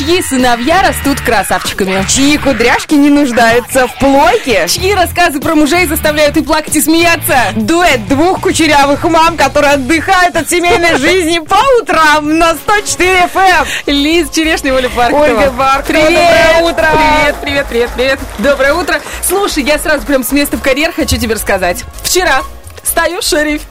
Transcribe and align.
Чьи 0.00 0.22
сыновья 0.22 0.80
растут 0.80 1.20
красавчиками? 1.20 2.02
Чьи 2.08 2.38
кудряшки 2.38 2.94
не 2.94 3.10
нуждаются 3.10 3.86
в 3.86 3.98
плойке? 3.98 4.64
Чьи 4.66 4.94
рассказы 4.94 5.40
про 5.40 5.54
мужей 5.54 5.84
заставляют 5.84 6.38
и 6.38 6.42
плакать, 6.42 6.74
и 6.74 6.80
смеяться? 6.80 7.36
Дуэт 7.54 8.08
двух 8.08 8.40
кучерявых 8.40 9.04
мам, 9.04 9.36
которые 9.36 9.74
отдыхают 9.74 10.34
от 10.36 10.48
семейной 10.48 10.96
жизни 10.98 11.40
по 11.40 11.58
утрам 11.82 12.38
на 12.38 12.54
104 12.54 13.28
FM. 13.34 13.66
Лиз 13.88 14.30
Черешня, 14.30 14.72
Оля 14.72 14.88
Бархатова. 14.88 15.22
Ольга 15.22 15.50
Бархатова, 15.50 16.06
Привет! 16.06 16.30
доброе 16.30 16.70
утро! 16.70 16.86
Привет, 16.94 17.36
привет, 17.42 17.66
привет, 17.68 17.90
привет. 17.94 18.20
Доброе 18.38 18.72
утро. 18.72 19.02
Слушай, 19.22 19.64
я 19.64 19.78
сразу 19.78 20.06
прям 20.06 20.24
с 20.24 20.32
места 20.32 20.56
в 20.56 20.62
карьер 20.62 20.92
хочу 20.92 21.18
тебе 21.18 21.34
рассказать. 21.34 21.84
Вчера 22.02 22.40
стою 22.82 23.22
шериф. 23.22 23.62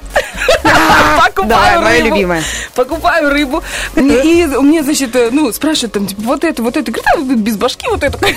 Покупаю 1.26 1.82
моя 1.82 2.02
любимая. 2.02 2.44
Покупаю 2.76 3.30
рыбу. 3.30 3.64
И 3.96 4.46
мне, 4.46 4.84
значит, 4.84 5.16
э, 5.16 5.30
ну, 5.32 5.52
спрашивают 5.52 5.94
там, 5.94 6.08
типа, 6.08 6.22
вот 6.24 6.44
это, 6.44 6.64
вот 6.64 6.78
это. 6.78 6.92
Говорит, 6.92 7.06
а, 7.16 7.20
без 7.36 7.58
башки 7.58 7.88
вот 7.90 8.04
это. 8.04 8.18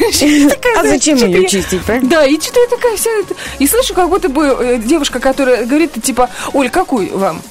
А 0.77 0.83
зачем 0.85 1.17
ее 1.17 1.49
чистить? 1.49 1.83
Да, 2.03 2.25
и 2.25 2.41
что-то 2.41 2.61
я 2.61 2.69
такая 2.69 2.97
вся. 2.97 3.11
И 3.59 3.67
слышу, 3.67 3.95
как 3.95 4.09
будто 4.09 4.29
бы 4.29 4.45
э, 4.47 4.79
девушка, 4.79 5.21
которая 5.21 5.65
говорит, 5.65 6.03
типа, 6.03 6.31
Оль, 6.53 6.71
какой 6.71 7.11
вам? 7.11 7.43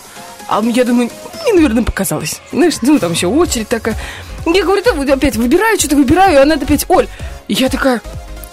А 0.48 0.62
я 0.64 0.84
думаю, 0.84 1.10
мне, 1.44 1.54
наверное, 1.54 1.84
показалось. 1.84 2.42
Знаешь, 2.52 2.76
ну, 2.82 3.00
там 3.00 3.14
еще 3.14 3.28
очередь 3.28 3.70
такая. 3.70 3.96
Я 4.46 4.64
говорю, 4.64 4.82
да, 4.84 5.14
опять 5.14 5.36
выбираю, 5.36 5.78
что-то 5.78 5.96
выбираю, 5.96 6.34
и 6.34 6.38
она 6.38 6.56
опять, 6.56 6.86
Оль. 6.90 7.08
Я 7.48 7.70
такая... 7.70 8.02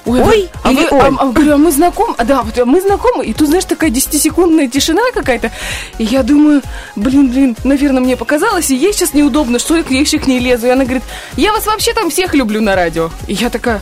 Ой, 0.08 0.20
Ой 0.22 0.48
а 0.62 0.72
или 0.72 0.80
вы- 0.80 0.88
а- 0.88 0.94
Оль? 1.08 1.14
а, 1.18 1.26
говорю, 1.26 1.54
а 1.54 1.56
мы 1.58 1.70
знакомы? 1.70 2.14
А, 2.16 2.24
да, 2.24 2.42
вот 2.42 2.58
а 2.58 2.64
мы 2.64 2.80
знакомы. 2.80 3.24
И 3.26 3.32
тут, 3.34 3.48
знаешь, 3.48 3.64
такая 3.64 3.90
10-секундная 3.90 4.68
тишина 4.68 5.02
какая-то. 5.14 5.50
И 5.98 6.04
я 6.04 6.22
думаю, 6.22 6.62
блин, 6.96 7.28
блин, 7.30 7.56
наверное, 7.64 8.00
мне 8.00 8.16
показалось, 8.16 8.70
и 8.70 8.74
ей 8.76 8.92
сейчас 8.92 9.14
неудобно, 9.14 9.58
что 9.58 9.76
я 9.76 9.82
к 9.82 9.90
ней 9.90 10.04
ней 10.26 10.38
лезу. 10.40 10.66
И 10.66 10.70
она 10.70 10.84
говорит, 10.84 11.02
я 11.36 11.52
вас 11.52 11.66
вообще 11.66 11.92
там 11.92 12.10
всех 12.10 12.34
люблю 12.34 12.60
на 12.60 12.74
радио. 12.74 13.10
И 13.26 13.34
я 13.34 13.50
такая, 13.50 13.80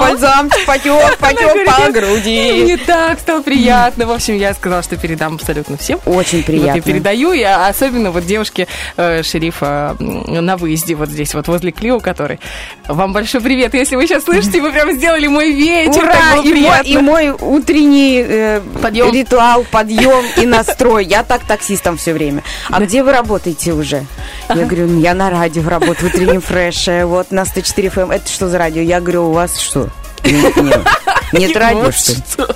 Бальзамчик 0.00 0.66
потек, 0.66 1.16
потек 1.18 1.64
по 1.66 1.90
груди. 1.92 2.52
Мне 2.64 2.76
так 2.76 3.18
стало 3.20 3.42
приятно. 3.42 4.06
В 4.06 4.10
общем, 4.12 4.36
я 4.36 4.54
сказала, 4.54 4.82
что 4.82 4.96
передам 4.96 5.34
абсолютно 5.34 5.76
всем. 5.76 5.98
Очень 6.06 6.38
И 6.40 6.42
Вот 6.42 6.48
я 6.48 6.60
приятно. 6.60 6.82
передаю, 6.82 7.32
и 7.32 7.42
особенно 7.42 8.10
вот 8.10 8.24
девушке 8.26 8.66
э, 8.96 9.22
шерифа 9.22 9.96
на 9.98 10.56
выезде 10.56 10.94
вот 10.94 11.08
здесь, 11.08 11.34
вот 11.34 11.48
возле 11.48 11.72
Клио, 11.72 11.98
который. 12.00 12.38
Вам 12.88 13.12
большой 13.12 13.40
привет. 13.40 13.74
Если 13.74 13.96
вы 13.96 14.06
сейчас 14.06 14.24
слышите, 14.24 14.60
вы 14.60 14.70
прям 14.72 14.92
сделали 14.92 15.26
мой 15.26 15.52
вечер. 15.52 16.04
Ура! 16.04 16.14
И 16.36 16.36
мой, 16.36 16.52
приятно. 16.52 16.88
и 16.88 16.96
мой 16.98 17.30
утренний 17.30 18.24
э, 18.26 18.60
Подъем. 18.82 19.12
ритуал, 19.12 19.64
подъем 19.70 20.24
и 20.36 20.46
настрой. 20.46 21.04
Я 21.04 21.22
так 21.22 21.42
таксистом 21.44 21.96
все 21.96 22.12
время. 22.12 22.42
А 22.70 22.80
где 22.80 23.02
вы 23.02 23.12
работаете 23.12 23.72
уже? 23.72 24.04
Я 24.48 24.64
говорю, 24.64 24.86
«Ну, 24.86 25.00
я 25.00 25.14
на 25.14 25.30
радио 25.30 25.68
работаю, 25.68 26.10
в 26.10 26.14
утреннем 26.14 26.40
фреше, 26.40 27.04
вот 27.06 27.30
на 27.32 27.44
104 27.44 27.90
FM. 27.96 28.12
Это 28.14 28.28
что 28.28 28.48
за 28.48 28.58
радио? 28.58 28.82
Я 28.82 29.00
говорю, 29.00 29.28
у 29.28 29.32
вас 29.32 29.58
что? 29.58 29.88
Нет, 30.22 30.56
нет. 30.56 30.86
Нет 31.32 31.56
радио, 31.56 31.90
что 31.90 32.12
ли? 32.12 32.46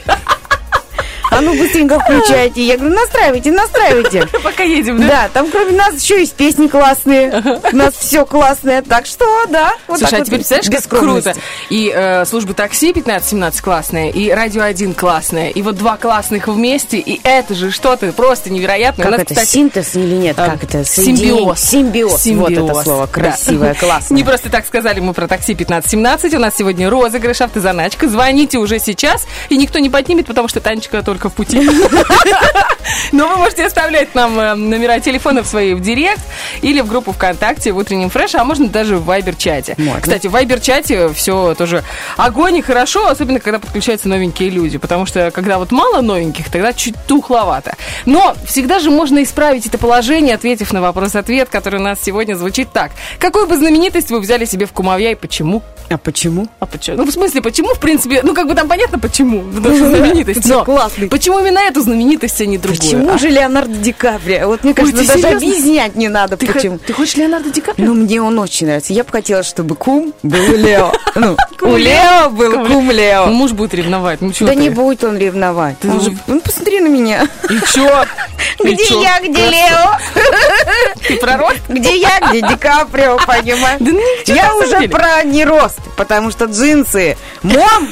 А 1.40 1.42
ну 1.42 1.56
быстренько 1.56 1.98
включайте. 1.98 2.62
Я 2.62 2.76
говорю, 2.76 2.94
настраивайте, 2.94 3.50
настраивайте. 3.50 4.28
Пока 4.44 4.62
едем, 4.62 5.00
да? 5.00 5.06
Да, 5.08 5.30
там 5.32 5.50
кроме 5.50 5.72
нас 5.72 5.94
еще 6.02 6.20
есть 6.20 6.34
песни 6.34 6.66
классные. 6.66 7.60
У 7.72 7.76
нас 7.76 7.94
все 7.94 8.26
классное. 8.26 8.82
Так 8.82 9.06
что, 9.06 9.24
да. 9.48 9.72
Вот 9.88 10.00
Слушай, 10.00 10.10
так 10.10 10.12
а 10.12 10.18
вот 10.18 10.26
теперь 10.26 10.38
представляешь, 10.40 10.86
как 10.86 11.00
круто? 11.00 11.34
И 11.70 11.90
э, 11.94 12.26
служба 12.26 12.52
такси 12.52 12.92
15-17 12.92 13.62
классная, 13.62 14.10
и 14.10 14.30
радио 14.30 14.62
1 14.64 14.92
классная, 14.92 15.48
и 15.48 15.62
вот 15.62 15.76
два 15.76 15.96
классных 15.96 16.46
вместе, 16.46 16.98
и 16.98 17.18
это 17.24 17.54
же 17.54 17.70
что-то 17.70 18.12
просто 18.12 18.50
невероятное. 18.50 19.04
Как 19.04 19.12
нас, 19.12 19.20
это, 19.22 19.34
кстати, 19.34 19.48
синтез 19.48 19.96
или 19.96 20.16
нет? 20.16 20.38
э, 20.38 20.44
Как 20.44 20.62
это? 20.62 20.84
Соединение? 20.84 21.56
Симбиоз. 21.56 22.20
Симбиоз. 22.22 22.26
Вот 22.36 22.52
это 22.52 22.82
слово 22.82 23.06
да. 23.06 23.12
красивое, 23.12 23.74
классное. 23.80 24.14
Не 24.14 24.24
просто 24.24 24.50
так 24.50 24.66
сказали 24.66 25.00
мы 25.00 25.14
про 25.14 25.26
такси 25.26 25.54
1517. 25.54 26.34
У 26.34 26.38
нас 26.38 26.54
сегодня 26.54 26.90
розыгрыш, 26.90 27.40
автозаначка. 27.40 28.10
Звоните 28.10 28.58
уже 28.58 28.78
сейчас, 28.78 29.26
и 29.48 29.56
никто 29.56 29.78
не 29.78 29.88
поднимет, 29.88 30.26
потому 30.26 30.46
что 30.46 30.60
Танечка 30.60 31.02
только 31.02 31.29
в 31.30 31.34
пути. 31.34 31.60
Но 33.12 33.28
вы 33.28 33.36
можете 33.36 33.66
оставлять 33.66 34.14
нам 34.14 34.38
э, 34.38 34.54
номера 34.54 35.00
телефонов 35.00 35.46
свои 35.46 35.74
в 35.74 35.80
директ 35.80 36.20
или 36.62 36.80
в 36.80 36.86
группу 36.86 37.12
ВКонтакте 37.12 37.72
в 37.72 37.76
утреннем 37.76 38.10
фреше, 38.10 38.38
а 38.38 38.44
можно 38.44 38.68
даже 38.68 38.96
в 38.96 39.04
Вайбер-чате. 39.04 39.76
Кстати, 40.00 40.26
в 40.26 40.32
Вайбер-чате 40.32 41.12
все 41.12 41.54
тоже 41.54 41.84
огонь 42.16 42.56
и 42.56 42.62
хорошо, 42.62 43.08
особенно 43.08 43.40
когда 43.40 43.58
подключаются 43.58 44.08
новенькие 44.08 44.50
люди, 44.50 44.78
потому 44.78 45.06
что 45.06 45.30
когда 45.30 45.58
вот 45.58 45.72
мало 45.72 46.00
новеньких, 46.00 46.50
тогда 46.50 46.72
чуть 46.72 46.94
тухловато. 47.06 47.76
Но 48.06 48.34
всегда 48.44 48.78
же 48.78 48.90
можно 48.90 49.22
исправить 49.22 49.66
это 49.66 49.78
положение, 49.78 50.34
ответив 50.34 50.72
на 50.72 50.80
вопрос-ответ, 50.80 51.48
который 51.48 51.80
у 51.80 51.82
нас 51.82 51.98
сегодня 52.02 52.34
звучит 52.34 52.72
так. 52.72 52.92
Какую 53.18 53.46
бы 53.46 53.56
знаменитость 53.56 54.10
вы 54.10 54.20
взяли 54.20 54.44
себе 54.44 54.66
в 54.66 54.72
кумовья 54.72 55.12
и 55.12 55.14
почему? 55.14 55.62
А 55.90 55.98
почему? 55.98 56.46
А 56.60 56.66
почему? 56.66 56.98
Ну, 56.98 57.04
в 57.04 57.10
смысле, 57.10 57.42
почему, 57.42 57.74
в 57.74 57.80
принципе, 57.80 58.20
ну, 58.22 58.32
как 58.32 58.46
бы 58.46 58.54
там 58.54 58.68
понятно, 58.68 58.98
почему, 59.00 59.42
потому 59.52 59.74
что 59.74 59.88
знаменитость. 59.96 60.46
Но 60.48 60.64
классный. 60.64 61.08
Почему 61.20 61.38
именно 61.40 61.58
эту 61.58 61.82
знаменитость, 61.82 62.40
а 62.40 62.46
не 62.46 62.56
другую? 62.56 62.80
Почему 62.80 63.10
а? 63.10 63.18
же 63.18 63.28
Леонардо 63.28 63.74
Ди 63.74 63.92
Каприо? 63.92 64.46
Вот 64.46 64.64
мне 64.64 64.70
Ой, 64.72 64.74
кажется, 64.74 65.02
ты 65.02 65.06
даже 65.06 65.20
серьезно? 65.20 65.36
объяснять 65.36 65.94
не 65.94 66.08
надо, 66.08 66.38
Ты, 66.38 66.46
х- 66.46 66.54
почему. 66.54 66.78
ты 66.78 66.94
хочешь 66.94 67.16
Леонардо 67.16 67.50
Ди 67.50 67.60
Каприо? 67.60 67.86
Ну, 67.86 67.92
мне 67.92 68.22
он 68.22 68.38
очень 68.38 68.66
нравится. 68.66 68.94
Я 68.94 69.04
бы 69.04 69.10
хотела, 69.12 69.42
чтобы 69.42 69.74
кум 69.74 70.14
был 70.22 70.56
Лео. 70.56 70.94
Ну, 71.16 71.36
у 71.60 71.76
Лео 71.76 72.30
был 72.30 72.52
Кум 72.66 72.86
Ну, 72.86 72.90
Лео. 72.92 73.26
муж 73.26 73.52
будет 73.52 73.74
ревновать, 73.74 74.22
ну, 74.22 74.32
Да 74.40 74.54
не 74.54 74.70
будет 74.70 75.04
он 75.04 75.18
ревновать. 75.18 75.76
Ну, 75.82 76.40
посмотри 76.40 76.80
на 76.80 76.88
меня. 76.88 77.28
И 77.50 77.60
чё? 77.70 78.06
Где 78.58 79.00
я, 79.02 79.20
где 79.20 79.46
Лео? 79.46 79.98
Ты 81.06 81.16
про 81.16 81.36
рост? 81.36 81.60
Где 81.68 81.96
я, 81.98 82.20
где 82.30 82.40
Ди 82.40 82.56
Каприо, 82.56 83.18
понимаешь? 83.26 83.78
Ну, 83.80 84.00
Я 84.26 84.54
уже 84.54 84.88
про 84.88 85.22
не 85.24 85.44
рост, 85.44 85.78
потому 85.96 86.30
что 86.30 86.46
джинсы 86.46 87.18
мом 87.42 87.88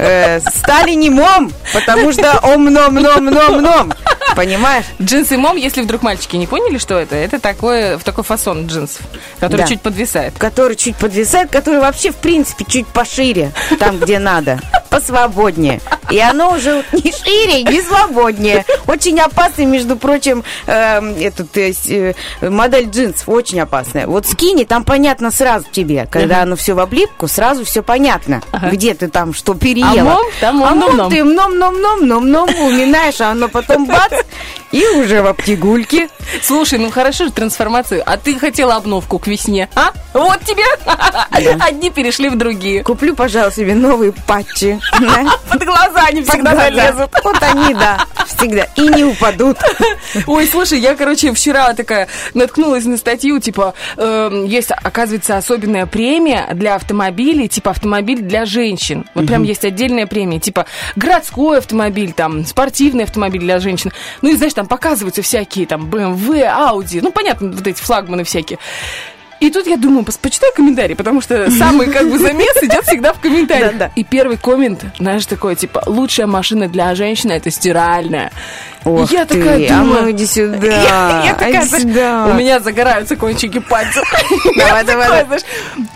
э, 0.00 0.40
стали 0.54 0.92
не 0.92 1.10
мом, 1.10 1.52
потому 1.72 2.12
что 2.12 2.38
ом-ном-ном-ном-ном. 2.42 3.92
Понимаешь? 4.36 4.84
Джинсы 5.02 5.36
мом, 5.36 5.56
если 5.56 5.82
вдруг 5.82 6.02
мальчики 6.02 6.36
не 6.36 6.46
поняли, 6.46 6.78
что 6.78 6.98
это, 6.98 7.16
это 7.16 7.40
такой, 7.40 7.96
в 7.96 8.04
такой 8.04 8.22
фасон 8.24 8.66
джинсов, 8.66 9.02
который 9.40 9.62
Да. 9.62 9.66
чуть 9.66 9.80
подвисает. 9.82 10.34
Который 10.38 10.76
чуть 10.76 10.96
подвисает, 10.96 11.50
который 11.50 11.80
вообще, 11.80 12.12
в 12.12 12.16
принципе, 12.16 12.64
чуть 12.66 12.86
пошире, 12.86 13.52
там, 13.78 13.98
где 13.98 14.18
надо, 14.18 14.60
посвободнее. 14.88 15.80
И 16.10 16.18
оно 16.18 16.52
уже 16.52 16.84
не 16.92 17.12
шире, 17.12 17.62
не 17.64 17.82
свободнее. 17.82 18.64
Очень 18.86 19.18
опасный, 19.20 19.64
между 19.64 19.96
прочим, 19.96 20.44
эм, 20.66 21.14
этот, 21.16 21.56
э, 21.56 21.72
с- 21.72 21.88
э, 21.88 22.14
модель 22.42 22.88
джинсов, 22.88 23.28
очень 23.28 23.60
опасная. 23.60 24.06
Вот 24.06 24.26
скини, 24.26 24.64
там 24.64 24.84
понятно 24.84 25.30
сразу 25.30 25.66
тебе, 25.70 26.06
когда 26.10 26.42
оно 26.42 26.56
все 26.56 26.74
в 26.74 26.80
облипку, 26.80 27.26
сразу 27.28 27.64
все 27.64 27.82
понятно, 27.82 28.42
где 28.70 28.94
ты 28.94 29.08
там 29.08 29.34
что 29.34 29.54
переела. 29.90 30.12
А 30.12 30.14
мом, 30.14 30.26
там 30.40 30.64
а 30.64 30.70
ом-ном-ном. 30.70 30.96
мом 30.96 31.10
ты 31.10 31.24
ном-ном-ном-ном-ном 31.24 32.48
уминаешь, 32.60 33.20
а 33.20 33.30
оно 33.30 33.48
потом 33.48 33.86
бац, 33.86 34.12
и 34.72 34.86
уже 34.86 35.22
в 35.22 35.26
обтягульке. 35.26 36.08
Слушай, 36.42 36.78
ну 36.78 36.90
хорошо 36.90 37.24
же 37.24 37.32
трансформацию, 37.32 38.02
а 38.06 38.16
ты 38.16 38.38
хотела 38.38 38.76
обновку 38.76 39.18
к 39.18 39.26
весне, 39.26 39.68
а? 39.74 39.92
Вот 40.12 40.40
тебе! 40.40 40.64
Одни 41.60 41.90
перешли 41.90 42.28
в 42.28 42.36
другие. 42.36 42.82
Куплю, 42.82 43.14
пожалуйста, 43.14 43.60
себе 43.60 43.74
новые 43.74 44.12
патчи. 44.12 44.80
Да? 45.00 45.38
Под 45.48 45.64
глаза 45.64 46.10
не 46.12 46.22
всегда 46.22 46.54
залезут. 46.54 47.10
Вот 47.24 47.36
они, 47.42 47.74
да, 47.74 48.06
всегда. 48.26 48.64
И 48.76 48.82
не 48.82 49.04
упадут. 49.04 49.58
Ой, 50.26 50.46
слушай, 50.46 50.78
я, 50.78 50.94
короче, 50.94 51.32
вчера 51.32 51.72
такая 51.74 52.08
наткнулась 52.34 52.84
на 52.84 52.96
статью, 52.96 53.40
типа, 53.40 53.74
эм, 53.96 54.44
есть, 54.44 54.70
оказывается, 54.70 55.36
особенная 55.36 55.86
премия 55.86 56.48
для 56.54 56.74
автомобилей, 56.74 57.48
типа 57.48 57.70
автомобиль 57.70 58.20
для 58.20 58.44
женщин. 58.46 59.06
Вот 59.14 59.26
прям 59.26 59.42
есть 59.42 59.64
отдельная 59.80 60.06
премия, 60.06 60.38
типа 60.38 60.66
городской 60.96 61.58
автомобиль, 61.58 62.12
там, 62.12 62.44
спортивный 62.44 63.04
автомобиль 63.04 63.40
для 63.40 63.58
женщин. 63.60 63.92
Ну 64.20 64.30
и, 64.30 64.36
знаешь, 64.36 64.52
там 64.52 64.66
показываются 64.66 65.22
всякие, 65.22 65.66
там, 65.66 65.88
BMW, 65.88 66.42
Audi, 66.42 67.00
ну, 67.02 67.12
понятно, 67.12 67.50
вот 67.50 67.66
эти 67.66 67.80
флагманы 67.80 68.24
всякие. 68.24 68.58
И 69.40 69.50
тут 69.50 69.66
я 69.66 69.78
думаю, 69.78 70.04
почитай 70.04 70.50
комментарий, 70.54 70.94
потому 70.94 71.22
что 71.22 71.50
самый 71.50 71.86
как 71.90 72.10
бы 72.10 72.18
замес 72.18 72.62
идет 72.62 72.84
всегда 72.84 73.14
в 73.14 73.20
комментариях. 73.20 73.72
Да-да. 73.72 73.90
И 73.96 74.04
первый 74.04 74.36
коммент, 74.36 74.84
знаешь, 74.98 75.24
такой, 75.24 75.56
типа, 75.56 75.82
лучшая 75.86 76.26
машина 76.26 76.68
для 76.68 76.94
женщины 76.94 77.32
это 77.32 77.50
стиральная. 77.50 78.32
Ох 78.84 79.10
я 79.10 79.24
ты, 79.24 79.38
такая 79.38 79.66
а 79.66 79.80
думаю, 79.80 80.02
ну 80.04 80.10
иди 80.10 80.26
сюда. 80.26 80.66
Я, 80.66 81.22
я 81.26 81.34
такая, 81.34 81.60
иди 81.60 81.66
знаешь, 81.66 81.82
сюда. 81.84 82.26
у 82.30 82.34
меня 82.34 82.60
загораются 82.60 83.16
кончики 83.16 83.58
пальцев. 83.58 84.02
Давай, 84.56 84.84
давай. 84.84 85.24
знаешь, 85.26 85.42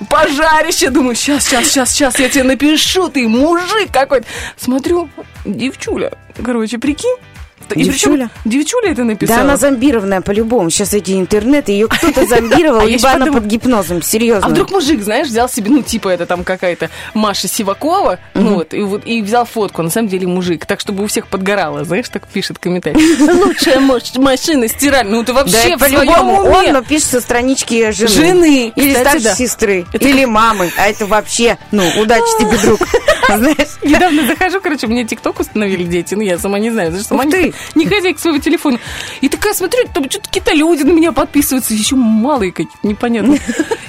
пожарище. 0.09 0.91
Думаю, 0.91 1.15
сейчас, 1.15 1.45
сейчас, 1.45 1.67
сейчас, 1.69 1.93
сейчас 1.93 2.19
я 2.19 2.29
тебе 2.29 2.45
напишу, 2.45 3.09
ты 3.09 3.27
мужик 3.27 3.91
какой-то. 3.91 4.27
Смотрю, 4.57 5.09
девчуля. 5.45 6.13
Короче, 6.43 6.79
прикинь. 6.79 7.17
И 7.73 7.89
причем 7.89 8.31
Девчуля? 8.45 8.91
это 8.91 9.05
написала. 9.05 9.39
Да, 9.39 9.45
она 9.45 9.57
зомбированная 9.57 10.21
по-любому. 10.21 10.71
Сейчас 10.71 10.95
эти 10.95 11.13
интернеты, 11.13 11.73
ее 11.73 11.89
кто-то 11.89 12.27
зомбировал, 12.27 12.81
А 12.81 12.85
либо 12.85 13.11
она 13.11 13.33
под 13.33 13.45
гипнозом, 13.45 14.03
серьезно. 14.03 14.47
А 14.47 14.51
вдруг 14.51 14.71
мужик, 14.71 15.03
знаешь, 15.03 15.29
взял 15.29 15.49
себе, 15.49 15.71
ну, 15.71 15.83
типа, 15.83 16.09
это 16.11 16.27
там 16.27 16.45
какая-то 16.45 16.91
Маша 17.15 17.49
Сивакова, 17.49 18.19
ну, 18.35 18.55
вот, 18.55 18.75
и, 18.75 18.81
вот, 18.83 19.07
и 19.07 19.23
взял 19.23 19.45
фотку, 19.47 19.83
на 19.83 19.91
самом 19.91 20.09
деле 20.09 20.27
мужик, 20.27 20.67
так, 20.67 20.81
чтобы 20.81 21.05
у 21.05 21.07
всех 21.07 21.27
подгорало, 21.29 21.85
знаешь, 21.85 22.09
так 22.09 22.27
пишет 22.29 22.59
комментарий. 22.59 23.01
Лучшая 23.45 23.81
маш- 23.81 24.15
машина 24.17 24.69
стиральная, 24.69 25.15
ну, 25.15 25.25
ты 25.25 25.33
вообще 25.33 25.77
в 25.77 25.81
своем 25.81 26.29
он 26.29 26.47
уме. 26.57 26.73
напишет 26.73 27.09
со 27.09 27.21
странички 27.21 27.91
жены. 27.91 28.11
Жены. 28.11 28.73
Или 28.77 28.95
старшей 28.95 29.35
сестры. 29.35 29.87
Или 30.01 30.25
мамы. 30.25 30.71
А 30.77 30.89
это 30.89 31.07
вообще, 31.07 31.59
ну, 31.71 31.83
удачи 32.01 32.23
тебе, 32.39 32.59
друг. 32.59 32.81
Знаешь? 33.29 33.69
Недавно 33.83 34.27
захожу, 34.27 34.61
короче, 34.61 34.87
мне 34.87 35.05
ТикТок 35.05 35.41
установили 35.41 35.85
дети, 35.85 36.15
ну, 36.15 36.21
я 36.23 36.39
сама 36.39 36.59
не 36.59 36.71
знаю, 36.71 36.91
знаешь, 36.91 37.07
сама 37.07 37.25
ты. 37.25 37.54
Не 37.75 37.87
хозяйка 37.87 38.21
своего 38.21 38.39
телефона. 38.39 38.79
И 39.21 39.29
такая 39.29 39.55
смотрю, 39.55 39.85
там 39.93 40.09
что-то 40.11 40.27
какие-то 40.29 40.53
люди 40.55 40.83
на 40.83 40.93
меня 40.93 41.13
подписываются, 41.13 41.75
еще 41.75 41.97
малые 41.97 42.53
какие-то, 42.53 42.87
непонятно. 42.87 43.35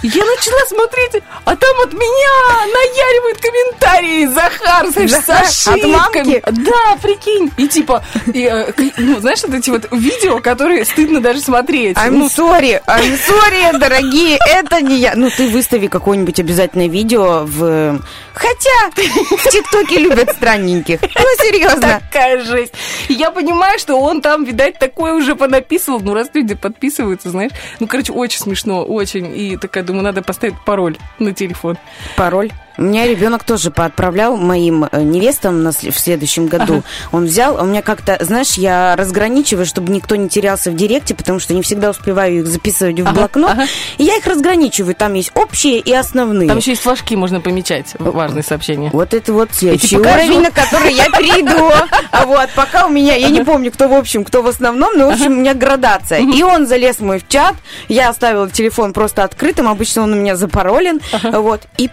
И 0.02 0.08
Я 0.08 0.24
начала 0.26 0.66
смотреть, 0.68 1.24
а 1.46 1.56
там 1.56 1.80
от 1.84 1.94
меня 1.94 2.66
наяривают 2.74 3.40
комментарии 3.40 4.26
Захар, 4.28 4.88
знаешь, 4.92 5.12
Захар? 5.12 5.46
с 5.48 5.68
ошибками. 5.68 6.42
Да, 6.46 6.98
прикинь. 7.02 7.52
И 7.58 7.68
типа, 7.68 8.04
и, 8.34 8.44
э, 8.44 8.72
ну, 8.98 9.20
знаешь, 9.20 9.42
вот 9.44 9.54
эти 9.54 9.70
вот 9.70 9.88
видео, 9.92 10.40
которые 10.40 10.86
стыдно 10.86 11.22
даже 11.22 11.40
смотреть. 11.42 11.98
I'm 11.98 12.12
Ну, 12.12 12.28
sorry, 12.28 12.82
I'm 12.86 13.18
sorry, 13.28 13.78
дорогие, 13.78 14.38
это 14.48 14.82
не 14.82 14.98
я. 14.98 15.14
Ну, 15.16 15.30
ты 15.30 15.48
выстави 15.50 15.88
какое-нибудь 15.88 16.40
обязательное 16.40 16.88
видео 16.88 17.44
в... 17.46 18.00
Хотя 18.34 18.92
в 18.92 19.50
ТикТоке 19.50 19.98
любят 20.00 20.32
странненьких. 20.36 21.00
Ну, 21.02 21.46
серьезно. 21.46 22.02
Такая 22.12 22.44
жесть. 22.44 22.74
Я 23.10 23.32
понимаю, 23.32 23.55
что 23.78 24.00
он 24.00 24.22
там, 24.22 24.44
видать, 24.44 24.80
такое 24.80 25.14
уже 25.14 25.36
понаписывал. 25.36 26.00
Ну, 26.00 26.14
раз 26.14 26.30
люди 26.34 26.56
подписываются, 26.56 27.30
знаешь. 27.30 27.52
Ну, 27.80 27.88
короче, 27.88 28.14
очень 28.14 28.40
смешно, 28.40 28.84
очень. 28.84 29.36
И 29.36 29.58
такая, 29.58 29.84
думаю, 29.84 30.04
надо 30.04 30.22
поставить 30.22 30.56
пароль 30.66 30.98
на 31.20 31.34
телефон. 31.34 31.78
Пароль. 32.16 32.52
У 32.78 32.84
меня 32.84 33.08
ребенок 33.08 33.44
тоже 33.44 33.72
поотправлял 33.72 34.36
моим 34.38 34.86
э, 34.92 35.02
невестам 35.02 35.64
на 35.64 35.72
в 35.72 36.00
следующем 36.00 36.48
году. 36.48 36.84
Он 37.12 37.26
взял, 37.26 37.58
а 37.58 37.64
у 37.64 37.66
меня 37.66 37.82
как-то, 37.82 38.18
знаешь, 38.22 38.54
я 38.54 38.96
разграничиваю, 38.96 39.66
чтобы 39.66 39.92
никто 39.92 40.16
не 40.16 40.30
терялся 40.30 40.72
в 40.72 40.76
директе, 40.76 41.16
потому 41.16 41.40
что 41.40 41.54
не 41.54 41.62
всегда 41.62 41.90
успеваю 41.90 42.40
их 42.40 42.48
записывать 42.48 43.00
в 43.00 43.04
Ага, 43.08 43.14
блокнот. 43.14 43.52
ага. 43.52 43.66
И 43.98 44.04
я 44.04 44.18
их 44.18 44.26
разграничиваю. 44.26 44.96
Там 44.96 45.14
есть 45.14 45.32
общие 45.36 45.80
и 45.80 45.94
основные. 45.94 46.48
Там 46.48 46.58
еще 46.58 46.72
есть 46.72 46.82
флажки, 46.84 47.16
можно 47.16 47.42
помечать. 47.42 47.94
Важные 48.00 48.44
сообщения. 48.44 48.90
Вот 48.92 49.14
это 49.14 49.34
вот 49.34 49.50
следующий 49.54 49.98
уровень, 49.98 50.42
на 50.42 50.52
который 50.52 50.94
я 50.94 51.10
перейду. 51.10 51.72
А 52.12 52.26
вот 52.26 52.50
пока 52.56 52.86
у 52.86 52.90
меня, 52.90 53.16
я 53.16 53.30
не 53.30 53.44
помню, 53.44 53.72
кто 53.72 53.88
в 53.88 53.94
общем, 53.94 54.24
кто 54.24 54.42
в 54.42 54.48
основном, 54.48 54.98
но 54.98 55.08
в 55.08 55.14
общем 55.14 55.32
у 55.34 55.36
меня 55.36 55.54
градация. 55.54 56.20
И 56.20 56.44
он 56.44 56.68
залез 56.68 57.00
мой 57.00 57.20
в 57.20 57.28
чат, 57.28 57.56
я 57.88 58.10
оставила 58.10 58.50
телефон 58.50 58.94
просто 58.94 59.24
открытым, 59.24 59.68
обычно 59.68 60.04
он 60.04 60.14
у 60.14 60.16
меня 60.16 60.36
запаролен, 60.36 61.00
вот. 61.24 61.62
И 61.78 61.88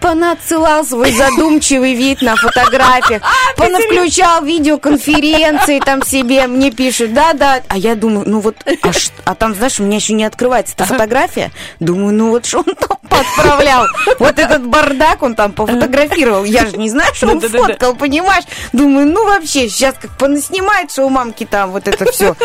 понадсылал 0.73 0.85
свой 0.85 1.13
задумчивый 1.13 1.95
вид 1.95 2.23
на 2.23 2.37
фотографиях, 2.37 3.23
понавключал 3.57 4.45
видеоконференции 4.45 5.81
там 5.81 6.03
себе, 6.03 6.47
мне 6.47 6.71
пишут, 6.71 7.13
да-да, 7.13 7.63
а 7.69 7.77
я 7.77 7.95
думаю, 7.95 8.25
ну 8.29 8.41
вот, 8.41 8.57
а, 8.67 8.91
а 9.25 9.35
там, 9.35 9.55
знаешь, 9.55 9.81
у 9.81 9.85
меня 9.85 9.97
еще 9.97 10.15
не 10.15 10.25
открывается 10.25 10.75
эта 10.75 10.85
фотография, 10.85 11.51
думаю, 11.81 12.15
ну 12.15 12.31
вот 12.31 12.47
что 12.47 12.59
он 12.59 12.75
там 12.75 12.99
подправлял, 13.13 13.87
вот 14.19 14.39
этот 14.39 14.67
бардак 14.67 15.23
он 15.23 15.35
там 15.35 15.53
пофотографировал, 15.53 16.45
я 16.45 16.67
же 16.67 16.77
не 16.77 16.91
знаю, 16.91 17.15
что 17.15 17.29
он 17.29 17.41
фоткал, 17.41 17.95
понимаешь? 17.95 18.45
Думаю, 18.73 19.07
ну 19.07 19.25
вообще, 19.27 19.69
сейчас 19.69 19.95
как 20.01 20.11
понаснимает, 20.13 20.91
что 20.91 21.05
у 21.05 21.09
мамки 21.09 21.45
там 21.45 21.73
вот 21.73 21.89
это 21.89 22.11
все 22.11 22.37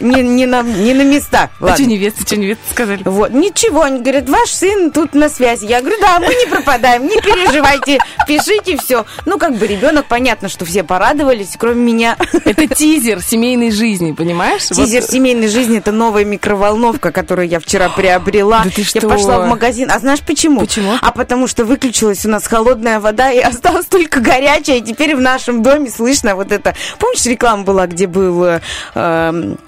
не, 0.00 0.46
на, 0.46 0.62
местах. 0.62 1.50
А 1.60 1.74
что 1.74 1.84
невесты, 1.84 2.22
что 2.22 2.36
невесты 2.36 2.62
сказали? 2.70 3.02
Вот, 3.04 3.30
ничего, 3.32 3.82
они 3.82 4.00
говорят, 4.00 4.28
ваш 4.28 4.50
сын 4.50 4.90
тут 4.90 5.14
на 5.14 5.28
связи. 5.28 5.66
Я 5.66 5.80
говорю, 5.80 5.96
да, 6.00 6.18
мы 6.18 6.28
не 6.28 6.46
пропадаем, 6.46 7.06
не 7.06 7.20
переживайте, 7.20 7.98
пишите 8.26 8.76
все. 8.76 9.04
Ну, 9.26 9.38
как 9.38 9.56
бы 9.56 9.66
ребенок, 9.66 10.06
понятно, 10.06 10.48
что 10.48 10.64
все 10.64 10.82
порадовались, 10.82 11.56
кроме 11.58 11.82
меня. 11.82 12.16
Это 12.44 12.66
тизер 12.66 13.22
семейной 13.22 13.70
жизни, 13.70 14.12
понимаешь? 14.12 14.66
Тизер 14.68 15.02
семейной 15.02 15.48
жизни 15.48 15.78
это 15.78 15.92
новая 15.92 16.24
микроволновка, 16.24 17.12
которую 17.12 17.48
я 17.48 17.60
вчера 17.60 17.88
приобрела. 17.88 18.62
Да 18.64 18.70
ты 18.70 18.82
Я 18.82 18.86
что? 18.86 19.08
пошла 19.08 19.40
в 19.40 19.48
магазин. 19.48 19.90
А 19.90 19.98
знаешь 19.98 20.11
почему? 20.20 20.60
Почему? 20.60 20.92
А 21.00 21.12
потому 21.12 21.46
что 21.46 21.64
выключилась 21.64 22.24
у 22.26 22.28
нас 22.28 22.46
холодная 22.46 23.00
вода 23.00 23.30
и 23.30 23.38
осталась 23.40 23.86
только 23.86 24.20
горячая. 24.20 24.78
И 24.78 24.80
теперь 24.82 25.16
в 25.16 25.20
нашем 25.20 25.62
доме 25.62 25.90
слышно 25.90 26.34
вот 26.34 26.52
это. 26.52 26.74
Помнишь, 26.98 27.24
реклама 27.26 27.64
была, 27.64 27.86
где 27.86 28.06
был 28.06 28.44
э, 28.44 28.60
эм, 28.94 29.58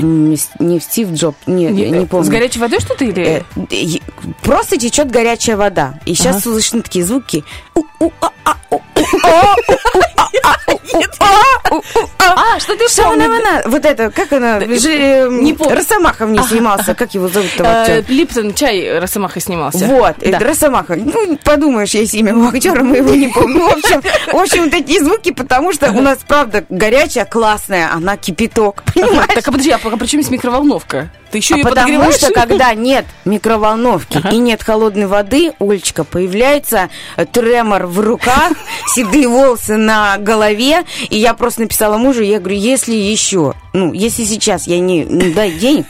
не 0.00 0.80
Стив 0.80 1.10
Джоб, 1.12 1.36
не, 1.46 1.66
не, 1.66 1.90
не 1.90 2.06
помню. 2.06 2.26
С 2.26 2.28
горячей 2.28 2.60
водой 2.60 2.80
что-то 2.80 3.04
или? 3.04 3.42
Э, 3.56 3.98
Просто 4.42 4.76
течет 4.76 5.10
горячая 5.10 5.56
вода. 5.56 5.98
И 6.04 6.14
сейчас 6.14 6.36
Ага. 6.36 6.42
слышны 6.42 6.82
такие 6.82 7.04
звуки. 7.04 7.44
У-у-а-а, 7.74 8.56
у-у-а, 8.70 8.80
у-у-а, 8.98 9.56
у-у-а. 9.68 10.12
А, 10.16 10.25
что 10.25 10.25
ты 12.76 12.88
Что 12.88 13.10
она, 13.10 13.26
она? 13.26 13.62
Вот 13.66 13.84
это, 13.84 14.10
как 14.10 14.32
она? 14.32 14.60
Помню. 14.60 15.74
Росомаха 15.74 16.26
в 16.26 16.30
ней 16.30 16.42
снимался. 16.42 16.94
Как 16.94 17.14
его 17.14 17.28
зовут-то 17.28 17.64
актер? 17.64 18.04
Липтон 18.08 18.54
чай 18.54 18.98
Росомаха 18.98 19.40
снимался. 19.40 19.86
Вот, 19.86 20.16
это 20.20 20.44
Росомаха. 20.44 20.96
Ну, 20.96 21.38
подумаешь, 21.42 21.90
есть 21.90 22.14
имя 22.14 22.36
у 22.36 22.48
актера, 22.48 22.82
мы 22.82 22.98
его 22.98 23.14
не 23.14 23.28
помним. 23.28 23.58
Ну, 23.58 23.68
В 23.68 23.72
общем, 23.72 24.02
в 24.32 24.36
общем, 24.36 24.70
такие 24.70 25.00
звуки, 25.00 25.32
потому 25.32 25.72
что 25.72 25.90
у 25.92 26.00
нас, 26.00 26.18
правда, 26.26 26.64
горячая, 26.68 27.24
классная, 27.24 27.92
она 27.92 28.16
кипяток, 28.16 28.82
понимаешь? 28.94 29.34
Так, 29.34 29.48
а 29.48 29.52
подожди, 29.52 29.70
а 29.70 29.78
при 29.78 30.06
чем 30.06 30.20
здесь 30.20 30.30
микроволновка? 30.30 31.10
Ты 31.30 31.38
еще 31.38 31.54
А 31.54 31.58
ее 31.58 31.64
потому 31.64 32.12
что 32.12 32.32
когда 32.32 32.74
нет 32.74 33.04
микроволновки 33.24 34.22
и 34.32 34.38
нет 34.38 34.62
холодной 34.62 35.06
воды, 35.06 35.52
Олечка, 35.58 36.04
появляется 36.04 36.88
э, 37.16 37.24
тремор 37.26 37.86
в 37.86 38.00
руках, 38.00 38.52
седые 38.94 39.28
волосы 39.28 39.76
на 39.76 40.18
голове, 40.18 40.84
и 41.10 41.18
я 41.18 41.34
просто 41.34 41.62
написала 41.62 41.96
мужу, 41.96 42.22
я 42.22 42.38
говорю, 42.38 42.56
если 42.56 42.94
еще, 42.94 43.54
ну, 43.72 43.92
если 43.92 44.24
сейчас 44.24 44.66
я 44.66 44.78
не, 44.78 45.04
ну, 45.04 45.32
дай 45.34 45.52
денег, 45.52 45.86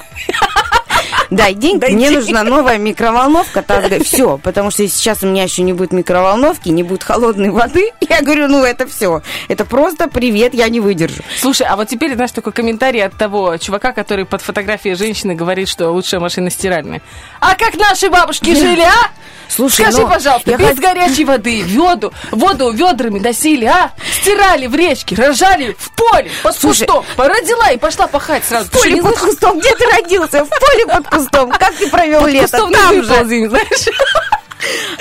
Дай 1.30 1.54
деньги, 1.54 1.80
Дай 1.80 1.92
мне 1.92 2.10
нужна 2.10 2.42
новая 2.44 2.78
микроволновка, 2.78 3.62
тогда 3.62 3.98
все, 4.00 4.38
потому 4.38 4.70
что 4.70 4.86
сейчас 4.88 5.22
у 5.22 5.26
меня 5.26 5.42
еще 5.44 5.62
не 5.62 5.72
будет 5.72 5.92
микроволновки, 5.92 6.68
не 6.68 6.82
будет 6.82 7.02
холодной 7.02 7.50
воды, 7.50 7.92
я 8.08 8.22
говорю, 8.22 8.48
ну 8.48 8.64
это 8.64 8.86
все, 8.86 9.22
это 9.48 9.64
просто 9.64 10.08
привет, 10.08 10.54
я 10.54 10.68
не 10.68 10.80
выдержу. 10.80 11.22
Слушай, 11.38 11.66
а 11.68 11.76
вот 11.76 11.88
теперь, 11.88 12.14
знаешь, 12.14 12.32
такой 12.32 12.52
комментарий 12.52 13.04
от 13.04 13.16
того 13.16 13.56
чувака, 13.56 13.92
который 13.92 14.24
под 14.24 14.42
фотографией 14.42 14.94
женщины 14.94 15.34
говорит, 15.34 15.68
что 15.68 15.90
лучшая 15.90 16.20
машина 16.20 16.50
стиральная. 16.50 17.02
А 17.40 17.54
как 17.54 17.74
наши 17.76 18.08
бабушки 18.08 18.54
жили, 18.54 18.82
а? 18.82 19.10
Слушай, 19.48 19.82
Скажи, 19.86 19.98
ну, 19.98 20.08
пожалуйста, 20.08 20.50
я 20.50 20.56
без 20.56 20.76
хот- 20.76 20.80
горячей 20.80 21.24
воды, 21.24 21.64
воду, 21.68 22.12
воду 22.32 22.70
ведрами 22.72 23.20
носили, 23.20 23.64
а? 23.64 23.92
Стирали 24.20 24.66
в 24.66 24.74
речке, 24.74 25.14
рожали 25.14 25.76
в 25.78 25.90
поле, 25.92 26.28
под 26.42 26.56
Слушай, 26.56 26.86
кустом. 26.86 27.04
Родила 27.16 27.70
и 27.70 27.78
пошла 27.78 28.08
пахать 28.08 28.44
сразу. 28.44 28.68
В 28.68 28.72
поле 28.72 29.00
под 29.00 29.16
кустом, 29.16 29.58
где 29.60 29.72
ты 29.76 29.84
родился? 29.86 30.44
В 30.44 30.48
поле 30.48 30.86
под 30.86 31.06
кустом, 31.18 31.50
как 31.50 31.74
ты 31.74 31.88
провел 31.90 32.26
лето? 32.26 32.58
Там 32.58 33.02
же. 33.02 33.48
знаешь? 33.48 33.88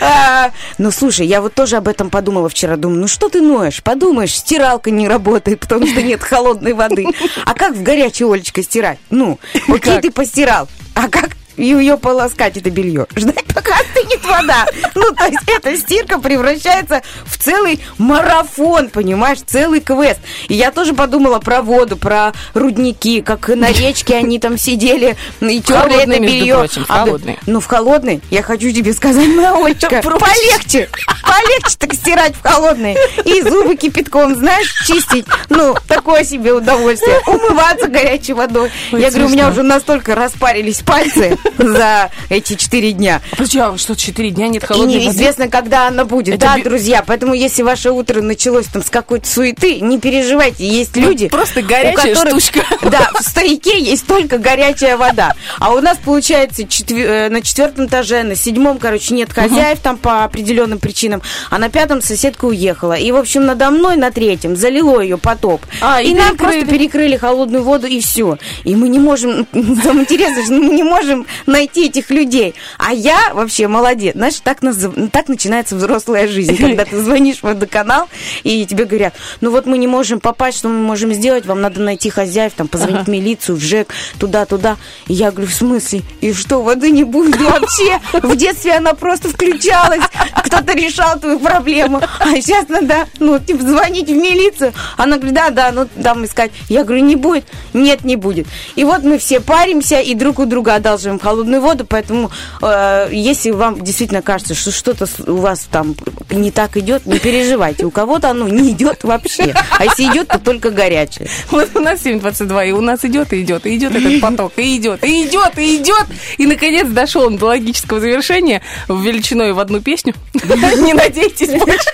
А, 0.01 0.51
Ну, 0.77 0.91
слушай, 0.91 1.25
я 1.25 1.41
вот 1.41 1.53
тоже 1.53 1.77
об 1.77 1.87
этом 1.87 2.09
подумала 2.09 2.49
вчера. 2.49 2.75
Думаю, 2.75 2.99
ну 2.99 3.07
что 3.07 3.29
ты 3.29 3.41
ноешь? 3.41 3.81
Подумаешь, 3.81 4.35
стиралка 4.35 4.91
не 4.91 5.07
работает, 5.07 5.61
потому 5.61 5.87
что 5.87 6.01
нет 6.01 6.21
холодной 6.21 6.73
воды. 6.73 7.07
А 7.45 7.53
как 7.53 7.73
в 7.73 7.81
горячей 7.81 8.25
Олечка 8.25 8.61
стирать? 8.61 8.99
Ну, 9.09 9.39
окей, 9.67 10.01
ты 10.01 10.11
постирал. 10.11 10.67
А 10.93 11.07
как 11.07 11.31
ее 11.57 11.97
полоскать, 11.97 12.57
это 12.57 12.69
белье? 12.69 13.07
Ждать, 13.15 13.45
пока 13.53 13.75
остынет 13.75 14.23
вода. 14.23 14.65
Ну, 14.93 15.11
то 15.13 15.25
есть 15.25 15.39
эта 15.47 15.77
стирка 15.77 16.19
превращается 16.19 17.01
в 17.25 17.37
целый 17.37 17.79
марафон, 17.97 18.89
понимаешь, 18.89 19.39
целый 19.45 19.81
квест. 19.81 20.19
И 20.47 20.53
я 20.53 20.71
тоже 20.71 20.93
подумала 20.93 21.39
про 21.39 21.61
воду, 21.61 21.97
про 21.97 22.33
рудники, 22.53 23.21
как 23.21 23.49
на 23.49 23.71
речке 23.71 24.15
они 24.15 24.39
там 24.39 24.57
сидели 24.57 25.15
и 25.41 25.61
терли 25.61 26.03
это 26.03 26.19
белье. 26.19 26.55
Прочим, 26.55 26.85
а, 26.87 27.05
холодный. 27.05 27.39
Ну, 27.45 27.59
в 27.59 27.65
холодный, 27.65 28.21
я 28.29 28.41
хочу 28.41 28.71
тебе 28.71 28.93
сказать, 28.93 29.27
Олечка, 29.27 30.01
полегче, 30.01 30.89
полегче 31.23 31.75
так 31.77 31.93
стирать 31.93 32.35
в 32.35 32.41
холодный. 32.41 32.97
И 33.23 33.41
зубы 33.41 33.75
кипятком, 33.75 34.35
знаешь, 34.35 34.71
чистить. 34.85 35.25
Ну, 35.49 35.75
такое 35.87 36.23
себе 36.23 36.53
удовольствие. 36.53 37.19
Умываться 37.27 37.87
горячей 37.87 38.33
водой. 38.33 38.71
Ой, 38.91 39.01
я 39.01 39.09
говорю, 39.09 39.27
у 39.27 39.29
меня 39.29 39.49
уже 39.49 39.63
настолько 39.63 40.15
распарились 40.15 40.81
пальцы 40.81 41.37
за 41.57 42.09
эти 42.29 42.55
четыре 42.55 42.91
дня. 42.91 43.21
Подожди, 43.31 43.59
а 43.59 43.77
что, 43.77 43.95
четыре 43.95 44.31
дня 44.31 44.47
нет 44.47 44.63
холодной 44.63 44.95
воды? 44.95 45.05
неизвестно, 45.05 45.47
когда 45.47 45.87
она 45.87 46.05
будет. 46.05 46.39
Да, 46.39 46.57
друзья, 46.57 47.03
поэтому 47.05 47.33
если 47.33 47.61
ваше 47.61 47.91
утро 47.91 48.21
началось 48.21 48.65
там 48.67 48.83
с 48.83 48.89
какой-то 48.89 49.27
суеты, 49.27 49.79
не 49.79 49.99
переживайте. 49.99 50.67
Есть 50.67 50.95
люди, 50.97 51.27
просто 51.27 51.61
горячая 51.61 52.15
штучка. 52.15 52.61
Да, 52.81 53.11
в 53.13 53.23
стояке 53.23 53.79
есть 53.79 54.07
только 54.07 54.37
горячая 54.37 54.97
вода. 54.97 55.33
А 55.59 55.73
у 55.73 55.81
нас, 55.81 55.97
получается, 56.03 56.63
э, 56.63 57.29
на 57.29 57.41
четвертом 57.41 57.87
этаже, 57.87 58.23
на 58.23 58.35
седьмом, 58.35 58.77
короче, 58.77 59.13
нет 59.13 59.31
хозяев 59.31 59.79
там 59.79 59.97
по 59.97 60.23
определенным 60.23 60.79
причинам, 60.79 61.21
а 61.49 61.57
на 61.57 61.69
пятом 61.69 62.01
соседка 62.01 62.45
уехала. 62.45 62.93
И, 62.93 63.11
в 63.11 63.15
общем, 63.15 63.45
надо 63.45 63.69
мной 63.71 63.95
на 63.95 64.11
третьем 64.11 64.55
залило 64.55 65.01
ее 65.01 65.17
потоп. 65.17 65.61
А, 65.81 66.01
и 66.01 66.15
и 66.15 66.17
нам 66.17 66.37
просто 66.37 66.65
перекрыли 66.65 67.17
холодную 67.17 67.63
воду, 67.63 67.87
и 67.87 67.99
все. 67.99 68.37
И 68.63 68.75
мы 68.75 68.89
не 68.89 68.99
можем, 68.99 69.47
самое 69.53 70.01
интересное, 70.01 70.43
что 70.43 70.53
мы 70.53 70.73
не 70.73 70.83
можем 70.83 71.25
найти 71.45 71.87
этих 71.87 72.09
людей. 72.09 72.55
А 72.77 72.93
я 72.93 73.33
вообще 73.33 73.67
молодец. 73.67 74.15
Знаешь, 74.15 74.39
так, 74.43 74.61
наз- 74.61 75.09
так 75.09 75.27
начинается 75.27 75.75
взрослая 75.75 76.27
жизнь, 76.27 76.57
когда 76.57 76.85
ты 76.85 77.01
звонишь 77.01 77.37
в 77.37 77.43
водоканал, 77.43 78.07
и 78.43 78.65
тебе 78.65 78.85
говорят, 78.85 79.13
ну 79.41 79.51
вот 79.51 79.65
мы 79.65 79.77
не 79.77 79.87
можем 79.87 80.19
попасть, 80.19 80.57
что 80.59 80.69
мы 80.69 80.79
можем 80.79 81.13
сделать, 81.13 81.45
вам 81.45 81.61
надо 81.61 81.81
найти 81.81 82.09
хозяев, 82.09 82.53
там, 82.55 82.67
позвонить 82.67 83.07
в 83.07 83.09
милицию, 83.09 83.57
в 83.57 83.61
ЖЭК, 83.61 83.93
туда-туда. 84.19 84.77
И 85.07 85.13
я 85.13 85.31
говорю, 85.31 85.47
в 85.47 85.53
смысле? 85.53 86.01
И 86.21 86.33
что, 86.33 86.61
воды 86.61 86.91
не 86.91 87.03
будет 87.03 87.39
вообще? 87.39 87.99
В 88.13 88.35
детстве 88.35 88.73
она 88.73 88.93
просто 88.93 89.29
включалась, 89.29 90.03
кто-то 90.43 90.73
решал 90.73 91.19
твою 91.19 91.39
проблему. 91.39 92.01
А 92.19 92.29
сейчас 92.35 92.67
надо, 92.69 93.07
ну, 93.19 93.39
типа, 93.39 93.63
звонить 93.63 94.07
в 94.09 94.15
милицию. 94.15 94.73
Она 94.97 95.17
говорит, 95.17 95.35
да, 95.35 95.49
да, 95.49 95.71
ну, 95.71 95.87
там 96.01 96.25
искать. 96.25 96.51
Я 96.69 96.83
говорю, 96.83 97.03
не 97.03 97.15
будет? 97.15 97.45
Нет, 97.73 98.03
не 98.03 98.15
будет. 98.15 98.47
И 98.75 98.83
вот 98.83 99.03
мы 99.03 99.17
все 99.17 99.39
паримся 99.39 99.99
и 99.99 100.13
друг 100.15 100.39
у 100.39 100.45
друга 100.45 100.75
одалживаем 100.75 101.19
холодную 101.25 101.59
воду, 101.59 101.85
поэтому 101.89 102.29
э, 102.61 103.09
если 103.11 103.49
вам 103.49 103.83
действительно 103.83 104.21
кажется, 104.21 104.53
что 104.53 104.71
что-то 104.71 105.07
у 105.25 105.37
вас 105.37 105.67
там 105.71 105.95
не 106.29 106.51
так 106.51 106.77
идет, 106.77 107.07
не 107.07 107.17
переживайте. 107.17 107.83
У 107.85 107.89
кого-то 107.89 108.29
оно 108.29 108.47
не 108.47 108.69
идет 108.69 109.03
вообще. 109.03 109.55
А 109.79 109.85
если 109.85 110.03
идет, 110.03 110.27
то 110.27 110.37
только 110.37 110.69
горячее. 110.69 111.27
Вот 111.49 111.75
у 111.75 111.79
нас 111.79 112.05
7.22, 112.05 112.69
и 112.69 112.71
у 112.73 112.81
нас 112.81 113.03
идет 113.05 113.33
и 113.33 113.41
идет, 113.41 113.65
и 113.65 113.75
идет 113.75 113.95
этот 113.95 114.21
поток, 114.21 114.53
и 114.57 114.77
идет, 114.77 115.03
и 115.03 115.25
идет, 115.25 115.57
и 115.57 115.77
идет. 115.77 116.05
И, 116.37 116.45
наконец, 116.45 116.87
дошел 116.89 117.23
он 117.25 117.37
до 117.37 117.47
логического 117.47 117.99
завершения 117.99 118.61
в 118.87 119.01
величиной 119.01 119.53
в 119.53 119.59
одну 119.59 119.81
песню. 119.81 120.13
Не 120.35 120.93
надейтесь 120.93 121.49
больше. 121.59 121.89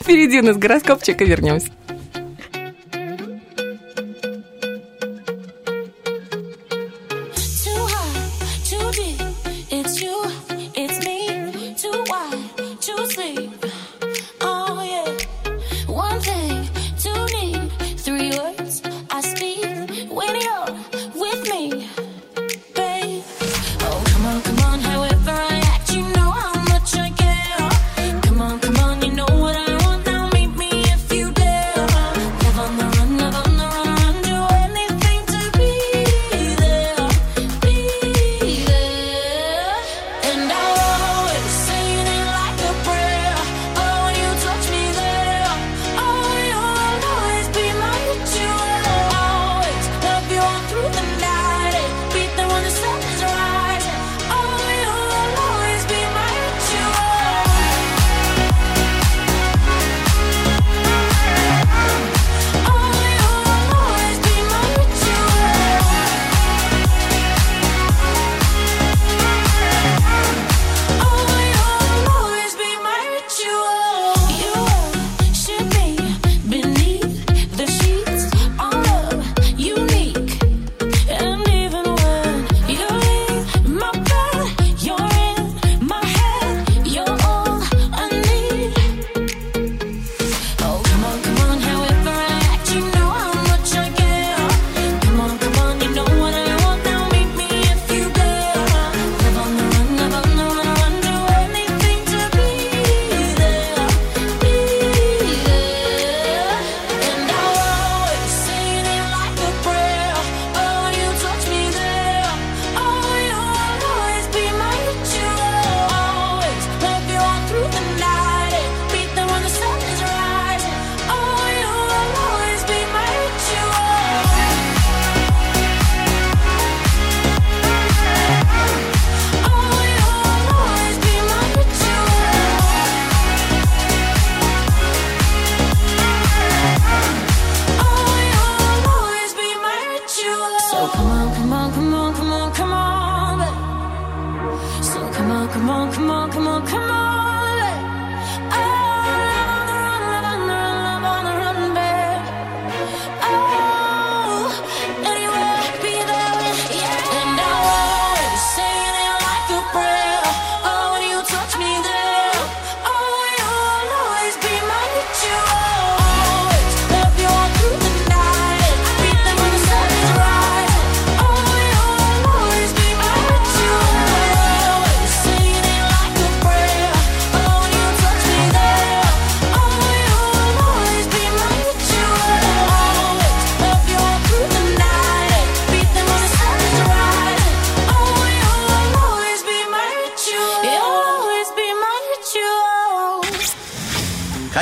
Впереди 0.00 0.40
у 0.40 0.42
нас 0.42 0.56
гороскопчик, 0.56 1.22
и 1.22 1.24
вернемся. 1.24 1.68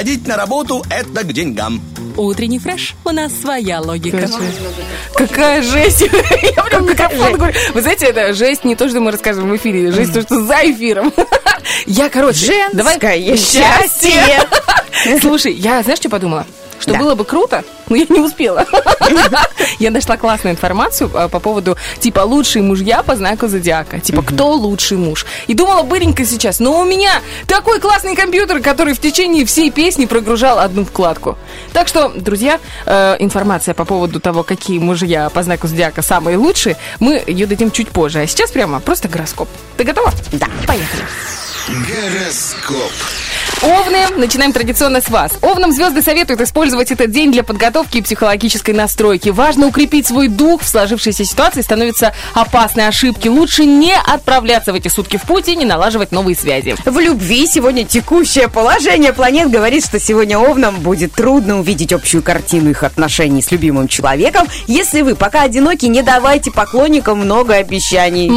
Ходить 0.07 0.29
на 0.29 0.37
работу– 0.37 0.85
это 0.89 1.25
к 1.25 1.33
деньгам. 1.33 1.83
Утренний 2.17 2.61
фреш. 2.61 2.95
У 3.05 3.11
нас 3.11 3.33
своя 3.43 3.81
логика. 3.81 4.29
Какая 5.17 5.61
жесть! 5.63 6.03
Я 6.57 6.63
прям 6.63 6.87
микрофон 6.89 7.33
говорю. 7.33 7.53
Вы 7.75 7.83
знаете, 7.83 8.07
это 8.07 8.33
жесть 8.33 8.63
не 8.63 8.77
то, 8.77 8.89
что 8.89 9.01
мы 9.01 9.11
расскажем 9.11 9.51
в 9.51 9.57
эфире, 9.57 9.91
жесть 9.91 10.15
то, 10.15 10.23
что 10.23 10.45
за 10.45 10.59
эфиром. 10.63 11.13
Я, 11.87 12.09
короче, 12.09 12.69
давай... 12.73 13.01
Счастье. 13.37 14.45
Слушай, 15.21 15.55
я, 15.55 15.83
знаешь, 15.83 15.99
что 15.99 16.09
подумала? 16.09 16.47
Что 16.79 16.93
Да. 16.93 16.99
было 17.01 17.17
бы 17.17 17.25
круто, 17.25 17.65
но 17.89 17.97
я 17.97 18.07
не 18.09 18.21
успела. 18.21 18.67
Я 19.79 19.91
нашла 19.91 20.17
классную 20.17 20.55
информацию 20.55 21.11
а, 21.15 21.29
по 21.29 21.41
поводу, 21.41 21.77
типа, 22.01 22.21
лучшие 22.21 22.63
мужья 22.63 23.03
по 23.03 23.17
знаку 23.17 23.49
зодиака. 23.49 24.01
Типа, 24.01 24.23
кто 24.23 24.53
лучший 24.53 24.97
муж. 24.97 25.27
И 25.47 25.55
думала 25.55 25.83
быренько 25.83 26.25
сейчас, 26.25 26.61
но 26.61 26.81
у 26.81 26.85
меня 26.85 27.21
такой 27.47 27.81
классный 27.81 28.17
компьютер, 28.17 28.61
который 28.61 28.95
в 28.95 29.01
течение 29.01 29.45
всей 29.45 29.71
песни 29.71 30.07
прогружал 30.07 30.59
одну 30.59 30.85
вкладку. 30.85 31.37
Так 31.73 31.89
что, 31.89 32.09
друзья, 32.09 32.61
э, 32.87 33.17
информация 33.19 33.75
по 33.75 33.85
поводу 33.85 34.21
того, 34.21 34.43
какие 34.43 34.79
мужья 34.79 35.31
по 35.31 35.43
знаку 35.43 35.67
зодиака 35.67 36.03
самые 36.03 36.37
лучшие, 36.37 36.77
мы 37.01 37.23
ее 37.27 37.47
дадим 37.47 37.71
чуть 37.71 37.89
позже. 37.89 38.21
А 38.21 38.27
сейчас 38.27 38.51
прямо 38.51 38.81
просто 38.81 39.09
гороскоп. 39.09 39.49
Ты 39.77 39.85
готова? 39.85 40.13
Да. 40.33 40.47
Поехали. 40.67 41.05
Гороскоп. 41.69 42.93
Овны, 43.63 44.07
начинаем 44.17 44.53
традиционно 44.53 45.01
с 45.01 45.09
вас. 45.09 45.33
Овнам 45.41 45.73
звезды 45.73 46.03
советуют 46.03 46.43
использовать 46.43 46.93
этот 46.93 47.11
день 47.11 47.33
для 47.33 47.43
подготовки 47.43 47.99
и 47.99 48.03
психологической 48.03 48.75
настройки. 48.75 49.31
Важно 49.31 49.67
укрепить 49.67 50.07
свой 50.07 50.29
дух. 50.29 50.61
В 50.61 50.69
сложившейся 50.69 51.25
ситуации 51.25 51.63
становятся 51.63 52.13
опасные 52.35 52.87
ошибки. 52.89 53.29
Лучше 53.29 53.65
не 53.65 53.95
отправляться 53.95 54.73
в 54.73 54.75
эти 54.75 54.89
сутки 54.89 55.17
в 55.17 55.23
путь 55.23 55.49
и 55.49 55.57
не 55.57 55.65
налаживать 55.65 56.13
новые 56.13 56.37
связи. 56.37 56.77
В 56.85 56.99
любви 56.99 57.47
сегодня 57.47 57.85
текущее 57.85 58.49
положение 58.49 59.15
планет 59.15 59.51
говорит, 59.51 59.85
что 59.85 59.99
сегодня 59.99 60.39
овнам 60.39 60.77
будет 60.81 61.13
трудно 61.13 61.59
увидеть 61.59 61.95
общую 61.95 62.23
картину 62.23 62.71
их 62.71 62.83
отношений 62.83 63.41
с 63.41 63.51
любимым 63.51 63.89
человеком. 63.89 64.47
Если 64.67 65.01
вы 65.01 65.15
пока 65.15 65.43
одиноки, 65.43 65.87
не 65.87 66.03
давайте 66.03 66.51
поклонникам 66.51 67.21
много 67.21 67.55
обещаний. 67.55 68.29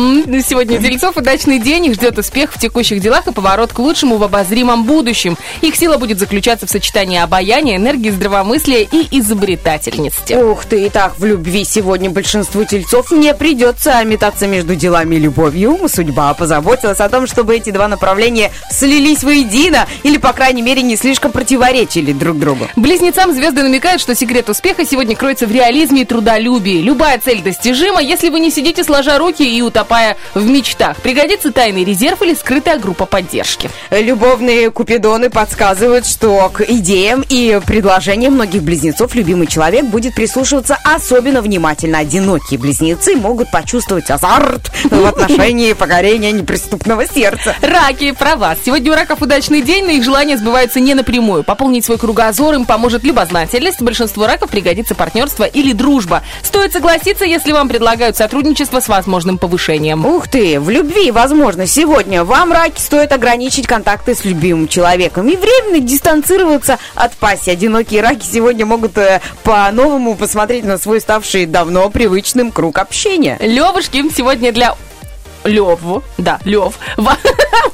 Сегодня 0.43 0.79
у 0.79 0.81
тельцов 0.81 1.17
удачный 1.17 1.59
день. 1.59 1.87
Их 1.87 1.95
ждет 1.95 2.17
успех 2.17 2.53
в 2.53 2.59
текущих 2.59 3.01
делах 3.01 3.27
и 3.27 3.33
поворот 3.33 3.73
к 3.73 3.79
лучшему 3.79 4.17
в 4.17 4.23
обозримом 4.23 4.85
будущем. 4.85 5.08
Их 5.61 5.75
сила 5.75 5.97
будет 5.97 6.19
заключаться 6.19 6.67
в 6.67 6.69
сочетании 6.69 7.19
обаяния, 7.19 7.77
энергии, 7.77 8.09
здравомыслия 8.09 8.87
и 8.91 9.19
изобретательности. 9.19 10.33
Ух 10.33 10.65
ты, 10.65 10.87
итак, 10.87 11.15
в 11.17 11.25
любви 11.25 11.65
сегодня 11.65 12.09
большинству 12.09 12.63
тельцов 12.63 13.11
не 13.11 13.33
придется 13.33 14.03
метаться 14.03 14.47
между 14.47 14.75
делами 14.75 15.15
и 15.15 15.19
любовью. 15.19 15.79
Судьба 15.87 16.33
позаботилась 16.33 16.99
о 16.99 17.09
том, 17.09 17.27
чтобы 17.27 17.57
эти 17.57 17.71
два 17.71 17.87
направления 17.87 18.51
слились 18.71 19.23
воедино 19.23 19.87
или, 20.03 20.17
по 20.17 20.33
крайней 20.33 20.61
мере, 20.61 20.81
не 20.83 20.95
слишком 20.95 21.31
противоречили 21.31 22.13
друг 22.13 22.37
другу. 22.37 22.67
Близнецам 22.75 23.33
звезды 23.33 23.63
намекают, 23.63 24.01
что 24.01 24.15
секрет 24.15 24.49
успеха 24.49 24.85
сегодня 24.85 25.15
кроется 25.15 25.47
в 25.47 25.51
реализме 25.51 26.03
и 26.03 26.05
трудолюбии. 26.05 26.81
Любая 26.81 27.19
цель 27.19 27.41
достижима, 27.41 28.01
если 28.01 28.29
вы 28.29 28.39
не 28.39 28.51
сидите 28.51 28.83
сложа 28.83 29.17
руки 29.17 29.43
и 29.43 29.61
утопая 29.61 30.17
в 30.33 30.45
мечтах. 30.45 30.97
Пригодится 30.97 31.51
тайный 31.51 31.83
резерв 31.83 32.21
или 32.21 32.33
скрытая 32.33 32.77
группа 32.77 33.05
поддержки. 33.05 33.69
Любовные 33.89 34.69
купидоны 34.71 34.98
подсказывают, 34.99 36.05
что 36.05 36.49
к 36.49 36.61
идеям 36.61 37.23
и 37.27 37.59
предложениям 37.65 38.33
многих 38.33 38.63
близнецов 38.63 39.15
любимый 39.15 39.47
человек 39.47 39.85
будет 39.85 40.13
прислушиваться 40.13 40.77
особенно 40.83 41.41
внимательно. 41.41 41.99
Одинокие 41.99 42.59
близнецы 42.59 43.15
могут 43.15 43.49
почувствовать 43.49 44.09
азарт 44.11 44.71
в 44.83 45.05
отношении 45.05 45.73
покорения 45.73 46.31
неприступного 46.31 47.07
сердца. 47.07 47.55
Раки, 47.61 48.11
про 48.11 48.35
вас. 48.35 48.57
Сегодня 48.65 48.91
у 48.91 48.95
раков 48.95 49.21
удачный 49.21 49.61
день, 49.61 49.85
но 49.85 49.91
их 49.91 50.03
желания 50.03 50.37
сбываются 50.37 50.79
не 50.79 50.93
напрямую. 50.93 51.43
Пополнить 51.43 51.85
свой 51.85 51.97
кругозор 51.97 52.55
им 52.55 52.65
поможет 52.65 53.03
любознательность. 53.03 53.81
Большинству 53.81 54.25
раков 54.25 54.49
пригодится 54.49 54.95
партнерство 54.95 55.45
или 55.45 55.71
дружба. 55.71 56.23
Стоит 56.43 56.73
согласиться, 56.73 57.23
если 57.25 57.53
вам 57.53 57.69
предлагают 57.69 58.17
сотрудничество 58.17 58.79
с 58.81 58.89
возможным 58.89 59.37
повышением. 59.37 60.05
Ух 60.05 60.27
ты, 60.27 60.59
в 60.59 60.69
любви, 60.69 61.11
возможно, 61.11 61.65
сегодня 61.67 62.23
вам, 62.23 62.51
раки, 62.51 62.79
стоит 62.79 63.11
ограничить 63.11 63.65
контакты 63.65 64.13
с 64.13 64.25
любимым 64.25 64.67
человеком 64.67 64.88
и 65.29 65.35
временно 65.35 65.79
дистанцироваться 65.79 66.79
от 66.95 67.13
пассии. 67.13 67.51
Одинокие 67.51 68.01
раки 68.01 68.25
сегодня 68.25 68.65
могут 68.65 68.97
э, 68.97 69.21
по-новому 69.43 70.15
посмотреть 70.15 70.65
на 70.65 70.77
свой 70.77 71.01
ставший 71.01 71.45
давно 71.45 71.89
привычным 71.89 72.51
круг 72.51 72.77
общения. 72.77 73.37
Левушки 73.39 74.03
сегодня 74.15 74.51
для 74.51 74.75
Леву, 75.43 76.03
да, 76.17 76.39
Лев, 76.45 76.73
Ва- 76.97 77.17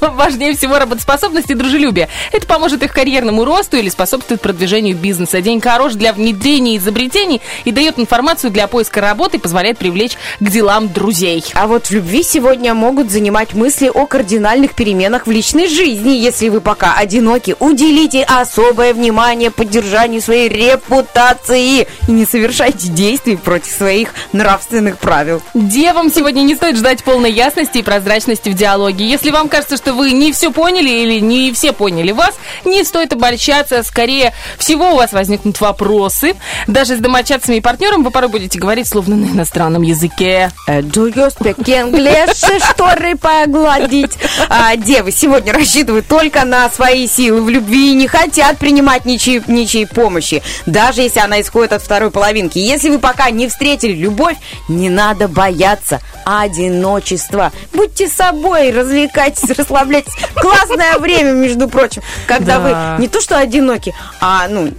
важнее 0.00 0.54
всего 0.54 0.78
работоспособность 0.78 1.50
и 1.50 1.54
дружелюбие. 1.54 2.08
Это 2.32 2.46
поможет 2.46 2.82
их 2.82 2.92
карьерному 2.92 3.44
росту 3.44 3.76
или 3.76 3.88
способствует 3.88 4.40
продвижению 4.40 4.96
бизнеса. 4.96 5.40
День 5.40 5.60
хорош 5.60 5.94
для 5.94 6.12
внедрения 6.12 6.76
изобретений 6.76 7.40
и 7.64 7.72
дает 7.72 7.98
информацию 7.98 8.50
для 8.50 8.66
поиска 8.66 9.00
работы 9.00 9.36
и 9.36 9.40
позволяет 9.40 9.78
привлечь 9.78 10.16
к 10.40 10.48
делам 10.48 10.92
друзей. 10.92 11.44
А 11.54 11.66
вот 11.66 11.86
в 11.86 11.90
любви 11.90 12.22
сегодня 12.22 12.74
могут 12.74 13.10
занимать 13.10 13.54
мысли 13.54 13.90
о 13.92 14.06
кардинальных 14.06 14.74
переменах 14.74 15.26
в 15.26 15.30
личной 15.30 15.68
жизни. 15.68 16.10
Если 16.10 16.48
вы 16.48 16.60
пока 16.60 16.94
одиноки, 16.94 17.56
уделите 17.58 18.22
особое 18.22 18.94
внимание 18.94 19.50
поддержанию 19.50 20.20
своей 20.20 20.48
репутации 20.48 21.86
и 22.06 22.12
не 22.12 22.24
совершайте 22.24 22.88
действий 22.88 23.36
против 23.36 23.72
своих 23.72 24.10
нравственных 24.32 24.98
правил. 24.98 25.42
Девам 25.54 26.12
сегодня 26.12 26.42
не 26.42 26.54
стоит 26.54 26.76
ждать 26.76 27.02
полной 27.02 27.32
ясности 27.32 27.55
и 27.56 27.82
прозрачности 27.82 28.50
в 28.50 28.54
диалоге. 28.54 29.08
Если 29.08 29.30
вам 29.30 29.48
кажется, 29.48 29.76
что 29.76 29.94
вы 29.94 30.12
не 30.12 30.32
все 30.32 30.50
поняли 30.50 30.90
или 30.90 31.20
не 31.20 31.52
все 31.52 31.72
поняли 31.72 32.12
вас, 32.12 32.34
не 32.64 32.84
стоит 32.84 33.12
обольщаться. 33.12 33.82
Скорее 33.82 34.34
всего, 34.58 34.92
у 34.92 34.96
вас 34.96 35.12
возникнут 35.12 35.60
вопросы. 35.60 36.34
Даже 36.66 36.96
с 36.96 36.98
домочадцами 36.98 37.56
и 37.56 37.60
партнером 37.60 38.04
вы 38.04 38.10
порой 38.10 38.30
будете 38.30 38.58
говорить 38.58 38.86
словно 38.86 39.16
на 39.16 39.26
иностранном 39.26 39.82
языке. 39.82 40.50
Э, 40.66 40.80
Do 40.80 41.12
you 41.12 41.32
speak 41.34 41.56
English? 41.64 42.46
Шторы 42.72 43.16
погладить. 43.16 44.12
А, 44.48 44.76
девы 44.76 45.12
сегодня 45.12 45.52
рассчитывают 45.52 46.06
только 46.06 46.44
на 46.44 46.68
свои 46.70 47.06
силы 47.08 47.42
в 47.42 47.48
любви 47.48 47.92
и 47.92 47.94
не 47.94 48.06
хотят 48.06 48.58
принимать 48.58 49.04
ничьей, 49.04 49.42
ничьей 49.46 49.86
помощи, 49.86 50.42
даже 50.66 51.02
если 51.02 51.20
она 51.20 51.40
исходит 51.40 51.72
от 51.72 51.82
второй 51.82 52.10
половинки. 52.10 52.58
Если 52.58 52.90
вы 52.90 52.98
пока 52.98 53.30
не 53.30 53.48
встретили 53.48 53.92
любовь, 53.92 54.36
не 54.68 54.90
надо 54.90 55.28
бояться 55.28 56.00
одиночества. 56.24 57.45
Будьте 57.72 58.08
собой, 58.08 58.70
развлекайтесь, 58.70 59.50
расслабляйтесь. 59.56 60.12
Классное 60.34 60.98
время, 60.98 61.32
между 61.32 61.68
прочим, 61.68 62.02
когда 62.26 62.58
Да. 62.58 62.96
вы 62.96 63.02
не 63.02 63.08
то 63.08 63.20
что 63.20 63.38
одиноки, 63.38 63.94
а, 64.20 64.46
ну, 64.48 64.72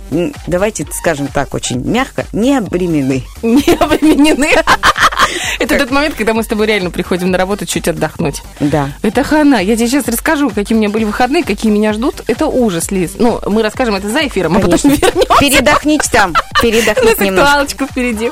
давайте 0.48 0.86
скажем 0.92 1.28
так, 1.28 1.54
очень 1.54 1.80
мягко, 1.84 2.26
не 2.34 2.56
обременены. 2.58 3.24
Не 3.42 3.74
обременены. 3.80 4.52
Это 5.60 5.78
тот 5.78 5.92
момент, 5.92 6.16
когда 6.16 6.34
мы 6.34 6.44
с 6.44 6.48
тобой 6.48 6.68
реально 6.68 6.90
приходим 6.92 7.32
на 7.32 7.38
работу 7.38 7.66
чуть 7.66 7.88
отдохнуть. 7.88 8.42
Да. 8.60 8.92
Это 9.02 9.24
хана. 9.24 9.56
Я 9.62 9.76
тебе 9.76 9.88
сейчас 9.88 10.08
расскажу, 10.08 10.50
какие 10.50 10.76
у 10.76 10.80
меня 10.80 10.90
были 10.90 11.04
выходные, 11.04 11.44
какие 11.44 11.72
меня 11.72 11.92
ждут. 11.94 12.22
Это 12.28 12.48
ужас, 12.48 12.92
Лиз. 12.92 13.16
Ну, 13.18 13.40
мы 13.46 13.62
расскажем 13.64 13.96
это 13.96 14.10
за 14.10 14.28
эфиром, 14.28 14.56
а 14.58 14.60
потом 14.60 14.80
Конечно. 14.80 15.06
вернемся. 15.08 15.40
Передохните 15.40 16.10
там, 16.12 16.34
передохните 16.62 17.26
немножко. 17.26 17.88
впереди. 17.88 18.32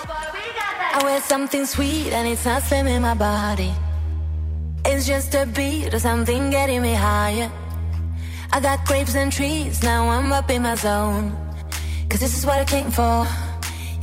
I 0.98 1.04
wear 1.04 1.22
something 1.30 1.66
sweet 1.66 2.14
and 2.14 2.28
it's 2.28 2.46
not 2.46 2.62
slimming 2.70 3.02
my 3.02 3.16
body. 3.18 3.72
It's 4.88 5.08
just 5.08 5.34
a 5.34 5.48
beat 5.48 5.94
or 5.96 6.00
something 6.00 6.52
getting 6.52 6.84
me 6.84 6.94
higher. 6.94 7.52
I 8.54 8.60
got 8.60 8.86
grapes 8.86 9.16
and 9.16 9.32
trees, 9.32 9.82
now 9.82 10.08
I'm 10.10 10.32
up 10.32 10.52
in 10.52 10.62
my 10.62 10.76
zone. 10.76 11.36
Cause 12.08 12.20
this 12.20 12.38
is 12.38 12.46
what 12.46 12.60
I 12.60 12.66
came 12.66 12.92
for. 12.92 13.26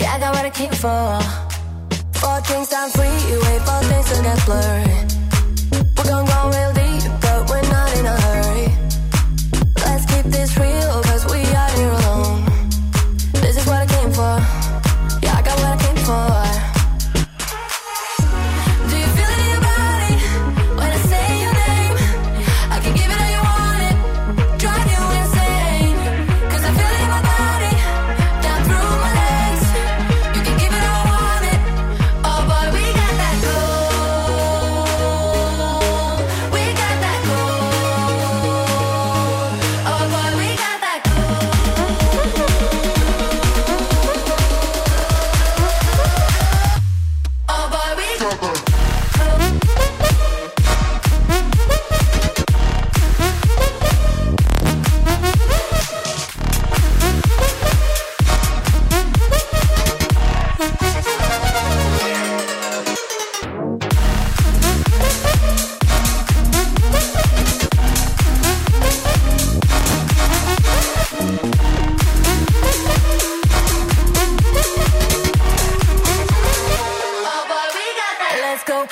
Yeah, 0.01 0.15
I 0.15 0.19
got 0.19 0.35
what 0.35 0.45
I 0.45 0.51
came 0.51 0.73
for. 0.73 1.21
Four 2.19 2.41
drinks 2.47 2.71
down 2.71 2.91
freeway, 2.91 3.59
four 3.67 3.83
things 3.89 4.07
to 4.11 4.23
get 4.27 4.45
blurred. 4.45 5.13
We're 5.97 6.09
gonna 6.11 6.31
go 6.35 6.41
real 6.51 6.73
deep, 6.75 7.13
but 7.21 7.49
we're 7.49 7.69
not 7.71 7.89
in 7.99 8.07
a 8.07 8.17
hurry. 8.27 8.69
Let's 9.87 10.05
keep 10.13 10.27
this 10.33 10.59
real, 10.59 11.03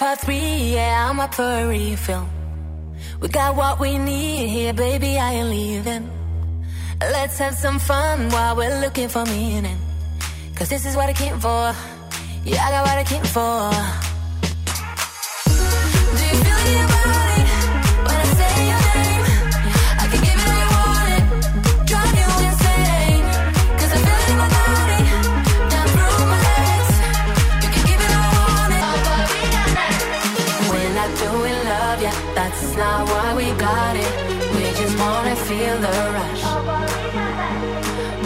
for 0.01 1.43
a 1.43 1.69
refill. 1.69 2.27
We 3.21 3.29
got 3.29 3.55
what 3.55 3.79
we 3.79 3.99
need 3.99 4.49
here, 4.49 4.73
baby. 4.73 5.19
I 5.19 5.33
ain't 5.35 5.51
leaving. 5.51 6.09
Let's 7.01 7.37
have 7.37 7.55
some 7.55 7.79
fun 7.79 8.31
while 8.31 8.57
we're 8.57 8.81
looking 8.81 9.11
for 9.11 9.27
meaning. 9.27 9.77
Cause 10.55 10.71
this 10.71 10.87
is 10.87 10.97
what 10.97 11.11
I 11.11 11.13
came 11.13 11.39
for. 11.39 11.75
Yeah, 12.47 12.65
I 12.65 12.71
got 12.71 12.87
what 12.89 12.97
I 12.97 13.05
came 13.05 13.25
for. 13.25 13.71
Do 16.17 16.25
you 16.25 16.45
feel 16.45 16.95
it 16.97 17.00
not 32.81 33.07
why 33.13 33.29
we 33.41 33.49
got 33.69 33.95
it. 34.05 34.13
We 34.57 34.65
just 34.81 34.97
wanna 34.99 35.37
feel 35.49 35.77
the 35.87 35.95
rush. 36.17 36.45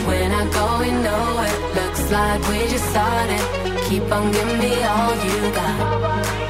We're 0.06 0.30
not 0.36 0.48
going 0.62 0.96
nowhere, 1.02 1.56
looks 1.78 2.04
like 2.16 2.40
we 2.50 2.58
just 2.72 2.88
started. 2.94 3.42
Keep 3.88 4.06
on 4.16 4.30
giving 4.32 4.58
me 4.64 4.74
all 4.92 5.14
you 5.26 5.38
got. 5.58 6.43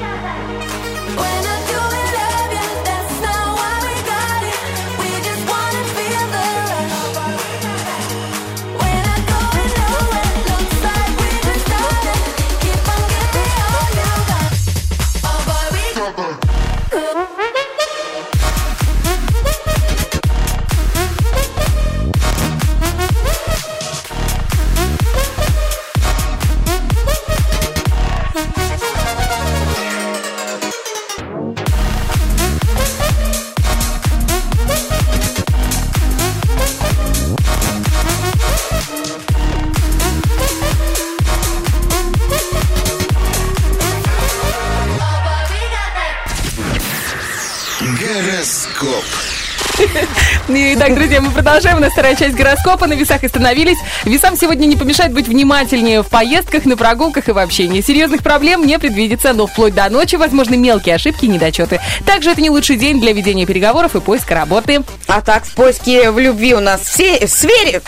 Итак, 50.56 50.94
друзья, 50.94 51.20
мы 51.20 51.32
продолжаем. 51.32 51.78
У 51.78 51.80
нас 51.80 51.92
вторая 51.92 52.14
часть 52.14 52.36
гороскопа. 52.36 52.86
На 52.86 52.92
весах 52.92 53.24
остановились. 53.24 53.78
Весам 54.04 54.36
сегодня 54.36 54.66
не 54.66 54.76
помешает 54.76 55.12
быть 55.12 55.26
внимательнее 55.26 56.02
в 56.02 56.06
поездках, 56.06 56.64
на 56.64 56.76
прогулках 56.76 57.28
и 57.28 57.32
в 57.32 57.38
общении. 57.38 57.80
Серьезных 57.80 58.22
проблем 58.22 58.64
не 58.64 58.78
предвидится, 58.78 59.32
но 59.32 59.48
вплоть 59.48 59.74
до 59.74 59.90
ночи 59.90 60.14
возможны 60.14 60.56
мелкие 60.56 60.94
ошибки 60.94 61.24
и 61.24 61.28
недочеты. 61.28 61.80
Также 62.06 62.30
это 62.30 62.40
не 62.40 62.50
лучший 62.50 62.76
день 62.76 63.00
для 63.00 63.12
ведения 63.12 63.46
переговоров 63.46 63.96
и 63.96 64.00
поиска 64.00 64.36
работы. 64.36 64.84
А 65.08 65.22
так, 65.22 65.44
в 65.44 65.54
поиске 65.54 66.12
в 66.12 66.20
любви 66.20 66.54
у 66.54 66.60
нас 66.60 66.82
все 66.82 67.26
сфере... 67.26 67.82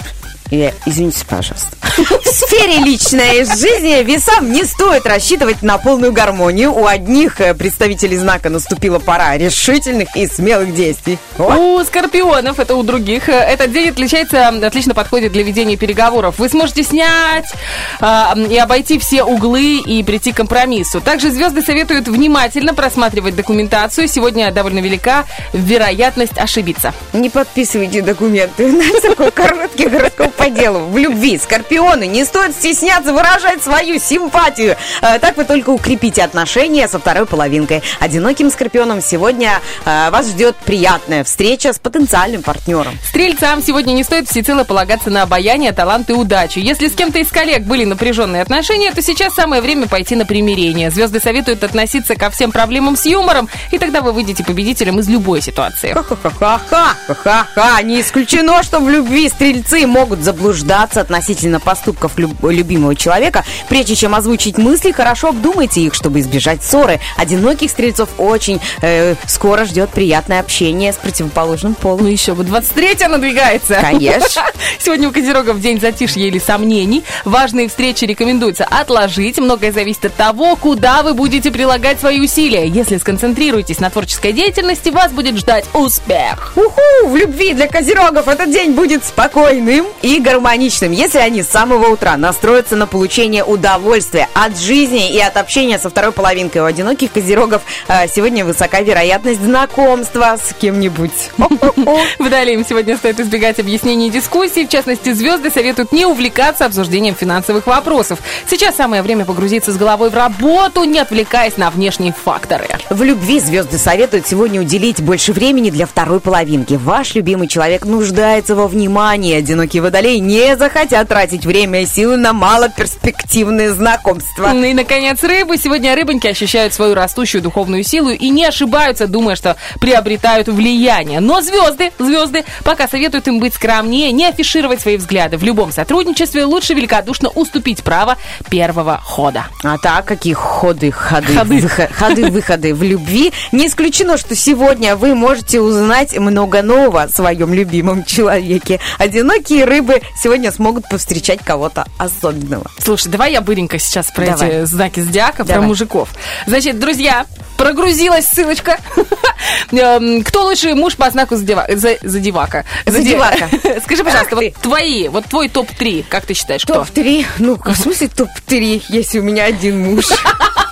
Я, 0.50 0.72
извините, 0.84 1.24
пожалуйста. 1.28 1.70
В 1.82 2.28
сфере 2.28 2.78
личной 2.78 3.44
жизни 3.44 4.02
весам 4.04 4.52
не 4.52 4.64
стоит 4.64 5.06
рассчитывать 5.06 5.62
на 5.62 5.78
полную 5.78 6.12
гармонию. 6.12 6.72
У 6.72 6.86
одних 6.86 7.40
э, 7.40 7.54
представителей 7.54 8.16
знака 8.16 8.48
наступила 8.48 8.98
пора 8.98 9.36
решительных 9.36 10.14
и 10.14 10.26
смелых 10.26 10.74
действий. 10.74 11.18
О, 11.38 11.78
У 11.78 11.84
скорпионов, 11.84 12.60
это 12.60 12.76
у 12.76 12.82
других, 12.82 13.28
э, 13.28 13.32
этот 13.32 13.72
день 13.72 13.88
отличается, 13.88 14.48
отлично 14.48 14.94
подходит 14.94 15.32
для 15.32 15.42
ведения 15.42 15.76
переговоров. 15.76 16.38
Вы 16.38 16.48
сможете 16.48 16.82
снять 16.82 17.52
а, 18.00 18.36
и 18.36 18.56
обойти 18.56 18.98
все 18.98 19.24
углы 19.24 19.78
и 19.78 20.02
прийти 20.04 20.32
к 20.32 20.36
компромиссу. 20.36 21.00
Также 21.00 21.30
звезды 21.30 21.62
советуют 21.62 22.08
внимательно 22.08 22.74
просматривать 22.74 23.34
документацию. 23.34 24.06
Сегодня 24.06 24.52
довольно 24.52 24.78
велика 24.80 25.24
вероятность 25.52 26.38
ошибиться. 26.38 26.92
Не 27.12 27.30
подписывайте 27.30 28.02
документы. 28.02 28.66
У 28.72 28.76
нас 28.76 29.00
такой 29.00 29.30
короткий 29.30 29.86
гороскоп 29.86 30.35
по 30.36 30.48
делу. 30.50 30.86
В 30.86 30.96
любви 30.98 31.38
скорпионы 31.38 32.06
не 32.06 32.24
стоит 32.24 32.54
стесняться 32.54 33.12
выражать 33.12 33.62
свою 33.62 33.98
симпатию. 33.98 34.76
Э, 35.02 35.18
Так 35.18 35.36
вы 35.36 35.44
только 35.44 35.70
укрепите 35.70 36.22
отношения 36.22 36.88
со 36.88 36.98
второй 36.98 37.26
половинкой. 37.26 37.82
Одиноким 38.00 38.50
скорпионом 38.50 39.00
сегодня 39.00 39.60
э, 39.84 40.10
вас 40.10 40.28
ждет 40.28 40.56
приятная 40.56 41.24
встреча 41.24 41.72
с 41.72 41.78
потенциальным 41.78 42.42
партнером. 42.42 42.98
Стрельцам 43.08 43.62
сегодня 43.62 43.92
не 43.92 44.04
стоит 44.04 44.28
всецело 44.28 44.64
полагаться 44.64 45.10
на 45.10 45.22
обаяние, 45.22 45.72
талант 45.72 46.10
и 46.10 46.12
удачу. 46.12 46.60
Если 46.60 46.88
с 46.88 46.92
кем-то 46.92 47.18
из 47.18 47.30
коллег 47.30 47.62
были 47.62 47.84
напряженные 47.84 48.42
отношения, 48.42 48.92
то 48.92 49.02
сейчас 49.02 49.34
самое 49.34 49.62
время 49.62 49.88
пойти 49.88 50.14
на 50.16 50.26
примирение. 50.26 50.90
Звезды 50.90 51.20
советуют 51.20 51.64
относиться 51.64 52.14
ко 52.14 52.30
всем 52.30 52.52
проблемам 52.52 52.96
с 52.96 53.06
юмором, 53.06 53.48
и 53.70 53.78
тогда 53.78 54.00
вы 54.00 54.12
выйдете 54.12 54.44
победителем 54.44 54.98
из 55.00 55.08
любой 55.08 55.40
ситуации. 55.40 55.92
Ха-ха-ха, 55.92 56.60
ха-ха-ха. 56.68 57.82
Не 57.82 58.00
исключено, 58.00 58.62
что 58.62 58.80
в 58.80 58.88
любви 58.88 59.28
стрельцы 59.28 59.86
могут 59.86 60.22
заблуждаться 60.26 61.00
относительно 61.00 61.60
поступков 61.60 62.18
люб- 62.18 62.34
любимого 62.50 62.96
человека. 62.96 63.44
Прежде 63.68 63.94
чем 63.94 64.12
озвучить 64.14 64.58
мысли, 64.58 64.90
хорошо 64.90 65.28
обдумайте 65.28 65.80
их, 65.82 65.94
чтобы 65.94 66.18
избежать 66.18 66.64
ссоры. 66.64 66.98
Одиноких 67.16 67.70
стрельцов 67.70 68.08
очень 68.18 68.60
э, 68.82 69.14
скоро 69.28 69.64
ждет 69.64 69.90
приятное 69.90 70.40
общение 70.40 70.92
с 70.92 70.96
противоположным 70.96 71.76
Ну 71.80 71.82
полом. 71.82 72.06
еще 72.08 72.34
бы, 72.34 72.42
23 72.42 73.06
надвигается. 73.08 73.78
Конечно. 73.80 74.42
Сегодня 74.80 75.08
у 75.08 75.12
козерогов 75.12 75.60
день 75.60 75.80
затишья 75.80 76.22
или 76.24 76.40
сомнений. 76.40 77.04
Важные 77.24 77.68
встречи 77.68 78.04
рекомендуется 78.04 78.64
отложить. 78.64 79.38
Многое 79.38 79.70
зависит 79.70 80.06
от 80.06 80.14
того, 80.16 80.56
куда 80.56 81.04
вы 81.04 81.14
будете 81.14 81.52
прилагать 81.52 82.00
свои 82.00 82.20
усилия. 82.20 82.66
Если 82.66 82.96
сконцентрируетесь 82.96 83.78
на 83.78 83.90
творческой 83.90 84.32
деятельности, 84.32 84.88
вас 84.88 85.12
будет 85.12 85.36
ждать 85.38 85.66
успех. 85.72 86.52
Уху! 86.56 86.80
В 87.08 87.14
любви 87.14 87.54
для 87.54 87.68
козерогов 87.68 88.26
этот 88.26 88.50
день 88.50 88.72
будет 88.72 89.04
спокойным 89.04 89.86
и 90.02 90.15
гармоничным, 90.20 90.92
если 90.92 91.18
они 91.18 91.42
с 91.42 91.48
самого 91.48 91.88
утра 91.88 92.16
настроятся 92.16 92.76
на 92.76 92.86
получение 92.86 93.44
удовольствия 93.44 94.28
от 94.34 94.58
жизни 94.58 95.12
и 95.12 95.20
от 95.20 95.36
общения 95.36 95.78
со 95.78 95.90
второй 95.90 96.12
половинкой. 96.12 96.62
У 96.62 96.64
одиноких 96.64 97.12
козерогов 97.12 97.62
э, 97.88 98.08
сегодня 98.08 98.44
высока 98.44 98.80
вероятность 98.80 99.42
знакомства 99.42 100.36
с 100.42 100.54
кем-нибудь. 100.54 101.30
Хо-хо-хо. 101.36 102.00
Водолеям 102.18 102.64
сегодня 102.64 102.96
стоит 102.96 103.20
избегать 103.20 103.58
объяснений 103.58 104.08
и 104.08 104.10
дискуссий. 104.10 104.66
В 104.66 104.68
частности, 104.68 105.12
звезды 105.12 105.50
советуют 105.50 105.92
не 105.92 106.06
увлекаться 106.06 106.66
обсуждением 106.66 107.14
финансовых 107.14 107.66
вопросов. 107.66 108.18
Сейчас 108.48 108.76
самое 108.76 109.02
время 109.02 109.24
погрузиться 109.24 109.72
с 109.72 109.76
головой 109.76 110.10
в 110.10 110.14
работу, 110.14 110.84
не 110.84 110.98
отвлекаясь 110.98 111.56
на 111.56 111.70
внешние 111.70 112.12
факторы. 112.12 112.68
В 112.90 113.02
любви 113.02 113.40
звезды 113.40 113.78
советуют 113.78 114.26
сегодня 114.26 114.60
уделить 114.60 115.00
больше 115.00 115.32
времени 115.32 115.70
для 115.70 115.86
второй 115.86 116.20
половинки. 116.20 116.74
Ваш 116.74 117.14
любимый 117.14 117.48
человек 117.48 117.84
нуждается 117.84 118.54
во 118.54 118.68
внимании. 118.68 119.34
Одинокие 119.34 119.82
водолеи 120.06 120.18
не 120.18 120.56
захотят 120.56 121.08
тратить 121.08 121.44
время 121.44 121.82
и 121.82 121.86
силы 121.86 122.16
на 122.16 122.32
малоперспективные 122.32 123.72
знакомства. 123.72 124.50
Ну 124.54 124.64
и, 124.64 124.74
наконец, 124.74 125.22
рыбы. 125.22 125.56
Сегодня 125.56 125.94
рыбоньки 125.94 126.26
ощущают 126.28 126.72
свою 126.72 126.94
растущую 126.94 127.42
духовную 127.42 127.82
силу 127.82 128.10
и 128.10 128.28
не 128.30 128.44
ошибаются, 128.44 129.06
думая, 129.06 129.36
что 129.36 129.56
приобретают 129.80 130.48
влияние. 130.48 131.20
Но 131.20 131.40
звезды, 131.40 131.92
звезды 131.98 132.44
пока 132.64 132.88
советуют 132.88 133.26
им 133.28 133.40
быть 133.40 133.54
скромнее, 133.54 134.12
не 134.12 134.26
афишировать 134.26 134.80
свои 134.80 134.96
взгляды. 134.96 135.36
В 135.36 135.42
любом 135.42 135.72
сотрудничестве 135.72 136.44
лучше 136.44 136.74
великодушно 136.74 137.28
уступить 137.30 137.82
право 137.82 138.16
первого 138.50 139.00
хода. 139.02 139.46
А 139.64 139.78
так, 139.78 140.04
какие 140.04 140.34
ходы, 140.34 140.90
ходы, 140.90 141.34
Ходы. 141.34 141.68
ходы, 141.92 142.30
выходы 142.30 142.74
в 142.74 142.82
любви. 142.82 143.32
Не 143.52 143.66
исключено, 143.66 144.16
что 144.16 144.34
сегодня 144.34 144.96
вы 144.96 145.14
можете 145.14 145.60
узнать 145.60 146.16
много 146.18 146.62
нового 146.62 147.02
о 147.02 147.08
своем 147.08 147.52
любимом 147.52 148.04
человеке. 148.04 148.80
Одинокие 148.98 149.64
рыбы 149.64 149.95
сегодня 150.20 150.50
смогут 150.52 150.88
повстречать 150.88 151.40
кого-то 151.44 151.86
особенного. 151.98 152.70
Слушай, 152.78 153.08
давай 153.08 153.32
я 153.32 153.40
быренько 153.40 153.78
сейчас 153.78 154.10
про 154.10 154.26
Давай. 154.26 154.48
эти 154.48 154.64
знаки 154.66 155.00
зодиака, 155.00 155.44
про 155.44 155.54
Давай. 155.54 155.68
мужиков. 155.68 156.08
Значит, 156.46 156.78
друзья, 156.78 157.26
прогрузилась 157.56 158.26
ссылочка. 158.26 158.78
Эм, 159.72 160.22
Кто 160.22 160.44
лучший 160.44 160.74
муж 160.74 160.96
по 160.96 161.10
знаку 161.10 161.36
зодивака? 161.36 162.64
Зодивака. 162.86 163.48
Скажи, 163.84 164.04
пожалуйста, 164.04 164.36
вот 164.36 164.54
твои, 164.62 165.08
вот 165.08 165.26
твой 165.26 165.48
топ-3, 165.48 166.04
как 166.08 166.26
ты 166.26 166.34
считаешь, 166.34 166.62
кто? 166.64 166.74
Топ-3? 166.84 167.26
Ну, 167.38 167.56
в 167.64 167.74
смысле 167.76 168.08
топ-3, 168.08 168.84
если 168.88 169.18
у 169.18 169.22
меня 169.22 169.44
один 169.44 169.80
муж? 169.80 170.06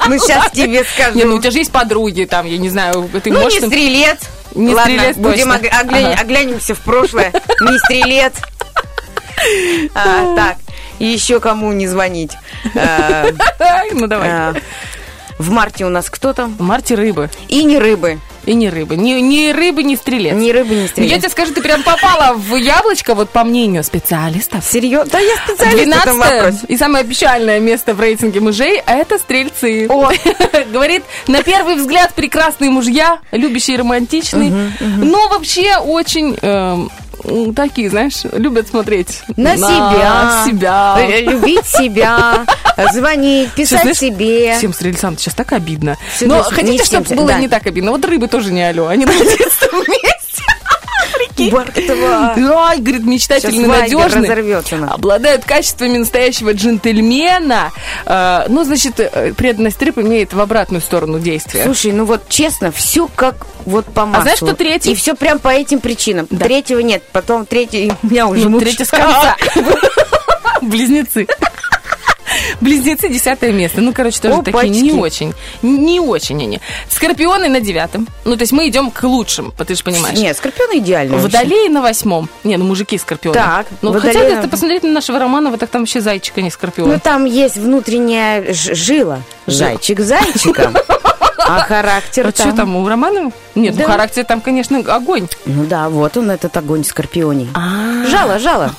Ну, 0.07 0.19
сейчас 0.19 0.51
тебе 0.53 0.85
скажу. 0.85 1.17
Не, 1.17 1.25
ну 1.25 1.37
у 1.37 1.39
тебя 1.39 1.51
же 1.51 1.57
есть 1.61 1.73
подруги, 1.73 2.25
там, 2.25 2.45
я 2.45 2.59
не 2.59 2.69
знаю, 2.69 3.09
ты 3.23 3.33
Ну, 3.33 3.41
можешь... 3.41 3.63
не 3.63 3.69
стрелец. 3.69 4.19
Не 4.55 4.75
Ладно, 4.75 4.83
стрелец 4.99 5.17
будем 5.17 5.49
точно. 5.51 5.55
ог- 5.55 5.81
оглянь- 5.83 6.13
Ага. 6.13 6.21
оглянемся 6.21 6.75
в 6.75 6.81
прошлое. 6.81 7.33
Не 7.63 7.79
стрелец. 7.79 8.35
А, 9.95 10.35
так, 10.35 10.57
еще 10.99 11.41
кому 11.41 11.73
не 11.73 11.87
звонить? 11.87 12.33
А, 12.75 13.27
Ну, 13.93 14.07
давай. 14.07 14.29
а, 14.31 14.55
В 15.39 15.51
марте 15.51 15.85
у 15.85 15.89
нас 15.89 16.09
кто 16.11 16.33
там? 16.33 16.55
В 16.57 16.61
марте 16.63 16.95
рыбы. 16.95 17.29
И 17.49 17.65
не 17.65 17.79
рыбы. 17.79 18.19
И 18.47 18.55
не 18.55 18.69
рыбы. 18.69 18.97
Ни, 18.97 19.13
ни 19.21 19.51
рыбы, 19.53 19.83
ни 19.83 19.97
стрелец. 19.97 20.35
Ни 20.35 20.51
рыбы, 20.51 20.75
ни 20.75 20.87
стрелец. 20.87 21.11
Я 21.11 21.19
тебе 21.19 21.31
скажу, 21.31 21.55
ты 21.55 21.63
прям 21.63 21.83
попала 21.83 22.35
в 22.35 22.55
яблочко, 22.57 23.15
вот 23.15 23.31
по 23.31 23.43
мнению 23.43 23.83
специалистов. 23.83 24.65
Серьезно? 24.65 25.11
Да 25.11 25.19
я 25.19 25.35
специалист 25.37 25.87
в 25.87 25.89
этом 25.89 26.19
12 26.19 26.33
вопросе. 26.43 26.59
и 26.69 26.77
самое 26.77 27.05
печальное 27.05 27.59
место 27.59 27.95
в 27.95 28.01
рейтинге 28.01 28.41
мужей– 28.41 28.81
это 28.87 29.19
стрельцы. 29.19 29.87
О. 29.89 30.11
Говорит, 30.73 31.03
на 31.27 31.43
первый 31.43 31.77
взгляд 31.77 32.13
прекрасные 32.15 32.71
мужья, 32.71 33.19
любящие 33.33 33.79
романтичные, 33.79 34.73
но 34.81 35.29
вообще 35.29 35.79
очень 35.79 36.37
эм, 36.43 36.91
такие, 37.55 37.91
знаешь, 37.91 38.23
любят 38.33 38.69
смотреть 38.69 39.23
На 39.37 39.57
себя. 39.57 40.45
себя. 40.47 40.97
Э, 41.01 41.21
Любить 41.23 41.67
себя, 41.67 42.45
звонить, 42.93 43.51
писать 43.53 43.83
знаешь, 43.83 43.99
себе. 43.99 44.57
Всем 44.57 44.73
стрельцам 44.73 45.17
сейчас 45.19 45.35
так 45.35 45.53
обидно. 45.53 45.97
Всё, 46.15 46.27
Но 46.27 46.43
хотите, 46.43 46.85
чтобы 46.85 47.15
было 47.15 47.29
да. 47.29 47.39
не 47.39 47.49
так 47.49 47.67
обидно? 47.67 47.91
Вот 47.93 48.05
рыбы 48.05 48.29
тоже 48.29 48.53
не 48.53 48.63
алло, 48.63 48.89
они 48.89 49.05
на 49.07 49.13
детстве 49.13 49.69
вместе. 51.37 51.55
Бартова. 51.55 52.35
Ай, 52.69 52.81
говорит, 52.81 53.05
мечтательный, 53.05 53.67
надежный. 53.67 54.89
Обладают 54.89 55.45
качествами 55.45 55.99
настоящего 55.99 56.53
джентльмена. 56.53 57.73
Э, 58.07 58.47
ну, 58.49 58.65
значит, 58.65 59.01
э, 59.01 59.33
преданность 59.35 59.81
рыб 59.83 59.99
имеет 59.99 60.33
в 60.33 60.41
обратную 60.41 60.81
сторону 60.81 61.19
действия. 61.19 61.65
Слушай, 61.65 61.93
ну 61.93 62.05
вот 62.05 62.29
честно, 62.29 62.73
все 62.73 63.09
как 63.15 63.47
вот 63.65 63.87
по 63.87 64.07
маслу. 64.07 64.21
А 64.21 64.23
знаешь, 64.23 64.39
что 64.39 64.55
третий? 64.55 64.93
И 64.93 64.95
все 64.95 65.15
прям 65.15 65.39
по 65.39 65.49
этим 65.49 65.81
причинам. 65.81 66.27
Да. 66.31 66.45
Третьего 66.45 66.81
нет, 66.81 67.03
потом 67.13 67.47
третий 67.47 67.93
у 68.03 68.07
меня 68.07 68.27
уже 68.27 68.49
Ну, 68.49 68.61
третий 68.61 68.85
с 68.85 68.91
конца. 68.91 69.37
Близнецы. 70.63 71.27
Близнецы 72.61 73.09
десятое 73.09 73.53
место. 73.53 73.81
Ну, 73.81 73.93
короче, 73.93 74.21
тоже 74.21 74.43
такие 74.43 74.69
не 74.71 74.91
Опачки. 74.91 74.99
очень. 74.99 75.35
Не 75.63 76.01
очень 76.01 76.43
они. 76.43 76.61
Скорпионы 76.89 77.49
на 77.49 77.61
девятом. 77.61 78.09
Ну, 78.25 78.37
то 78.37 78.43
есть 78.43 78.53
мы 78.53 78.69
идем 78.69 78.91
к 78.91 79.03
лучшим, 79.03 79.53
ты 79.67 79.75
же 79.75 79.83
понимаешь. 79.83 80.19
Нет, 80.19 80.37
скорпионы 80.37 80.79
идеально. 80.79 81.17
Водолеи 81.19 81.69
на 81.69 81.83
восьмом. 81.83 82.29
Не, 82.45 82.57
ну 82.57 82.65
мужики 82.65 82.99
скорпионы. 82.99 83.35
Так, 83.35 83.67
Ну, 83.83 83.93
водолеи 83.93 84.15
хотя, 84.15 84.29
если 84.29 84.49
посмотреть 84.49 84.83
на 84.83 84.91
нашего 84.91 85.19
Романова, 85.19 85.57
так 85.59 85.71
там 85.71 85.83
вообще 85.83 86.01
зайчика 86.01 86.43
не 86.43 86.51
скорпион. 86.51 86.89
Ну 86.89 87.01
там 87.01 87.25
есть 87.25 87.57
внутренняя 87.57 88.45
жила. 88.53 89.21
Зайчик 89.47 90.01
зайчиком. 90.01 90.75
А 91.47 91.61
характер 91.69 92.25
Вот 92.25 92.37
что 92.39 92.53
там 92.53 92.77
у 92.77 92.87
Романова? 92.89 93.33
Нет, 93.55 93.75
ну 93.77 93.83
Да. 93.83 93.87
характер 93.87 94.25
там, 94.25 94.41
конечно, 94.41 94.79
огонь. 94.79 95.29
Ну 95.47 95.65
да, 95.65 95.89
вот 95.89 96.17
он, 96.17 96.31
этот 96.31 96.57
огонь 96.57 96.85
скорпионий. 96.85 97.49
А. 97.55 98.05
Жало, 98.07 98.39
жало. 98.39 98.73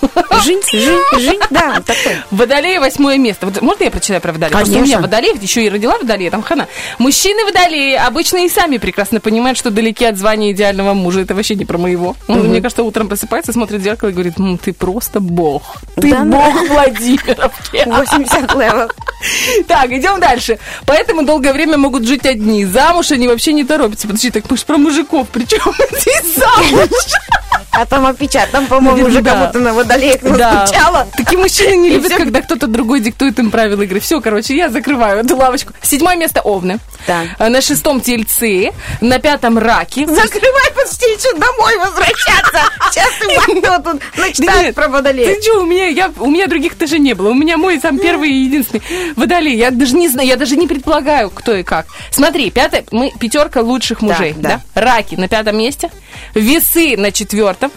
Жень, 0.43 0.62
жень, 0.71 1.19
жень. 1.19 1.39
Да, 1.49 1.82
такой. 1.86 2.17
Водолея 2.32 2.80
восьмое 2.80 3.17
место. 3.17 3.45
Вот 3.45 3.62
можно 3.62 3.84
я 3.86 3.91
прочитаю 3.91 4.19
про 4.21 4.34
водолея? 4.34 4.51
Просто 4.51 4.73
у 4.73 4.82
меня 4.82 4.97
Конечно. 4.97 5.01
водолеев, 5.01 5.41
еще 5.41 5.65
и 5.65 5.69
родила 5.69 5.97
водолея, 5.97 6.30
там 6.32 6.43
хана. 6.43 6.67
Мужчины 6.99 7.45
водолеи 7.45 7.95
обычно 7.95 8.45
и 8.45 8.49
сами 8.49 8.78
прекрасно 8.78 9.19
понимают, 9.21 9.58
что 9.58 9.71
далеки 9.71 10.04
от 10.06 10.17
звания 10.17 10.51
идеального 10.51 10.93
мужа. 10.93 11.21
Это 11.21 11.36
вообще 11.36 11.56
не 11.56 11.65
про 11.65 11.78
моего. 11.78 12.15
Он, 12.28 12.39
мне 12.49 12.62
кажется, 12.62 12.84
утром 12.84 13.08
просыпается, 13.08 13.54
смотрит 13.54 13.80
в 13.82 13.84
зеркало 13.84 14.10
и 14.10 14.12
говорит, 14.12 14.38
«М, 14.39 14.58
ты 14.58 14.73
просто 14.73 15.19
бог. 15.21 15.78
Ты 15.95 16.12
Да 16.12 16.23
ну. 16.23 16.32
бог 16.34 16.69
Владимировки. 16.69 17.84
80 17.86 18.56
level. 18.56 18.89
Так, 19.67 19.91
идем 19.91 20.19
дальше. 20.19 20.60
Поэтому 20.86 21.23
долгое 21.25 21.51
время 21.54 21.78
могут 21.78 22.06
жить 22.06 22.25
одни. 22.25 22.55
Замуж 22.63 23.12
они 23.12 23.28
вообще 23.28 23.52
не 23.54 23.63
торопятся. 23.65 24.08
Подожди, 24.08 24.32
так 24.32 24.50
мы 24.50 24.56
же 24.58 24.63
про 24.65 24.78
мужиков. 24.78 25.28
Причем 25.32 25.74
здесь 26.00 26.36
замуж? 26.36 26.89
А 27.72 27.86
там 27.86 28.06
опечат. 28.06 28.50
Там, 28.52 28.68
по-моему, 28.68 29.08
уже 29.08 29.22
Да. 29.22 29.32
кому-то 29.32 29.60
на 29.60 29.74
водолеях 29.74 30.22
Да. 30.22 30.54
настучало. 30.62 31.08
Такие 31.18 31.38
мужчины 31.38 31.76
не 31.76 31.89
любят, 31.89 32.13
когда 32.13 32.41
кто-то 32.41 32.68
другой 32.68 33.02
диктует 33.02 33.38
им 33.39 33.52
правила 33.52 33.82
игры. 33.82 34.00
Все, 34.00 34.22
короче, 34.22 34.56
я 34.56 34.70
закрываю 34.70 35.20
эту 35.26 35.36
лавочку. 35.36 35.74
Седьмое 35.82 36.15
место 36.15 36.39
Овны. 36.41 36.80
Так. 37.06 37.28
А 37.38 37.50
На 37.50 37.60
шестом 37.62 38.00
Тельцы. 38.00 38.72
На 39.02 39.20
пятом 39.20 39.58
Раки. 39.58 40.06
Закрывай, 40.06 40.72
почти 40.74 41.06
еще 41.12 41.34
домой 41.38 41.78
возвращаться. 41.78 42.62
Сейчас 42.91 43.10
ты 43.20 43.62
тут 43.62 43.62
Да 43.62 43.94
начитаешь 44.18 44.65
нет, 44.68 44.76
про 44.76 44.86
Ты 44.86 44.89
водолея. 44.91 45.41
что, 45.41 45.60
у 45.62 45.65
меня, 45.65 45.88
я, 45.88 46.12
у 46.18 46.30
меня 46.32 46.48
других 46.48 46.78
даже 46.78 46.98
не 46.98 47.13
было. 47.13 47.30
У 47.30 47.34
меня 47.34 47.58
мой 47.58 47.78
сам 47.82 48.00
первый 48.00 48.30
и 48.32 48.44
единственный 48.46 48.82
водолей. 49.18 49.58
Я 49.58 49.72
даже 49.72 49.96
не 49.96 50.08
знаю, 50.08 50.28
я 50.30 50.38
даже 50.38 50.56
не 50.56 50.68
предполагаю, 50.68 51.30
кто 51.30 51.54
и 51.54 51.63
как. 51.63 51.88
Смотри, 52.10 52.45
пятое, 52.52 52.84
мы 52.92 53.12
пятерка 53.20 53.62
лучших 53.62 54.02
мужей. 54.02 54.34
да. 54.38 54.62
да? 54.74 54.82
Раки 54.82 55.16
на 55.16 55.28
пятом 55.28 55.58
месте. 55.58 55.90
Весы 56.34 56.96
на 56.98 57.12
четвертом. 57.12 57.72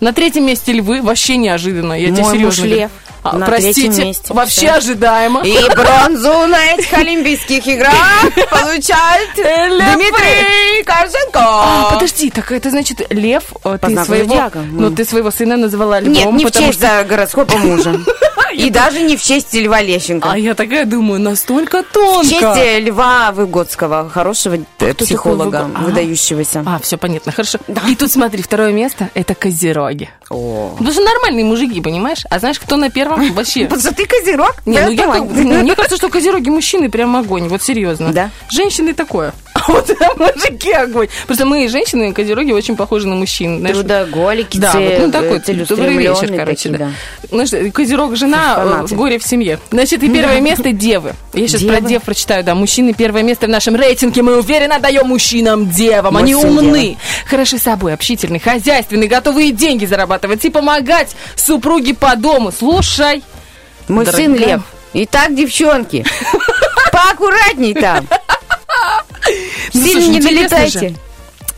На 0.00 0.12
третьем 0.12 0.46
месте 0.46 0.72
львы. 0.72 1.00
Вообще 1.00 1.36
неожиданно. 1.36 1.94
Я 1.94 2.08
тебе 2.08 2.22
Мой 2.22 2.32
серьезно 2.34 2.46
муж 2.46 2.56
говорю. 2.58 2.76
лев. 2.76 2.90
А, 3.32 3.36
На 3.38 3.46
простите, 3.46 4.04
месте. 4.04 4.32
вообще 4.32 4.66
Всё. 4.68 4.74
ожидаемо. 4.74 5.40
И 5.44 5.56
бронзу 5.74 6.46
на 6.46 6.64
этих 6.72 6.92
Олимпийских 6.92 7.66
играх 7.66 7.94
получает 8.50 9.30
Дмитрий 9.34 10.82
Корженко. 10.84 11.38
А, 11.40 11.90
подожди, 11.94 12.30
так 12.30 12.50
это 12.52 12.70
значит 12.70 13.12
лев, 13.12 13.44
э, 13.64 13.78
ты 13.80 14.04
своего, 14.04 14.50
ну 14.72 14.90
ты 14.90 15.04
своего 15.04 15.30
сына 15.30 15.56
называла 15.56 16.00
львом, 16.00 16.12
Нет, 16.12 16.32
не 16.32 16.44
в 16.44 16.48
потому 16.48 16.66
честь 16.68 16.80
за 16.80 17.04
гороскопа 17.04 17.56
мужа. 17.58 17.98
И 18.54 18.70
даже 18.70 19.02
не 19.02 19.16
в 19.18 19.22
честь 19.22 19.52
Льва 19.54 19.82
Лещенко. 19.82 20.30
А 20.32 20.38
я 20.38 20.54
такая 20.54 20.86
думаю, 20.86 21.20
настолько 21.20 21.82
В 21.82 21.92
тонко. 21.92 22.28
честь 22.30 22.42
э, 22.56 22.80
Льва 22.80 23.30
Выгодского, 23.32 24.08
хорошего 24.08 24.54
э, 24.54 24.58
такой 24.78 24.94
психолога, 24.94 25.68
А. 25.74 25.82
выдающегося. 25.82 26.62
А, 26.64 26.78
все 26.78 26.96
понятно, 26.96 27.32
хорошо. 27.32 27.58
И 27.86 27.94
тут 27.96 28.10
смотри, 28.10 28.42
второе 28.42 28.72
место 28.72 29.10
это 29.14 29.34
козероги. 29.34 30.08
Потому 30.28 30.90
что 30.90 31.02
нормальные 31.02 31.44
мужики, 31.44 31.80
понимаешь? 31.82 32.24
А 32.30 32.38
знаешь, 32.38 32.58
кто 32.58 32.76
на 32.76 32.88
первом? 32.88 33.15
Вообще. 33.32 33.64
Потому 33.64 33.80
что 33.80 33.94
ты 33.94 34.06
козерог, 34.06 34.54
Не, 34.66 34.80
ну 34.80 34.90
я 34.90 35.06
ну, 35.06 35.24
мне 35.62 35.74
кажется, 35.74 35.96
что 35.96 36.08
козероги 36.08 36.50
мужчины 36.50 36.88
прям 36.90 37.16
огонь, 37.16 37.48
вот 37.48 37.62
серьезно. 37.62 38.12
Да? 38.12 38.30
Женщины 38.50 38.94
такое. 38.94 39.32
А 39.56 39.72
вот 39.72 39.90
мужики 40.18 40.70
огонь. 40.70 41.08
Просто 41.26 41.46
мы, 41.46 41.66
женщины, 41.68 42.12
козероги, 42.12 42.52
очень 42.52 42.76
похожи 42.76 43.08
на 43.08 43.16
мужчин. 43.16 43.64
Трудоголики, 43.64 44.58
Да, 44.58 44.72
вот, 44.74 44.92
ну 45.00 45.10
такой 45.10 45.38
добрый 45.64 45.96
вечер, 45.96 46.32
короче, 46.36 46.68
да. 46.70 46.90
Знаешь, 47.30 47.72
козерог 47.72 48.16
жена, 48.16 48.84
э, 48.88 48.94
горе 48.94 49.18
в 49.18 49.24
семье. 49.24 49.58
Значит, 49.70 50.02
и 50.02 50.08
первое 50.08 50.40
место 50.40 50.72
девы. 50.72 51.14
Я 51.32 51.48
сейчас 51.48 51.62
про 51.62 51.80
дев 51.80 52.02
прочитаю, 52.02 52.44
да. 52.44 52.54
Мужчины 52.54 52.92
первое 52.92 53.22
место 53.22 53.46
в 53.46 53.48
нашем 53.48 53.76
рейтинге. 53.76 54.22
Мы 54.22 54.38
уверенно 54.38 54.78
даем 54.78 55.08
мужчинам 55.08 55.68
девам. 55.70 56.16
Они 56.16 56.34
умны, 56.34 56.96
хороши 57.26 57.58
собой, 57.58 57.94
общительны, 57.94 58.38
хозяйственны, 58.38 59.06
готовы 59.06 59.48
и 59.48 59.52
деньги 59.52 59.86
зарабатывать, 59.86 60.44
и 60.44 60.50
помогать 60.50 61.16
супруге 61.34 61.94
по 61.94 62.14
дому. 62.16 62.52
Слушай. 62.56 63.05
Мой 63.88 64.04
Дорогая. 64.04 64.26
сын 64.26 64.34
Лев. 64.34 64.62
Итак, 64.94 65.34
девчонки, 65.34 66.04
поаккуратней 66.92 67.74
там. 67.74 68.06
Сильно 69.72 70.06
не 70.08 70.20
же. 70.68 70.96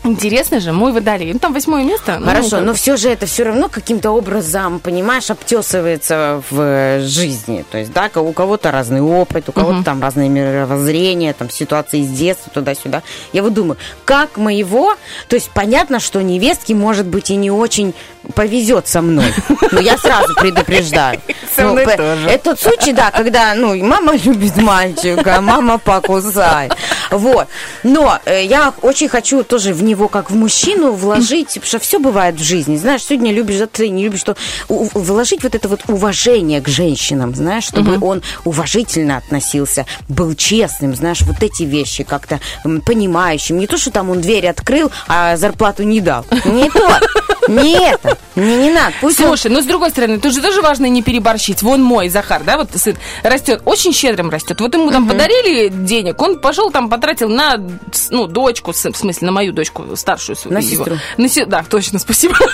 Интересно 0.03 0.59
же, 0.59 0.71
мой 0.71 0.91
водолей. 0.93 1.33
Ну, 1.33 1.39
там 1.39 1.53
восьмое 1.53 1.83
место. 1.83 2.17
ну, 2.19 2.25
Хорошо, 2.27 2.49
как- 2.51 2.63
но 2.65 2.73
все 2.73 2.95
же 2.95 3.09
это 3.09 3.25
все 3.25 3.43
равно 3.43 3.67
каким-то 3.69 4.11
образом, 4.11 4.79
понимаешь, 4.79 5.29
обтесывается 5.29 6.41
в 6.49 6.59
э, 6.59 7.01
жизни. 7.05 7.65
То 7.69 7.77
есть, 7.77 7.91
да, 7.91 8.09
у 8.15 8.31
кого-то 8.31 8.71
разный 8.71 9.01
опыт, 9.01 9.49
у 9.49 9.51
кого-то 9.51 9.83
там 9.83 10.01
разное 10.01 10.29
мировоззрение, 10.29 11.33
там 11.33 11.49
ситуации 11.49 11.99
из 11.99 12.09
детства, 12.09 12.51
туда-сюда. 12.53 13.03
Я 13.33 13.43
вот 13.43 13.53
думаю, 13.53 13.77
как 14.05 14.37
моего, 14.37 14.95
то 15.27 15.35
есть 15.35 15.49
понятно, 15.53 15.99
что 15.99 16.21
невестке, 16.21 16.75
может 16.75 17.05
быть, 17.05 17.29
и 17.29 17.35
не 17.35 17.51
очень 17.51 17.93
повезет 18.35 18.87
со 18.87 19.01
мной. 19.01 19.33
Но 19.71 19.79
я 19.79 19.97
сразу 19.97 20.33
предупреждаю. 20.35 21.19
Со 21.59 21.73
Ну, 21.73 21.75
тоже. 21.97 22.29
Это 22.29 22.43
тот 22.51 22.59
случай, 22.59 22.93
да, 22.93 23.11
когда, 23.11 23.53
ну, 23.55 23.75
мама 23.83 24.15
любит 24.23 24.57
мальчика, 24.57 25.37
а 25.37 25.41
мама 25.41 25.77
покусай. 25.77 26.69
Вот. 27.11 27.47
Но 27.83 28.19
э, 28.25 28.45
я 28.45 28.73
очень 28.81 29.09
хочу 29.09 29.43
тоже 29.43 29.73
в 29.73 29.83
него, 29.83 30.07
как 30.07 30.31
в 30.31 30.35
мужчину, 30.35 30.91
вложить, 30.91 31.47
потому 31.47 31.65
что 31.65 31.79
все 31.79 31.99
бывает 31.99 32.35
в 32.35 32.43
жизни. 32.43 32.77
Знаешь, 32.77 33.03
сегодня 33.03 33.31
любишь, 33.31 33.57
завтра 33.57 33.87
не 33.87 34.03
любишь, 34.03 34.19
что 34.19 34.35
вложить 34.67 35.43
вот 35.43 35.55
это 35.55 35.67
вот 35.67 35.81
уважение 35.87 36.61
к 36.61 36.67
женщинам, 36.67 37.35
знаешь, 37.35 37.63
чтобы 37.63 37.97
он 38.05 38.21
уважительно 38.45 39.17
относился, 39.17 39.85
был 40.07 40.35
честным, 40.35 40.95
знаешь, 40.95 41.21
вот 41.21 41.41
эти 41.41 41.63
вещи 41.63 42.03
как-то 42.03 42.39
понимающим. 42.85 43.57
Не 43.57 43.67
то, 43.67 43.77
что 43.77 43.91
там 43.91 44.09
он 44.09 44.21
дверь 44.21 44.47
открыл, 44.47 44.91
а 45.07 45.37
зарплату 45.37 45.83
не 45.83 46.01
дал. 46.01 46.25
Не 46.45 46.69
то. 46.69 46.99
Не 47.49 47.91
это. 47.93 48.17
Мне 48.35 48.55
не 48.57 48.71
надо. 48.71 48.93
Пусть 49.01 49.19
он 49.19 49.27
Слушай, 49.27 49.51
но 49.51 49.61
с 49.61 49.65
другой 49.65 49.89
стороны, 49.89 50.19
тут 50.19 50.33
же 50.33 50.41
тоже 50.41 50.61
важно 50.61 50.85
не 50.85 51.01
переборщить. 51.01 51.61
Вон 51.61 51.81
мой 51.81 52.09
Захар, 52.09 52.43
да, 52.43 52.57
вот 52.57 52.69
сын 52.75 52.95
растет, 53.23 53.61
очень 53.65 53.91
щедрым 53.93 54.29
растет. 54.29 54.61
Вот 54.61 54.73
ему 54.73 54.91
там 54.91 55.07
подарили 55.07 55.69
денег, 55.69 56.21
он 56.21 56.39
пошел 56.39 56.71
там 56.71 56.89
потратил 56.89 57.29
на, 57.29 57.57
ну, 58.09 58.27
дочку, 58.27 58.71
в 58.71 58.77
смысле, 58.77 59.25
на 59.25 59.31
мою 59.31 59.51
дочку, 59.51 59.85
старшую 59.95 60.35
свою. 60.35 60.53
На 60.53 60.59
его. 60.59 60.69
сестру. 60.85 60.97
На 61.17 61.27
се- 61.27 61.45
Да, 61.45 61.65
точно, 61.67 61.99
спасибо. 61.99 62.35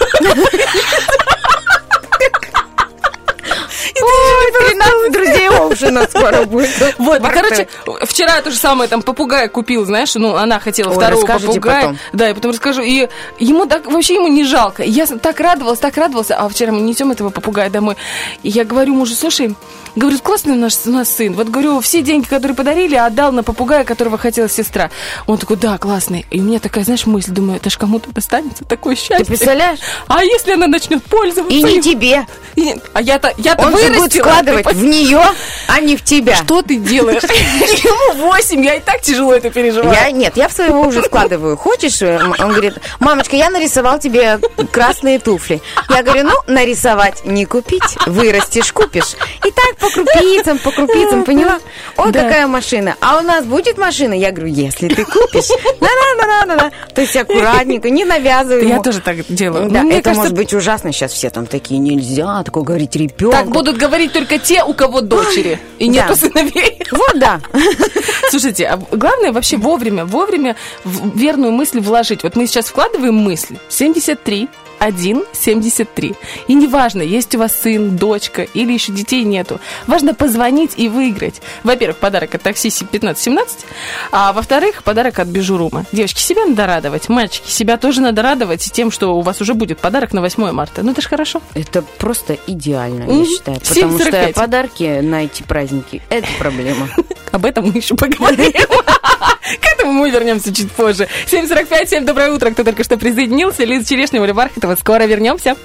И 4.61 4.65
ты 4.69 4.75
еще 4.75 5.07
не 5.07 5.09
13 5.09 5.11
друзей 5.11 5.47
Оушена 5.49 6.07
скоро 6.07 6.45
будет. 6.45 6.69
Вот, 6.97 7.21
короче, 7.21 7.67
вчера 8.03 8.41
то 8.41 8.51
же 8.51 8.57
самое, 8.57 8.89
там, 8.89 9.01
попугая 9.01 9.47
купил, 9.47 9.85
знаешь, 9.85 10.13
ну, 10.15 10.35
она 10.35 10.59
хотела 10.59 10.91
второго 10.93 11.25
попугая. 11.47 11.81
Да, 12.13 12.29
и 12.29 12.33
потом 12.33 12.51
расскажу. 12.51 12.81
И 12.81 13.07
ему 13.39 13.65
так, 13.65 13.85
вообще 13.87 14.15
ему 14.15 14.27
не 14.27 14.43
жалко. 14.43 14.83
Я 14.83 15.05
так 15.05 15.39
радовалась, 15.39 15.79
так 15.79 15.97
радовалась, 15.97 16.31
а 16.31 16.47
вчера 16.49 16.71
мы 16.71 16.81
несем 16.81 17.11
этого 17.11 17.29
попугая 17.29 17.69
домой. 17.69 17.95
И 18.43 18.49
я 18.49 18.63
говорю 18.63 18.93
мужу, 18.95 19.15
слушай, 19.15 19.55
говорю, 19.95 20.17
классный 20.19 20.53
у 20.53 20.57
нас, 20.57 20.81
у 20.85 20.91
нас 20.91 21.09
сын. 21.09 21.33
Вот, 21.33 21.47
говорю, 21.49 21.79
все 21.81 22.01
деньги, 22.01 22.25
которые 22.27 22.55
подарили, 22.55 22.95
отдал 22.95 23.31
на 23.31 23.43
попугая, 23.43 23.83
которого 23.83 24.17
хотела 24.17 24.49
сестра. 24.49 24.89
Он 25.27 25.37
такой, 25.37 25.57
да, 25.57 25.77
классный. 25.77 26.25
И 26.31 26.39
у 26.39 26.43
меня 26.43 26.59
такая, 26.59 26.83
знаешь, 26.83 27.05
мысль, 27.05 27.31
думаю, 27.31 27.57
это 27.57 27.69
ж 27.69 27.77
кому-то 27.77 28.09
достанется 28.11 28.63
такое 28.65 28.95
счастье. 28.95 29.17
Ты 29.19 29.25
представляешь? 29.25 29.79
А 30.07 30.23
если 30.23 30.53
она 30.53 30.67
начнет 30.67 31.03
пользоваться? 31.03 31.55
И 31.55 31.63
не 31.63 31.75
им? 31.77 31.81
тебе. 31.81 32.25
И- 32.55 32.75
А 32.93 33.01
я-то, 33.01 33.33
я-то 33.37 33.63
Он 33.65 33.71
же 33.71 33.77
вырастила. 33.77 34.01
будет 34.01 34.13
складывать 34.45 34.67
ты 34.67 34.75
в 34.75 34.83
нее, 34.83 35.21
а 35.67 35.79
не 35.79 35.95
в 35.97 36.03
тебя. 36.03 36.35
что 36.35 36.61
ты 36.61 36.77
делаешь? 36.77 37.23
Ему 37.23 38.27
8, 38.27 38.63
я 38.63 38.75
и 38.75 38.79
так 38.79 39.01
тяжело 39.01 39.33
это 39.33 39.49
переживаю. 39.49 39.93
Я, 39.93 40.11
нет, 40.11 40.37
я 40.37 40.47
в 40.47 40.51
своего 40.53 40.81
уже 40.81 41.01
складываю. 41.03 41.57
Хочешь? 41.57 42.01
э, 42.01 42.19
Он 42.39 42.49
говорит, 42.51 42.75
мамочка, 42.99 43.35
я 43.35 43.49
нарисовал 43.49 43.99
тебе 43.99 44.39
красные 44.71 45.19
туфли. 45.19 45.61
Я 45.89 46.03
говорю, 46.03 46.23
ну, 46.23 46.35
нарисовать 46.53 47.25
не 47.25 47.45
купить, 47.45 47.83
вырастешь, 48.05 48.71
купишь. 48.71 49.15
И 49.45 49.51
так 49.51 49.75
по 49.79 49.89
крупицам, 49.89 50.57
по 50.59 50.71
крупицам, 50.71 51.23
поняла? 51.23 51.59
О, 51.97 52.09
Да. 52.11 52.21
какая 52.23 52.47
машина. 52.47 52.95
А 53.01 53.17
у 53.19 53.21
нас 53.21 53.45
будет 53.45 53.77
машина? 53.77 54.13
Я 54.13 54.31
говорю, 54.31 54.53
если 54.53 54.87
ты 54.87 55.05
купишь. 55.05 55.49
На-на-на-на-на. 55.79 56.71
То 56.93 57.01
есть 57.01 57.15
аккуратненько, 57.15 57.89
не 57.89 58.05
навязывай 58.05 58.67
Я 58.67 58.81
тоже 58.81 59.01
так 59.01 59.17
делаю. 59.29 59.69
Да, 59.69 59.83
это 59.83 60.11
может 60.13 60.33
быть 60.33 60.53
ужасно. 60.53 60.91
Сейчас 60.91 61.11
все 61.13 61.29
там 61.29 61.45
такие, 61.45 61.79
нельзя 61.79 62.43
такое 62.43 62.63
говорить 62.63 62.95
ребенку. 62.95 63.31
Так 63.35 63.47
будут 63.49 63.77
говорить 63.77 64.11
только 64.13 64.34
те, 64.37 64.63
у 64.63 64.73
кого 64.73 65.01
дочери. 65.01 65.59
И 65.79 65.87
нету 65.87 66.09
Да. 66.09 66.15
сыновей. 66.15 66.79
Вот, 66.91 67.19
да. 67.19 67.41
Слушайте, 68.29 68.65
а 68.67 68.77
главное 68.77 69.31
вообще 69.31 69.57
вовремя, 69.57 70.05
вовремя 70.05 70.55
в 70.83 71.17
верную 71.17 71.51
мысль 71.51 71.79
вложить. 71.79 72.23
Вот 72.23 72.35
мы 72.35 72.47
сейчас 72.47 72.67
вкладываем 72.67 73.15
мысль. 73.15 73.55
73, 73.69 74.47
1, 74.79 75.23
73. 75.33 76.15
И 76.47 76.53
неважно, 76.53 77.01
есть 77.01 77.33
у 77.35 77.39
вас 77.39 77.55
сын, 77.59 77.95
дочка 77.97 78.43
или 78.43 78.73
еще 78.73 78.91
детей 78.91 79.23
нету. 79.23 79.59
Важно 79.87 80.13
позвонить 80.13 80.71
и 80.77 80.89
выиграть. 80.89 81.41
Во-первых, 81.63 81.97
подарок 81.97 82.35
от 82.35 82.41
такси 82.41 82.69
15-17, 82.69 83.39
а 84.11 84.33
во-вторых, 84.33 84.83
подарок 84.83 85.19
от 85.19 85.27
Бижурума. 85.27 85.85
Девочки, 85.91 86.19
себя 86.21 86.45
надо 86.45 86.65
радовать. 86.67 87.09
Мальчики, 87.09 87.49
себя 87.49 87.77
тоже 87.77 88.01
надо 88.01 88.21
радовать 88.21 88.71
тем, 88.71 88.91
что 88.91 89.17
у 89.17 89.21
вас 89.21 89.41
уже 89.41 89.53
будет 89.53 89.79
подарок 89.79 90.13
на 90.13 90.21
8 90.21 90.51
марта. 90.51 90.83
Ну 90.83 90.91
это 90.91 91.01
ж 91.01 91.05
хорошо. 91.07 91.41
Это 91.53 91.81
просто 91.81 92.37
идеально, 92.47 93.03
я 93.03 93.13
Мгм. 93.13 93.25
считаю. 93.25 93.59
Потому 93.59 93.99
что 93.99 94.09
7:45. 94.09 94.33
подарки 94.35 94.99
на 95.01 95.23
эти 95.25 95.43
праздники– 95.43 96.01
это 96.09 96.27
проблема. 96.39 96.89
Об 97.31 97.45
этом 97.45 97.65
мы 97.67 97.77
еще 97.77 97.95
поговорим. 97.95 98.51
К 99.61 99.65
этому 99.73 99.91
мы 99.91 100.09
вернемся 100.09 100.53
чуть 100.53 100.71
позже. 100.71 101.07
7.45, 101.27 101.85
всем 101.85 102.05
доброе 102.05 102.31
утро, 102.31 102.49
кто 102.51 102.63
только 102.63 102.83
что 102.83 102.97
присоединился. 102.97 103.63
Лиза 103.63 103.87
Черешнева, 103.87 104.23
Оля 104.23 104.33
Бархатова. 104.65 104.75
Скоро 104.75 105.05
вернемся. 105.05 105.55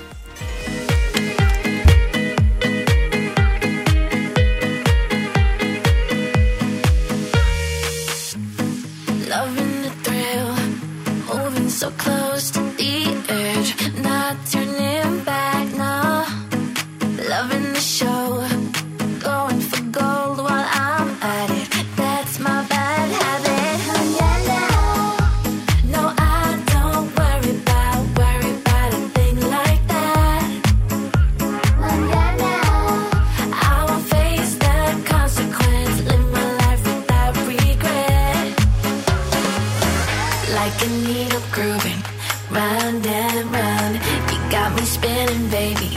So 11.81 11.91
close 11.97 12.20
like 40.61 40.83
a 40.83 40.91
needle 41.09 41.41
grooving 41.51 42.03
round 42.51 43.07
and 43.07 43.51
round. 43.51 43.95
You 44.31 44.39
got 44.51 44.75
me 44.77 44.85
spinning, 44.85 45.49
baby. 45.49 45.89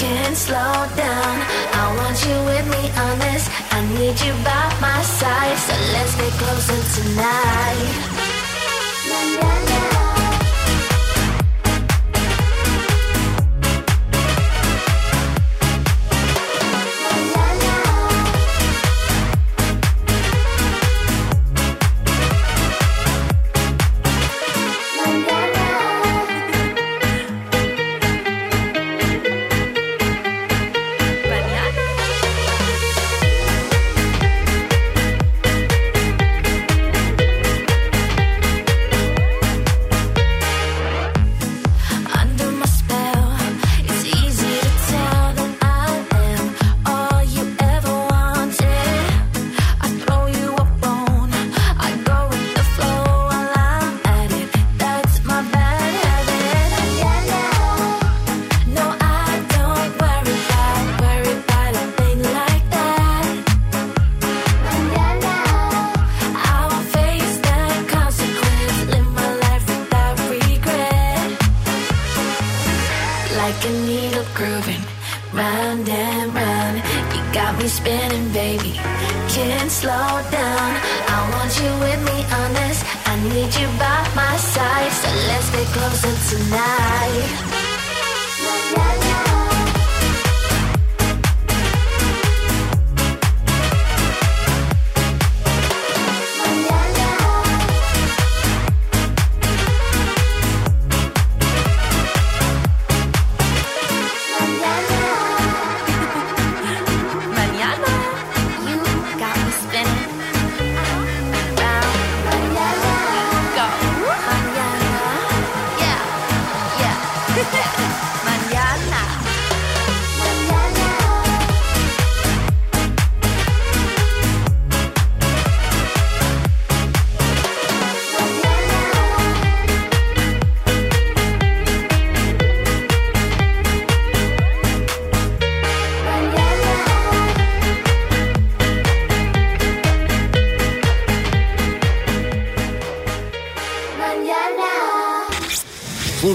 Can't 0.00 0.34
slow 0.34 0.76
down. 0.96 1.34
I 1.82 1.84
want 1.98 2.16
you 2.24 2.36
with 2.50 2.66
me 2.74 2.84
on 3.04 3.18
this. 3.26 3.44
I 3.70 3.80
need 3.98 4.16
you 4.24 4.32
by 4.48 4.64
my 4.80 5.02
side, 5.02 5.58
so 5.58 5.74
let's 5.92 6.14
get 6.16 6.32
closer 6.40 6.80
tonight. 6.96 8.07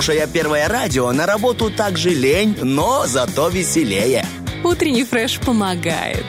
Слушая 0.03 0.27
первое 0.27 0.67
радио, 0.67 1.09
на 1.13 1.25
работу 1.25 1.69
так 1.71 1.97
же 1.97 2.09
лень, 2.09 2.57
но 2.61 3.05
зато 3.05 3.47
веселее. 3.47 4.25
Утренний 4.61 5.05
фреш 5.05 5.39
помогает. 5.39 6.25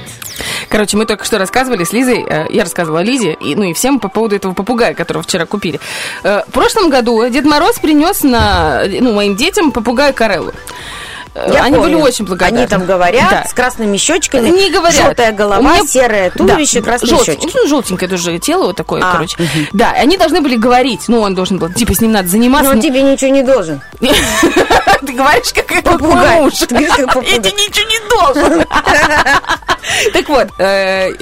Короче, 0.68 0.96
мы 0.96 1.06
только 1.06 1.24
что 1.24 1.38
рассказывали 1.38 1.82
с 1.82 1.92
Лизой, 1.92 2.24
э, 2.24 2.46
я 2.50 2.62
рассказывала 2.62 3.00
Лизе, 3.00 3.32
и, 3.32 3.56
ну 3.56 3.64
и 3.64 3.72
всем 3.72 3.98
по 3.98 4.08
поводу 4.08 4.36
этого 4.36 4.54
попугая, 4.54 4.94
которого 4.94 5.24
вчера 5.24 5.44
купили. 5.44 5.80
Э, 6.22 6.42
В 6.48 6.52
прошлом 6.52 6.88
году 6.88 7.28
Дед 7.28 7.44
Мороз 7.44 7.80
принес 7.80 8.22
на, 8.22 8.84
ну, 8.86 9.12
моим 9.12 9.34
детям 9.34 9.72
попугая 9.72 10.12
Кареллу. 10.12 10.52
Я 11.52 11.62
Они 11.64 11.76
помню. 11.76 11.80
были 11.82 11.94
очень 12.02 12.24
благодарны. 12.24 12.58
Они 12.58 12.66
там 12.66 12.84
говорят 12.86 13.30
Да. 13.30 13.44
с 13.48 13.52
красными 13.52 13.96
щечками. 13.96 14.48
Не 14.48 14.70
говорят. 14.70 14.94
Желтая 14.94 15.32
голова, 15.32 15.60
меня- 15.76 15.86
серое 15.86 16.30
туловище, 16.30 16.80
Да, 16.80 16.84
красные 16.86 17.10
желт- 17.10 17.24
щечки. 17.26 17.48
Ну, 17.54 17.66
желтенькое 17.68 18.08
тоже 18.10 18.38
тело 18.38 18.66
вот 18.66 18.76
такое, 18.76 19.02
А, 19.04 19.12
короче. 19.12 19.36
Да, 19.72 19.92
и 19.92 19.98
они 20.00 20.16
должны 20.16 20.40
были 20.40 20.56
говорить. 20.56 21.02
Ну, 21.08 21.20
он 21.20 21.34
должен 21.34 21.58
был, 21.58 21.70
типа, 21.72 21.94
с 21.94 22.00
ним 22.00 22.12
надо 22.12 22.28
заниматься. 22.28 22.68
Но 22.70 22.76
он 22.76 22.80
тебе 22.82 23.02
ничего 23.02 23.30
не 23.30 23.42
должен. 23.42 23.80
Ты 24.00 25.12
говоришь, 25.12 25.52
как 25.54 25.82
Попугай. 25.82 26.50
Ты 26.50 26.66
говоришь, 26.66 26.90
как 26.96 27.06
попугай. 27.08 27.30
Я 27.32 27.38
тебе 27.38 27.52
ничего 27.52 27.88
не 27.88 28.08
должен. 28.08 28.66
Так 30.12 30.28
вот, 30.28 30.48
э, 30.58 31.12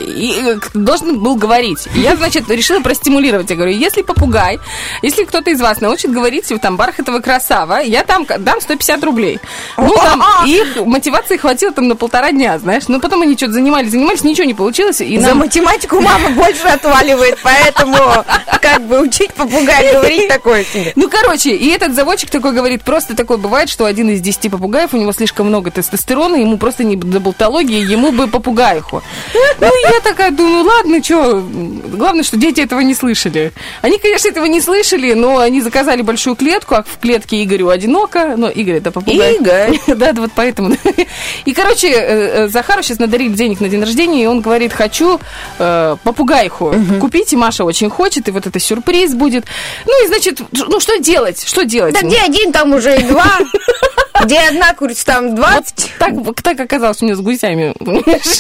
должен 0.75 1.18
был 1.20 1.37
говорить. 1.37 1.89
Я, 1.95 2.16
значит, 2.16 2.49
решила 2.51 2.81
простимулировать. 2.81 3.51
Я 3.51 3.57
говорю, 3.57 3.73
если 3.73 4.03
попугай, 4.03 4.61
если 5.03 5.25
кто-то 5.25 5.51
из 5.51 5.61
вас 5.61 5.81
научит 5.81 6.12
говорить 6.12 6.53
там 6.61 6.77
бархатовая 6.77 7.20
красава, 7.20 7.81
я 7.81 8.05
там 8.05 8.27
дам 8.39 8.61
150 8.61 9.05
рублей. 9.05 9.41
Ну, 9.77 9.95
там, 9.97 10.23
их 10.47 10.77
мотивации 10.85 11.37
хватило 11.37 11.73
там 11.73 11.89
на 11.89 11.97
полтора 11.97 12.31
дня, 12.31 12.59
знаешь. 12.59 12.85
Ну, 12.89 13.01
потом 13.01 13.23
они 13.23 13.37
что-то 13.37 13.53
занимались, 13.53 13.91
занимались, 13.91 14.25
ничего 14.25 14.45
не 14.45 14.55
получилось. 14.55 15.01
И 15.01 15.18
За 15.18 15.35
математику 15.35 16.01
мама 16.01 16.31
больше 16.31 16.66
отваливает, 16.66 17.39
поэтому 17.43 17.97
как 18.61 18.87
бы 18.87 19.01
учить 19.01 19.33
попугая 19.35 19.93
говорить 19.93 20.29
такое 20.29 20.64
себе. 20.64 20.93
Ну, 20.97 21.09
короче, 21.09 21.51
и 21.51 21.68
этот 21.68 21.95
заводчик 21.95 22.31
такой 22.31 22.53
говорит, 22.53 22.83
просто 22.83 23.16
такое 23.16 23.39
бывает, 23.39 23.68
что 23.68 23.85
один 23.85 24.11
из 24.11 24.20
десяти 24.20 24.49
попугаев, 24.49 24.95
у 24.95 24.97
него 24.97 25.12
слишком 25.12 25.47
много 25.47 25.70
тестостерона, 25.70 26.37
ему 26.37 26.59
просто 26.59 26.85
не 26.85 26.97
до 26.97 27.20
болтологии, 27.20 27.91
ему 27.91 28.12
бы 28.12 28.29
попугаиху. 28.63 29.03
Ну, 29.61 29.73
я 29.91 30.01
такая 30.01 30.31
думаю, 30.31 30.65
ладно, 30.65 31.03
что, 31.03 31.41
главное, 31.41 32.23
что 32.23 32.37
дети 32.37 32.61
этого 32.61 32.81
не 32.81 32.95
слышали. 32.95 33.53
Они, 33.83 33.99
конечно, 33.99 34.29
этого 34.29 34.45
не 34.45 34.61
слышали, 34.61 35.15
но 35.15 35.39
они 35.39 35.61
заказали 35.61 36.03
большую 36.03 36.37
клетку, 36.37 36.77
а 36.77 36.83
в 36.83 36.99
клетке 36.99 37.43
Игорю 37.43 37.69
одиноко, 37.69 38.35
но 38.37 38.49
Игорь 38.49 38.77
это 38.77 38.91
попугай. 38.91 39.37
Игорь. 39.37 39.79
Да, 40.03 40.13
да, 40.13 40.23
вот 40.23 40.31
поэтому. 40.35 40.75
И, 41.45 41.53
короче, 41.53 41.89
э, 41.89 42.45
э, 42.45 42.49
Захару 42.49 42.83
сейчас 42.83 42.99
надарили 42.99 43.29
денег 43.29 43.61
на 43.61 43.69
день 43.69 43.81
рождения, 43.81 44.25
и 44.25 44.27
он 44.27 44.41
говорит, 44.41 44.73
хочу 44.73 45.21
э, 45.59 45.97
попугайху 46.03 46.75
купить, 47.01 47.33
и 47.33 47.37
Маша 47.37 47.65
очень 47.65 47.91
хочет, 47.91 48.29
и 48.29 48.31
вот 48.31 48.47
это 48.47 48.59
сюрприз 48.59 49.15
будет. 49.15 49.45
Ну, 49.87 50.05
и, 50.05 50.09
значит, 50.09 50.41
ну, 50.53 50.81
что 50.81 50.97
делать? 50.97 51.45
Что 51.47 51.65
делать? 51.65 51.95
Да 51.95 52.07
где 52.07 52.19
один, 52.21 52.53
там 52.53 52.73
уже 52.73 52.97
и 52.97 53.03
два. 53.03 53.39
Где 54.25 54.41
одна 54.41 54.75
курица, 54.75 55.07
там 55.07 55.35
двадцать. 55.35 55.91
Так, 55.99 56.14
так 56.43 56.61
оказалось 56.61 57.03
у 57.03 57.05
меня 57.05 57.16
с 57.16 57.20
гусями. 57.20 57.75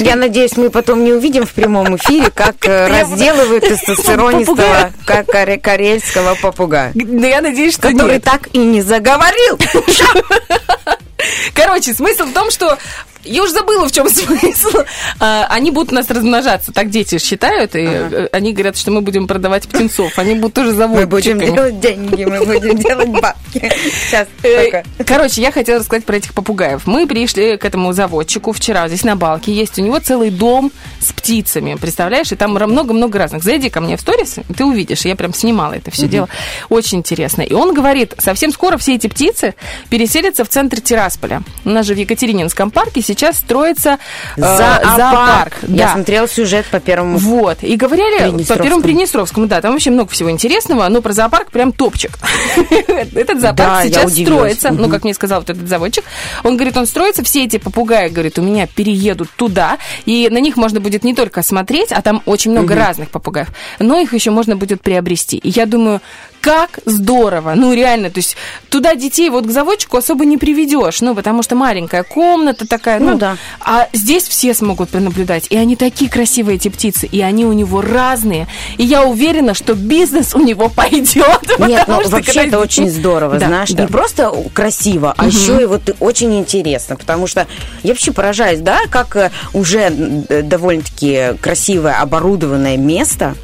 Я 0.02 0.16
надеюсь, 0.16 0.56
мы 0.56 0.70
потом 0.70 1.04
не 1.04 1.12
увидим 1.12 1.46
в 1.46 1.52
прямом 1.52 1.96
эфире, 1.96 2.30
как 2.30 2.66
э, 2.66 2.88
разделывают 2.88 3.64
тестостеронистого, 3.68 4.92
карельского 5.04 6.36
попугая. 6.40 6.92
Да 6.94 7.26
я 7.26 7.40
надеюсь, 7.40 7.74
что 7.74 7.90
Который 7.90 8.20
так 8.20 8.48
и 8.52 8.58
не 8.58 8.82
заговорил. 8.82 9.58
Короче, 11.54 11.94
смысл 11.94 12.24
в 12.24 12.32
том, 12.32 12.50
что 12.50 12.78
я 13.24 13.42
уже 13.42 13.52
забыла, 13.52 13.88
в 13.88 13.92
чем 13.92 14.08
смысл. 14.08 14.78
А, 15.20 15.46
Они 15.50 15.70
будут 15.70 15.92
у 15.92 15.94
нас 15.94 16.08
размножаться, 16.10 16.72
так 16.72 16.90
дети 16.90 17.18
считают, 17.18 17.74
и 17.74 17.80
э, 17.84 18.28
они 18.32 18.52
говорят, 18.52 18.76
что 18.76 18.90
мы 18.90 19.00
будем 19.00 19.26
продавать 19.26 19.68
птенцов. 19.68 20.18
Они 20.18 20.34
будут 20.34 20.54
тоже 20.54 20.72
Мы 20.72 21.06
будем 21.06 21.38
заводчиками. 21.38 21.54
делать 21.56 21.80
деньги, 21.80 22.24
мы 22.24 22.44
будем 22.44 22.76
делать 22.78 23.08
бабки. 23.08 23.72
Сейчас 24.08 24.28
Э, 24.42 24.62
только. 24.64 24.84
Короче, 25.06 25.40
я 25.42 25.52
хотела 25.52 25.78
рассказать 25.80 26.04
про 26.04 26.16
этих 26.16 26.32
попугаев. 26.34 26.86
Мы 26.86 27.06
пришли 27.06 27.56
к 27.56 27.64
этому 27.64 27.92
заводчику 27.92 28.52
вчера, 28.52 28.88
здесь 28.88 29.04
на 29.04 29.16
Балке 29.16 29.52
есть 29.52 29.78
у 29.78 29.82
него 29.82 29.98
целый 29.98 30.30
дом 30.30 30.72
с 31.00 31.12
птицами, 31.12 31.74
представляешь? 31.74 32.32
И 32.32 32.36
там 32.36 32.52
много-много 32.52 33.18
разных. 33.18 33.42
Зайди 33.42 33.68
ко 33.70 33.80
мне 33.80 33.96
в 33.96 34.00
сторис, 34.00 34.38
и 34.48 34.52
ты 34.52 34.64
увидишь. 34.64 35.02
Я 35.04 35.16
прям 35.16 35.34
снимала 35.34 35.74
это 35.74 35.90
все 35.90 36.06
дело. 36.08 36.28
Очень 36.68 36.98
интересно. 36.98 37.42
И 37.42 37.52
он 37.54 37.74
говорит, 37.74 38.14
совсем 38.18 38.52
скоро 38.52 38.76
все 38.78 38.94
эти 38.94 39.06
птицы 39.06 39.54
переселятся 39.90 40.44
в 40.44 40.48
центр 40.48 40.80
Тирасполя. 40.80 41.42
У 41.64 41.70
нас 41.70 41.86
же 41.86 41.94
в 41.94 41.98
Екатерининском 41.98 42.70
парке 42.70 43.00
сейчас 43.12 43.38
строится 43.38 43.98
э, 44.36 44.40
зоопарк. 44.40 45.54
Я 45.68 45.86
Да. 45.86 45.92
смотрела 45.94 46.28
сюжет 46.28 46.66
по 46.66 46.80
первому. 46.80 47.18
Вот. 47.18 47.58
И 47.62 47.76
говорили 47.76 48.44
по 48.44 48.56
первому 48.56 48.82
Приднестровскому, 48.82 49.46
да, 49.46 49.60
там 49.60 49.72
вообще 49.72 49.90
много 49.90 50.10
всего 50.10 50.30
интересного, 50.30 50.88
но 50.88 51.02
про 51.02 51.12
зоопарк 51.12 51.50
прям 51.50 51.72
топчик. 51.72 52.12
Этот 53.14 53.40
зоопарк 53.40 53.84
сейчас 53.84 54.12
строится, 54.12 54.70
ну, 54.70 54.88
как 54.88 55.04
мне 55.04 55.14
сказал 55.14 55.40
вот 55.40 55.50
этот 55.50 55.68
заводчик, 55.68 56.04
он 56.42 56.56
говорит, 56.56 56.76
он 56.76 56.86
строится, 56.86 57.22
все 57.22 57.44
эти 57.44 57.58
попугаи, 57.58 58.08
говорит, 58.08 58.38
у 58.38 58.42
меня 58.42 58.66
переедут 58.66 59.28
туда, 59.36 59.78
и 60.06 60.28
на 60.30 60.38
них 60.38 60.56
можно 60.56 60.80
будет 60.80 61.04
не 61.04 61.14
только 61.14 61.42
смотреть, 61.42 61.92
а 61.92 62.02
там 62.02 62.22
очень 62.26 62.50
много 62.50 62.74
разных 62.74 63.10
попугаев, 63.10 63.48
но 63.78 63.98
их 63.98 64.14
еще 64.14 64.30
можно 64.30 64.56
будет 64.56 64.82
приобрести. 64.82 65.36
И 65.38 65.50
я 65.50 65.66
думаю, 65.66 66.00
как 66.42 66.80
здорово, 66.84 67.54
ну 67.54 67.72
реально, 67.72 68.10
то 68.10 68.18
есть 68.18 68.36
туда 68.68 68.96
детей 68.96 69.30
вот 69.30 69.46
к 69.46 69.50
заводчику 69.50 69.96
особо 69.96 70.24
не 70.24 70.36
приведешь, 70.36 71.00
ну 71.00 71.14
потому 71.14 71.42
что 71.44 71.54
маленькая 71.54 72.02
комната 72.02 72.66
такая, 72.66 72.98
ну, 72.98 73.12
Ну 73.12 73.18
да. 73.18 73.36
а 73.60 73.88
здесь 73.92 74.24
все 74.24 74.52
смогут 74.52 74.90
пронаблюдать, 74.90 75.46
и 75.50 75.56
они 75.56 75.76
такие 75.76 76.10
красивые 76.10 76.56
эти 76.56 76.68
птицы, 76.68 77.06
и 77.06 77.20
они 77.22 77.46
у 77.46 77.52
него 77.52 77.80
разные, 77.80 78.48
и 78.76 78.84
я 78.84 79.04
уверена, 79.04 79.54
что 79.54 79.74
бизнес 79.74 80.34
у 80.34 80.40
него 80.40 80.68
пойдет. 80.68 81.24
Нет, 81.60 81.84
ну 81.86 82.08
вообще 82.08 82.40
это 82.46 82.58
очень 82.58 82.90
здорово, 82.90 83.38
Да, 83.38 83.46
знаешь, 83.46 83.70
да. 83.70 83.84
не 83.84 83.88
просто 83.88 84.32
красиво, 84.52 85.14
а 85.16 85.26
еще 85.26 85.62
и 85.62 85.64
вот 85.64 85.94
очень 86.00 86.36
интересно, 86.38 86.96
потому 86.96 87.28
что 87.28 87.46
я 87.84 87.90
вообще 87.92 88.10
поражаюсь, 88.10 88.58
да, 88.58 88.80
как 88.90 89.14
э, 89.16 89.30
уже 89.52 89.92
э, 90.28 90.42
довольно-таки 90.42 91.36
красивое 91.40 91.94
оборудованное 92.00 92.76
место, 92.76 93.36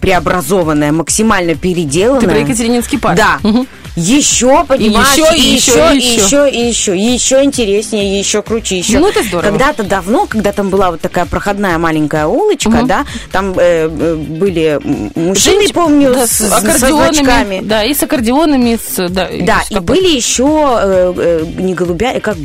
преобразованное, 0.00 0.92
максимально 0.92 1.54
переделанное. 1.54 2.20
Ты 2.20 2.28
про 2.28 2.38
Екатерининский 2.38 2.98
парк? 2.98 3.16
Да. 3.16 3.38
Мгм. 3.42 3.66
Еще, 3.98 4.64
понимаешь, 4.64 5.16
еще, 5.16 5.36
и 5.36 5.40
и 5.40 5.54
еще, 5.54 5.72
еще, 5.72 5.92
и 5.92 5.98
и 5.98 6.20
еще, 6.20 6.50
и 6.50 6.68
еще, 6.68 6.96
и 6.96 7.12
еще 7.12 7.42
интереснее, 7.44 8.14
и 8.16 8.18
еще 8.18 8.42
круче, 8.42 8.78
еще. 8.78 8.98
Ну, 9.00 9.08
это 9.08 9.22
здорово. 9.22 9.50
Когда-то 9.50 9.82
давно, 9.82 10.26
когда 10.26 10.52
там 10.52 10.70
была 10.70 10.90
вот 10.92 11.00
такая 11.00 11.26
проходная 11.26 11.78
маленькая 11.78 12.26
улочка, 12.26 12.82
да, 12.84 13.04
там 13.32 13.54
э, 13.58 13.88
э, 13.88 14.14
были 14.14 14.78
мужчины, 15.18 15.62
Женщ- 15.66 15.72
помню, 15.72 16.14
да, 16.14 16.26
с, 16.26 16.30
с 16.38 16.52
аккордеонами, 16.52 17.12
значками. 17.12 17.60
да, 17.64 17.84
и 17.84 17.94
с 17.94 18.02
аккордеонами, 18.02 18.78
с, 18.82 19.08
да, 19.08 19.28
Да, 19.42 19.62
с 19.64 19.70
и 19.70 19.78
были 19.80 20.08
еще 20.14 20.78
э, 20.80 21.14
э, 21.16 21.44
не 21.58 21.74
голубя, 21.74 22.12
э, 22.12 22.20
как 22.20 22.36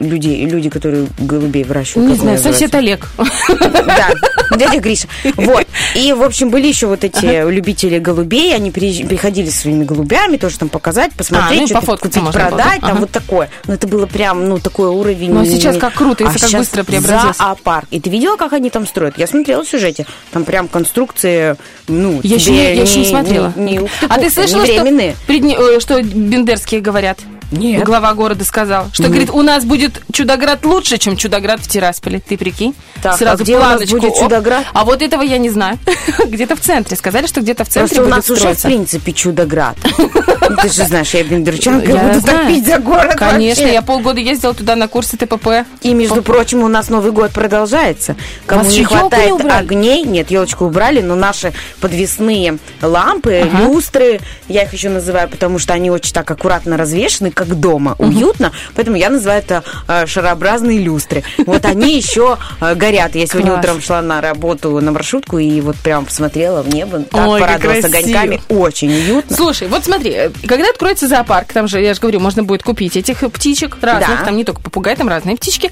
людей, 0.00 0.44
люди, 0.46 0.68
которые 0.68 1.06
голубей 1.18 1.64
выращивают. 1.64 2.10
не 2.10 2.16
знаю, 2.16 2.38
сосед 2.38 2.74
Олег. 2.74 3.08
Да, 3.48 4.10
дядя 4.56 4.80
Гриша. 4.80 5.08
Вот. 5.36 5.66
И, 5.94 6.12
в 6.12 6.22
общем, 6.22 6.50
были 6.50 6.66
еще 6.68 6.86
вот 6.86 7.04
эти 7.04 7.48
любители 7.50 7.98
голубей, 7.98 8.54
они 8.54 8.70
приходили 8.70 9.48
со 9.48 9.60
своими 9.62 9.84
голубями, 9.84 10.36
тоже 10.36 10.58
там 10.58 10.68
показать, 10.90 11.12
посмотреть, 11.12 11.58
А, 11.58 11.60
ну 11.62 11.66
что-то 11.66 11.80
пофоткаться 11.80 12.20
купить, 12.20 12.34
можно 12.34 12.50
было, 12.50 12.58
да? 12.58 12.64
продать, 12.64 12.80
там 12.80 12.90
Ага. 12.90 13.00
вот 13.00 13.10
такое. 13.10 13.50
Ну, 13.66 13.74
это 13.74 13.86
было 13.86 14.06
прям, 14.06 14.48
ну, 14.48 14.58
такой 14.58 14.88
уровень. 14.88 15.32
Ну, 15.32 15.42
а 15.42 15.46
сейчас 15.46 15.76
как 15.76 15.94
круто, 15.94 16.24
если 16.24 16.38
А 16.38 16.48
как 16.48 16.58
быстро 16.58 16.84
преобразился. 16.84 17.38
Зоопарк. 17.38 17.86
И 17.90 18.00
ты 18.00 18.10
видела, 18.10 18.36
как 18.36 18.52
они 18.52 18.70
там 18.70 18.86
строят? 18.86 19.16
Я 19.18 19.26
смотрела 19.26 19.64
в 19.64 19.68
сюжете. 19.68 20.06
Там 20.32 20.44
прям 20.44 20.68
конструкции, 20.68 21.56
ну, 21.88 22.20
Я 22.22 22.36
еще, 22.36 22.46
тебе 22.46 22.56
не, 22.56 22.62
я 22.76 22.82
еще 22.82 22.98
не 22.98 23.06
смотрела. 23.06 23.52
Не, 23.56 23.76
не 23.76 23.88
а 24.08 24.18
ты 24.18 24.30
слышала, 24.30 24.66
что. 24.66 24.84
Придне- 25.26 25.56
э, 25.56 25.80
что 25.80 26.02
бендерские 26.02 26.80
говорят? 26.80 27.18
Нет. 27.50 27.84
Глава 27.84 28.14
города 28.14 28.44
сказал, 28.44 28.88
что, 28.92 29.04
говорит, 29.04 29.30
у 29.30 29.42
нас 29.42 29.64
будет 29.64 30.02
Чудоград 30.12 30.64
лучше, 30.64 30.98
чем 30.98 31.16
Чудоград 31.16 31.60
в 31.60 31.68
Тирасполе. 31.68 32.20
Ты 32.20 32.36
прикинь? 32.36 32.74
Так, 33.02 33.20
а 33.20 33.36
где 33.36 33.56
у 33.56 33.60
нас 33.60 33.68
планочку, 33.68 33.96
будет 33.96 34.12
оп. 34.12 34.18
Чудоград? 34.18 34.64
А 34.72 34.84
вот 34.84 35.02
этого 35.02 35.22
я 35.22 35.38
не 35.38 35.50
знаю. 35.50 35.78
где-то 36.26 36.56
в 36.56 36.60
центре. 36.60 36.96
Сказали, 36.96 37.26
что 37.26 37.40
где-то 37.40 37.64
в 37.64 37.68
центре 37.68 37.96
Просто 37.96 38.12
у 38.12 38.16
нас 38.16 38.30
уже, 38.30 38.34
в 38.34 38.38
строиться. 38.38 38.68
принципе, 38.68 39.12
чудо-град. 39.12 39.76
Ну, 40.50 40.56
Ты 40.56 40.68
же 40.68 40.84
знаешь, 40.84 41.14
я 41.14 41.22
бендерчанка, 41.22 41.92
Я 41.92 41.96
буду 41.96 42.26
топить 42.26 42.66
за 42.66 42.78
город 42.80 43.14
Конечно, 43.14 43.66
я 43.66 43.82
полгода 43.82 44.18
ездила 44.18 44.52
туда 44.52 44.74
на 44.74 44.88
курсы 44.88 45.16
ТПП. 45.16 45.64
И, 45.82 45.94
между 45.94 46.22
прочим, 46.24 46.64
у 46.64 46.68
нас 46.68 46.88
Новый 46.88 47.12
год 47.12 47.30
продолжается. 47.30 48.16
Кому 48.46 48.68
не 48.68 48.82
хватает 48.82 49.40
огней, 49.44 50.02
нет, 50.02 50.32
елочку 50.32 50.64
убрали, 50.64 51.02
но 51.02 51.14
наши 51.14 51.52
подвесные 51.80 52.58
лампы, 52.82 53.48
люстры, 53.60 54.20
я 54.48 54.64
их 54.64 54.72
еще 54.72 54.88
называю, 54.88 55.28
потому 55.28 55.60
что 55.60 55.72
они 55.72 55.90
очень 55.90 56.12
так 56.12 56.28
аккуратно 56.28 56.76
развешаны, 56.76 57.30
как 57.40 57.58
дома, 57.58 57.94
уютно, 57.98 58.52
поэтому 58.74 58.98
я 58.98 59.08
называю 59.08 59.38
это 59.40 59.64
э, 59.88 60.04
шарообразные 60.06 60.78
люстры. 60.78 61.24
Вот 61.46 61.64
они 61.64 61.96
еще 61.96 62.36
э, 62.60 62.74
горят. 62.74 63.14
Я 63.14 63.26
сегодня 63.26 63.52
Класс. 63.52 63.64
утром 63.64 63.80
шла 63.80 64.02
на 64.02 64.20
работу 64.20 64.78
на 64.80 64.92
маршрутку 64.92 65.38
и 65.38 65.62
вот 65.62 65.76
прям 65.76 66.04
посмотрела 66.04 66.60
в 66.62 66.68
небо, 66.68 66.98
так 67.10 67.26
Ой, 67.26 67.40
порадовалась 67.40 67.82
огоньками, 67.84 68.42
очень 68.50 68.92
уютно. 68.92 69.34
Слушай, 69.34 69.68
вот 69.68 69.84
смотри, 69.84 70.10
э, 70.10 70.30
когда 70.46 70.68
откроется 70.68 71.08
зоопарк, 71.08 71.50
там 71.54 71.66
же, 71.66 71.80
я 71.80 71.94
же 71.94 72.00
говорю, 72.00 72.20
можно 72.20 72.42
будет 72.42 72.62
купить 72.62 72.94
этих 72.98 73.20
птичек 73.32 73.78
разных, 73.80 74.18
Да. 74.18 74.24
там 74.26 74.36
не 74.36 74.44
только 74.44 74.60
попугай, 74.60 74.94
там 74.96 75.08
разные 75.08 75.36
птички. 75.38 75.70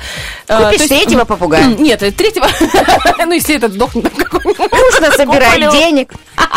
Э, 0.48 0.64
Купишь 0.64 0.80
есть- 0.80 0.88
третьего 0.88 1.24
попугая. 1.26 1.66
Нет, 1.78 2.02
э, 2.02 2.10
третьего, 2.12 2.46
ну 3.26 3.32
если 3.32 3.56
этот 3.56 3.74
сдохнет 3.74 4.08
какой-нибудь. 4.08 4.58
Нужно 4.72 5.12
собирать 5.14 5.70
денег. 5.72 6.12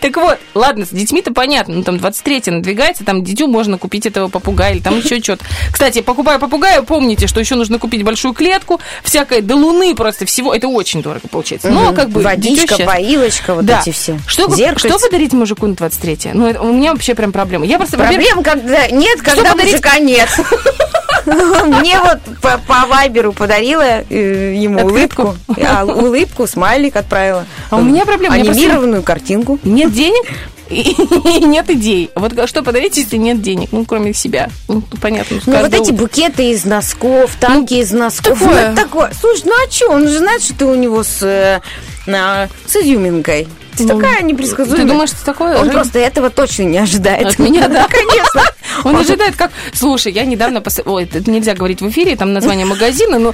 Так 0.00 0.16
вот, 0.16 0.38
ладно, 0.54 0.84
с 0.84 0.90
детьми-то 0.90 1.32
понятно, 1.32 1.74
ну 1.76 1.82
там 1.82 1.98
23 1.98 2.42
надвигается, 2.46 3.04
там 3.04 3.24
дитю 3.24 3.48
можно 3.48 3.78
купить 3.78 4.06
этого 4.06 4.26
А 4.32 4.38
попугай 4.42 4.74
или 4.74 4.80
там 4.80 4.98
еще 4.98 5.20
что-то. 5.22 5.44
Кстати, 5.70 6.02
покупая 6.02 6.38
попугая, 6.38 6.82
помните, 6.82 7.26
что 7.28 7.38
еще 7.40 7.54
нужно 7.54 7.78
купить 7.78 8.02
большую 8.02 8.34
клетку, 8.34 8.80
всякое 9.04 9.40
до 9.40 9.54
луны 9.56 9.94
просто 9.94 10.26
всего. 10.26 10.52
Это 10.54 10.66
очень 10.68 11.00
дорого 11.02 11.28
получается. 11.30 11.70
Но 11.70 11.92
как 11.92 12.10
бы 12.10 12.20
Водичка, 12.22 12.76
поилочка, 12.84 13.54
вот 13.54 13.64
Да. 13.64 13.80
эти 13.80 13.90
все. 13.90 14.18
Что, 14.26 14.52
Зеркальце. 14.54 14.88
что 14.88 14.98
подарить 14.98 15.32
мужику 15.32 15.66
на 15.66 15.74
23 15.74 16.30
Ну, 16.34 16.46
это, 16.48 16.60
у 16.60 16.72
меня 16.72 16.92
вообще 16.92 17.14
прям 17.14 17.32
проблема. 17.32 17.64
Я 17.64 17.78
просто, 17.78 17.96
Проблем 17.96 18.42
когда 18.42 18.88
нет, 18.88 19.22
когда 19.22 19.50
подарить? 19.52 19.72
мужика 19.72 19.98
нет. 19.98 20.28
Мне 21.66 22.00
вот 22.00 22.20
по, 22.40 22.86
вайберу 22.86 23.32
подарила 23.32 24.02
э, 24.08 24.54
ему 24.56 24.84
улыбку. 24.84 25.36
А, 25.62 25.84
улыбку, 25.84 26.46
смайлик 26.46 26.96
отправила. 26.96 27.46
А 27.70 27.76
у 27.76 27.82
меня 27.82 28.04
проблема, 28.04 28.34
Анимированную 28.34 29.02
картинку. 29.02 29.58
нет 29.64 29.92
денег 29.92 30.24
и 30.72 31.44
нет 31.44 31.68
идей. 31.70 32.10
Вот 32.14 32.48
что 32.48 32.62
подарить, 32.62 32.96
если 32.96 33.16
нет 33.16 33.42
денег? 33.42 33.68
Ну, 33.72 33.84
кроме 33.84 34.14
себя. 34.14 34.48
Ну, 34.68 34.82
понятно. 35.00 35.38
Ну, 35.44 35.60
вот 35.60 35.74
эти 35.74 35.90
букеты 35.90 36.50
из 36.50 36.64
носков, 36.64 37.36
танки 37.38 37.74
из 37.74 37.92
носков. 37.92 38.40
Ну, 38.40 38.46
такое. 38.46 38.70
Ну, 38.70 38.76
такое. 38.76 39.12
Слушай, 39.20 39.42
ну 39.46 39.52
а 39.52 39.70
что? 39.70 39.90
Он 39.90 40.08
же 40.08 40.18
знает, 40.18 40.42
что 40.42 40.54
ты 40.54 40.64
у 40.64 40.74
него 40.74 41.02
с, 41.02 41.22
э, 41.22 41.60
с 42.06 42.76
изюминкой. 42.76 43.48
Ты 43.76 43.84
Ну, 43.84 43.98
такая 43.98 44.22
непредсказуемая. 44.22 44.82
Ты 44.84 44.90
думаешь, 44.92 45.10
что 45.10 45.24
такое? 45.24 45.56
Он 45.56 45.64
Жень? 45.64 45.72
просто 45.72 45.98
этого 45.98 46.30
точно 46.30 46.64
не 46.64 46.78
ожидает. 46.78 47.26
От 47.26 47.38
меня, 47.38 47.68
да? 47.68 47.86
Конечно. 47.90 48.42
Он 48.84 48.96
ожидает 48.96 49.36
как... 49.36 49.50
Слушай, 49.72 50.12
я 50.12 50.24
недавно... 50.24 50.58
пос- 50.58 50.82
Ой, 50.84 51.04
это 51.04 51.30
нельзя 51.30 51.54
говорить 51.54 51.80
в 51.80 51.88
эфире, 51.88 52.16
там 52.16 52.32
название 52.32 52.66
магазина, 52.66 53.18
но 53.18 53.32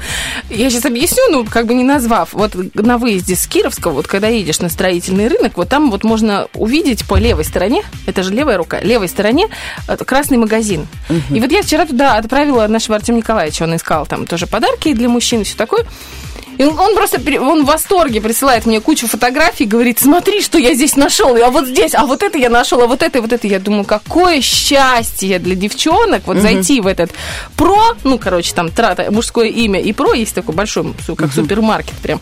я 0.51 0.70
сейчас 0.70 0.84
объясню, 0.84 1.22
ну, 1.30 1.45
как 1.45 1.66
бы 1.66 1.74
не 1.74 1.84
назвав. 1.84 2.32
Вот 2.32 2.53
на 2.74 2.99
выезде 2.99 3.36
с 3.36 3.47
Кировского, 3.47 3.93
вот 3.93 4.07
когда 4.07 4.28
едешь 4.28 4.61
на 4.61 4.68
строительный 4.68 5.28
рынок, 5.28 5.53
вот 5.57 5.68
там 5.68 5.91
вот 5.91 6.05
можно 6.05 6.49
увидеть 6.55 7.05
по 7.07 7.16
левой 7.16 7.45
стороне, 7.45 7.82
это 8.07 8.22
же 8.22 8.32
левая 8.32 8.57
рука, 8.59 8.80
левой 8.80 9.09
стороне 9.09 9.49
э, 9.86 9.97
красный 9.97 10.39
магазин. 10.39 10.86
И 11.30 11.41
вот 11.41 11.51
я 11.51 11.62
вчера 11.62 11.86
туда 11.86 12.14
отправила 12.14 12.66
нашего 12.66 12.97
Артема 12.97 13.18
Николаевича, 13.18 13.62
он 13.64 13.76
искал 13.76 14.07
там 14.07 14.26
тоже 14.26 14.47
подарки 14.47 14.93
для 14.93 15.09
мужчин 15.09 15.43
и 15.43 15.45
все 15.45 15.57
такое. 15.57 15.84
И 16.59 16.64
он, 16.64 16.78
он 16.78 16.94
просто, 16.94 17.20
он 17.40 17.64
в 17.64 17.66
восторге 17.66 18.20
присылает 18.20 18.66
мне 18.66 18.80
кучу 18.80 19.06
фотографий, 19.06 19.64
говорит, 19.64 19.98
смотри, 19.98 20.42
что 20.42 20.59
я 20.59 20.74
здесь 20.74 20.96
нашел, 20.96 21.36
а 21.36 21.50
вот 21.50 21.68
здесь, 21.68 21.94
а 21.94 22.04
вот 22.04 22.22
это 22.22 22.36
я 22.36 22.50
нашел, 22.50 22.82
а 22.82 22.86
вот 22.86 23.02
это, 23.02 23.18
и 23.18 23.20
вот 23.20 23.32
это. 23.32 23.46
Я 23.46 23.61
думаю, 23.61 23.84
какое 23.84 24.40
счастье 24.40 25.38
для 25.38 25.54
девчонок 25.54 26.26
вот 26.26 26.38
зайти 26.38 26.80
в 26.80 26.86
этот 26.86 27.12
про, 27.56 27.96
ну, 28.04 28.18
короче, 28.18 28.52
там 28.54 28.70
трата, 28.70 29.11
мужское 29.11 29.48
имя 29.48 29.80
и 29.80 29.92
про, 29.92 30.12
есть 30.14 30.34
такой 30.34 30.54
большой, 30.54 30.94
как 31.16 31.32
супермаркет 31.32 31.96
прям. 32.02 32.20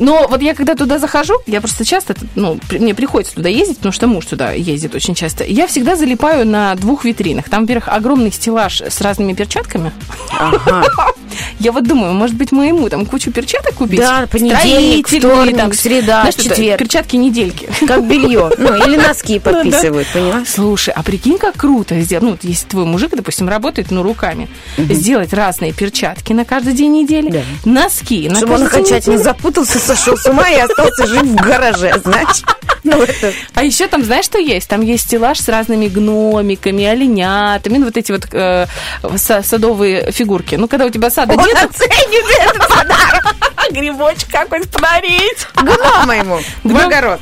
Но 0.00 0.26
вот 0.28 0.42
я 0.42 0.54
когда 0.54 0.74
туда 0.74 0.98
захожу, 0.98 1.34
я 1.46 1.60
просто 1.60 1.84
часто, 1.84 2.14
ну, 2.34 2.58
мне 2.72 2.94
приходится 2.94 3.34
туда 3.34 3.48
ездить, 3.48 3.76
потому 3.76 3.92
что 3.92 4.06
муж 4.08 4.26
туда 4.26 4.50
ездит 4.52 4.94
очень 4.94 5.14
часто. 5.14 5.44
Я 5.44 5.66
всегда 5.66 5.94
залипаю 5.94 6.46
на 6.46 6.74
двух 6.74 7.04
витринах. 7.04 7.48
Там 7.48 7.66
вверх 7.66 7.86
огромный 7.86 8.32
стеллаж 8.32 8.80
с 8.80 9.00
разными 9.00 9.34
перчатками. 9.34 9.92
Ага. 10.36 10.84
Я 11.60 11.72
вот 11.72 11.86
думаю, 11.86 12.12
может 12.14 12.34
быть, 12.36 12.50
моему 12.50 12.88
там 12.88 13.06
кучу 13.06 13.30
перчаток 13.30 13.74
купить? 13.74 14.00
Да, 14.00 14.26
понедельник, 14.30 15.06
вторник, 15.06 15.56
там, 15.56 15.72
среда, 15.72 16.22
знаешь, 16.22 16.34
четверг. 16.34 16.78
перчатки 16.78 17.16
недельки. 17.16 17.68
Как 17.86 18.06
белье. 18.06 18.50
Ну, 18.60 18.74
или 18.86 18.96
носки 18.96 19.38
подписывают, 19.38 20.06
понимаешь? 20.12 20.48
Слушай, 20.48 20.92
а 20.94 21.02
прикинь, 21.02 21.38
как 21.38 21.56
круто 21.56 21.98
сделать. 22.00 22.24
Ну, 22.24 22.38
если 22.42 22.66
твой 22.66 22.84
мужик, 22.84 23.10
допустим, 23.14 23.48
работает, 23.48 23.90
ну, 23.90 24.02
руками, 24.02 24.48
сделать 24.76 25.32
разные 25.32 25.72
перчатки 25.72 26.32
на 26.32 26.44
каждый 26.44 26.72
день 26.74 26.92
недели, 26.92 27.30
Да. 27.30 27.42
носки 27.64 28.28
на 28.28 28.36
Чтобы 28.36 28.54
он 28.54 28.62
окончательно 28.64 29.18
запутался, 29.18 29.78
сошел 29.96 30.16
с 30.16 30.26
ума 30.26 30.48
и 30.48 30.58
остался 30.58 31.06
жить 31.06 31.22
в 31.22 31.34
гараже, 31.36 31.94
знаешь? 32.04 32.42
Ну, 32.84 33.02
это... 33.02 33.32
А 33.54 33.64
еще 33.64 33.88
там, 33.88 34.04
знаешь, 34.04 34.24
что 34.24 34.38
есть? 34.38 34.68
Там 34.68 34.80
есть 34.80 35.04
стеллаж 35.04 35.38
с 35.38 35.48
разными 35.48 35.88
гномиками, 35.88 36.84
оленятами, 36.84 37.78
ну, 37.78 37.86
вот 37.86 37.96
эти 37.96 38.12
вот 38.12 38.26
э, 38.32 38.66
са- 39.02 39.42
садовые 39.42 40.12
фигурки. 40.12 40.54
Ну, 40.54 40.68
когда 40.68 40.86
у 40.86 40.90
тебя 40.90 41.10
сада 41.10 41.34
Он 41.34 41.44
нет, 41.44 41.58
оценит 41.62 42.24
этот 42.40 42.68
подарок. 42.68 43.49
Грибочек 43.70 44.30
какой-то 44.30 44.68
подарить. 44.68 45.46
Гнома 45.56 46.16
ему 46.16 46.38
в 46.64 46.76
огород. 46.76 47.20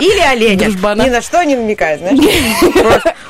Или 0.00 0.20
оленя. 0.20 0.64
Дружбана. 0.64 1.02
Ни 1.02 1.10
на 1.10 1.20
что 1.20 1.42
не 1.44 1.56
намекает, 1.56 2.00
знаешь? 2.00 2.18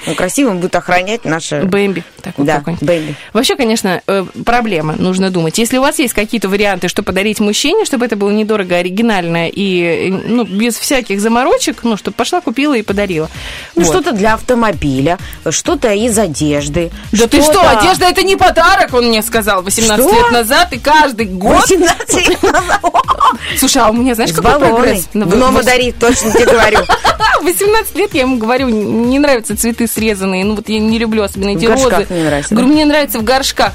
Он 0.07 0.15
красивым 0.15 0.59
будет 0.59 0.75
охранять 0.77 1.25
наше... 1.25 1.63
Бэмби. 1.63 2.05
Такой 2.23 2.47
Да. 2.47 2.63
Бэмби. 2.81 3.15
Вообще, 3.33 3.57
конечно, 3.57 4.01
э, 4.07 4.25
проблема, 4.47 4.95
нужно 4.97 5.31
думать. 5.31 5.59
Если 5.59 5.79
у 5.79 5.81
вас 5.83 5.99
есть 5.99 6.15
какие-то 6.15 6.49
варианты, 6.49 6.89
что 6.89 7.03
подарить 7.03 7.41
мужчине, 7.41 7.85
чтобы 7.85 8.07
это 8.07 8.17
было 8.17 8.31
недорого, 8.31 8.77
оригинально 8.77 9.49
и 9.49 10.11
э, 10.11 10.11
ну, 10.11 10.45
без 10.45 10.77
всяких 10.77 11.21
заморочек, 11.21 11.83
ну, 11.83 11.97
чтобы 11.97 12.15
пошла, 12.15 12.41
купила 12.41 12.75
и 12.75 12.83
подарила. 12.83 13.29
Ну, 13.75 13.83
Вот. 13.83 13.91
что-то 13.91 14.13
для 14.13 14.35
автомобиля, 14.35 15.19
что-то 15.51 15.93
из 15.93 16.19
одежды. 16.19 16.91
Да 17.13 17.27
ты 17.27 17.43
что, 17.43 17.61
одежда 17.69 18.07
это 18.07 18.23
не 18.23 18.37
подарок, 18.37 18.95
он 18.95 19.09
мне 19.09 19.23
сказал 19.23 19.63
18 19.63 20.05
Что? 20.05 20.15
лет 20.15 20.31
назад, 20.31 20.73
и 20.73 20.79
каждый 20.79 21.27
год. 21.27 21.60
18 21.61 22.29
лет 22.29 22.43
назад. 22.43 22.81
Слушай, 23.59 23.83
а 23.83 23.91
у 23.91 23.93
меня, 23.93 24.15
знаешь, 24.15 24.33
какой 24.33 24.51
прогресс? 24.59 25.09
Гнома 25.37 25.59
вось- 25.61 25.65
дарит, 25.67 25.99
точно 25.99 26.33
тебе 26.33 26.47
говорю. 26.47 26.79
18 27.43 27.97
лет 27.97 28.15
я 28.15 28.21
ему 28.23 28.37
говорю, 28.39 28.69
не 28.69 29.19
нравятся 29.19 29.57
цветы 29.57 29.87
срезанные, 29.87 30.45
ну 30.45 30.57
вот 30.57 30.69
я 30.69 30.79
не 30.79 30.99
люблю 30.99 31.23
особенно 31.23 31.51
эти 31.51 31.65
розы. 31.67 31.85
Говорю, 32.55 32.69
мне 32.75 32.85
нравится 32.85 33.19
в 33.19 33.25
горшках. 33.25 33.73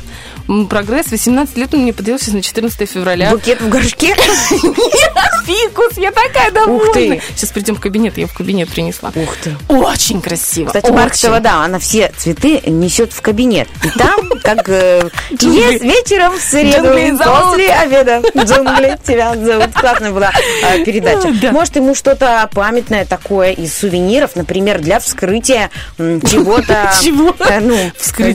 Прогресс, 0.70 1.08
18 1.12 1.58
лет 1.58 1.74
он 1.74 1.82
мне 1.82 1.94
поделился 1.94 2.34
на 2.34 2.42
14 2.42 2.90
февраля. 2.90 3.32
Букет 3.32 3.62
в 3.62 3.70
горшке. 3.70 4.16
Фикус, 5.46 5.98
я 5.98 6.12
такая 6.12 6.52
довольна. 6.52 6.84
Ух 6.84 6.94
ты. 6.94 7.22
Сейчас 7.36 7.52
придем 7.52 7.76
в 7.76 7.80
кабинет, 7.80 8.18
я 8.18 8.28
в 8.28 8.34
кабинет 8.34 8.70
принесла. 8.70 9.12
Ух 9.16 9.36
ты. 9.44 9.56
Очень 9.68 10.22
красиво. 10.22 10.68
Кстати. 10.68 10.90
Марксова, 10.92 11.40
да, 11.40 11.64
она 11.64 11.80
все 11.80 12.12
цветы 12.18 12.62
несет 12.66 13.14
в 13.14 13.22
кабинет. 13.22 13.68
И 13.84 13.90
там, 13.98 14.30
как 14.44 14.68
э, 14.70 15.10
есть 15.32 15.84
вечером 15.84 16.38
в 16.38 16.42
среду, 16.42 16.90
после 17.18 17.74
обеда, 17.74 18.22
джунгли 18.36 18.98
тебя 19.06 19.36
зовут. 19.36 19.74
Классная 19.74 20.12
была 20.12 20.32
э, 20.64 20.84
передача. 20.84 21.32
Да. 21.42 21.52
Может, 21.52 21.76
ему 21.76 21.96
что-то 21.96 22.50
памятное 22.54 23.06
такое 23.06 23.52
из 23.52 23.76
сувениров, 23.78 24.36
например, 24.36 24.80
для 24.80 25.00
вскрытия 25.00 25.70
чего-то. 25.98 26.92
Чего? 27.04 27.36
э, 27.40 27.60
Ну, 27.60 27.76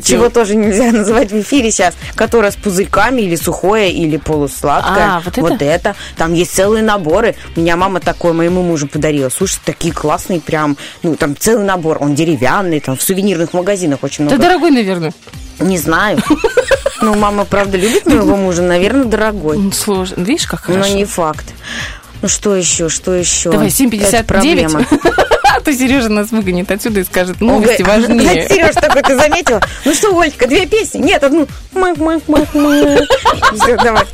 чего 0.01 0.29
тоже 0.29 0.55
нельзя 0.57 0.91
называть 0.93 1.31
в 1.33 1.41
эфире 1.41 1.71
сейчас, 1.71 1.95
которое 2.15 2.51
с 2.51 2.57
пузырьками 2.57 3.23
или 3.23 3.37
сухое, 3.37 3.91
или 3.93 4.17
полусладкое. 4.17 5.17
А, 5.17 5.21
вот 5.25 5.33
это? 5.39 5.41
Вот 5.41 5.63
это. 5.63 5.97
Там 6.17 6.33
есть 6.35 6.55
целые 6.55 6.83
наборы. 6.83 7.35
Меня 7.57 7.77
мама 7.77 8.01
такое 8.01 8.33
моему 8.33 8.63
мужу 8.63 8.87
подарила. 8.89 9.29
Слушай, 9.29 9.61
такие 9.65 9.93
классные 9.95 10.41
прям, 10.41 10.77
ну, 11.03 11.17
там 11.17 11.37
целый 11.37 11.65
набор. 11.65 11.99
Он 12.01 12.15
деревянный, 12.15 12.81
там 12.81 12.97
в 12.97 13.03
сувенирных 13.03 13.53
магазинах 13.53 14.01
очень 14.03 14.25
Да 14.27 14.35
много. 14.37 14.43
дорогой, 14.43 14.71
наверное. 14.71 15.13
Не 15.59 15.79
знаю. 15.79 16.19
Ну, 17.03 17.15
мама, 17.15 17.47
правда, 17.47 17.79
любит 17.79 18.05
моего 18.05 18.37
мужа, 18.37 18.61
наверное, 18.61 19.05
дорогой. 19.07 19.57
Ну, 19.57 19.73
Сложно. 19.73 20.23
Видишь, 20.23 20.47
как 20.47 20.69
Но 20.69 20.75
хорошо. 20.75 20.95
не 20.95 21.07
факт. 21.07 21.47
Ну, 22.21 22.29
что 22.29 22.55
еще, 22.55 22.91
что 22.91 23.15
еще? 23.15 23.51
Давай, 23.51 23.69
Это 23.69 23.77
7.59. 23.85 24.25
проблема. 24.25 24.85
А 25.61 25.63
то 25.63 25.75
Сережа 25.75 26.09
нас 26.09 26.31
выгонит 26.31 26.71
отсюда 26.71 27.01
и 27.01 27.05
скажет, 27.05 27.43
новости 27.43 27.83
важнее. 27.83 28.49
Сереж, 28.49 28.75
такой, 28.77 29.03
ты 29.03 29.15
заметила? 29.15 29.61
Ну 29.85 29.93
что, 29.93 30.19
Олечка, 30.19 30.47
две 30.47 30.65
песни? 30.65 31.01
Нет, 31.01 31.23
одну. 31.23 31.47
Мак, 31.73 31.99
мак, 31.99 32.23
мак, 32.29 32.55
мак. 32.55 33.01
Все, 33.53 33.77
давай. 33.77 34.05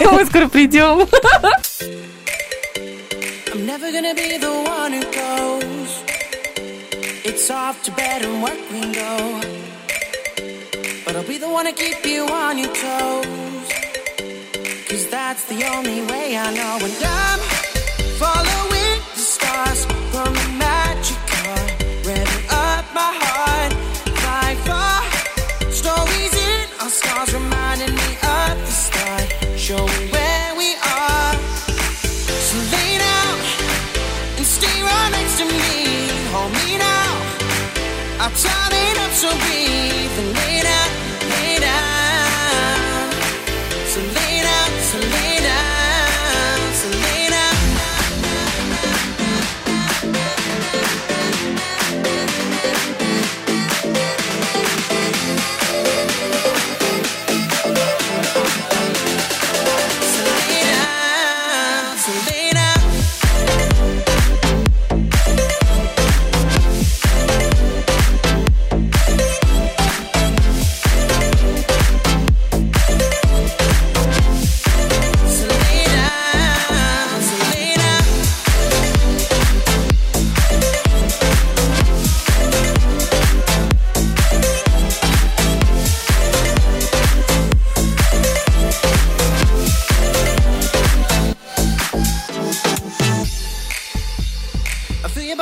Мы 0.00 0.24
скоро 0.24 0.48
придем. 0.48 1.06
I'm 3.52 3.66
never 3.66 3.92
gonna 3.92 4.14
be 4.14 4.38
the 4.38 4.50
one 4.50 4.94
who 4.94 5.02
goes. 5.12 6.02
It's 7.22 7.50
off 7.50 7.82
to 7.82 7.90
bed 7.92 8.22
and 8.24 8.42
work 8.42 8.56
we 8.72 8.80
go. 8.94 9.40
But 11.04 11.16
I'll 11.16 11.28
be 11.28 11.36
the 11.36 11.50
one 11.50 11.66
to 11.66 11.72
keep 11.72 12.02
you 12.06 12.24
on 12.24 12.56
your 12.56 12.72
toes. 12.72 13.68
Cause 14.88 15.06
that's 15.10 15.44
the 15.50 15.66
only 15.76 16.00
way 16.10 16.34
I 16.38 16.50
know. 16.54 16.78
And 16.80 17.04
I'm 17.04 17.40
following 18.16 19.02
the 19.14 19.20
stars 19.20 19.84
from 20.12 20.51
our 26.82 26.90
scars 26.90 27.32
reminding 27.32 27.51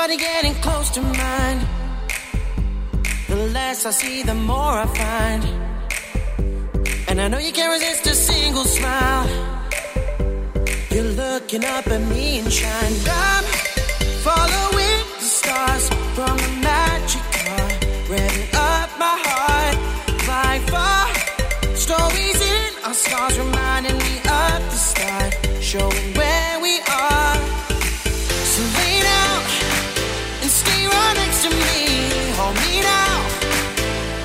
body 0.01 0.17
getting 0.17 0.55
close 0.67 0.89
to 0.89 1.03
mine. 1.03 1.61
The 3.29 3.37
less 3.57 3.85
I 3.85 3.91
see, 3.91 4.23
the 4.23 4.35
more 4.35 4.75
I 4.85 4.87
find. 5.03 5.43
And 7.09 7.21
I 7.21 7.29
know 7.29 7.41
you 7.47 7.53
can't 7.53 7.73
resist 7.77 8.07
a 8.07 8.15
single 8.15 8.65
smile. 8.65 9.29
You're 10.93 11.13
looking 11.25 11.65
up 11.77 11.87
at 11.97 12.03
me 12.13 12.39
and 12.41 12.51
shine. 12.51 12.95
I'm 13.29 13.45
following 14.29 15.01
the 15.23 15.29
stars 15.39 15.85
from 16.17 16.37
a 16.49 16.51
magic 16.71 17.25
car, 17.39 17.67
revving 18.13 18.51
up 18.73 18.89
my 19.05 19.17
heart 19.29 19.77
like 20.33 20.63
far, 20.75 21.07
Stories 21.87 22.41
in 22.55 22.71
our 22.87 22.97
stars 23.05 23.39
reminding 23.39 23.99
me 24.07 24.15
of 24.45 24.59
the 24.73 24.81
start, 24.91 25.31
showing 25.61 26.09
where. 26.17 26.50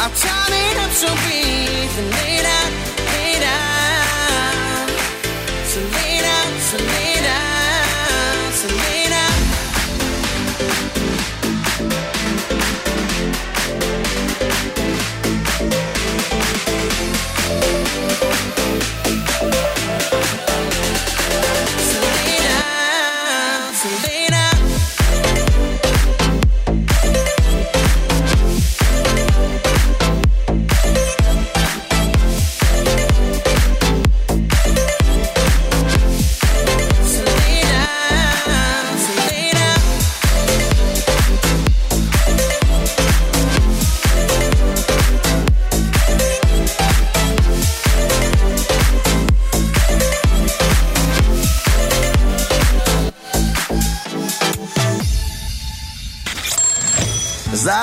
I'm 0.05 0.11
turn 0.11 0.53
it 0.53 0.77
up 0.77 0.91
to 0.91 1.07
the 1.95 2.15
name. 2.15 2.34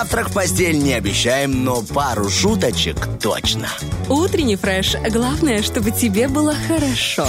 Завтрак 0.03 0.31
в 0.31 0.33
постель 0.33 0.83
не 0.83 0.95
обещаем, 0.95 1.63
но 1.63 1.81
пару 1.81 2.29
шуточек 2.29 2.97
точно. 3.23 3.69
Утренний 4.09 4.57
фреш. 4.57 4.97
Главное, 5.11 5.63
чтобы 5.63 5.93
тебе 5.93 6.27
было 6.27 6.57
хорошо. 6.67 7.25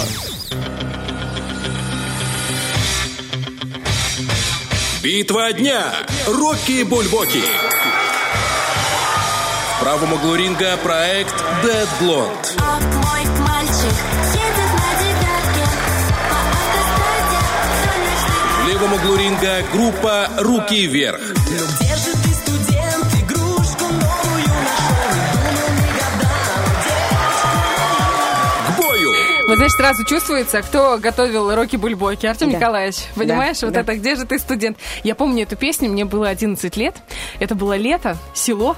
Битва 5.04 5.52
дня. 5.52 5.84
Рокки 6.26 6.82
Бульбоки. 6.82 7.44
В 9.76 9.80
правом 9.80 10.14
углу 10.14 10.34
ринга 10.34 10.76
проект 10.78 11.34
Dead 11.62 11.88
Blonde. 12.00 12.58
А 12.58 12.80
мой 12.80 13.24
мальчик 13.46 13.94
едет 14.32 14.72
на 14.74 14.90
девятке 14.98 15.64
по 16.28 16.38
автостраде 16.50 17.38
солнечный 17.84 18.64
В 18.64 18.68
левом 18.68 18.92
углу 18.94 19.16
ринга 19.16 19.62
группа 19.72 20.28
Руки 20.38 20.88
вверх. 20.88 21.20
Вот, 29.54 29.58
знаешь, 29.58 29.72
сразу 29.74 30.04
чувствуется, 30.04 30.62
кто 30.62 30.98
готовил 30.98 31.54
Рокки 31.54 31.76
Бульбоки. 31.76 32.26
Артем 32.26 32.50
Да. 32.50 32.56
Николаевич, 32.56 32.96
понимаешь? 33.14 33.60
Да, 33.60 33.68
вот 33.68 33.74
да. 33.74 33.82
это 33.82 33.94
«Где 33.94 34.16
же 34.16 34.24
ты, 34.26 34.40
студент?» 34.40 34.76
Я 35.04 35.14
помню 35.14 35.44
эту 35.44 35.54
песню, 35.54 35.88
мне 35.88 36.04
было 36.04 36.28
11 36.28 36.76
лет. 36.76 36.96
Это 37.40 37.54
было 37.54 37.76
лето, 37.76 38.16
село. 38.34 38.76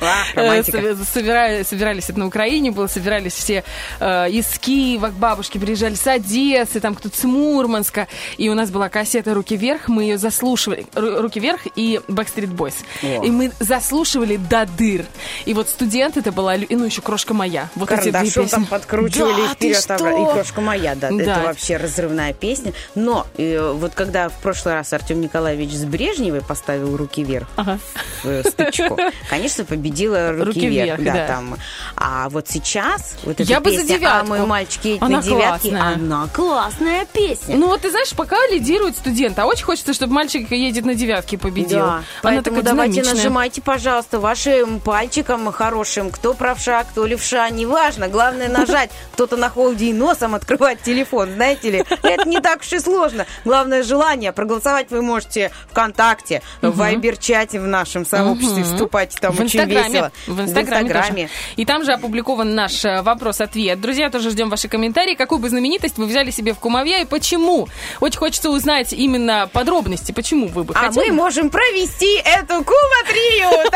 А, 0.00 0.56
Э, 0.58 1.64
Собирались 1.64 2.08
это 2.10 2.18
на 2.18 2.26
Украине 2.26 2.70
было, 2.70 2.86
собирались 2.86 3.32
все 3.34 3.64
э, 4.00 4.30
из 4.30 4.46
Киева, 4.58 5.08
к 5.08 5.12
бабушке 5.14 5.58
приезжали 5.58 5.94
с 5.94 6.06
Одессы, 6.06 6.80
там 6.80 6.94
кто-то 6.94 7.16
с 7.18 7.24
Мурманска. 7.24 8.08
И 8.36 8.48
у 8.48 8.54
нас 8.54 8.70
была 8.70 8.88
кассета 8.88 9.34
«Руки 9.34 9.56
вверх», 9.56 9.88
мы 9.88 10.02
ее 10.04 10.18
заслушивали. 10.18 10.86
«Ру- 10.94 11.20
«Руки 11.20 11.40
вверх» 11.40 11.60
и 11.74 12.00
«Backstreet 12.08 12.54
Boys». 12.54 12.74
И 13.02 13.30
мы 13.30 13.52
заслушивали 13.60 14.36
до 14.36 14.66
дыр. 14.66 15.04
И 15.44 15.54
вот 15.54 15.68
«Студент» 15.68 16.16
это 16.16 16.32
была, 16.32 16.54
ну, 16.68 16.84
еще 16.84 17.02
«Крошка 17.02 17.34
моя». 17.34 17.68
Вот 17.74 17.90
эти 17.90 18.10
две 18.10 18.30
песни. 18.30 18.44
там 18.46 18.66
подкручивали 18.66 19.42
Да, 19.42 19.48
ты 19.54 19.72
вперед 19.72 19.90
обратно. 19.90 20.30
И 20.30 20.32
крошка 20.32 20.60
моя, 20.60 20.94
да, 20.94 21.08
Да. 21.10 21.16
Это 21.22 21.40
вообще 21.46 21.76
разрывная 21.76 22.32
песня. 22.32 22.72
Но 22.94 23.26
э, 23.36 23.72
вот 23.72 23.94
когда 23.94 24.28
в 24.28 24.34
прошлый 24.40 24.74
раз 24.74 24.92
Артем 24.92 25.20
Николаевич 25.20 25.72
с 25.72 25.84
Брежневой 25.84 26.40
поставил 26.42 26.96
руки 26.96 27.22
вверх 27.24 27.37
Ага. 27.56 27.78
в 28.22 28.28
э, 28.28 28.42
стычку, 28.44 28.98
конечно, 29.30 29.64
победила 29.64 30.32
руки, 30.32 30.44
Руки 30.46 30.68
вверх. 30.68 30.98
вверх, 31.00 31.04
да, 31.04 31.12
да. 31.12 31.26
Там. 31.26 31.56
А 31.96 32.28
вот 32.28 32.48
сейчас 32.48 33.16
вот 33.24 33.32
эта 33.40 33.42
Я 33.44 33.60
бы 33.60 33.70
за 33.70 33.78
песня 33.78 33.98
девятку. 33.98 34.18
«А 34.18 34.24
мы 34.24 34.46
мальчики 34.46 34.88
едем 34.88 35.04
Она 35.04 35.16
на 35.18 35.22
девятке», 35.22 35.70
классная. 35.70 35.94
она 35.94 36.28
классная 36.32 37.06
песня. 37.12 37.56
Ну 37.56 37.66
вот 37.68 37.80
ты 37.82 37.90
знаешь, 37.90 38.12
пока 38.14 38.36
лидирует 38.48 38.96
студент, 38.96 39.38
а 39.38 39.46
очень 39.46 39.64
хочется, 39.64 39.92
чтобы 39.92 40.12
мальчик 40.12 40.50
едет 40.50 40.84
на 40.84 40.94
девятке 40.94 41.38
победил. 41.38 41.78
Да, 41.80 41.84
Она 41.94 42.02
поэтому 42.22 42.56
такая 42.58 42.62
давайте 42.72 42.92
динамичная. 42.94 43.14
нажимайте, 43.14 43.62
пожалуйста, 43.62 44.18
вашим 44.20 44.80
пальчиком 44.80 45.50
хорошим, 45.52 46.10
кто 46.10 46.34
правша, 46.34 46.84
кто 46.84 47.06
левша, 47.06 47.48
неважно, 47.50 48.08
главное 48.08 48.48
нажать. 48.48 48.90
Кто-то 49.12 49.36
на 49.36 49.50
холде 49.50 49.86
и 49.86 49.92
носом 49.92 50.34
открывать 50.34 50.80
телефон, 50.82 51.30
знаете 51.34 51.70
ли, 51.70 51.84
это 52.02 52.28
не 52.28 52.40
так 52.40 52.60
уж 52.60 52.72
и 52.72 52.78
сложно. 52.78 53.26
Главное 53.44 53.82
желание, 53.82 54.32
проголосовать 54.32 54.90
вы 54.90 55.02
можете 55.02 55.50
ВКонтакте, 55.70 56.42
в 56.62 56.80
Вайбер-чате 57.28 57.60
в 57.60 57.66
нашем 57.66 58.06
сообществе, 58.06 58.64
вступайте, 58.64 59.18
там 59.20 59.32
в 59.32 59.40
очень 59.40 59.60
Инстаграме. 59.60 59.88
весело. 59.88 60.12
В 60.26 60.40
Инстаграме, 60.40 60.94
тоже. 60.94 61.28
И 61.56 61.64
там 61.64 61.84
же 61.84 61.92
опубликован 61.92 62.54
наш 62.54 62.84
э, 62.84 63.02
вопрос-ответ. 63.02 63.80
Друзья, 63.80 64.10
тоже 64.10 64.30
ждем 64.30 64.48
ваши 64.50 64.68
комментарии. 64.68 65.14
Какую 65.14 65.38
бы 65.38 65.48
знаменитость 65.48 65.98
вы 65.98 66.06
взяли 66.06 66.30
себе 66.30 66.54
в 66.54 66.58
кумовья 66.58 67.00
и 67.00 67.04
почему? 67.04 67.68
Очень 68.00 68.18
хочется 68.18 68.50
узнать 68.50 68.92
именно 68.92 69.48
подробности, 69.52 70.12
почему 70.12 70.48
вы 70.48 70.64
бы 70.64 70.74
А 70.74 70.86
хотели. 70.88 71.10
мы 71.10 71.16
можем 71.16 71.50
провести 71.50 72.16
эту 72.18 72.64
куматрию. 72.64 73.68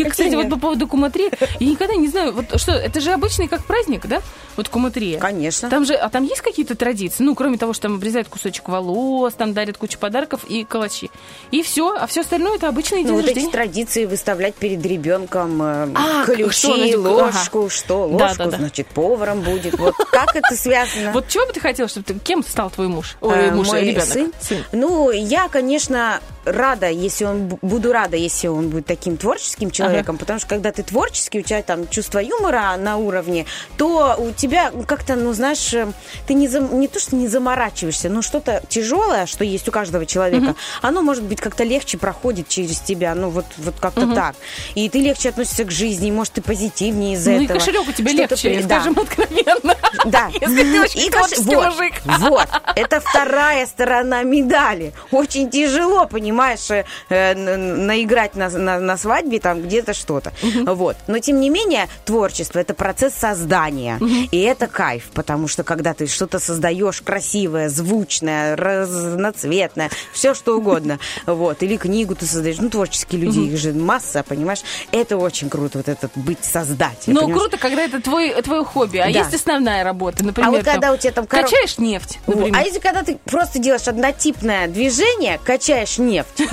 И, 0.00 0.04
кстати, 0.04 0.34
вот 0.34 0.48
по 0.50 0.58
поводу 0.58 0.86
куматрии, 0.86 1.30
я 1.60 1.66
никогда 1.70 1.94
не 1.94 2.08
знаю, 2.08 2.32
вот 2.32 2.60
что, 2.60 2.72
это 2.72 3.00
же 3.00 3.12
обычный 3.12 3.48
как 3.48 3.64
праздник, 3.64 4.06
да? 4.06 4.20
Вот 4.56 4.68
куматрия. 4.68 5.20
Конечно. 5.20 5.70
Там 5.70 5.84
же, 5.84 5.94
а 5.94 6.08
там 6.08 6.24
есть 6.24 6.40
какие-то 6.40 6.74
традиции? 6.74 7.22
Ну, 7.22 7.36
кроме 7.36 7.58
того, 7.58 7.72
что 7.72 7.82
там 7.82 7.94
обрезают 7.94 8.28
кусочек 8.28 8.68
волос, 8.68 9.34
там 9.34 9.52
дарят 9.52 9.78
кучу 9.78 9.98
подарков 9.98 10.40
и 10.48 10.64
калачи. 10.64 11.10
И 11.52 11.57
все, 11.62 11.94
а 11.94 12.06
все 12.06 12.20
остальное 12.22 12.56
это 12.56 12.68
обычный 12.68 12.98
день 13.02 13.08
Ну, 13.08 13.14
вот 13.16 13.24
эти 13.24 13.34
рождения. 13.34 13.50
традиции 13.52 14.04
выставлять 14.04 14.54
перед 14.54 14.84
ребенком 14.84 15.62
э, 15.62 15.88
А, 15.94 16.24
ключи, 16.24 16.50
что, 16.68 16.76
значит, 16.76 16.96
ложку, 16.98 17.58
ага. 17.60 17.70
что 17.70 18.08
Да, 18.08 18.24
ложку, 18.26 18.38
да, 18.38 18.46
да. 18.46 18.56
значит, 18.58 18.86
поваром 18.88 19.40
будет. 19.42 19.78
Вот 19.78 19.94
как 20.10 20.34
это 20.36 20.54
связано? 20.54 21.12
Вот 21.12 21.28
чего 21.28 21.46
бы 21.46 21.52
ты 21.52 21.60
хотела, 21.60 21.88
чтобы 21.88 22.04
ты, 22.06 22.18
кем 22.18 22.42
стал 22.44 22.70
твой 22.70 22.88
муж? 22.88 23.16
Ой, 23.20 23.34
Э, 23.48 23.50
муж, 23.52 23.68
мой 23.68 23.82
ребенок. 23.84 24.32
Ну, 24.72 25.10
я, 25.10 25.48
конечно, 25.48 26.20
рада, 26.52 26.88
если 26.88 27.24
он 27.24 27.48
бу- 27.48 27.58
буду 27.62 27.92
рада, 27.92 28.16
если 28.16 28.48
он 28.48 28.68
будет 28.70 28.86
таким 28.86 29.16
творческим 29.16 29.70
человеком, 29.70 30.18
потому 30.18 30.38
что 30.38 30.48
когда 30.48 30.72
ты 30.72 30.82
творческий, 30.82 31.40
у 31.40 31.42
тебя 31.42 31.62
там 31.62 31.88
чувство 31.88 32.18
юмора 32.18 32.76
на 32.78 32.96
уровне, 32.96 33.46
то 33.76 34.16
у 34.18 34.30
тебя 34.32 34.70
как-то, 34.86 35.16
ну, 35.16 35.32
знаешь, 35.32 35.72
э, 35.74 35.86
ты 36.26 36.34
не, 36.34 36.48
зам- 36.48 36.74
не 36.78 36.88
то, 36.88 36.98
что 37.00 37.16
не 37.16 37.28
заморачиваешься, 37.28 38.08
но 38.08 38.22
что-то 38.22 38.62
тяжелое, 38.68 39.26
что 39.26 39.44
есть 39.44 39.68
у 39.68 39.72
каждого 39.72 40.06
человека, 40.06 40.54
оно, 40.82 41.02
может 41.02 41.24
быть, 41.24 41.40
как-то 41.40 41.64
легче 41.64 41.98
проходит 41.98 42.48
через 42.48 42.80
тебя, 42.80 43.14
ну, 43.14 43.30
вот, 43.30 43.46
вот 43.58 43.74
как-то 43.80 44.14
так. 44.14 44.34
И 44.74 44.88
ты 44.88 45.00
легче 45.00 45.28
относишься 45.30 45.64
к 45.64 45.70
жизни, 45.70 46.10
может, 46.10 46.34
ты 46.34 46.42
позитивнее 46.42 47.14
из-за 47.14 47.30
Ну 47.30 47.40
и 47.40 47.44
этого. 47.44 47.58
кошелек 47.58 47.88
у 47.88 47.92
тебя 47.92 48.12
легче, 48.12 48.48
при- 48.50 48.62
да. 48.62 48.80
скажем 48.80 48.98
откровенно. 48.98 49.74
Да. 50.04 50.28
Если 50.40 50.62
ты 50.62 50.80
очень 50.82 51.00
И 51.00 51.10
кош- 51.10 51.40
вот, 51.42 51.64
мужик. 51.66 51.94
Вот. 52.04 52.46
Это 52.76 53.00
вторая 53.00 53.66
сторона 53.66 54.22
медали. 54.22 54.92
Очень 55.10 55.50
тяжело, 55.50 56.06
понимаешь, 56.38 56.86
э, 57.08 57.34
наиграть 57.34 58.36
на, 58.36 58.48
на, 58.48 58.78
на 58.78 58.96
свадьбе 58.96 59.40
там 59.40 59.62
где-то 59.62 59.92
что-то. 59.92 60.32
Вот. 60.66 60.96
Но, 61.08 61.18
тем 61.18 61.40
не 61.40 61.50
менее, 61.50 61.88
творчество– 62.04 62.58
это 62.60 62.74
процесс 62.74 63.14
создания. 63.14 63.98
И 64.30 64.40
это 64.40 64.68
кайф, 64.68 65.10
потому 65.14 65.48
что 65.48 65.64
когда 65.64 65.94
ты 65.94 66.06
что-то 66.06 66.38
создаешь 66.38 67.00
красивое, 67.00 67.68
звучное, 67.68 68.56
разноцветное, 68.56 69.90
все 70.12 70.34
что 70.34 70.56
угодно, 70.56 70.98
вот, 71.26 71.62
или 71.62 71.76
книгу 71.76 72.14
ты 72.14 72.26
создаешь, 72.26 72.58
ну, 72.58 72.70
творческие 72.70 73.22
люди, 73.22 73.40
их 73.40 73.58
же 73.58 73.72
масса, 73.72 74.22
понимаешь, 74.22 74.60
это 74.92 75.16
очень 75.16 75.50
круто, 75.50 75.78
вот 75.78 75.88
этот 75.88 76.12
быть 76.14 76.44
создателем. 76.44 77.14
Ну, 77.14 77.28
круто, 77.30 77.56
когда 77.56 77.82
это 77.82 78.00
твой, 78.00 78.30
твое 78.42 78.64
хобби, 78.64 78.98
а 78.98 79.08
есть 79.08 79.34
основная 79.34 79.82
работа, 79.82 80.24
например. 80.24 80.48
А 80.48 80.52
вот 80.52 80.64
когда 80.64 80.92
у 80.92 80.96
тебя 80.96 81.12
там 81.12 81.26
Качаешь 81.26 81.78
нефть. 81.78 82.18
А 82.26 82.62
если 82.62 82.78
когда 82.78 83.02
ты 83.02 83.18
просто 83.24 83.58
делаешь 83.58 83.88
однотипное 83.88 84.68
движение, 84.68 85.40
качаешь 85.44 85.98
нефть, 85.98 86.17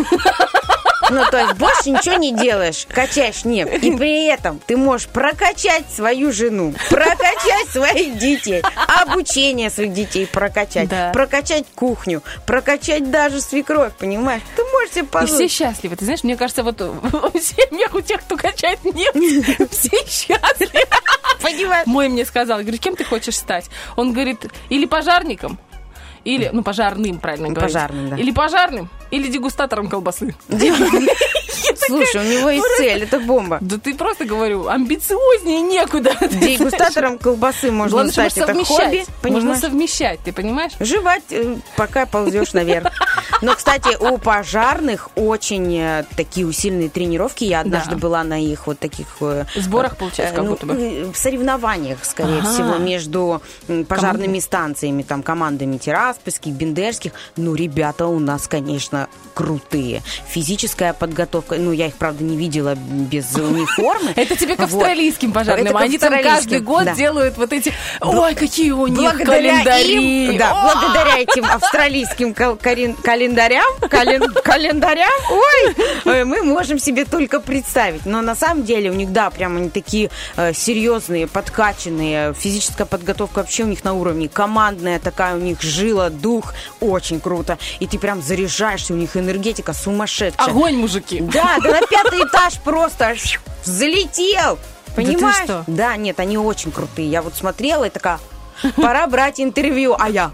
Ну, 1.12 1.24
то 1.30 1.38
есть 1.38 1.54
больше 1.54 1.92
ничего 1.92 2.16
не 2.16 2.34
делаешь, 2.36 2.88
качаешь 2.90 3.46
нефть. 3.46 3.84
И 3.84 3.96
при 3.96 4.26
этом 4.26 4.60
ты 4.66 4.76
можешь 4.76 5.08
прокачать 5.08 5.86
свою 5.96 6.32
жену, 6.32 6.74
прокачать 6.90 7.70
своих 7.70 8.18
детей, 8.18 8.64
обучение 8.88 9.70
своих 9.70 9.94
детей 9.94 10.26
прокачать, 10.26 10.90
Да. 10.90 11.12
прокачать 11.14 11.66
кухню, 11.76 12.24
прокачать 12.48 13.12
даже 13.12 13.40
свекровь, 13.40 13.94
понимаешь? 13.94 14.42
Ты 14.56 14.64
можешь 14.74 14.94
себе 14.94 15.02
И 15.04 15.06
все 15.06 15.12
позволить. 15.12 15.52
счастливы. 15.52 15.96
Ты 15.96 16.06
знаешь, 16.06 16.24
мне 16.24 16.36
кажется, 16.38 16.64
вот 16.64 16.82
в 16.82 17.40
семьях 17.40 17.94
у 17.94 18.02
тех, 18.02 18.22
кто 18.22 18.36
качает 18.36 18.84
нефть, 18.84 19.70
все 19.72 19.92
счастливы. 20.08 20.86
Понимаешь? 21.44 21.86
Мой 21.86 22.10
мне 22.10 22.26
сказал, 22.26 22.58
я 22.58 22.64
говорю, 22.64 22.80
кем 22.80 22.96
ты 22.96 23.04
хочешь 23.04 23.36
стать? 23.38 23.66
Он 23.96 24.12
говорит, 24.12 24.44
или 24.70 24.88
пожарником, 24.88 25.60
или, 26.26 26.50
ну, 26.52 26.64
пожарным, 26.64 27.20
правильно 27.20 27.50
говорить. 27.50 27.74
Пожарным, 27.74 28.10
да. 28.10 28.18
Или 28.18 28.32
пожарным, 28.32 28.90
или 29.12 29.30
дегустатором 29.30 29.88
колбасы. 29.88 30.36
Слушай, 31.88 32.22
у 32.22 32.40
него 32.40 32.50
есть 32.50 32.66
цель, 32.78 33.04
это 33.04 33.20
бомба. 33.20 33.60
Да 33.62 33.78
ты 33.78 33.94
просто, 33.96 34.26
говорю, 34.26 34.68
амбициознее 34.68 35.62
некуда. 35.62 36.16
Дегустатором 36.22 37.18
колбасы 37.18 37.72
можно 37.72 38.12
стать, 38.12 38.38
это 38.38 38.54
хобби. 38.64 39.06
Можно 39.24 39.56
совмещать, 39.56 40.20
ты 40.24 40.34
понимаешь? 40.34 40.72
Жевать, 40.80 41.24
э, 41.30 41.58
пока 41.78 42.06
ползешь 42.06 42.54
наверх. 42.54 42.92
Но, 43.42 43.56
кстати, 43.56 43.96
у 44.00 44.18
пожарных 44.18 45.10
очень 45.16 45.78
э, 45.78 46.06
такие 46.16 46.48
усиленные 46.48 46.90
тренировки. 46.90 47.44
Я 47.44 47.62
однажды 47.62 47.96
была 47.96 48.24
на 48.24 48.42
их 48.42 48.68
вот 48.68 48.80
таких... 48.80 49.08
э, 49.22 49.46
Сборах, 49.56 49.98
получается, 49.98 50.34
э, 50.34 50.36
как 50.36 50.46
ну, 50.46 50.52
будто 50.52 50.66
бы. 50.66 51.12
В 51.14 51.18
соревнованиях, 51.18 52.04
скорее 52.04 52.42
всего, 52.42 52.78
между 52.78 53.42
пожарными 53.88 54.40
станциями, 54.40 55.04
там, 55.04 55.22
командами 55.22 55.78
Тираспольских, 56.16 56.54
Бендерских. 56.54 57.12
Ну, 57.36 57.56
ребята 57.56 58.08
у 58.08 58.20
нас, 58.20 58.48
конечно, 58.48 59.08
крутые. 59.34 60.02
Физическая 60.28 60.94
подготовка, 60.94 61.56
ну, 61.56 61.72
я 61.72 61.88
их, 61.88 61.96
правда, 61.96 62.24
не 62.24 62.38
видела 62.38 62.76
без 62.76 63.36
униформы. 63.36 64.12
Это 64.16 64.36
тебе 64.36 64.56
к 64.56 64.62
австралийским 64.62 65.32
пожарным. 65.32 65.76
Они 65.76 65.98
там 65.98 66.14
каждый 66.22 66.62
год 66.62 66.94
делают 66.96 67.38
вот 67.38 67.52
эти... 67.54 67.74
Ой, 68.02 68.36
какие 68.36 68.72
у 68.72 68.88
них 68.88 69.18
календари. 69.18 70.38
да, 70.38 70.74
благодаря 70.74 71.20
этим 71.20 71.46
австралийским 71.46 72.34
календарям, 72.34 73.66
кален- 73.82 74.42
календарям, 74.44 75.10
ой, 75.32 75.76
э, 76.06 76.26
мы 76.26 76.44
можем 76.44 76.80
себе 76.80 77.06
только 77.06 77.40
представить. 77.40 78.06
Но 78.06 78.22
на 78.22 78.36
самом 78.36 78.64
деле 78.64 78.90
у 78.90 78.94
них, 78.94 79.12
да, 79.12 79.30
прям 79.30 79.58
они 79.58 79.70
такие 79.70 80.10
э, 80.38 80.54
серьезные, 80.54 81.28
подкачанные, 81.28 82.34
физическая 82.34 82.86
подготовка 82.86 83.40
вообще 83.40 83.64
у 83.64 83.68
них 83.68 83.84
на 83.84 83.94
уровне, 83.94 84.30
командная 84.30 85.00
такая 85.00 85.36
у 85.36 85.40
них 85.40 85.62
жила, 85.62 86.05
дух, 86.10 86.54
очень 86.80 87.20
круто. 87.20 87.58
И 87.80 87.88
ты 87.88 88.00
прям 88.00 88.22
заряжаешься, 88.22 88.94
у 88.94 88.98
них 88.98 89.16
энергетика 89.18 89.74
сумасшедшая. 89.74 90.48
Огонь, 90.48 90.76
мужики. 90.76 91.22
Да, 91.22 91.58
да 91.64 91.72
на 91.72 91.88
пятый 91.88 92.20
этаж 92.28 92.60
просто 92.64 93.16
взлетел. 93.64 94.60
Понимаешь? 94.96 95.44
что? 95.44 95.64
Да, 95.68 95.96
нет, 95.98 96.20
они 96.20 96.38
очень 96.38 96.72
крутые. 96.72 97.10
Я 97.10 97.22
вот 97.22 97.36
смотрела 97.36 97.86
и 97.86 97.90
такая, 97.90 98.20
пора 98.76 99.08
брать 99.08 99.40
интервью. 99.40 99.96
А 99.98 100.10
я 100.10 100.32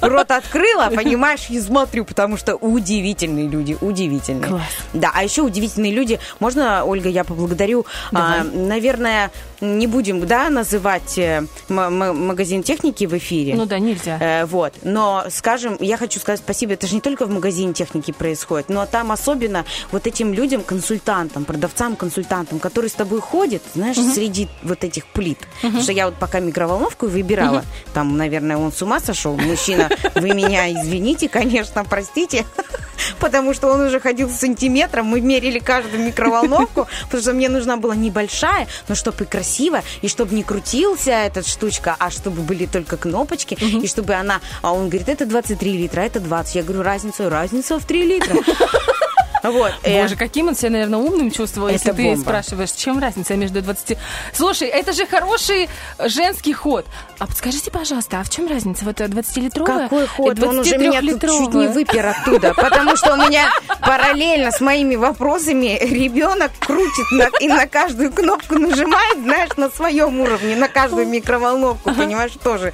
рот 0.00 0.30
открыла, 0.30 0.90
понимаешь, 0.94 1.46
и 1.48 1.60
смотрю, 1.60 2.04
потому 2.04 2.36
что 2.36 2.56
удивительные 2.56 3.48
люди, 3.48 3.76
удивительные. 3.80 4.48
Класс. 4.48 4.62
Да, 4.92 5.10
а 5.14 5.24
еще 5.24 5.42
удивительные 5.42 5.92
люди. 5.92 6.18
Можно, 6.40 6.84
Ольга, 6.84 7.08
я 7.08 7.24
поблагодарю. 7.24 7.86
Давай. 8.12 8.40
А, 8.40 8.44
наверное, 8.44 9.30
не 9.60 9.86
будем, 9.86 10.26
да, 10.26 10.50
называть 10.50 11.18
э, 11.18 11.44
магазин 11.68 12.62
техники 12.62 13.04
в 13.04 13.16
эфире. 13.16 13.54
Ну 13.54 13.66
да, 13.66 13.78
нельзя. 13.78 14.18
Э, 14.20 14.44
вот. 14.46 14.74
Но, 14.82 15.24
скажем, 15.30 15.76
я 15.80 15.96
хочу 15.96 16.20
сказать 16.20 16.40
спасибо, 16.40 16.72
это 16.74 16.86
же 16.86 16.94
не 16.94 17.00
только 17.00 17.26
в 17.26 17.30
магазине 17.30 17.72
техники 17.72 18.12
происходит, 18.12 18.68
но 18.68 18.86
там 18.86 19.12
особенно 19.12 19.64
вот 19.90 20.06
этим 20.06 20.32
людям, 20.32 20.62
консультантам, 20.62 21.44
продавцам, 21.44 21.96
консультантам, 21.96 22.58
которые 22.58 22.90
с 22.90 22.94
тобой 22.94 23.20
ходят, 23.20 23.62
знаешь, 23.74 23.96
среди 23.96 24.48
вот 24.62 24.84
этих 24.84 25.06
плит. 25.06 25.38
Потому 25.62 25.82
что 25.82 25.92
я 25.92 26.06
вот 26.06 26.16
пока 26.16 26.40
микроволновку 26.40 27.06
выбирала, 27.44 27.64
там, 27.92 28.16
наверное, 28.16 28.56
он 28.56 28.72
с 28.72 28.82
ума 28.82 29.00
сошел, 29.00 29.36
мужчина, 29.36 29.88
вы 30.14 30.34
меня 30.34 30.70
извините, 30.70 31.28
конечно, 31.28 31.84
простите, 31.84 32.44
потому 33.20 33.54
что 33.54 33.68
он 33.68 33.80
уже 33.80 34.00
ходил 34.00 34.28
с 34.28 34.36
сантиметром, 34.36 35.06
мы 35.06 35.20
мерили 35.20 35.58
каждую 35.58 36.02
микроволновку, 36.02 36.88
потому 37.04 37.22
что 37.22 37.32
мне 37.32 37.48
нужна 37.48 37.76
была 37.76 37.94
небольшая, 37.94 38.68
но 38.88 38.94
чтобы 38.94 39.24
и 39.24 39.26
красиво, 39.26 39.82
и 40.02 40.08
чтобы 40.08 40.34
не 40.34 40.42
крутился 40.42 41.10
эта 41.10 41.46
штучка, 41.46 41.96
а 41.98 42.10
чтобы 42.10 42.42
были 42.42 42.66
только 42.66 42.96
кнопочки, 42.96 43.54
и 43.54 43.86
чтобы 43.86 44.14
она... 44.14 44.40
А 44.62 44.72
он 44.72 44.88
говорит, 44.88 45.08
это 45.08 45.26
23 45.26 45.78
литра, 45.78 46.00
это 46.00 46.20
20. 46.20 46.54
Я 46.56 46.62
говорю, 46.62 46.82
разница, 46.82 47.30
разница 47.30 47.78
в 47.78 47.84
3 47.84 48.06
литра. 48.06 48.36
Вот. 49.44 49.72
э, 49.82 50.02
Боже, 50.02 50.16
каким 50.16 50.48
он 50.48 50.56
себя, 50.56 50.70
наверное, 50.70 50.98
умным 50.98 51.30
чувствовал, 51.30 51.68
если 51.68 51.92
ты 51.92 52.16
спрашиваешь, 52.16 52.72
чем 52.72 52.98
разница 52.98 53.34
между 53.34 53.62
20... 53.62 53.96
Слушай, 54.32 54.68
это 54.68 54.92
же 54.92 55.06
хороший 55.06 55.68
женский 55.98 56.52
ход. 56.52 56.86
А 57.18 57.26
подскажите, 57.26 57.70
пожалуйста, 57.70 58.20
а 58.20 58.24
в 58.24 58.30
чем 58.30 58.48
разница? 58.48 58.84
Вот 58.84 59.00
20-литровая 59.00 59.84
Какой 59.84 60.04
и 60.04 60.06
ход? 60.06 60.42
Он 60.42 60.58
уже 60.58 60.76
меня 60.78 61.00
тут 61.00 61.20
чуть 61.20 61.30
не 61.30 61.66
23-литровая? 61.66 61.72
выпер 61.72 62.06
оттуда, 62.06 62.54
потому 62.54 62.96
что 62.96 63.12
у 63.12 63.16
меня 63.16 63.50
параллельно 63.80 64.50
с 64.50 64.60
моими 64.60 64.96
вопросами 64.96 65.78
ребенок 65.80 66.50
крутит 66.60 67.10
на- 67.12 67.28
и 67.40 67.48
на 67.48 67.66
каждую 67.66 68.12
кнопку 68.12 68.54
нажимает, 68.58 69.18
знаешь, 69.18 69.50
на 69.56 69.68
своем 69.70 70.20
уровне, 70.20 70.56
на 70.56 70.68
каждую 70.68 71.06
микроволновку, 71.06 71.92
понимаешь, 71.94 72.32
тоже. 72.42 72.72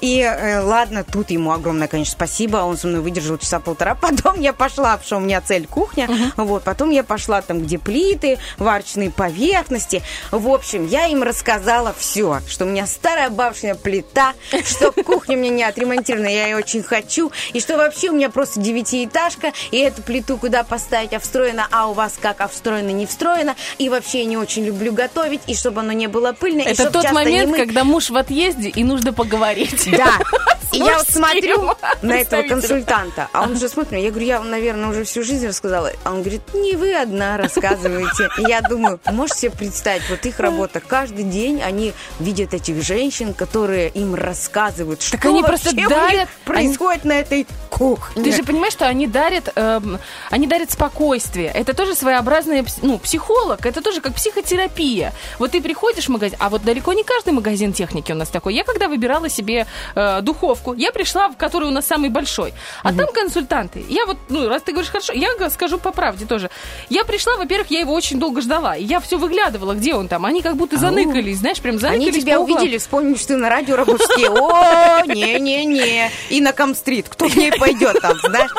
И 0.00 0.20
э, 0.20 0.60
ладно, 0.60 1.04
тут 1.04 1.30
ему 1.30 1.52
огромное, 1.52 1.88
конечно, 1.88 2.12
спасибо, 2.12 2.58
он 2.58 2.76
со 2.78 2.86
мной 2.86 3.00
выдержал 3.00 3.36
часа 3.38 3.60
полтора. 3.60 3.94
Потом 3.94 4.40
я 4.40 4.52
пошла, 4.52 4.92
потому 4.92 5.04
что 5.06 5.16
у 5.18 5.20
меня 5.20 5.40
цель 5.40 5.66
кухня, 5.66 5.89
вот, 6.36 6.64
потом 6.64 6.90
я 6.90 7.02
пошла 7.02 7.42
там, 7.42 7.60
где 7.60 7.78
плиты, 7.78 8.38
варочные 8.58 9.10
поверхности. 9.10 10.02
В 10.30 10.48
общем, 10.48 10.86
я 10.86 11.06
им 11.06 11.22
рассказала 11.22 11.94
все, 11.96 12.40
что 12.48 12.64
у 12.64 12.68
меня 12.68 12.86
старая 12.86 13.30
бабушкина 13.30 13.74
плита, 13.74 14.34
что 14.64 14.92
кухня 15.04 15.36
у 15.36 15.40
меня 15.40 15.50
не 15.50 15.62
отремонтирована, 15.64 16.26
я 16.26 16.46
ее 16.46 16.56
очень 16.56 16.82
хочу, 16.82 17.32
и 17.52 17.60
что 17.60 17.76
вообще 17.76 18.10
у 18.10 18.14
меня 18.14 18.30
просто 18.30 18.60
девятиэтажка, 18.60 19.52
и 19.70 19.78
эту 19.78 20.02
плиту 20.02 20.36
куда 20.36 20.64
поставить, 20.64 21.12
а 21.12 21.20
встроена, 21.20 21.66
а 21.70 21.88
у 21.88 21.92
вас 21.92 22.14
как, 22.20 22.40
а 22.40 22.48
встроена, 22.48 22.90
не 22.90 23.06
встроена, 23.06 23.56
и 23.78 23.88
вообще 23.88 24.20
я 24.20 24.24
не 24.24 24.36
очень 24.36 24.64
люблю 24.64 24.92
готовить, 24.92 25.40
и 25.46 25.54
чтобы 25.54 25.80
оно 25.80 25.92
не 25.92 26.06
было 26.06 26.32
пыльное, 26.32 26.64
Это 26.64 26.90
тот 26.90 27.10
момент, 27.12 27.50
мыть. 27.50 27.60
когда 27.60 27.84
муж 27.84 28.10
в 28.10 28.16
отъезде, 28.16 28.68
и 28.68 28.84
нужно 28.84 29.12
поговорить. 29.12 29.88
Да. 29.90 30.18
И 30.72 30.78
я 30.78 30.98
вот 30.98 31.08
смотрю 31.08 31.70
на 32.02 32.18
этого 32.18 32.42
консультанта, 32.42 33.28
а 33.32 33.42
он 33.42 33.56
же 33.60 33.68
смотрит, 33.68 34.00
я 34.00 34.10
говорю, 34.10 34.26
я 34.26 34.40
наверное, 34.40 34.88
уже 34.88 35.04
всю 35.04 35.22
жизнь 35.22 35.46
рассказала. 35.46 35.79
А 36.04 36.10
он 36.10 36.20
говорит, 36.22 36.42
не 36.54 36.74
вы 36.76 36.94
одна 36.94 37.36
рассказываете. 37.36 38.28
Я 38.38 38.60
думаю, 38.60 39.00
можете 39.12 39.40
себе 39.40 39.50
представить, 39.52 40.08
вот 40.10 40.24
их 40.26 40.38
работа. 40.40 40.80
Каждый 40.80 41.24
день 41.24 41.62
они 41.62 41.92
видят 42.18 42.54
этих 42.54 42.82
женщин, 42.82 43.34
которые 43.34 43.88
им 43.90 44.14
рассказывают, 44.14 45.02
что 45.02 45.16
они 45.28 45.42
вообще 45.42 45.48
просто 45.64 45.70
дарят- 45.88 46.28
происходит 46.44 47.04
на 47.04 47.12
этой 47.12 47.46
кухне. 47.70 48.24
Ты 48.24 48.32
же 48.32 48.42
понимаешь, 48.44 48.72
что 48.72 48.86
они 48.86 49.06
дарят, 49.06 49.52
эм, 49.56 49.98
они 50.30 50.46
дарят 50.46 50.70
спокойствие. 50.70 51.48
Это 51.54 51.74
тоже 51.74 51.94
своеобразный 51.94 52.64
ну, 52.82 52.98
психолог, 52.98 53.64
это 53.66 53.80
тоже 53.82 54.00
как 54.00 54.14
психотерапия. 54.14 55.12
Вот 55.38 55.52
ты 55.52 55.60
приходишь 55.62 56.06
в 56.06 56.08
магазин, 56.08 56.36
а 56.40 56.48
вот 56.48 56.62
далеко 56.62 56.92
не 56.92 57.04
каждый 57.04 57.32
магазин 57.32 57.72
техники 57.72 58.12
у 58.12 58.14
нас 58.16 58.28
такой. 58.28 58.54
Я 58.54 58.64
когда 58.64 58.88
выбирала 58.88 59.28
себе 59.28 59.66
э, 59.94 60.20
духовку, 60.22 60.74
я 60.74 60.92
пришла 60.92 61.28
в 61.28 61.36
который 61.36 61.68
у 61.68 61.72
нас 61.72 61.86
самый 61.86 62.10
большой, 62.10 62.52
а 62.82 62.92
там 62.92 63.12
консультанты. 63.12 63.84
Я 63.88 64.06
вот, 64.06 64.16
ну, 64.28 64.48
раз 64.48 64.62
ты 64.62 64.72
говоришь 64.72 64.90
хорошо, 64.90 65.12
я 65.12 65.34
г- 65.38 65.50
скажу 65.70 65.78
по 65.80 65.92
правде 65.92 66.26
тоже. 66.26 66.50
Я 66.88 67.04
пришла, 67.04 67.36
во-первых, 67.36 67.70
я 67.70 67.80
его 67.80 67.94
очень 67.94 68.18
долго 68.18 68.40
ждала, 68.40 68.76
и 68.76 68.84
я 68.84 68.98
все 69.00 69.18
выглядывала, 69.18 69.74
где 69.74 69.94
он 69.94 70.08
там. 70.08 70.26
Они 70.26 70.42
как 70.42 70.56
будто 70.56 70.76
заныкались, 70.76 71.38
знаешь, 71.38 71.60
прям 71.60 71.78
заныкались 71.78 72.14
Они 72.14 72.20
тебя 72.20 72.40
увидели, 72.40 72.78
вспомнили, 72.78 73.16
что 73.16 73.28
ты 73.28 73.36
на 73.36 73.48
радио 73.48 73.76
работаешь, 73.76 74.10
о, 74.30 75.06
не-не-не. 75.06 76.10
И 76.30 76.40
на 76.40 76.52
Камстрит, 76.52 77.08
кто 77.08 77.28
в 77.28 77.36
ней 77.36 77.52
пойдет 77.52 78.00
там, 78.00 78.16
знаешь? 78.24 78.50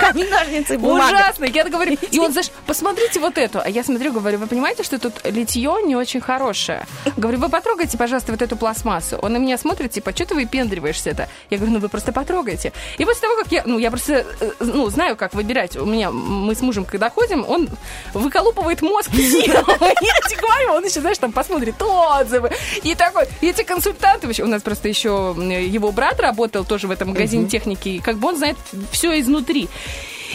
Камень, 0.00 0.28
ножницы, 0.28 0.78
бумага. 0.78 1.14
Ужасно. 1.14 1.44
Я 1.44 1.64
говорю, 1.64 1.96
и 2.10 2.18
он, 2.18 2.32
знаешь, 2.32 2.50
посмотрите 2.66 3.20
вот 3.20 3.38
эту. 3.38 3.60
А 3.60 3.68
я 3.68 3.84
смотрю, 3.84 4.12
говорю, 4.12 4.38
вы 4.38 4.46
понимаете, 4.46 4.82
что 4.82 4.98
тут 4.98 5.24
литье 5.24 5.76
не 5.84 5.96
очень 5.96 6.20
хорошее? 6.20 6.86
Говорю, 7.16 7.38
вы 7.38 7.48
потрогайте, 7.48 7.96
пожалуйста, 7.98 8.32
вот 8.32 8.42
эту 8.42 8.56
пластмассу. 8.56 9.16
Он 9.18 9.32
на 9.32 9.38
меня 9.38 9.58
смотрит, 9.58 9.92
типа, 9.92 10.12
что 10.12 10.26
ты 10.26 10.34
выпендриваешься 10.34 11.10
это? 11.10 11.28
Я 11.50 11.58
говорю, 11.58 11.74
ну 11.74 11.80
вы 11.80 11.88
просто 11.88 12.12
потрогайте. 12.12 12.72
И 12.98 13.04
после 13.04 13.22
того, 13.22 13.36
как 13.36 13.52
я, 13.52 13.62
ну 13.66 13.78
я 13.78 13.90
просто, 13.90 14.24
э, 14.40 14.50
ну, 14.60 14.88
знаю, 14.90 15.16
как 15.16 15.34
выбирать. 15.34 15.76
У 15.76 15.84
меня, 15.84 16.10
мы 16.10 16.54
с 16.54 16.60
мужем, 16.60 16.84
когда 16.84 17.10
ходим, 17.10 17.44
он 17.48 17.68
выколупывает 18.14 18.82
мозг. 18.82 19.10
Я 19.14 19.22
тебе 19.22 20.40
говорю, 20.40 20.72
он 20.72 20.84
еще, 20.84 21.00
знаешь, 21.00 21.18
там 21.18 21.32
посмотрит 21.32 21.80
отзывы. 21.80 22.50
И 22.82 22.94
такой, 22.94 23.24
и 23.40 23.48
эти 23.48 23.62
консультанты, 23.62 24.26
вообще, 24.26 24.42
у 24.42 24.46
нас 24.46 24.62
просто 24.62 24.88
еще 24.88 25.34
его 25.36 25.92
брат 25.92 26.20
работал 26.20 26.64
тоже 26.64 26.86
в 26.86 26.90
этом 26.90 27.08
магазине 27.08 27.48
техники, 27.48 27.88
и 27.88 27.98
как 28.00 28.16
бы 28.16 28.28
он 28.28 28.36
знает 28.36 28.56
все 28.90 29.18
изнутри. 29.20 29.68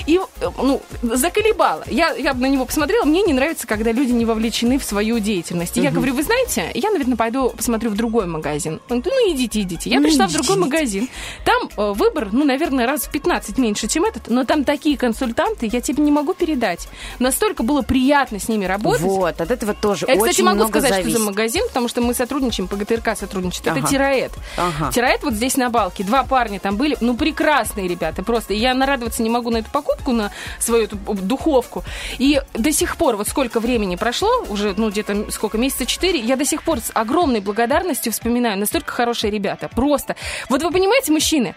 И, 0.05 0.19
э, 0.41 0.45
ну, 0.57 0.81
заколебало. 1.01 1.83
Я, 1.87 2.13
я 2.13 2.33
на 2.33 2.45
него 2.47 2.65
посмотрела, 2.65 3.05
мне 3.05 3.21
не 3.21 3.33
нравится, 3.33 3.67
когда 3.67 3.91
люди 3.91 4.11
не 4.11 4.25
вовлечены 4.25 4.77
в 4.79 4.83
свою 4.83 5.19
деятельность. 5.19 5.77
И 5.77 5.81
я 5.81 5.91
говорю, 5.91 6.13
вы 6.13 6.23
знаете, 6.23 6.71
я, 6.73 6.91
наверное, 6.91 7.17
пойду 7.17 7.49
посмотрю 7.49 7.89
в 7.91 7.95
другой 7.95 8.25
магазин. 8.25 8.81
Он 8.89 9.01
говорит, 9.01 9.13
ну, 9.27 9.33
идите, 9.35 9.61
идите. 9.61 9.89
Я 9.89 9.99
Ну, 9.99 10.07
пришла 10.07 10.25
в 10.27 10.29
идите, 10.29 10.43
другой 10.43 10.55
идите. 10.55 10.75
магазин. 10.75 11.09
Там 11.45 11.69
э, 11.77 11.93
выбор, 11.93 12.29
ну, 12.31 12.43
наверное, 12.45 12.85
раз 12.87 13.03
в 13.03 13.11
15 13.11 13.57
меньше, 13.57 13.87
чем 13.87 14.05
этот, 14.05 14.29
но 14.29 14.43
там 14.45 14.63
такие 14.63 14.97
консультанты, 14.97 15.69
я 15.71 15.81
тебе 15.81 16.03
не 16.03 16.11
могу 16.11 16.33
передать. 16.33 16.87
Настолько 17.19 17.63
было 17.63 17.81
приятно 17.81 18.39
с 18.39 18.47
ними 18.47 18.65
работать. 18.65 19.01
Вот, 19.01 19.41
от 19.41 19.51
этого 19.51 19.73
тоже 19.73 20.05
Я, 20.07 20.13
очень 20.15 20.21
кстати, 20.23 20.41
могу 20.41 20.55
много 20.57 20.71
сказать, 20.71 20.91
зависит. 20.91 21.11
что 21.11 21.19
за 21.19 21.25
магазин, 21.25 21.63
потому 21.67 21.87
что 21.87 22.01
мы 22.01 22.13
сотрудничаем, 22.13 22.67
ПГТРК 22.67 23.17
сотрудничает. 23.17 23.67
Ага. 23.67 23.79
Это 23.79 23.87
Тираэт. 23.89 24.31
Ага. 24.57 24.91
Тираэт 24.91 25.23
вот 25.23 25.33
здесь 25.33 25.57
на 25.57 25.69
Балке. 25.69 26.03
Два 26.03 26.23
парня 26.23 26.59
там 26.59 26.77
были. 26.77 26.97
Ну, 27.01 27.15
прекрасные 27.15 27.87
ребята 27.87 28.23
просто. 28.23 28.53
Я 28.53 28.73
нарадоваться 28.73 29.21
не 29.23 29.29
могу 29.29 29.49
на 29.49 29.57
эту 29.57 29.69
покупку, 29.71 29.80
на 30.11 30.31
свою 30.59 30.85
эту 30.85 30.95
духовку. 30.95 31.83
И 32.17 32.41
до 32.53 32.71
сих 32.71 32.97
пор, 32.97 33.15
вот 33.15 33.27
сколько 33.27 33.59
времени 33.59 33.95
прошло, 33.95 34.29
уже, 34.49 34.73
ну, 34.77 34.89
где-то 34.89 35.31
сколько, 35.31 35.57
месяца 35.57 35.85
четыре, 35.85 36.19
я 36.19 36.35
до 36.35 36.45
сих 36.45 36.63
пор 36.63 36.79
с 36.79 36.91
огромной 36.93 37.39
благодарностью 37.39 38.11
вспоминаю. 38.11 38.57
Настолько 38.57 38.91
хорошие 38.91 39.31
ребята. 39.31 39.69
Просто. 39.69 40.15
Вот 40.49 40.63
вы 40.63 40.71
понимаете, 40.71 41.11
мужчины, 41.11 41.55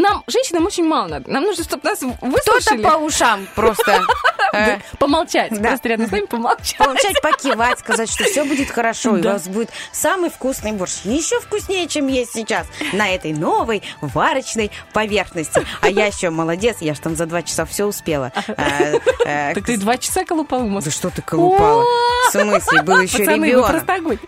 нам, 0.00 0.24
женщинам, 0.26 0.66
очень 0.66 0.84
мало 0.84 1.08
надо. 1.08 1.30
Нам 1.30 1.44
нужно, 1.44 1.64
чтобы 1.64 1.82
нас 1.84 1.98
Кто-то 1.98 2.26
выслушали. 2.26 2.82
по 2.82 2.96
ушам 2.96 3.46
просто. 3.54 4.02
э, 4.52 4.78
Помолчать. 4.98 5.50
Просто 5.60 5.88
рядом 5.88 6.08
с 6.08 6.10
нами 6.10 6.26
помолчать. 6.26 6.78
Получать, 6.78 7.20
покивать, 7.20 7.78
сказать, 7.78 8.10
что 8.10 8.24
все 8.24 8.44
будет 8.44 8.70
хорошо, 8.70 9.16
и 9.16 9.20
у 9.20 9.24
вас 9.24 9.48
будет 9.48 9.70
самый 9.92 10.30
вкусный 10.30 10.72
борщ. 10.72 11.00
Еще 11.04 11.40
вкуснее, 11.40 11.86
чем 11.88 12.06
есть 12.08 12.32
сейчас 12.32 12.66
на 12.92 13.08
этой 13.08 13.32
новой 13.32 13.82
варочной 14.00 14.70
поверхности. 14.92 15.64
А 15.80 15.88
я 15.88 16.06
еще 16.18 16.30
молодец, 16.30 16.76
я 16.80 16.94
ж 16.94 16.98
там 16.98 17.16
за 17.16 17.26
два 17.26 17.42
часа 17.42 17.64
все 17.64 17.84
успела. 17.84 18.32
Э, 18.48 18.98
э, 19.26 19.54
Так 19.54 19.64
ты 19.64 19.76
два 19.76 19.98
часа 19.98 20.24
колупал 20.24 20.60
мозг. 20.60 20.86
Да 20.86 20.90
что 20.90 21.10
ты 21.10 21.22
колупала? 21.22 21.84
В 22.28 22.32
смысле, 22.32 22.82
был 22.82 23.00
еще 23.00 23.24
ребенок. 23.24 23.84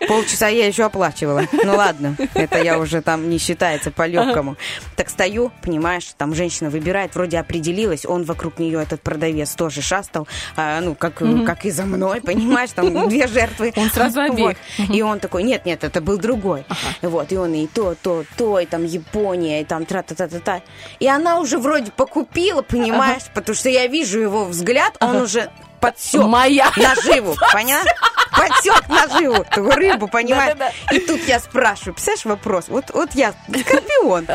Полчаса 0.07 0.47
я 0.47 0.67
еще 0.67 0.83
оплачивала. 0.83 1.43
Ну 1.51 1.75
ладно, 1.75 2.15
это 2.33 2.59
я 2.61 2.79
уже 2.79 3.01
там 3.01 3.29
не 3.29 3.37
считается 3.37 3.91
по-легкому. 3.91 4.57
Так 4.95 5.09
стою, 5.09 5.51
понимаешь, 5.61 6.13
там 6.17 6.33
женщина 6.35 6.69
выбирает, 6.69 7.15
вроде 7.15 7.39
определилась, 7.39 8.05
он 8.05 8.23
вокруг 8.23 8.59
нее, 8.59 8.81
этот 8.81 9.01
продавец, 9.01 9.55
тоже 9.55 9.81
шастал, 9.81 10.27
а, 10.55 10.81
ну, 10.81 10.95
как, 10.95 11.21
как 11.45 11.65
и 11.65 11.71
за 11.71 11.85
мной, 11.85 12.21
понимаешь, 12.25 12.71
там 12.71 13.09
две 13.09 13.27
жертвы. 13.27 13.73
Он 13.75 13.89
сразу 13.89 14.21
обеих. 14.21 14.57
И 14.89 15.01
он 15.01 15.19
такой, 15.19 15.43
нет, 15.43 15.65
нет, 15.65 15.83
это 15.83 16.01
был 16.01 16.17
другой. 16.17 16.65
Вот, 17.01 17.31
и 17.31 17.37
он 17.37 17.53
и 17.53 17.67
то, 17.67 17.95
то, 18.01 18.23
то, 18.37 18.59
и 18.59 18.65
там 18.65 18.85
Япония, 18.85 19.61
и 19.61 19.65
там 19.65 19.85
тра-та-та-та-та. 19.85 20.61
И 20.99 21.07
она 21.07 21.39
уже 21.39 21.57
вроде 21.57 21.91
покупила, 21.91 22.61
понимаешь, 22.61 23.23
потому 23.33 23.55
что 23.55 23.69
я 23.69 23.87
вижу 23.87 24.19
его 24.19 24.45
взгляд, 24.45 24.95
он 24.99 25.17
уже 25.17 25.49
подсек 25.81 26.23
Моя. 26.23 26.71
наживу, 26.77 27.35
поняла? 27.53 27.83
Подсек 28.31 28.87
наживу, 28.87 29.45
рыбу, 29.55 30.07
понимаешь? 30.07 30.55
И 30.91 30.99
тут 30.99 31.21
я 31.27 31.39
спрашиваю, 31.39 31.95
представляешь, 31.95 32.25
вопрос, 32.25 32.65
вот, 32.69 32.85
вот 32.93 33.09
я, 33.13 33.33
скорпион. 33.47 34.27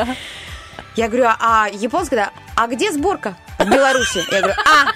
Я 0.97 1.09
говорю, 1.09 1.27
а 1.39 1.69
японская, 1.71 2.17
да, 2.17 2.31
а 2.55 2.65
где 2.65 2.91
сборка? 2.91 3.35
В 3.59 3.69
Беларуси. 3.69 4.23
Я 4.31 4.41
говорю, 4.41 4.55
а, 4.65 4.91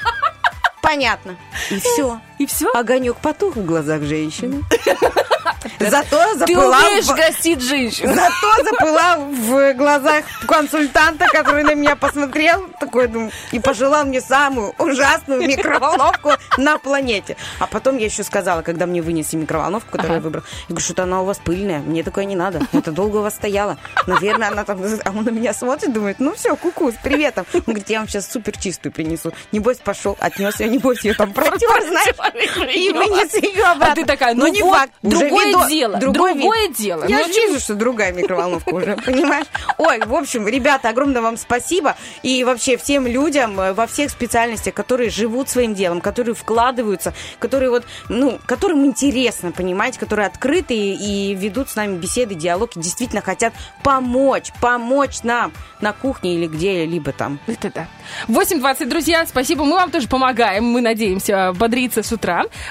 понятно. 0.81 1.37
И 1.69 1.79
все. 1.79 2.19
И 2.41 2.47
все? 2.47 2.71
Огонек 2.73 3.17
потух 3.17 3.55
в 3.55 3.63
глазах 3.63 4.01
женщины. 4.01 4.63
Зато 5.79 6.33
Ты 6.33 6.39
запылал... 6.39 6.79
умеешь 6.81 7.05
в- 7.05 7.15
гостить 7.15 7.61
женщин. 7.61 8.07
Зато 8.13 8.63
запылал 8.63 9.25
в 9.25 9.73
глазах 9.73 10.25
консультанта, 10.47 11.25
который 11.31 11.63
на 11.63 11.75
меня 11.75 11.95
посмотрел, 11.95 12.67
такой, 12.79 13.07
думаю, 13.07 13.31
и 13.51 13.59
пожелал 13.59 14.05
мне 14.05 14.21
самую 14.21 14.73
ужасную 14.79 15.47
микроволновку 15.47 16.31
на 16.57 16.77
планете. 16.77 17.35
А 17.59 17.67
потом 17.67 17.97
я 17.97 18.05
еще 18.05 18.23
сказала, 18.23 18.61
когда 18.63 18.85
мне 18.85 19.01
вынесли 19.01 19.37
микроволновку, 19.37 19.91
которую 19.91 20.15
я 20.15 20.21
выбрала, 20.21 20.45
я 20.61 20.65
говорю, 20.69 20.83
что-то 20.83 21.03
она 21.03 21.21
у 21.21 21.25
вас 21.25 21.39
пыльная, 21.43 21.79
мне 21.79 22.03
такое 22.03 22.25
не 22.25 22.35
надо, 22.35 22.61
это 22.73 22.91
долго 22.91 23.17
у 23.17 23.21
вас 23.21 23.35
стояло. 23.35 23.77
Наверное, 24.07 24.49
она 24.49 24.63
там, 24.63 24.81
а 25.05 25.09
он 25.11 25.23
на 25.23 25.29
меня 25.29 25.53
смотрит, 25.53 25.93
думает, 25.93 26.17
ну 26.19 26.33
все, 26.33 26.55
куку, 26.55 26.91
с 26.91 26.95
приветом. 26.95 27.45
Он 27.53 27.61
говорит, 27.67 27.89
я 27.89 27.99
вам 27.99 28.07
сейчас 28.07 28.31
супер 28.31 28.57
чистую 28.57 28.91
принесу. 28.91 29.31
Небось 29.51 29.77
пошел, 29.77 30.17
отнес 30.19 30.59
ее, 30.59 30.69
небось 30.69 31.03
ее 31.03 31.13
там 31.13 31.33
протер, 31.33 31.83
знаешь, 31.87 32.15
и 32.35 32.89
вынес 32.91 33.33
ее 33.35 33.63
обратно. 33.63 33.91
А 33.91 33.95
ты 33.95 34.05
такая, 34.05 34.33
Но 34.33 34.45
ну 34.45 34.51
не 34.53 34.61
вот, 34.61 34.89
другое 35.01 35.45
видно- 35.47 35.69
дело, 35.69 35.97
другой 35.97 36.33
вид. 36.33 36.41
другое 36.41 36.67
дело. 36.69 37.05
Я 37.07 37.19
Ну, 37.19 37.27
вижу, 37.27 37.59
что 37.59 37.75
другая 37.75 38.13
микроволновка 38.13 38.69
уже, 38.73 38.95
понимаешь? 39.05 39.47
Ой, 39.77 39.99
в 40.05 40.13
общем, 40.15 40.47
ребята, 40.47 40.89
огромное 40.89 41.21
вам 41.21 41.37
спасибо. 41.37 41.95
И 42.23 42.43
вообще 42.43 42.77
всем 42.77 43.07
людям 43.07 43.59
э, 43.59 43.73
во 43.73 43.87
всех 43.87 44.11
специальностях, 44.11 44.73
которые 44.73 45.09
живут 45.09 45.49
своим 45.49 45.73
делом, 45.75 46.01
которые 46.01 46.35
вкладываются, 46.35 47.13
которые 47.39 47.69
вот, 47.69 47.83
ну, 48.09 48.39
которым 48.45 48.85
интересно, 48.85 49.51
понимаете, 49.51 49.99
которые 49.99 50.27
открыты 50.27 50.73
и, 50.75 51.31
и 51.31 51.35
ведут 51.35 51.69
с 51.69 51.75
нами 51.75 51.97
беседы, 51.97 52.35
диалоги, 52.35 52.71
действительно 52.75 53.21
хотят 53.21 53.53
помочь, 53.83 54.51
помочь 54.61 55.23
нам 55.23 55.51
на 55.81 55.93
кухне 55.93 56.35
или 56.35 56.47
где-либо 56.47 57.11
там. 57.11 57.39
Это 57.47 57.71
да. 57.73 57.87
8.20, 58.27 58.85
друзья, 58.85 59.25
спасибо. 59.25 59.63
Мы 59.65 59.73
вам 59.75 59.91
тоже 59.91 60.07
помогаем. 60.07 60.63
Мы 60.65 60.81
надеемся 60.81 61.53
бодриться 61.53 62.03
с 62.03 62.11
утра. 62.11 62.20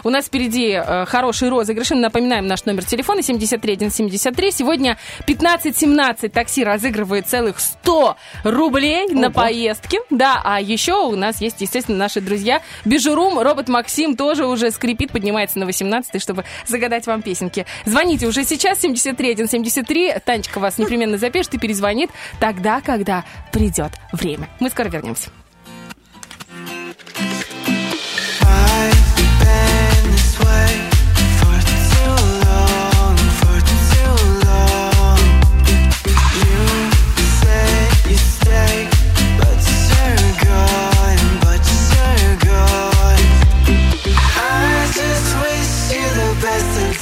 У 0.04 0.10
нас 0.10 0.26
впереди 0.26 0.70
э, 0.72 1.04
хороший 1.06 1.48
розыгрыш. 1.48 1.90
Напоминаем 1.90 2.46
наш 2.46 2.64
номер 2.64 2.84
телефона 2.84 3.22
73173. 3.22 4.52
Сегодня 4.52 4.96
15.17 5.26 6.28
такси 6.28 6.64
разыгрывает 6.64 7.26
целых 7.26 7.58
100 7.58 8.16
рублей 8.44 9.08
на 9.08 9.30
поездки. 9.30 9.98
Да, 10.10 10.40
а 10.44 10.60
еще 10.60 10.94
у 10.94 11.16
нас 11.16 11.40
есть, 11.40 11.60
естественно, 11.60 11.98
наши 11.98 12.20
друзья. 12.20 12.62
Бижурум, 12.84 13.38
робот 13.38 13.68
Максим 13.68 14.16
тоже 14.16 14.46
уже 14.46 14.70
скрипит, 14.70 15.12
поднимается 15.12 15.58
на 15.58 15.66
18 15.66 16.20
чтобы 16.20 16.44
загадать 16.66 17.06
вам 17.06 17.22
песенки. 17.22 17.66
Звоните 17.84 18.26
уже 18.26 18.44
сейчас 18.44 18.78
73173. 18.78 20.14
Танечка 20.24 20.60
вас 20.60 20.78
непременно 20.78 21.18
запишет 21.18 21.54
и 21.54 21.58
перезвонит 21.58 22.10
тогда, 22.38 22.80
когда 22.80 23.24
придет 23.52 23.92
время. 24.12 24.48
Мы 24.60 24.70
скоро 24.70 24.88
вернемся. 24.88 25.30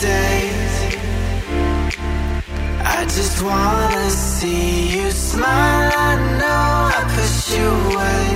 I 0.00 0.04
just 3.04 3.42
wanna 3.42 4.10
see 4.10 4.96
you 4.96 5.10
smile. 5.10 5.90
I 5.92 6.16
know 6.38 6.90
I 6.94 7.02
push 7.16 7.50
you 7.58 7.68
away. 7.88 8.28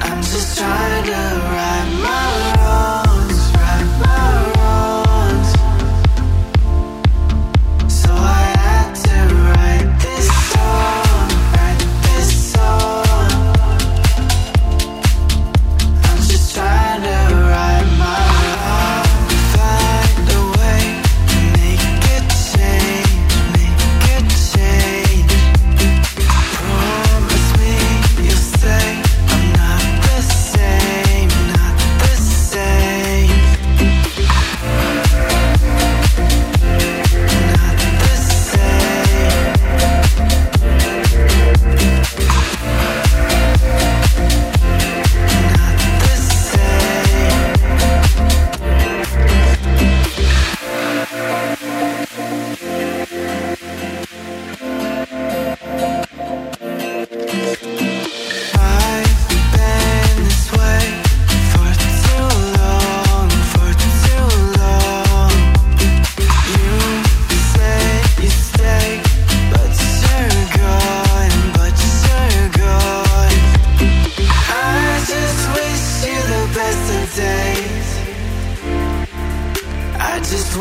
I'm 0.00 0.22
just 0.22 0.56
trying 0.56 1.04
to 1.04 1.24
write 1.52 1.90
my 2.02 2.21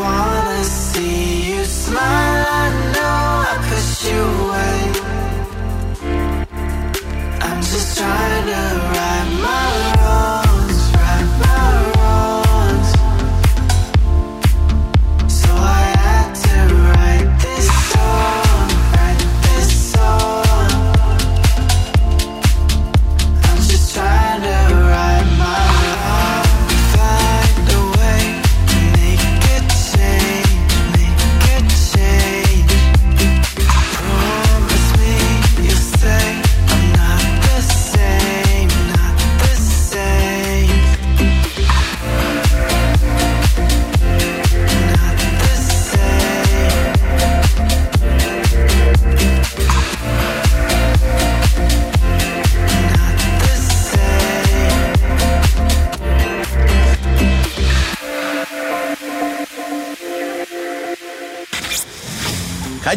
wanna 0.01 0.63
see 0.63 1.53
you 1.53 1.63
smile. 1.63 2.30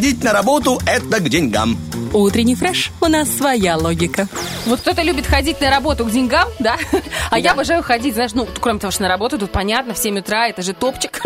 Ходить 0.05 0.23
на 0.23 0.33
работу– 0.33 0.79
это 0.85 1.19
к 1.19 1.29
деньгам. 1.29 1.79
Утренний 2.13 2.53
фреш. 2.53 2.91
У 3.01 3.07
нас 3.07 3.27
своя 3.27 3.75
логика. 3.75 4.27
Вот 4.67 4.79
кто-то 4.81 5.01
любит 5.01 5.25
ходить 5.25 5.59
на 5.61 5.71
работу 5.71 6.05
к 6.05 6.11
деньгам, 6.11 6.47
да? 6.59 6.77
А 7.31 7.39
я 7.39 7.53
обожаю 7.53 7.81
ходить, 7.81 8.13
знаешь, 8.13 8.33
ну, 8.35 8.47
кроме 8.61 8.77
того, 8.77 8.91
что 8.91 9.01
на 9.01 9.09
работу, 9.09 9.39
тут 9.39 9.51
понятно, 9.51 9.95
в 9.95 9.97
7 9.97 10.19
утра, 10.19 10.47
это 10.47 10.61
же 10.61 10.73
топчик. 10.73 11.19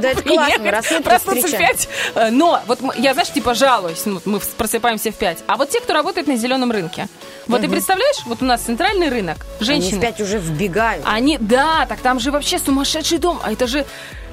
Да, 0.00 0.08
это 0.08 0.22
классно, 0.26 1.02
проснуться 1.02 1.46
в 1.46 1.50
встречать. 1.50 1.88
5. 2.14 2.14
Э, 2.14 2.30
Но 2.30 2.58
вот 2.66 2.80
я, 2.96 3.12
знаешь, 3.12 3.30
типа 3.30 3.52
жалуюсь, 3.52 4.06
ну, 4.06 4.22
мы 4.24 4.40
просыпаемся 4.56 5.12
в 5.12 5.14
5. 5.16 5.44
А 5.46 5.58
вот 5.58 5.68
те, 5.68 5.80
кто 5.80 5.92
работает 5.92 6.26
на 6.26 6.36
зеленом 6.36 6.72
рынке, 6.72 7.08
вот 7.48 7.60
ты 7.60 7.68
представляешь, 7.68 8.24
вот 8.24 8.40
у 8.40 8.46
нас 8.46 8.62
центральный 8.62 9.10
рынок, 9.10 9.44
Они 9.58 9.66
женщины, 9.66 9.98
в 9.98 10.00
пять 10.00 10.22
уже 10.22 10.38
вбегают. 10.38 11.04
они, 11.06 11.36
да, 11.38 11.84
так 11.86 12.00
там 12.00 12.18
же 12.18 12.30
вообще 12.30 12.58
сумасшедший 12.58 13.18
дом. 13.18 13.38
А 13.42 13.52
это 13.52 13.66
же, 13.66 13.84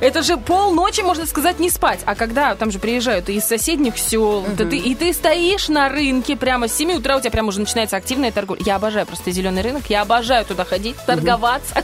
это 0.02 0.24
же 0.24 0.38
полночи, 0.38 1.02
можно 1.02 1.26
сказать, 1.26 1.60
не 1.60 1.70
спать. 1.70 2.00
А 2.06 2.16
когда 2.16 2.56
там 2.56 2.72
же 2.72 2.80
приезжают 2.80 3.30
из 3.30 3.44
соседних 3.46 3.98
сел, 3.98 4.46
да 4.58 4.66
ты, 4.66 4.78
и 4.78 4.96
ты 4.96 5.14
стоишь 5.14 5.70
на 5.70 5.90
рынке 5.90 6.36
прямо 6.36 6.68
с 6.68 6.76
7 6.76 6.94
утра, 6.94 7.18
у 7.18 7.20
тебя 7.20 7.32
прямо 7.32 7.50
уже 7.50 7.60
начинается 7.60 7.98
активная 7.98 8.32
торговля. 8.32 8.64
Я 8.66 8.76
обожаю 8.76 9.06
просто 9.06 9.32
зеленый 9.32 9.62
рынок, 9.62 9.84
я 9.90 10.02
обожаю 10.02 10.46
туда 10.46 10.66
ходить, 10.66 10.96
торговаться, 11.06 11.84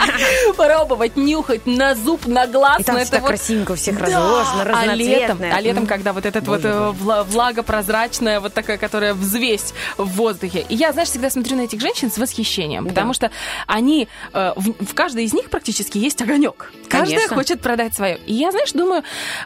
пробовать, 0.56 1.16
нюхать 1.16 1.66
на 1.66 1.94
зуб, 1.94 2.26
на 2.26 2.46
глаз. 2.46 2.80
И 2.80 2.84
там 2.84 2.98
всегда 2.98 3.20
вот- 3.20 3.28
красивенько 3.28 3.72
у 3.72 3.74
всех 3.76 3.98
разложено, 3.98 4.62
а 4.62 4.94
летом, 4.94 5.38
разноцветное. 5.38 5.54
а 5.54 5.60
летом, 5.60 5.86
когда 5.86 6.12
вот 6.12 6.26
этот 6.26 6.46
вот 6.46 6.60
э, 6.64 6.90
влага 6.90 7.62
прозрачная, 7.62 8.40
вот 8.40 8.52
такая, 8.52 8.78
которая 8.78 9.14
взвесь 9.14 9.72
в 9.96 10.04
воздухе. 10.16 10.64
И 10.68 10.74
я, 10.74 10.92
знаешь, 10.92 11.08
всегда 11.08 11.30
смотрю 11.30 11.56
на 11.56 11.62
этих 11.62 11.80
женщин 11.80 12.10
с 12.10 12.18
восхищением, 12.18 12.86
потому 12.86 13.14
что 13.14 13.30
они, 13.66 14.08
э, 14.32 14.52
в, 14.56 14.94
каждой 14.94 15.24
из 15.24 15.32
них 15.32 15.50
практически 15.50 15.98
есть 15.98 16.20
огонек. 16.22 16.72
Каждая 16.88 17.16
Конечно. 17.16 17.36
Хочет 17.54 17.60
продать 17.60 17.94
свое. 17.94 18.18
И 18.26 18.34
я, 18.34 18.50
знаешь, 18.50 18.72
думаю, 18.72 19.02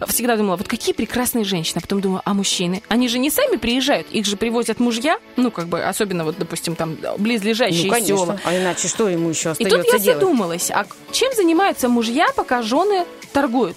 всегда 0.07 0.37
думала, 0.37 0.57
вот 0.57 0.69
какие 0.69 0.95
прекрасные 0.95 1.45
женщины. 1.45 1.79
А 1.79 1.81
потом 1.81 2.01
думаю, 2.01 2.23
а 2.25 2.35
мужчины? 2.35 2.83
Они 2.89 3.09
же 3.09 3.19
не 3.19 3.31
сами 3.31 3.57
приезжают, 3.57 4.07
их 4.11 4.27
же 4.27 4.37
привозят 4.37 4.81
мужья, 4.81 5.19
ну, 5.37 5.51
как 5.51 5.69
бы, 5.69 5.83
особенно 5.83 6.25
вот, 6.25 6.37
допустим, 6.39 6.75
там, 6.75 6.97
близлежащие 7.19 7.85
Ну, 7.87 7.91
конечно. 7.93 8.17
села. 8.17 8.41
А 8.45 8.57
иначе 8.57 8.89
что 8.89 9.09
ему 9.09 9.29
еще 9.29 9.51
И 9.51 9.53
остается 9.53 9.79
тут 9.79 9.93
я 9.93 9.99
делать? 9.99 10.21
задумалась, 10.21 10.71
а 10.71 10.87
чем 11.13 11.33
занимаются 11.35 11.89
мужья, 11.89 12.27
пока 12.35 12.63
жены 12.63 13.05
торгуют? 13.33 13.77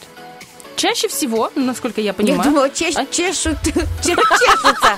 Чаще 0.76 1.08
всего, 1.08 1.52
насколько 1.56 2.02
я 2.02 2.14
понимаю... 2.14 2.40
Я 2.40 2.44
думала, 2.44 2.66
чеш- 2.70 2.94
А? 2.96 3.06
чешут, 3.06 3.58
че- 3.64 4.16
чешутся. 4.16 4.98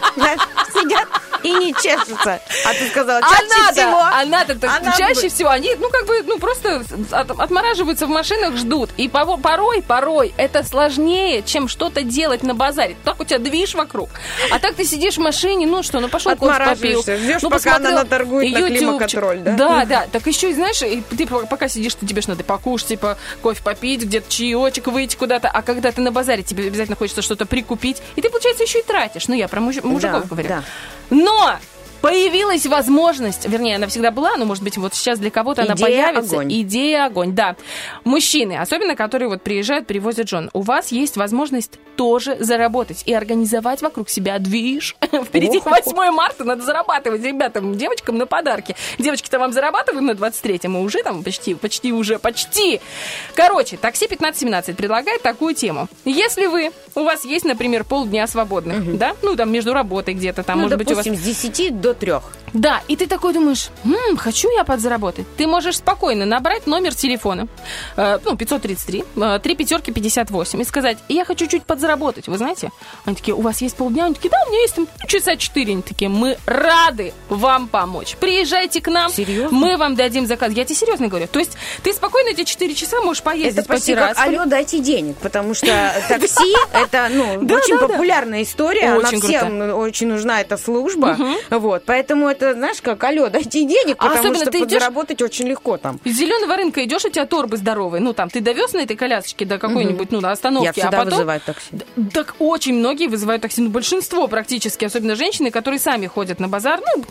Сидят 0.74 1.08
и 1.44 1.52
не 1.52 1.74
чешутся. 1.74 2.40
А 2.66 2.74
ты 2.74 2.88
сказала, 2.90 3.22
чаще 3.22 3.44
Она-то, 3.54 3.74
всего. 3.74 4.00
она-то 4.00 4.56
так 4.56 4.80
Она 4.82 4.92
чаще 4.98 5.24
бы- 5.24 5.30
всего, 5.30 5.50
они, 5.50 5.76
ну, 5.78 5.90
как 5.90 6.06
бы, 6.06 6.24
ну, 6.26 6.40
просто 6.40 6.84
от- 7.12 7.32
отмораживаются 7.40 8.06
в 8.06 8.10
машинах, 8.10 8.56
ждут. 8.56 8.90
И 8.96 9.10
порой, 9.10 9.82
порой 9.82 10.34
это 10.38 10.64
сложнее, 10.64 11.44
чем 11.44 11.68
что-то 11.68 12.02
делать 12.04 12.44
на 12.44 12.56
базаре. 12.56 12.96
Так 13.04 13.20
у 13.20 13.26
тебя 13.26 13.40
движ 13.40 13.76
вокруг. 13.76 14.10
А 14.52 14.60
так 14.60 14.76
ты 14.76 14.86
сидишь 14.86 15.16
в 15.16 15.20
машине, 15.22 15.68
ну 15.68 15.84
что, 15.84 16.00
ну 16.00 16.08
пошел 16.08 16.34
кофе 16.38 16.64
попил. 16.64 17.02
Ждешь, 17.02 17.42
ну, 17.42 17.50
пока 17.50 17.76
она 17.76 17.92
наторгует 17.92 18.54
на 18.54 18.68
климаконтроль, 18.70 19.40
да? 19.40 19.52
Да, 19.56 19.86
да. 19.86 20.08
Так 20.12 20.26
еще 20.28 20.50
и 20.50 20.54
знаешь, 20.54 20.82
и 20.82 21.02
ты 21.16 21.28
по- 21.28 21.46
пока 21.46 21.68
сидишь, 21.68 21.96
ты 21.96 22.06
тебе 22.06 22.22
ж 22.22 22.28
надо 22.28 22.44
покушать, 22.46 22.88
типа 22.90 23.18
кофе 23.42 23.62
попить, 23.64 24.04
где-то 24.04 24.30
чаечек 24.32 24.88
выйти 24.88 25.18
куда-то. 25.18 25.50
А 25.50 25.62
когда 25.64 25.92
ты 25.92 26.02
на 26.02 26.12
базаре, 26.12 26.44
тебе 26.44 26.68
обязательно 26.68 26.96
хочется 26.96 27.22
что-то 27.22 27.46
прикупить. 27.46 28.02
И 28.16 28.22
ты, 28.22 28.30
получается, 28.30 28.64
еще 28.64 28.80
и 28.80 28.84
тратишь. 28.84 29.28
Ну, 29.28 29.36
я 29.36 29.48
про 29.48 29.60
муж- 29.62 29.84
мужиков 29.84 30.22
Да, 30.24 30.28
говорю. 30.28 30.48
да. 30.50 30.64
Но 31.10 31.56
появилась 32.04 32.66
возможность, 32.66 33.48
вернее, 33.48 33.78
она 33.78 33.88
всегда 33.88 34.12
была, 34.12 34.36
но, 34.36 34.44
может 34.44 34.62
быть, 34.62 34.78
вот 34.78 34.94
сейчас 34.94 35.20
для 35.20 35.32
кого-то 35.32 35.62
она 35.62 35.78
появится. 35.78 36.36
огонь. 36.36 36.52
Идея 36.52 37.06
огонь, 37.06 37.34
да. 37.34 37.56
Мужчины, 38.04 38.58
особенно 38.58 38.98
которые 38.98 39.30
вот 39.30 39.42
приезжают, 39.42 39.88
привозят 39.88 40.28
жен, 40.28 40.50
у 40.52 40.64
вас 40.64 40.92
есть 40.92 41.16
возможность 41.16 41.80
тоже 41.96 42.36
заработать 42.42 43.04
и 43.06 43.14
организовать 43.14 43.82
вокруг 43.82 44.10
себя 44.10 44.38
движ. 44.40 44.98
Впереди 45.12 45.60
Ох, 45.60 45.66
8 45.66 46.12
марта, 46.12 46.44
надо 46.44 46.64
зарабатывать 46.64 47.24
ребятам, 47.24 47.78
девочкам 47.78 48.18
на 48.18 48.26
подарки. 48.26 48.76
Девочки-то 49.00 49.40
вам 49.40 49.54
зарабатывают 49.54 50.04
на 50.04 50.12
23-м, 50.12 50.74
мы 50.74 50.82
уже 50.82 51.04
там 51.04 51.24
почти, 51.24 51.54
почти 51.54 51.94
уже, 51.94 52.20
почти. 52.20 52.82
Короче, 53.34 53.78
такси 53.78 54.06
1517 54.08 54.76
предлагает 54.76 55.22
такую 55.22 55.56
тему. 55.56 55.88
Если 56.04 56.48
вы, 56.48 56.72
у 56.96 57.04
вас 57.06 57.24
есть, 57.24 57.46
например, 57.46 57.86
полдня 57.86 58.28
свободных, 58.28 58.98
да, 58.98 59.16
ну 59.22 59.38
там 59.38 59.54
между 59.54 59.74
работой 59.74 60.16
где-то, 60.16 60.44
там, 60.44 60.58
Ну, 60.58 60.64
может 60.64 60.78
быть, 60.78 60.92
у 60.92 60.96
вас 60.96 61.06
с 61.06 61.10
10 61.10 61.80
до 61.80 61.93
3. 61.94 62.14
да, 62.54 62.82
и 62.88 62.96
ты 62.96 63.08
такой 63.08 63.34
думаешь, 63.34 63.70
«М, 63.84 64.16
хочу 64.18 64.50
я 64.56 64.64
подзаработать. 64.64 65.26
Ты 65.38 65.48
можешь 65.48 65.78
спокойно 65.78 66.26
набрать 66.26 66.68
номер 66.68 66.94
телефона, 66.94 67.48
э, 67.98 68.20
ну, 68.24 68.38
533, 68.38 69.04
э, 69.16 69.40
3 69.42 69.56
пятерки 69.56 69.92
58, 69.92 70.62
и 70.62 70.64
сказать, 70.66 70.98
я 71.10 71.26
хочу 71.26 71.48
чуть 71.48 71.64
подзаработать, 71.66 72.28
вы 72.28 72.38
знаете? 72.38 72.70
Они 73.06 73.16
такие, 73.16 73.34
у 73.34 73.42
вас 73.42 73.62
есть 73.62 73.76
полдня? 73.76 74.06
Они 74.06 74.14
такие, 74.14 74.30
да, 74.30 74.38
у 74.46 74.52
меня 74.52 74.62
есть 74.62 74.76
там 74.76 74.88
часа 75.08 75.36
4. 75.36 75.72
Они 75.74 75.82
такие, 75.82 76.10
мы 76.10 76.38
рады 76.46 77.14
вам 77.30 77.68
помочь. 77.68 78.16
Приезжайте 78.20 78.82
к 78.82 78.88
нам, 78.88 79.12
Серьезно? 79.12 79.58
мы 79.58 79.78
вам 79.78 79.96
дадим 79.96 80.28
заказ. 80.28 80.52
Я 80.54 80.64
тебе 80.64 80.76
серьезно 80.76 81.08
говорю. 81.08 81.28
То 81.28 81.40
есть 81.40 81.54
ты 81.82 81.92
спокойно 81.92 82.30
эти 82.30 82.44
4 82.44 82.76
часа 82.76 83.02
можешь 83.02 83.24
поездить 83.24 83.60
Это 83.60 83.68
по 83.68 83.74
почти 83.74 83.96
как 83.96 84.20
алло, 84.20 84.46
дайте 84.46 84.80
денег, 84.80 85.18
потому 85.18 85.54
что 85.56 85.68
такси 86.08 86.54
это 86.72 87.10
ну 87.12 87.56
очень 87.56 87.80
популярная 87.80 88.44
история, 88.44 88.94
она 88.94 89.10
всем 89.10 89.76
очень 89.76 90.08
нужна 90.08 90.42
эта 90.42 90.58
служба, 90.58 91.18
вот, 91.50 91.83
поэтому 91.86 92.28
это 92.28 92.54
знаешь 92.54 92.82
как 92.82 93.04
алло, 93.04 93.30
дайте 93.30 93.66
денег, 93.66 93.96
А 94.00 94.10
потому 94.10 94.36
что 94.36 94.52
ты 94.52 94.60
идёшь- 94.60 94.62
подзаработать 94.62 95.22
очень 95.22 95.48
легко 95.48 95.78
там. 95.78 96.00
Из 96.04 96.16
зеленого 96.18 96.56
рынка 96.56 96.84
идешь, 96.84 97.06
у 97.06 97.10
тебя 97.10 97.26
торбы 97.26 97.58
здоровые. 97.58 98.02
Ну, 98.02 98.14
там, 98.14 98.30
ты 98.30 98.42
довез 98.42 98.74
на 98.74 98.80
этой 98.80 98.96
колясочке 98.96 99.46
до 99.46 99.58
какой-нибудь, 99.58 100.12
ну, 100.12 100.22
на 100.22 100.32
остановке. 100.32 100.68
Я 100.68 100.74
всегда 100.74 100.90
а 100.90 100.92
потом... 100.92 101.12
вызываю 101.14 101.42
такси. 101.42 101.70
Так 102.14 102.36
очень 102.40 102.76
многие 102.76 103.08
вызывают 103.08 103.42
такси, 103.42 103.62
ну, 103.62 103.70
большинство 103.70 104.28
практически, 104.28 104.86
особенно 104.86 105.16
женщины, 105.16 105.52
которые 105.52 105.80
сами 105.80 106.08
ходят 106.08 106.40
на 106.40 106.48
базар, 106.48 106.80
ну, 106.96 107.04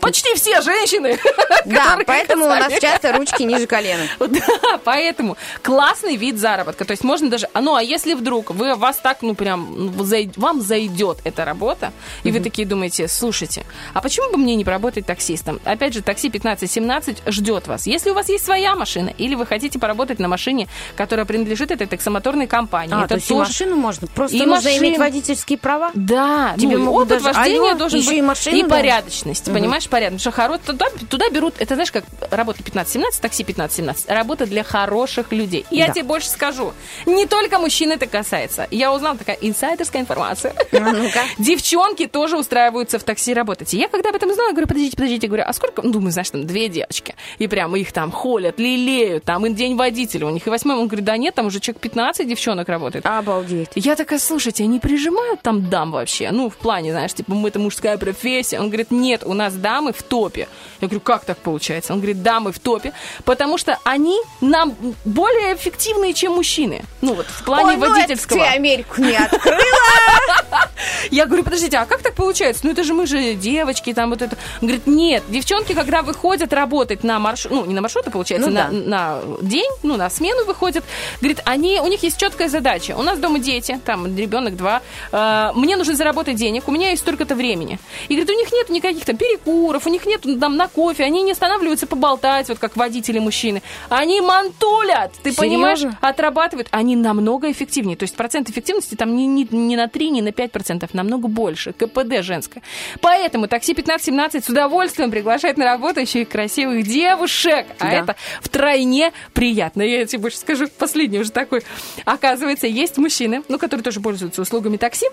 почти 0.00 0.34
все 0.34 0.60
женщины. 0.62 1.18
Да, 1.64 1.98
поэтому 2.06 2.46
у 2.46 2.48
нас 2.48 2.72
часто 2.80 3.12
ручки 3.12 3.42
ниже 3.42 3.66
колена. 3.66 4.04
Да, 4.20 4.78
поэтому 4.84 5.36
классный 5.62 6.16
вид 6.16 6.38
заработка. 6.38 6.84
То 6.84 6.92
есть 6.92 7.04
можно 7.04 7.28
даже... 7.28 7.48
а 7.52 7.60
Ну, 7.60 7.74
а 7.74 7.82
если 7.82 8.14
вдруг 8.14 8.50
вы, 8.50 8.74
вас 8.74 8.96
так, 8.98 9.18
ну, 9.22 9.34
прям, 9.34 9.68
ну, 9.76 9.92
вам 10.36 10.60
зайдет 10.62 11.18
эта 11.24 11.44
работа, 11.44 11.92
и 12.22 12.30
вы 12.30 12.40
такие 12.40 12.66
думаете, 12.66 13.08
слушайте, 13.08 13.66
а 13.92 14.00
почему 14.00 14.30
бы 14.30 14.38
мне 14.38 14.54
не 14.56 14.64
поработать 14.64 15.04
таксистом? 15.06 15.60
Опять 15.64 15.94
же, 15.94 16.02
такси 16.02 16.28
1517 16.28 17.22
ждет 17.26 17.66
вас. 17.66 17.86
Если 17.86 18.10
у 18.10 18.14
вас 18.14 18.28
есть 18.28 18.44
своя 18.44 18.74
машина, 18.74 19.10
или 19.18 19.34
вы 19.34 19.44
хотите 19.46 19.78
поработать 19.78 20.18
на 20.18 20.28
машине, 20.28 20.68
которая 20.96 21.26
принадлежит 21.26 21.70
этой 21.70 21.86
таксомоторной 21.86 22.46
компании, 22.46 22.94
А, 22.94 23.00
это 23.00 23.08
то 23.08 23.14
есть 23.16 23.30
и 23.30 23.34
машину 23.34 23.76
можно, 23.76 24.06
просто 24.06 24.36
И 24.36 24.46
нужно 24.46 24.76
иметь 24.78 24.98
водительские 24.98 25.58
права? 25.58 25.90
Да, 25.94 26.54
Тебе 26.58 26.78
ну, 26.78 26.92
опыт 26.92 27.08
даже- 27.08 27.24
вождения 27.24 27.74
должен 27.74 27.98
еще 27.98 28.08
быть 28.08 28.18
и 28.18 28.22
машину 28.22 28.56
и 28.56 28.62
дать? 28.62 28.70
порядочность, 28.70 29.44
понимаешь? 29.52 29.88
Порядка. 29.98 30.18
Потому 30.18 30.32
что 30.32 30.42
хоро- 30.42 30.60
туда, 30.64 30.86
туда 31.10 31.28
берут, 31.30 31.54
это 31.58 31.74
знаешь, 31.74 31.90
как 31.92 32.04
работа 32.30 32.62
15-17, 32.62 33.20
такси 33.20 33.42
15-17, 33.42 34.04
работа 34.14 34.46
для 34.46 34.62
хороших 34.62 35.32
людей. 35.32 35.66
Я 35.70 35.88
Да. 35.88 35.92
тебе 35.94 36.04
больше 36.04 36.28
скажу, 36.28 36.72
не 37.06 37.26
только 37.26 37.58
мужчин 37.58 37.90
это 37.92 38.06
касается. 38.06 38.66
Я 38.70 38.92
узнала 38.92 39.16
такая 39.18 39.36
инсайдерская 39.40 40.02
информация. 40.02 40.54
А. 40.72 41.24
Девчонки 41.38 42.06
тоже 42.06 42.36
устраиваются 42.38 42.98
в 42.98 43.02
такси 43.04 43.34
работать. 43.34 43.74
И 43.74 43.78
я 43.78 43.88
когда 43.88 44.10
об 44.10 44.16
этом 44.16 44.30
узнала, 44.30 44.50
говорю, 44.52 44.66
подождите, 44.68 44.96
подождите, 44.96 45.26
говорю, 45.26 45.44
а 45.46 45.52
сколько, 45.52 45.82
ну, 45.82 45.90
думаю, 45.90 46.10
знаешь, 46.12 46.30
там 46.30 46.46
две 46.46 46.68
девочки. 46.68 47.14
И 47.38 47.46
прямо 47.46 47.78
их 47.78 47.92
там 47.92 48.10
холят, 48.12 48.58
лелеют, 48.58 49.24
там 49.24 49.46
и 49.46 49.50
день 49.50 49.76
водителя 49.76 50.26
у 50.26 50.30
них. 50.30 50.46
И 50.46 50.50
восьмой, 50.50 50.76
он 50.76 50.86
говорит, 50.86 51.04
да 51.04 51.16
нет, 51.16 51.34
там 51.34 51.46
уже 51.46 51.60
человек 51.60 51.80
15 51.80 52.26
девчонок 52.28 52.68
работает. 52.68 53.06
Обалдеть. 53.06 53.68
Я 53.74 53.96
такая, 53.96 54.18
слушайте, 54.18 54.64
они 54.64 54.78
прижимают 54.80 55.42
там 55.42 55.68
дам 55.68 55.90
вообще? 55.92 56.30
Ну, 56.30 56.48
в 56.50 56.56
плане, 56.56 56.92
знаешь, 56.92 57.12
типа, 57.14 57.32
мы 57.34 57.48
это 57.48 57.58
мужская 57.58 57.98
профессия. 57.98 58.60
Он 58.60 58.66
говорит, 58.68 58.90
нет, 58.90 59.22
у 59.24 59.34
нас 59.34 59.54
дамы 59.78 59.92
в 59.92 60.02
топе. 60.02 60.48
Я 60.80 60.88
говорю, 60.88 61.00
как 61.00 61.24
так 61.24 61.38
получается? 61.38 61.92
Он 61.92 62.00
говорит, 62.00 62.22
дамы 62.22 62.50
в 62.50 62.58
топе, 62.58 62.92
потому 63.24 63.58
что 63.58 63.78
они 63.84 64.18
нам 64.40 64.74
более 65.04 65.54
эффективные, 65.54 66.14
чем 66.14 66.32
мужчины. 66.32 66.82
Ну, 67.00 67.14
вот 67.14 67.26
в 67.26 67.44
плане 67.44 67.68
Ой, 67.70 67.76
ну 67.76 67.84
это 67.84 67.94
водительского. 67.94 68.44
ты 68.44 68.46
Америку 68.46 69.00
не 69.00 69.14
открыла. 69.16 69.58
Я 71.10 71.26
говорю, 71.26 71.44
подождите, 71.44 71.78
а 71.78 71.86
как 71.86 72.02
так 72.02 72.14
получается? 72.14 72.62
Ну, 72.64 72.72
это 72.72 72.82
же 72.82 72.94
мы 72.94 73.06
же 73.06 73.34
девочки, 73.34 73.94
там 73.94 74.10
вот 74.10 74.22
это. 74.22 74.36
Он 74.60 74.68
говорит, 74.68 74.86
нет, 74.86 75.22
девчонки, 75.28 75.74
когда 75.74 76.02
выходят 76.02 76.52
работать 76.52 77.04
на 77.04 77.18
маршрут, 77.18 77.52
ну, 77.52 77.64
не 77.66 77.74
на 77.74 77.80
маршруты, 77.80 78.10
получается, 78.10 78.48
Ну 78.48 78.54
на, 78.54 78.64
да. 78.64 78.70
на 78.72 79.20
день, 79.42 79.70
ну, 79.82 79.96
на 79.96 80.10
смену 80.10 80.44
выходят, 80.44 80.84
говорит, 81.20 81.40
они, 81.44 81.80
у 81.80 81.86
них 81.86 82.02
есть 82.02 82.18
четкая 82.18 82.48
задача. 82.48 82.96
У 82.96 83.02
нас 83.02 83.18
дома 83.18 83.38
дети, 83.38 83.80
там, 83.84 84.16
ребенок 84.16 84.56
два, 84.56 84.82
э, 85.12 85.50
мне 85.54 85.76
нужно 85.76 85.94
заработать 85.94 86.36
денег, 86.36 86.68
у 86.68 86.72
меня 86.72 86.90
есть 86.90 87.02
столько-то 87.02 87.34
времени. 87.34 87.78
И 88.08 88.14
говорит, 88.14 88.30
у 88.30 88.38
них 88.38 88.52
нет 88.52 88.70
никаких 88.70 89.04
там 89.04 89.16
перекуров, 89.16 89.67
у 89.86 89.90
них 89.90 90.06
нет 90.06 90.22
там 90.40 90.56
на 90.56 90.68
кофе, 90.68 91.04
они 91.04 91.22
не 91.22 91.32
останавливаются 91.32 91.86
поболтать, 91.86 92.48
вот 92.48 92.58
как 92.58 92.76
водители 92.76 93.18
мужчины. 93.18 93.62
Они 93.88 94.20
мантулят, 94.20 95.12
ты 95.22 95.30
Серьезно? 95.32 95.42
понимаешь? 95.42 95.80
Отрабатывают, 96.00 96.68
они 96.70 96.96
намного 96.96 97.50
эффективнее. 97.50 97.96
То 97.96 98.04
есть 98.04 98.14
процент 98.16 98.48
эффективности 98.50 98.94
там 98.94 99.16
не, 99.16 99.26
не, 99.26 99.48
не 99.50 99.76
на 99.76 99.88
3, 99.88 100.10
не 100.10 100.22
на 100.22 100.32
5 100.32 100.52
процентов, 100.52 100.94
намного 100.94 101.28
больше. 101.28 101.72
КПД 101.72 102.22
женское. 102.22 102.62
Поэтому 103.00 103.48
такси 103.48 103.72
15-17 103.72 104.44
с 104.44 104.48
удовольствием 104.48 105.10
приглашает 105.10 105.56
на 105.56 105.64
работу 105.64 106.00
еще 106.00 106.22
и 106.22 106.24
красивых 106.24 106.86
девушек. 106.86 107.66
А 107.78 107.84
Да. 107.84 107.90
это 107.92 108.16
втройне 108.40 109.12
приятно. 109.34 109.82
Я 109.82 110.04
тебе 110.06 110.22
больше 110.22 110.38
скажу, 110.38 110.66
последний 110.78 111.18
уже 111.18 111.30
такой. 111.30 111.62
Оказывается, 112.04 112.66
есть 112.66 112.96
мужчины, 112.98 113.42
ну, 113.48 113.58
которые 113.58 113.84
тоже 113.84 114.00
пользуются 114.00 114.42
услугами 114.42 114.76
такси. 114.76 115.06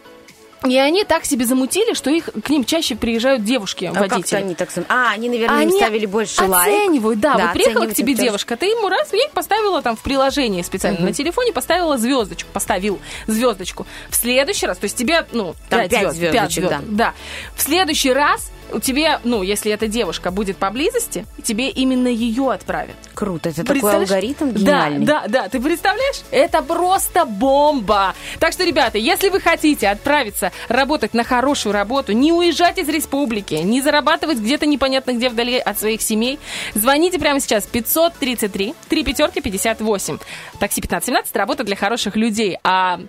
И 0.70 0.78
они 0.78 1.04
так 1.04 1.26
себе 1.26 1.46
замутили, 1.46 1.94
что 1.94 2.10
их 2.10 2.30
к 2.44 2.50
ним 2.50 2.66
чаще 2.66 2.96
приезжают 2.96 3.42
А 3.42 3.46
девушки-водители. 3.46 4.22
как-то 4.22 4.38
они 4.38 4.56
так... 4.56 4.72
сам- 4.72 4.86
А, 4.90 5.12
они, 5.12 5.30
наверное, 5.30 5.62
им 5.64 5.70
Они 5.70 5.78
ставили 5.80 6.06
больше 6.06 6.44
лайк. 6.44 6.68
оценивают, 6.74 7.20
да. 7.20 7.38
вот 7.38 7.54
приехала 7.54 7.86
к 7.88 7.94
тебе 7.94 8.14
тоже. 8.14 8.26
девушка, 8.26 8.58
ты 8.58 8.66
ему 8.68 8.90
раз, 8.90 9.14
ей 9.14 9.30
поставила 9.34 9.82
там 9.82 9.96
в 9.96 10.02
приложении 10.02 10.62
специально 10.62 11.00
на 11.00 11.14
телефоне, 11.14 11.52
поставила 11.54 11.98
звездочку, 11.98 12.50
поставил 12.52 13.00
звездочку. 13.28 13.86
В 14.10 14.16
следующий 14.16 14.66
раз, 14.68 14.78
то 14.78 14.86
есть 14.86 14.98
тебе, 14.98 15.26
ну, 15.32 15.56
Там 15.70 15.82
пять 15.82 15.92
пять 15.92 16.00
звезд, 16.02 16.16
звездочек, 16.18 16.42
пять 16.42 16.54
звезд, 16.54 16.70
да. 16.70 16.82
да. 16.88 17.14
В 17.56 17.62
следующий 17.62 18.12
раз 18.14 18.52
у 18.72 18.80
тебя, 18.80 19.20
ну, 19.24 19.44
если 19.44 19.72
эта 19.72 19.88
девушка 19.88 20.32
будет 20.32 20.58
поблизости, 20.58 21.26
тебе 21.44 21.70
именно 21.70 22.08
ее 22.08 22.52
отправят. 22.52 22.96
Круто, 23.14 23.50
это 23.50 23.64
такой 23.64 23.96
алгоритм 23.96 24.50
гениальный. 24.52 25.06
Да, 25.06 25.24
да, 25.28 25.44
да, 25.44 25.50
ты 25.50 25.60
представляешь? 25.60 26.22
Это 26.32 26.62
просто 26.62 27.26
бомба. 27.26 28.16
Так 28.40 28.54
что, 28.54 28.64
ребята, 28.64 28.98
если 28.98 29.30
вы 29.30 29.40
хотите 29.40 29.88
отправиться 29.88 30.52
работать 30.68 31.14
на 31.14 31.24
хорошую 31.24 31.74
работу, 31.74 32.12
не 32.14 32.32
уезжать 32.32 32.78
из 32.78 32.90
республики, 32.90 33.56
не 33.56 33.82
зарабатывать 33.82 34.40
где-то 34.40 34.66
непонятно 34.66 35.14
где 35.14 35.30
вдали 35.30 35.58
от 35.58 35.80
своих 35.80 36.02
семей, 36.02 36.40
звоните 36.74 37.20
прямо 37.20 37.40
сейчас 37.40 37.66
533 37.66 38.74
3 38.90 39.04
пятерки 39.04 39.42
58. 39.42 40.18
Такси 40.60 40.82
1517, 40.82 41.36
работа 41.36 41.64
для 41.64 41.76
хороших 41.76 42.16
людей. 42.16 42.58
А 42.64 43.00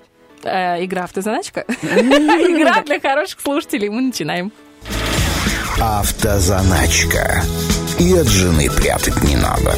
э, 0.42 0.84
игра 0.84 1.04
автозаначка? 1.04 1.60
Игра 1.82 2.82
для 2.82 3.00
хороших 3.00 3.40
слушателей. 3.40 3.88
Мы 3.88 4.02
начинаем. 4.02 4.52
Автозаначка. 5.80 7.42
И 7.98 8.14
от 8.14 8.26
жены 8.28 8.68
прятать 8.70 9.22
не 9.24 9.36
надо. 9.36 9.74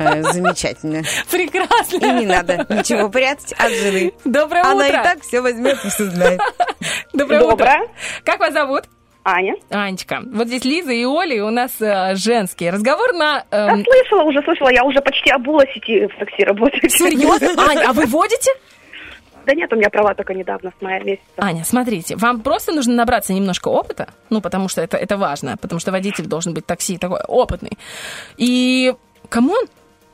Э, 0.00 0.22
Замечательно. 0.32 1.02
Прекрасно. 1.30 1.96
И 1.96 2.20
не 2.20 2.26
надо 2.26 2.66
ничего 2.68 3.08
прятать 3.08 3.52
от 3.58 3.70
жены. 3.72 4.12
Доброе 4.24 4.64
Она 4.64 4.86
и 4.86 4.90
утро. 4.90 5.02
так 5.04 5.22
все 5.22 5.40
возьмет 5.40 5.78
и 5.84 5.88
все 5.88 6.04
знает. 6.04 6.40
Доброе, 7.12 7.40
Доброе. 7.40 7.54
утро. 7.54 7.72
Как 8.24 8.40
вас 8.40 8.52
зовут? 8.52 8.84
Аня. 9.24 9.54
Анечка. 9.70 10.20
Вот 10.32 10.48
здесь 10.48 10.64
Лиза 10.64 10.92
и 10.92 11.04
Оля, 11.04 11.34
и 11.36 11.40
у 11.40 11.50
нас 11.50 11.70
э, 11.80 12.14
женский. 12.16 12.68
Разговор 12.70 13.12
на... 13.14 13.44
Я 13.52 13.72
эм, 13.72 13.84
слышала, 13.84 14.22
уже 14.24 14.42
слышала, 14.42 14.68
я 14.70 14.84
уже 14.84 15.00
почти 15.00 15.30
обулась 15.30 15.68
идти 15.76 16.06
в 16.06 16.18
такси 16.18 16.44
работать. 16.44 16.92
Серьезно? 16.92 17.50
Аня, 17.68 17.88
а 17.88 17.92
вы 17.92 18.04
водите? 18.06 18.50
Да 19.46 19.54
нет, 19.54 19.72
у 19.72 19.76
меня 19.76 19.90
права 19.90 20.14
только 20.14 20.34
недавно, 20.34 20.72
с 20.78 20.82
мая 20.82 21.02
месяца. 21.02 21.24
Аня, 21.36 21.64
смотрите, 21.64 22.16
вам 22.16 22.40
просто 22.40 22.72
нужно 22.72 22.94
набраться 22.94 23.32
немножко 23.32 23.68
опыта, 23.68 24.08
ну, 24.30 24.40
потому 24.40 24.68
что 24.68 24.80
это, 24.80 24.96
это 24.96 25.16
важно, 25.16 25.56
потому 25.56 25.80
что 25.80 25.90
водитель 25.92 26.26
должен 26.26 26.54
быть 26.54 26.66
такси 26.66 26.98
такой 26.98 27.20
опытный. 27.26 27.76
И, 28.36 28.94
come 29.28 29.49
on, 29.49 29.64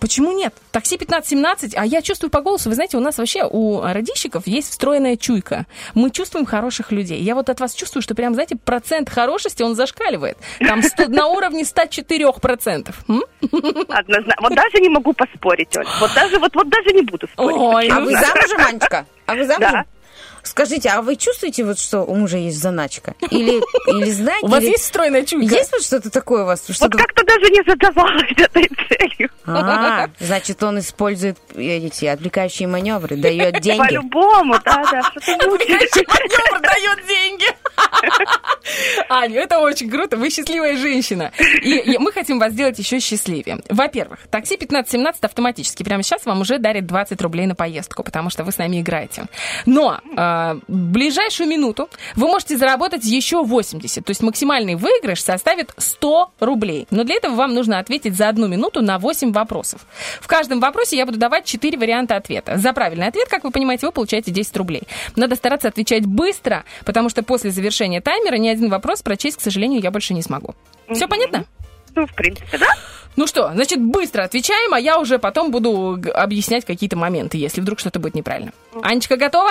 почему 0.01 0.33
нет? 0.33 0.55
Такси 0.71 0.97
15-17, 0.97 1.73
а 1.77 1.85
я 1.85 2.03
чувствую 2.03 2.31
по 2.31 2.41
голосу, 2.41 2.69
вы 2.69 2.75
знаете, 2.77 2.97
у 2.97 3.01
нас 3.01 3.19
вообще, 3.19 3.45
у 3.45 3.83
радийщиков 3.83 4.47
есть 4.47 4.71
встроенная 4.71 5.17
чуйка. 5.17 5.67
Мы 5.95 6.11
чувствуем 6.11 6.47
хороших 6.47 6.93
людей. 6.93 7.21
Я 7.21 7.35
вот 7.35 7.51
от 7.51 7.59
вас 7.61 7.75
чувствую, 7.75 8.03
что 8.03 8.15
прям, 8.15 8.35
знаете, 8.35 8.57
процент 8.57 9.11
хорошести, 9.11 9.63
он 9.63 9.75
зашкаливает. 9.75 10.39
Там 10.61 10.83
100 10.83 11.09
на 11.09 11.27
уровне 11.27 11.65
104%. 11.65 12.95
М? 13.09 13.23
Однозначно. 13.89 14.35
Вот 14.41 14.55
даже 14.55 14.79
не 14.81 14.89
могу 14.89 15.13
поспорить, 15.13 15.77
Оль. 15.77 15.87
Вот 16.01 16.15
даже, 16.15 16.39
вот, 16.39 16.55
вот 16.55 16.69
даже 16.69 16.95
не 16.95 17.03
буду 17.03 17.27
спорить. 17.29 17.57
Ой, 17.59 17.89
А 17.89 18.01
вы 18.01 18.13
честно. 18.13 18.27
замужем, 18.29 18.67
Анечка? 18.67 19.07
А 19.29 19.35
вы 19.35 19.45
замужем? 19.45 19.73
Да. 19.73 19.87
Скажите, 20.43 20.89
а 20.91 21.03
вы 21.03 21.17
чувствуете, 21.17 21.65
вот, 21.65 21.79
что 21.79 22.01
у 22.01 22.15
мужа 22.15 22.39
есть 22.39 22.61
заначка? 22.61 23.15
Или, 23.31 23.63
или 23.87 24.11
знаете? 24.11 24.47
У 24.47 24.49
вас 24.49 24.63
есть 24.63 24.85
встроенная 24.85 25.25
чуйка? 25.25 25.55
Есть 25.55 25.73
вот 25.73 25.83
что-то 25.83 26.11
такое 26.11 26.43
у 26.43 26.47
вас? 26.47 26.65
Вот 26.69 26.93
как-то 26.93 27.25
даже 27.25 27.51
не 27.51 27.63
задавалась 27.65 28.33
этой 28.37 28.69
целью. 28.89 29.31
А, 29.47 30.09
значит, 30.21 30.63
он 30.63 30.79
использует 30.79 31.39
эти 31.57 32.05
отвлекающие 32.07 32.69
маневры, 32.69 33.17
дает 33.17 33.61
деньги. 33.61 33.79
По-любому, 33.79 34.55
да-да, 34.65 35.03
что-то 35.03 35.49
будет. 35.49 35.69
Маневр 35.69 36.61
дает 36.61 37.07
деньги. 37.07 37.47
Аня, 39.09 39.41
это 39.41 39.59
очень 39.59 39.91
круто. 39.91 40.17
Вы 40.17 40.31
счастливая 40.31 40.77
женщина. 40.77 41.33
И, 41.63 41.79
и 41.79 41.99
мы 41.99 42.13
хотим 42.13 42.39
вас 42.39 42.53
сделать 42.53 42.79
еще 42.79 43.01
счастливее. 43.01 43.61
Во-первых, 43.69 44.21
такси 44.31 44.55
1517 44.55 45.25
автоматически 45.25 45.83
прямо 45.83 46.03
сейчас 46.03 46.27
вам 46.27 46.41
уже 46.41 46.59
дарит 46.59 46.87
20 46.87 47.21
рублей 47.23 47.47
на 47.47 47.55
поездку, 47.55 48.03
потому 48.03 48.31
что 48.31 48.45
вы 48.45 48.53
с 48.53 48.59
нами 48.59 48.81
играете. 48.81 49.27
Но 49.67 50.01
э, 50.05 50.38
в 50.67 50.91
ближайшую 50.91 51.49
минуту 51.49 51.89
вы 52.15 52.27
можете 52.27 52.57
заработать 52.57 53.05
еще 53.05 53.43
80. 53.43 54.05
То 54.05 54.11
есть 54.11 54.23
максимальный 54.23 54.75
выигрыш 54.75 55.23
составит 55.23 55.73
100 55.77 56.33
рублей. 56.41 56.87
Но 56.91 57.05
для 57.05 57.17
этого 57.17 57.35
вам 57.35 57.55
нужно 57.55 57.79
ответить 57.79 58.17
за 58.17 58.29
одну 58.29 58.47
минуту 58.49 58.83
на 58.83 58.99
8 58.99 59.33
вопросов. 59.33 59.87
В 60.21 60.27
каждом 60.27 60.61
вопросе 60.61 60.97
я 60.97 61.07
буду 61.07 61.19
давать 61.19 61.45
4 61.45 61.77
варианта 61.79 62.17
ответа. 62.17 62.59
За 62.59 62.73
правильный 62.73 63.07
ответ, 63.07 63.29
как 63.29 63.45
вы 63.45 63.51
понимаете, 63.51 63.87
вы 63.87 63.93
получаете 63.93 64.31
10 64.31 64.57
рублей. 64.57 64.83
Надо 65.17 65.37
стараться 65.37 65.69
отвечать 65.69 66.07
быстро, 66.07 66.65
потому 66.85 67.09
что 67.09 67.23
после 67.23 67.51
завершения 67.51 68.01
таймера 68.01 68.37
ни 68.37 68.49
один 68.49 68.69
вопрос 68.69 69.03
прочесть, 69.03 69.37
к 69.37 69.41
сожалению, 69.41 69.81
я 69.81 69.91
больше 69.91 70.15
не 70.15 70.23
смогу. 70.23 70.55
Все 70.93 71.07
понятно? 71.09 71.45
Ну, 71.95 72.07
в 72.07 72.15
принципе, 72.15 72.59
да. 72.59 72.69
Ну 73.17 73.27
что, 73.27 73.51
значит, 73.53 73.81
быстро 73.81 74.23
отвечаем, 74.23 74.73
а 74.75 74.79
я 74.79 75.01
уже 75.01 75.19
потом 75.19 75.51
буду 75.51 76.01
объяснять 76.15 76.65
какие-то 76.65 76.97
моменты, 76.97 77.37
если 77.37 77.61
вдруг 77.61 77.81
что-то 77.81 77.99
будет 77.99 78.15
неправильно. 78.15 78.53
Анечка 78.83 79.17
готова? 79.17 79.51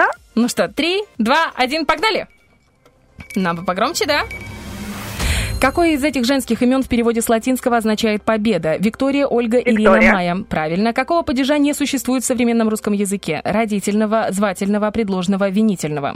Да. 0.00 0.08
Ну 0.34 0.48
что, 0.48 0.66
три, 0.66 1.02
два, 1.18 1.52
один, 1.54 1.84
погнали! 1.84 2.26
Нам 3.36 3.56
бы 3.56 3.64
погромче, 3.64 4.06
да? 4.06 4.22
Какое 5.60 5.90
из 5.90 6.02
этих 6.02 6.24
женских 6.24 6.62
имен 6.62 6.82
в 6.82 6.88
переводе 6.88 7.20
с 7.20 7.28
латинского 7.28 7.76
означает 7.76 8.22
победа? 8.22 8.76
Виктория, 8.78 9.26
Ольга, 9.26 9.58
Ирина, 9.58 9.78
Виктория. 9.78 10.12
Майя. 10.12 10.36
Правильно. 10.48 10.94
Какого 10.94 11.20
падежа 11.20 11.58
не 11.58 11.74
существует 11.74 12.22
в 12.22 12.26
современном 12.26 12.70
русском 12.70 12.94
языке? 12.94 13.42
Родительного, 13.44 14.28
звательного, 14.30 14.90
предложного, 14.90 15.50
винительного. 15.50 16.14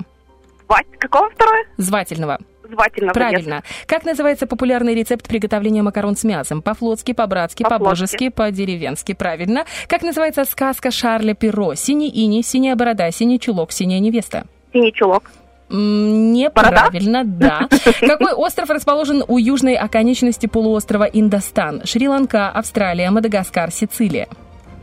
Какого 0.98 1.28
второе? 1.28 1.66
Звательного. 1.77 2.39
Звательного. 2.69 3.12
Правильно. 3.12 3.62
Как 3.86 4.05
называется 4.05 4.47
популярный 4.47 4.95
рецепт 4.95 5.28
приготовления 5.28 5.82
макарон 5.82 6.16
с 6.16 6.24
мясом? 6.24 6.62
По-флотски, 6.62 7.12
по-братски, 7.12 7.62
по-божески, 7.62 8.31
по-деревенски. 8.31 9.12
Правильно. 9.12 9.65
Как 9.86 10.03
называется 10.03 10.45
сказка 10.45 10.91
Шарля 10.91 11.35
Перро? 11.35 11.74
Синий 11.74 12.09
ини, 12.09 12.43
синяя 12.43 12.74
борода, 12.74 13.11
синий 13.11 13.39
чулок, 13.39 13.73
синяя 13.73 14.01
невеста. 14.01 14.45
Синий 14.73 14.93
чулок. 14.93 15.31
Неправильно, 15.69 17.24
да. 17.24 17.69
Какой 18.01 18.32
остров 18.32 18.70
расположен 18.70 19.24
у 19.27 19.39
южной 19.39 19.74
оконечности 19.74 20.47
полуострова 20.47 21.05
Индостан? 21.05 21.82
Шри-Ланка, 21.85 22.51
Австралия, 22.51 23.11
Мадагаскар, 23.11 23.70
Сицилия. 23.70 24.28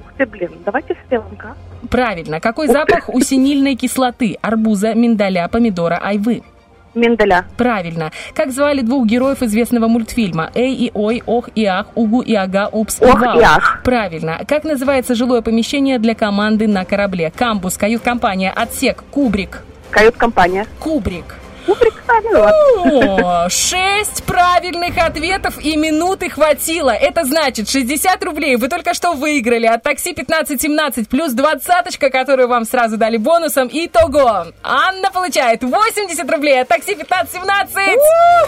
Ух 0.05 0.13
ты, 0.17 0.25
блин, 0.25 0.51
давайте 0.65 0.95
Шри-Ланка. 1.07 1.55
Правильно. 1.89 2.39
Какой 2.39 2.67
запах 2.67 3.09
у 3.09 3.19
синильной 3.21 3.75
кислоты? 3.75 4.37
Арбуза, 4.41 4.93
миндаля, 4.93 5.47
помидора, 5.47 5.99
айвы. 6.01 6.43
Миндаля. 6.93 7.45
Правильно. 7.57 8.11
Как 8.33 8.51
звали 8.51 8.81
двух 8.81 9.05
героев 9.05 9.41
известного 9.41 9.87
мультфильма? 9.87 10.51
Эй 10.55 10.73
и 10.73 10.91
ой, 10.93 11.23
ох 11.25 11.49
и 11.55 11.65
ах, 11.65 11.87
угу 11.95 12.21
и 12.21 12.33
ага, 12.35 12.67
упс 12.71 13.01
и 13.01 13.05
Ох 13.05 13.19
вау. 13.19 13.39
и 13.39 13.43
ах. 13.43 13.81
Правильно. 13.83 14.41
Как 14.47 14.63
называется 14.63 15.15
жилое 15.15 15.41
помещение 15.41 15.99
для 15.99 16.15
команды 16.15 16.67
на 16.67 16.85
корабле? 16.85 17.31
Камбус, 17.35 17.77
кают-компания, 17.77 18.51
отсек, 18.51 19.03
кубрик. 19.11 19.63
Кают-компания. 19.91 20.65
Кубрик. 20.79 21.35
Ну 21.67 22.39
вот. 22.39 23.21
О, 23.23 23.49
шесть 23.49 24.23
правильных 24.23 24.97
ответов 24.97 25.59
и 25.59 25.75
минуты 25.75 26.29
хватило. 26.29 26.91
Это 26.91 27.23
значит 27.23 27.69
60 27.69 28.23
рублей 28.23 28.55
вы 28.55 28.67
только 28.67 28.93
что 28.93 29.13
выиграли 29.13 29.65
от 29.65 29.83
такси 29.83 30.11
1517 30.11 31.07
плюс 31.09 31.33
двадцаточка, 31.33 32.09
которую 32.09 32.47
вам 32.47 32.65
сразу 32.65 32.97
дали 32.97 33.17
бонусом. 33.17 33.69
Итого. 33.71 34.47
Анна 34.63 35.11
получает 35.11 35.63
80 35.63 36.29
рублей 36.29 36.61
от 36.61 36.67
такси 36.67 36.93
1517. 36.93 37.77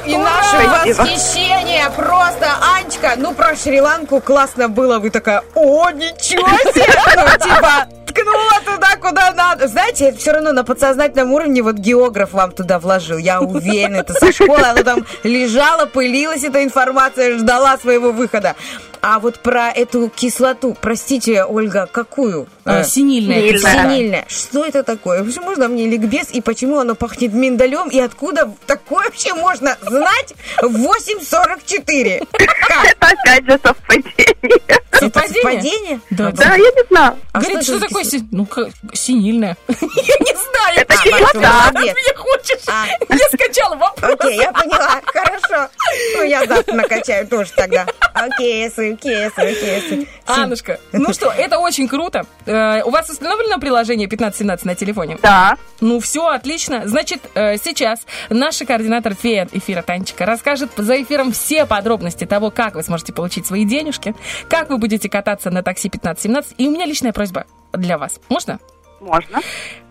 И 0.06 0.18
наше 0.18 0.94
восхищение 0.94 1.90
просто, 1.96 2.48
Анечка, 2.76 3.14
ну 3.18 3.34
про 3.34 3.56
Шри-Ланку 3.56 4.22
классно 4.22 4.70
было, 4.70 5.00
вы 5.00 5.10
такая, 5.10 5.44
о, 5.56 5.90
ничего 5.92 6.48
себе, 6.74 6.86
ну 7.16 7.38
типа 7.38 8.03
ткнула 8.14 8.62
туда, 8.66 8.96
куда 8.98 9.32
надо. 9.34 9.68
Знаете, 9.68 10.06
это 10.10 10.18
все 10.18 10.32
равно 10.32 10.52
на 10.52 10.64
подсознательном 10.64 11.32
уровне 11.34 11.62
вот 11.62 11.76
географ 11.76 12.34
вам 12.34 12.52
туда 12.52 12.80
вложил, 12.80 13.18
я 13.18 13.42
уверена, 13.42 13.98
это 13.98 14.14
со 14.14 14.32
школы, 14.32 14.62
оно 14.64 14.84
там 14.84 15.06
лежала, 15.24 15.86
пылилась 15.86 16.44
эта 16.44 16.64
информация, 16.64 17.38
ждала 17.38 17.78
своего 17.78 18.12
выхода. 18.12 18.56
А 19.02 19.20
вот 19.20 19.40
про 19.40 19.70
эту 19.70 20.10
кислоту, 20.10 20.78
простите, 20.80 21.44
Ольга, 21.44 21.90
какую? 21.92 22.48
Э, 22.64 22.80
Э, 22.80 22.84
Синильная 22.86 23.40
Синильная. 23.42 23.54
кислота. 23.58 23.84
Синильное. 23.84 24.26
Что 24.30 24.66
это 24.66 24.84
такое? 24.84 25.22
Вообще 25.24 25.42
можно 25.42 25.68
мне 25.68 25.88
ликбез 25.90 26.30
и 26.32 26.40
почему 26.40 26.80
оно 26.80 26.96
пахнет 26.96 27.34
миндалем 27.34 27.90
и 27.90 28.00
откуда 28.00 28.50
такое 28.66 29.04
вообще 29.06 29.34
можно 29.34 29.78
знать 29.82 30.34
в 30.62 30.78
8.44? 30.78 32.26
Как? 32.32 32.86
Это 32.86 33.08
опять 33.08 33.46
же 33.46 33.60
совпадение. 33.62 34.64
Совпадение? 34.94 36.00
Да, 36.10 36.32
Да, 36.32 36.56
я 36.56 36.58
не 36.58 36.88
знаю. 36.90 37.18
А 37.34 37.40
Говорит, 37.42 37.64
что, 37.64 37.80
такое 37.82 38.03
кисло- 38.04 38.20
си- 38.20 38.28
Ну, 38.32 38.46
как- 38.46 38.70
синильная. 38.94 39.58
Я 39.68 39.78
не 39.78 40.34
знаю. 40.34 40.78
Это 40.78 40.96
кислота. 41.04 41.72
ты 41.74 41.80
меня 41.80 42.16
хочешь? 42.16 42.64
Я 43.10 43.28
скачала 43.30 43.76
вопрос. 43.76 44.14
Окей, 44.20 44.38
я 44.38 44.52
поняла. 44.52 45.02
Хорошо. 45.06 45.70
Ну, 46.16 46.24
я 46.24 46.46
завтра 46.46 46.74
накачаю 46.74 47.28
тоже 47.28 47.52
тогда. 47.56 47.86
Окей, 48.14 48.68
окей, 48.68 49.26
окей. 49.28 50.08
Аннушка, 50.26 50.80
ну 50.94 51.14
что, 51.14 51.32
это 51.32 51.60
очень 51.60 51.88
круто. 51.88 52.26
Э, 52.46 52.82
У 52.84 52.90
вас 52.92 53.10
установлено 53.10 53.60
приложение 53.60 54.08
1517 54.08 54.66
на 54.66 54.76
телефоне? 54.76 55.18
Да. 55.22 55.58
Ну, 55.82 56.00
все, 56.00 56.28
отлично. 56.28 56.84
Значит, 56.86 57.20
э, 57.36 57.58
сейчас 57.58 58.00
наша 58.30 58.66
координатор 58.66 59.14
фея 59.16 59.48
эфира 59.52 59.82
Танечка 59.82 60.26
расскажет 60.26 60.72
за 60.78 61.02
эфиром 61.02 61.34
все 61.34 61.66
подробности 61.66 62.26
того, 62.26 62.52
как 62.52 62.76
вы 62.76 62.84
сможете 62.84 63.12
получить 63.14 63.46
свои 63.46 63.66
денежки, 63.66 64.16
как 64.50 64.70
вы 64.70 64.78
будете 64.78 65.10
кататься 65.10 65.50
на 65.52 65.62
такси 65.62 65.90
1517. 65.90 66.54
И 66.58 66.68
у 66.68 66.72
меня 66.72 66.86
личная 66.86 67.12
просьба 67.14 67.46
для 67.74 67.98
вас. 67.98 68.20
Можно? 68.30 68.60
Можно. 69.00 69.42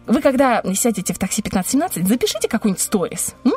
Вы 0.07 0.21
когда 0.21 0.63
сядете 0.75 1.13
в 1.15 1.19
такси 1.19 1.41
1517, 1.43 2.07
запишите 2.09 2.49
какой-нибудь 2.49 2.81
сторис. 2.83 3.35
м? 3.45 3.53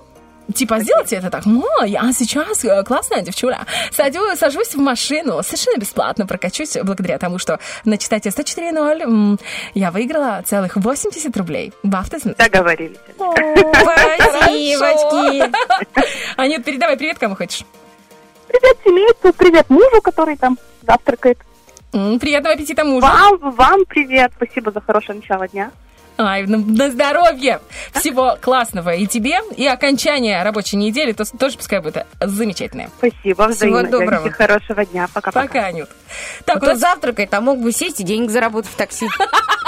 Типа, 0.54 0.80
сделайте 0.80 1.16
это 1.16 1.32
так. 1.32 1.48
Ну, 1.48 1.66
я 1.86 2.12
сейчас 2.14 2.64
э, 2.66 2.84
классная 2.84 3.22
девчуля. 3.24 3.66
Садю, 3.92 4.20
сажусь 4.36 4.76
в 4.76 4.78
машину, 4.78 5.42
совершенно 5.42 5.80
бесплатно 5.80 6.28
прокачусь, 6.28 6.78
благодаря 6.84 7.18
тому, 7.18 7.40
что 7.40 7.60
на 7.84 7.98
частоте 7.98 8.30
104.0 8.30 9.02
м, 9.02 9.40
я 9.74 9.90
выиграла 9.90 10.44
целых 10.46 10.76
80 10.76 11.36
рублей 11.36 11.74
в 11.82 11.96
автознак. 11.96 12.38
Договорились. 12.38 12.98
Спасибочки. 14.76 15.52
Анют, 16.38 16.64
передавай 16.64 16.98
привет, 16.98 17.18
кому 17.18 17.36
хочешь. 17.36 17.66
Привет 18.48 18.78
семейству, 18.84 19.34
привет 19.34 19.70
мужу, 19.70 20.02
который 20.04 20.38
там 20.38 20.58
завтракает. 20.86 21.40
Приятного 21.96 22.56
аппетита 22.56 22.84
мужу. 22.84 23.08
Вам, 23.08 23.38
вам 23.52 23.86
привет. 23.86 24.34
Спасибо 24.36 24.70
за 24.72 24.82
хорошее 24.82 25.18
начало 25.20 25.48
дня. 25.48 25.72
Ай, 26.18 26.44
на, 26.44 26.58
на 26.58 26.92
здоровье! 26.92 27.60
Всего 27.94 28.38
классного 28.42 28.94
и 28.94 29.06
тебе, 29.06 29.40
и 29.58 29.66
окончание 29.68 30.44
рабочей 30.44 30.78
недели 30.78 31.12
то, 31.12 31.26
тоже 31.38 31.58
пускай 31.58 31.80
будет 31.82 32.06
замечательное. 32.22 32.90
Спасибо, 32.98 33.44
Всего 33.44 33.48
взаимно. 33.48 33.84
доброго. 33.84 34.24
Девочки, 34.24 34.38
Хорошего 34.38 34.86
дня. 34.86 35.08
Пока-пока. 35.14 35.48
Пока, 35.48 35.66
Анют. 35.68 35.90
Так, 36.46 36.62
он 36.64 36.70
нас 36.70 36.80
завтракает, 36.80 37.34
а 37.34 37.42
мог 37.42 37.60
бы 37.60 37.72
сесть 37.74 38.00
и 38.00 38.04
денег 38.04 38.30
заработать 38.30 38.72
в 38.72 38.76
такси. 38.76 39.08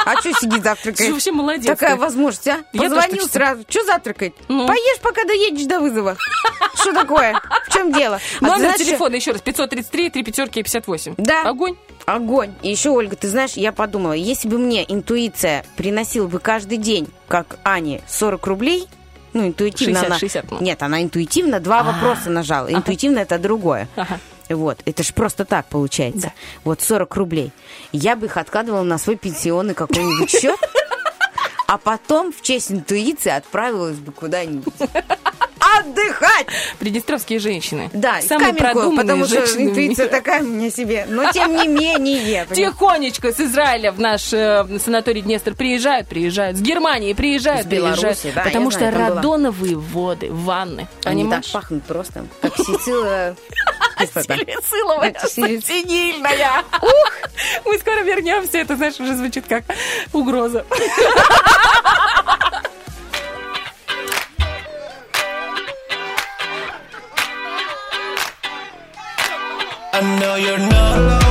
А 0.06 0.20
что 0.22 0.32
сидит 0.34 0.64
завтракает? 0.64 1.12
вообще 1.12 1.32
молодец. 1.34 1.66
Такая 1.66 1.98
возможность, 1.98 2.48
а? 2.48 2.60
Позвонил 2.72 3.28
сразу. 3.28 3.64
Что 3.68 3.84
завтракать? 3.84 4.34
Ну. 4.48 4.68
Поешь, 4.68 5.00
пока 5.02 5.26
доедешь 5.26 5.66
до 5.66 5.82
вызова. 5.82 6.16
Что 6.76 6.94
такое? 6.94 7.42
В 7.68 7.74
чем 7.74 7.92
дело? 7.92 8.20
А 8.40 8.46
Номер 8.46 8.74
телефона 8.76 9.16
еще 9.16 9.32
раз 9.32 9.42
533 9.42 10.10
3 10.12 10.24
пятерки 10.24 10.64
58. 10.64 11.16
Да. 11.18 11.42
Огонь. 11.42 11.76
Огонь. 12.08 12.54
И 12.62 12.70
еще, 12.70 12.92
Ольга, 12.92 13.18
ты 13.18 13.28
знаешь, 13.28 13.54
я 13.54 13.74
подумала, 13.74 14.14
если 14.14 14.48
бы 14.48 14.58
мне 14.58 14.86
интуиция 14.88 15.66
приносила 15.76 16.28
бы 16.28 16.40
каждый 16.40 16.78
день, 16.78 17.10
как 17.28 17.60
Ане, 17.66 18.02
40 18.08 18.48
рублей, 18.48 18.88
ну, 19.34 19.46
интуитивно 19.46 20.00
60, 20.00 20.06
она... 20.06 20.18
60, 20.18 20.52
ну. 20.52 20.62
Нет, 20.62 20.82
она 20.84 21.04
интуитивно 21.04 21.60
два 21.60 21.84
вопроса 21.84 22.30
нажала. 22.30 22.72
Интуитивно 22.72 23.20
это 23.20 23.38
другое. 23.38 23.90
Ага. 23.98 24.20
Вот, 24.48 24.80
это 24.86 25.04
ж 25.04 25.14
просто 25.14 25.44
так 25.44 25.66
получается. 25.66 26.32
Вот 26.64 26.82
40 26.82 27.14
рублей. 27.18 27.52
Я 27.92 28.16
бы 28.16 28.28
их 28.28 28.38
откладывала 28.38 28.84
на 28.84 28.98
свой 28.98 29.18
пенсионный 29.18 29.74
какой-нибудь 29.74 30.30
счет, 30.42 30.58
а 31.68 31.78
потом 31.78 32.32
в 32.32 32.42
честь 32.42 32.72
интуиции 32.72 33.32
отправилась 33.32 33.98
бы 33.98 34.14
куда-нибудь. 34.14 34.74
Отдыхать! 35.80 36.48
Приднестровские 36.80 37.40
женщины. 37.40 37.90
Да, 37.94 38.22
Самые 38.22 38.54
продуманные 38.54 38.98
потому 38.98 39.26
что 39.26 39.40
интуиция 39.62 40.08
такая 40.08 40.42
у 40.44 40.48
меня 40.48 40.70
себе. 40.70 41.06
Но 41.10 41.32
тем 41.32 41.56
не 41.56 41.68
менее. 41.68 42.46
Тихонечко 42.54 43.32
с 43.34 43.40
Израиля 43.40 43.92
в 43.92 44.00
наш 44.00 44.32
э, 44.34 44.66
санаторий 44.84 45.22
Днестр 45.22 45.54
приезжают, 45.54 46.08
приезжают. 46.08 46.58
С 46.58 46.62
Германии 46.62 47.14
приезжают, 47.14 47.66
Из 47.66 47.70
приезжают. 47.70 48.20
да, 48.36 48.44
потому 48.44 48.72
что 48.72 48.80
знаю, 48.80 48.94
там 48.94 49.06
была. 49.08 49.16
радоновые 49.16 49.76
воды, 49.76 50.28
ванны. 50.32 50.88
Они 51.04 51.30
так 51.30 51.44
пахнут 51.52 51.84
просто, 51.84 52.26
как 52.42 52.56
Сицилия. 52.56 53.36
кислота. 54.00 54.36
Силициловая, 54.36 55.16
синильная. 55.30 56.64
Ух, 56.82 57.12
мы 57.66 57.78
скоро 57.80 58.02
вернемся. 58.02 58.60
Это, 58.60 58.76
знаешь, 58.76 59.00
уже 59.00 59.16
звучит 59.16 59.46
как 59.48 59.64
угроза. 60.14 60.66
I 70.00 70.20
know 70.20 70.36
you're 70.36 70.60
not 70.60 71.27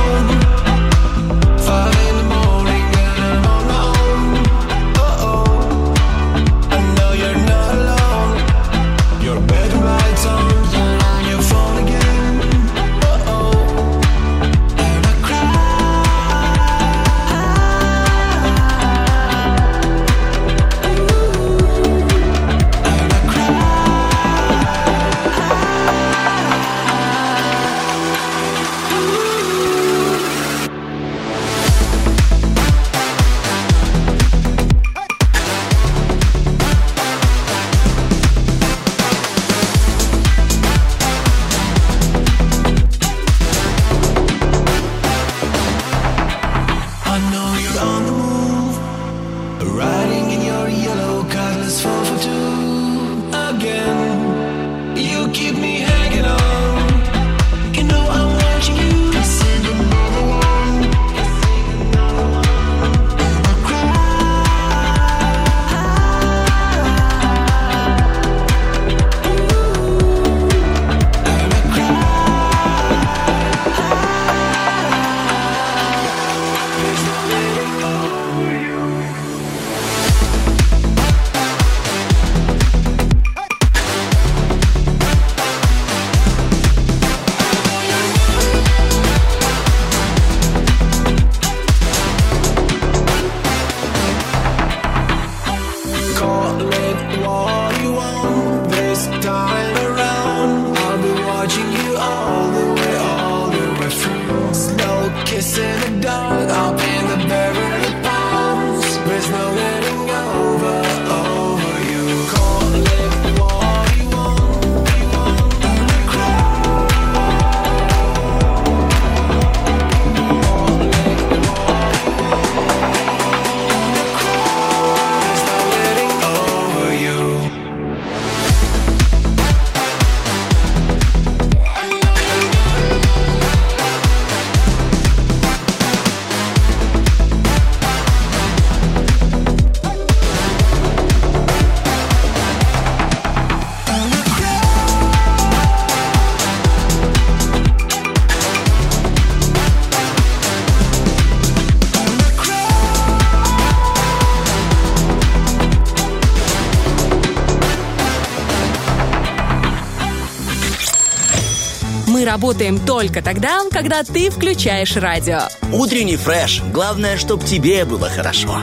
работаем 162.37 162.77
только 162.77 163.23
тогда, 163.23 163.63
когда 163.71 164.03
ты 164.03 164.29
включаешь 164.29 164.95
радио. 164.95 165.39
Утренний 165.73 166.17
фреш. 166.17 166.61
Главное, 166.71 167.17
чтоб 167.17 167.43
тебе 167.43 167.83
было 167.83 168.11
хорошо. 168.11 168.61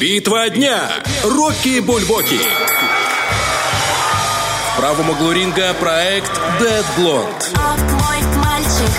Битва 0.00 0.50
дня. 0.50 0.80
Рокки 1.22 1.78
Бульбоки. 1.78 2.40
В 4.72 4.78
правом 4.80 5.10
углу 5.10 5.30
ринга 5.30 5.72
проект 5.74 6.32
Dead 6.60 6.84
Blonde. 6.98 7.28
А 7.54 7.76
мой 7.76 8.20
мальчик 8.42 8.90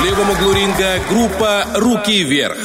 В 0.00 0.04
левом 0.04 0.30
углу 0.30 0.52
ринга 0.52 0.98
группа 1.08 1.64
Руки 1.76 2.24
вверх. 2.24 2.58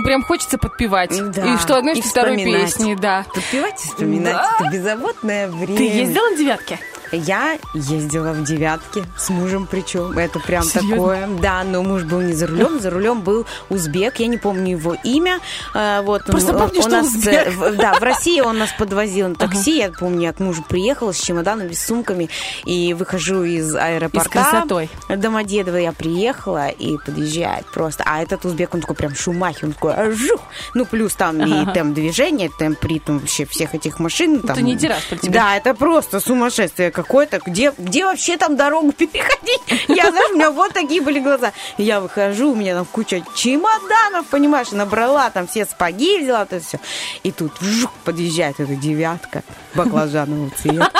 Ну, 0.00 0.04
прям 0.06 0.24
хочется 0.24 0.56
подпевать. 0.56 1.10
Да. 1.32 1.54
И 1.54 1.58
что 1.58 1.76
одной, 1.76 1.94
И 1.98 2.00
что 2.00 2.08
второй 2.08 2.36
песни, 2.36 2.94
да. 2.94 3.26
Подпевать 3.34 3.84
и 3.84 3.88
вспоминать 3.88 4.32
Да. 4.32 4.56
это 4.58 4.70
беззаботное 4.72 5.46
время. 5.48 5.76
Ты 5.76 5.82
ездила 5.84 6.30
на 6.30 6.36
девятке? 6.36 6.78
Я 7.12 7.58
ездила 7.74 8.32
в 8.32 8.44
девятке 8.44 9.04
с 9.18 9.30
мужем, 9.30 9.66
причем 9.70 10.16
это 10.18 10.38
прям 10.40 10.62
Серьезно? 10.62 10.90
такое. 10.96 11.26
Да, 11.40 11.64
но 11.64 11.82
муж 11.82 12.02
был 12.04 12.20
не 12.20 12.32
за 12.32 12.46
рулем, 12.46 12.80
за 12.80 12.90
рулем 12.90 13.20
был 13.22 13.46
узбек, 13.68 14.18
я 14.20 14.26
не 14.26 14.38
помню 14.38 14.72
его 14.72 14.96
имя. 15.04 15.40
Э, 15.74 16.00
Вот 16.02 16.22
он- 16.22 16.32
Просто 16.32 16.52
он- 16.52 16.58
помню, 16.60 16.76
он 16.76 16.82
что 16.82 16.90
нас, 16.90 17.06
узбек. 17.06 17.46
э, 17.46 17.50
в- 17.50 17.76
Да, 17.76 17.94
в 17.94 18.02
России 18.02 18.40
он 18.40 18.58
нас 18.58 18.70
подвозил 18.78 19.28
на 19.28 19.34
такси. 19.34 19.78
Я 19.78 19.90
помню, 19.90 20.22
я 20.22 20.32
к 20.32 20.40
мужу 20.40 20.64
приехала 20.68 21.12
с 21.12 21.20
чемоданами, 21.20 21.72
с 21.72 21.84
сумками 21.86 22.28
и 22.64 22.94
выхожу 22.94 23.42
из 23.42 23.74
аэропорта. 23.74 24.28
И 24.28 24.30
с 24.30 24.32
красотой. 24.32 24.90
Домодедово 25.08 25.76
я 25.76 25.92
приехала 25.92 26.68
и 26.68 26.96
подъезжает 26.98 27.66
просто. 27.72 28.04
А 28.06 28.22
этот 28.22 28.44
узбек, 28.44 28.74
он 28.74 28.80
такой 28.80 28.96
прям 28.96 29.14
шумахи, 29.14 29.64
он 29.64 29.72
такой 29.72 29.94
«А, 29.94 30.10
жух. 30.12 30.40
Ну, 30.74 30.84
плюс 30.86 31.14
там 31.14 31.38
и 31.44 31.62
Ага. 31.62 31.72
темп 31.72 31.94
движения, 31.94 32.50
темп 32.58 32.82
ритм 32.84 33.18
вообще 33.18 33.44
всех 33.46 33.74
этих 33.74 33.98
машин. 33.98 34.40
Там, 34.40 34.52
Это 34.52 34.62
не 34.62 34.76
тебе. 34.76 34.96
Да, 35.22 35.56
это 35.56 35.74
просто 35.74 36.20
сумасшествие 36.20 36.90
какое-то. 37.02 37.40
Где, 37.44 37.72
где 37.76 38.04
вообще 38.04 38.36
там 38.36 38.56
дорогу 38.56 38.92
переходить? 38.96 39.60
Я, 39.88 40.10
знаешь, 40.10 40.30
у 40.30 40.34
меня 40.34 40.50
вот 40.50 40.72
такие 40.72 41.00
были 41.00 41.20
глаза. 41.20 41.52
Я 41.78 42.00
выхожу, 42.00 42.52
у 42.52 42.54
меня 42.54 42.74
там 42.74 42.84
куча 42.84 43.22
чемоданов, 43.34 44.26
понимаешь, 44.26 44.70
набрала 44.72 45.30
там 45.30 45.46
все 45.46 45.64
спаги, 45.64 46.22
взяла 46.22 46.42
это 46.42 46.60
все. 46.60 46.80
И 47.22 47.32
тут 47.32 47.52
вжух, 47.60 47.90
подъезжает 48.04 48.60
эта 48.60 48.74
девятка 48.74 49.42
баклажанового 49.74 50.50
цвета. 50.50 50.90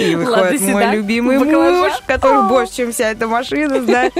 И 0.00 0.14
выходит 0.14 0.60
Ладно, 0.60 0.72
мой 0.72 0.82
седан, 0.82 0.94
любимый 0.94 1.38
баклажан. 1.38 1.78
муж, 1.78 1.92
который 2.06 2.48
больше, 2.48 2.74
чем 2.74 2.92
вся 2.92 3.10
эта 3.10 3.26
машина, 3.26 3.82
знаешь. 3.82 4.12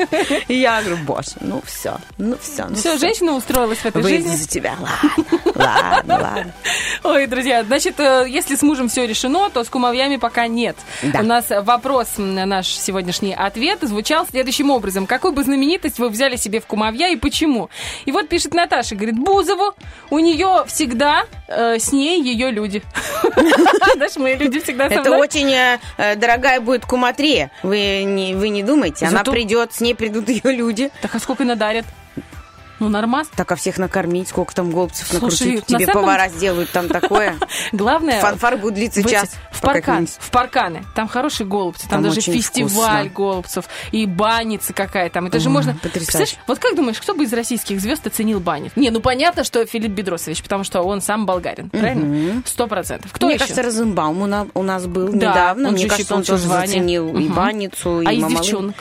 И 0.48 0.54
я 0.54 0.80
говорю, 0.82 0.98
боже, 1.04 1.30
ну 1.40 1.62
все, 1.64 1.96
ну 2.18 2.36
все, 2.40 2.66
ну 2.68 2.74
Все, 2.76 2.98
женщина 2.98 3.32
устроилась 3.32 3.78
в 3.78 3.86
этой 3.86 4.02
Выйди 4.02 4.22
жизни. 4.24 4.36
за 4.36 4.48
тебя, 4.48 4.74
ладно, 4.80 5.42
ладно, 5.54 6.18
ладно. 6.20 6.54
Ой, 7.02 7.26
друзья, 7.26 7.64
значит, 7.64 7.98
э, 7.98 8.26
если 8.28 8.56
с 8.56 8.62
мужем 8.62 8.88
все 8.88 9.06
решено, 9.06 9.48
то 9.50 9.64
с 9.64 9.68
кумовьями 9.68 10.16
пока 10.16 10.46
нет. 10.46 10.76
Да. 11.02 11.20
У 11.20 11.22
нас 11.22 11.46
вопрос, 11.48 12.08
наш 12.16 12.66
сегодняшний 12.68 13.34
ответ, 13.34 13.78
звучал 13.82 14.26
следующим 14.26 14.70
образом. 14.70 15.06
Какую 15.06 15.32
бы 15.32 15.42
знаменитость 15.44 15.98
вы 15.98 16.08
взяли 16.08 16.36
себе 16.36 16.60
в 16.60 16.66
кумовья 16.66 17.08
и 17.08 17.16
почему? 17.16 17.70
И 18.04 18.12
вот 18.12 18.28
пишет 18.28 18.54
Наташа, 18.54 18.94
говорит, 18.94 19.18
Бузову, 19.18 19.74
у 20.10 20.18
нее 20.18 20.64
всегда 20.66 21.24
э, 21.48 21.78
с 21.78 21.92
ней 21.92 22.22
ее 22.22 22.50
люди. 22.50 22.82
Знаешь, 23.94 24.16
мои 24.16 24.36
люди 24.36 24.60
всегда 24.60 24.88
со 24.88 24.94
Это 24.96 25.16
очень 25.16 25.50
э, 25.52 25.78
э, 25.96 26.16
дорогая 26.16 26.60
будет 26.60 26.86
куматрия. 26.86 27.50
Вы 27.62 28.04
не, 28.04 28.34
вы 28.34 28.48
не 28.48 28.62
думайте. 28.62 29.06
Она 29.06 29.18
Зато- 29.18 29.32
придет, 29.32 29.72
с 29.72 29.80
ней 29.80 29.94
придут 29.94 30.28
ее 30.28 30.52
люди. 30.52 30.90
Так 31.00 31.14
а 31.14 31.18
сколько 31.18 31.44
надарят? 31.44 31.84
Ну, 32.80 32.88
нормас. 32.88 33.28
Так, 33.34 33.52
а 33.52 33.56
всех 33.56 33.78
накормить, 33.78 34.28
сколько 34.28 34.54
там 34.54 34.70
голубцев 34.70 35.06
Слушай, 35.08 35.22
накрутить. 35.22 35.70
на 35.70 35.78
Тебе 35.78 35.86
самом 35.86 36.02
повара 36.02 36.28
сделают 36.28 36.70
там 36.70 36.88
такое. 36.88 37.36
Главное... 37.72 38.20
Фанфар 38.20 38.56
будет 38.56 38.74
длиться 38.74 39.02
час. 39.02 39.36
В, 39.50 39.60
паркан, 39.60 40.06
в 40.06 40.30
парканы. 40.30 40.84
Там 40.94 41.08
хорошие 41.08 41.46
голубцы. 41.46 41.88
Там, 41.88 42.02
даже 42.02 42.20
фестиваль 42.20 43.08
голубцев. 43.08 43.66
И 43.92 44.06
баница 44.06 44.72
какая 44.72 45.08
там. 45.10 45.26
Это 45.26 45.38
же 45.38 45.50
можно... 45.50 45.74
потрясающе. 45.74 46.36
Вот 46.46 46.58
как 46.58 46.74
думаешь, 46.74 46.98
кто 46.98 47.14
бы 47.14 47.24
из 47.24 47.32
российских 47.32 47.80
звезд 47.80 48.06
оценил 48.06 48.40
банец? 48.40 48.72
Не, 48.76 48.90
ну 48.90 49.00
понятно, 49.00 49.44
что 49.44 49.64
Филипп 49.64 49.92
Бедросович, 49.92 50.42
потому 50.42 50.64
что 50.64 50.82
он 50.82 51.00
сам 51.00 51.26
болгарин. 51.26 51.70
Правильно? 51.70 52.42
Сто 52.46 52.66
процентов. 52.66 53.12
Кто 53.12 53.26
Мне 53.26 53.38
кажется, 53.38 53.62
Розенбаум 53.62 54.50
у 54.54 54.62
нас, 54.62 54.86
был 54.86 55.08
Да, 55.08 55.30
недавно. 55.30 55.68
он 55.68 55.74
Мне 55.74 55.88
кажется, 55.88 56.14
он 56.14 56.22
тоже 56.22 56.46
заценил 56.46 57.16
и 57.16 57.28
баницу, 57.28 58.00
и 58.00 58.06
а 58.06 58.12
из 58.12 58.26
девчонок? 58.26 58.74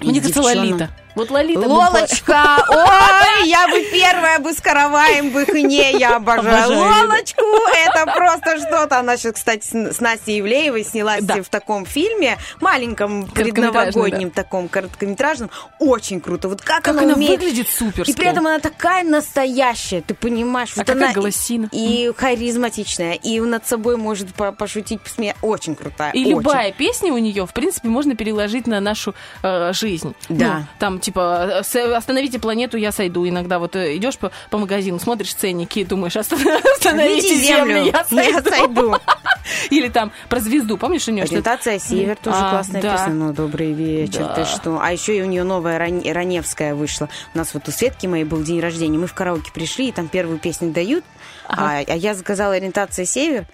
Мне 0.00 0.20
кажется, 0.20 0.42
девчонок. 0.42 0.56
Лолита. 0.56 0.90
Вот 1.16 1.30
Лолита. 1.30 1.60
бы 1.60 1.66
Лолочка! 1.66 2.56
Ой, 2.68 3.48
я 3.48 3.66
бы 3.68 3.80
первая 3.90 4.38
бы 4.38 4.52
с 4.52 4.60
караваем 4.60 5.30
бы 5.30 5.44
не, 5.46 5.92
я 5.98 6.16
обожаю 6.16 6.64
Обожаю, 6.66 6.78
Лолочку. 7.08 7.42
Это 7.86 8.04
просто 8.14 8.58
что-то. 8.58 8.98
Она 9.00 9.16
сейчас, 9.16 9.32
кстати, 9.32 9.66
с 9.92 10.00
Настей 10.00 10.40
Ивлеевой 10.40 10.84
снялась 10.84 11.24
Да. 11.24 11.42
в 11.42 11.48
таком 11.48 11.86
фильме, 11.86 12.36
маленьком, 12.60 13.26
предновогоднем 13.26 14.30
таком, 14.30 14.68
короткометражном. 14.68 15.50
Очень 15.80 16.20
круто. 16.20 16.48
Вот 16.48 16.60
как, 16.60 16.84
Как 16.84 16.94
она, 16.94 17.02
она 17.04 17.14
умеет. 17.14 17.40
выглядит 17.40 17.68
суперски. 17.70 18.10
И 18.10 18.14
при 18.14 18.26
этом 18.26 18.46
она 18.46 18.58
такая 18.58 19.02
настоящая, 19.02 20.02
ты 20.02 20.14
понимаешь. 20.14 20.72
А 20.76 20.80
вот 20.80 20.86
какая 20.86 21.04
она 21.04 21.12
голосина. 21.14 21.68
И 21.72 22.12
харизматичная, 22.16 23.14
и 23.14 23.40
над 23.40 23.66
собой 23.66 23.96
может 23.96 24.34
по- 24.34 24.52
пошутить, 24.52 25.00
посмеяться. 25.00 25.44
Очень 25.44 25.74
крутая. 25.74 26.12
И 26.12 26.20
очень. 26.20 26.30
любая 26.30 26.72
песня 26.72 27.12
у 27.12 27.18
нее, 27.18 27.46
в 27.46 27.52
принципе, 27.52 27.88
можно 27.88 28.14
переложить 28.14 28.66
на 28.66 28.80
нашу 28.80 29.14
э, 29.42 29.72
жизнь. 29.72 30.14
Да. 30.28 30.58
Ну, 30.58 30.64
там, 30.78 31.00
типа, 31.06 31.60
э, 31.60 31.62
с- 31.62 31.94
остановите 31.96 32.38
планету, 32.38 32.76
я 32.76 32.92
сойду. 32.92 33.26
Иногда 33.28 33.58
вот 33.58 33.76
э, 33.76 33.96
идешь 33.96 34.18
по, 34.18 34.30
по 34.50 34.58
магазину, 34.58 34.98
смотришь 34.98 35.32
ценники 35.34 35.78
и 35.80 35.84
думаешь, 35.84 36.16
«Оста- 36.16 36.36
остановите 36.76 37.34
землю, 37.36 37.84
землю, 37.84 37.92
я 38.10 38.22
я 38.22 38.42
сойду. 38.42 38.96
Или 39.70 39.88
там 39.88 40.10
про 40.28 40.40
звезду, 40.40 40.76
помнишь 40.76 41.06
у 41.08 41.12
нее? 41.12 41.22
Ориентация 41.24 41.78
Север 41.78 42.16
тоже 42.16 42.38
А, 42.40 42.50
классная 42.50 42.82
да. 42.82 42.92
песня. 42.96 43.12
Ну, 43.14 43.32
добрый 43.32 43.72
вечер, 43.72 44.20
Да. 44.24 44.34
ты 44.34 44.44
что? 44.44 44.78
А 44.82 44.90
еще 44.92 45.16
и 45.16 45.22
у 45.22 45.26
нее 45.26 45.44
новая 45.44 45.78
Ран- 45.78 46.02
Раневская 46.04 46.74
вышла. 46.74 47.08
У 47.34 47.38
нас 47.38 47.54
вот 47.54 47.68
у 47.68 47.70
Светки 47.70 48.06
моей 48.08 48.24
был 48.24 48.42
день 48.42 48.60
рождения. 48.60 48.98
Мы 48.98 49.06
в 49.06 49.14
караоке 49.14 49.52
пришли, 49.52 49.88
и 49.88 49.92
там 49.92 50.08
первую 50.08 50.38
песню 50.38 50.70
дают. 50.72 51.04
А, 51.48 51.78
а 51.86 51.94
я 51.94 52.14
заказала 52.16 52.54
ориентация 52.54 53.04
Север, 53.04 53.44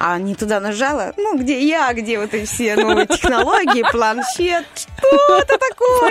а 0.00 0.18
не 0.18 0.34
туда 0.34 0.58
нажала. 0.58 1.12
Ну, 1.16 1.38
где 1.38 1.60
я, 1.64 1.92
где 1.92 2.18
вот 2.18 2.34
эти 2.34 2.44
все 2.46 2.74
новые 2.74 3.06
технологии, 3.06 3.84
планшет. 3.92 4.66
Что 4.74 5.38
это 5.38 5.56
такое? 5.58 6.10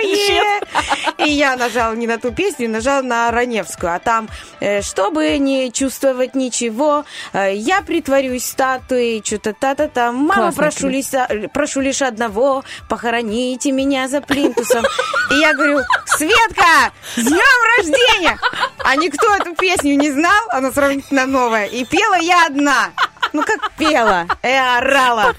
И 1.18 1.30
я 1.30 1.56
нажала 1.56 1.94
не 1.94 2.06
на 2.06 2.18
ту 2.18 2.32
песню, 2.32 2.68
нажала 2.68 3.02
на 3.02 3.30
Раневскую. 3.30 3.94
А 3.94 3.98
там, 3.98 4.28
э, 4.60 4.82
чтобы 4.82 5.38
не 5.38 5.72
чувствовать 5.72 6.34
ничего, 6.34 7.04
э, 7.32 7.54
я 7.54 7.82
притворюсь 7.82 8.46
статуей, 8.46 9.22
что-то 9.24 9.52
та-та-та. 9.52 10.12
Мама, 10.12 10.52
прошу 10.52 10.90
песня. 10.90 11.26
лишь, 11.30 11.50
прошу 11.50 11.80
лишь 11.80 12.02
одного, 12.02 12.64
похороните 12.88 13.72
меня 13.72 14.08
за 14.08 14.20
плинтусом. 14.20 14.84
И 15.30 15.34
я 15.34 15.54
говорю, 15.54 15.80
Светка, 16.04 16.92
с 17.14 17.22
днем 17.22 17.78
рождения! 17.78 18.38
А 18.84 18.96
никто 18.96 19.34
эту 19.34 19.54
песню 19.54 19.96
не 19.96 20.10
знал, 20.10 20.48
она 20.50 20.70
сравнительно 20.70 21.26
новая. 21.26 21.66
И 21.66 21.84
пела 21.84 22.16
я 22.16 22.46
одна. 22.46 22.90
Ну, 23.32 23.42
как 23.42 23.72
пела? 23.72 24.26
Я 24.42 24.78
орала. 24.78 25.34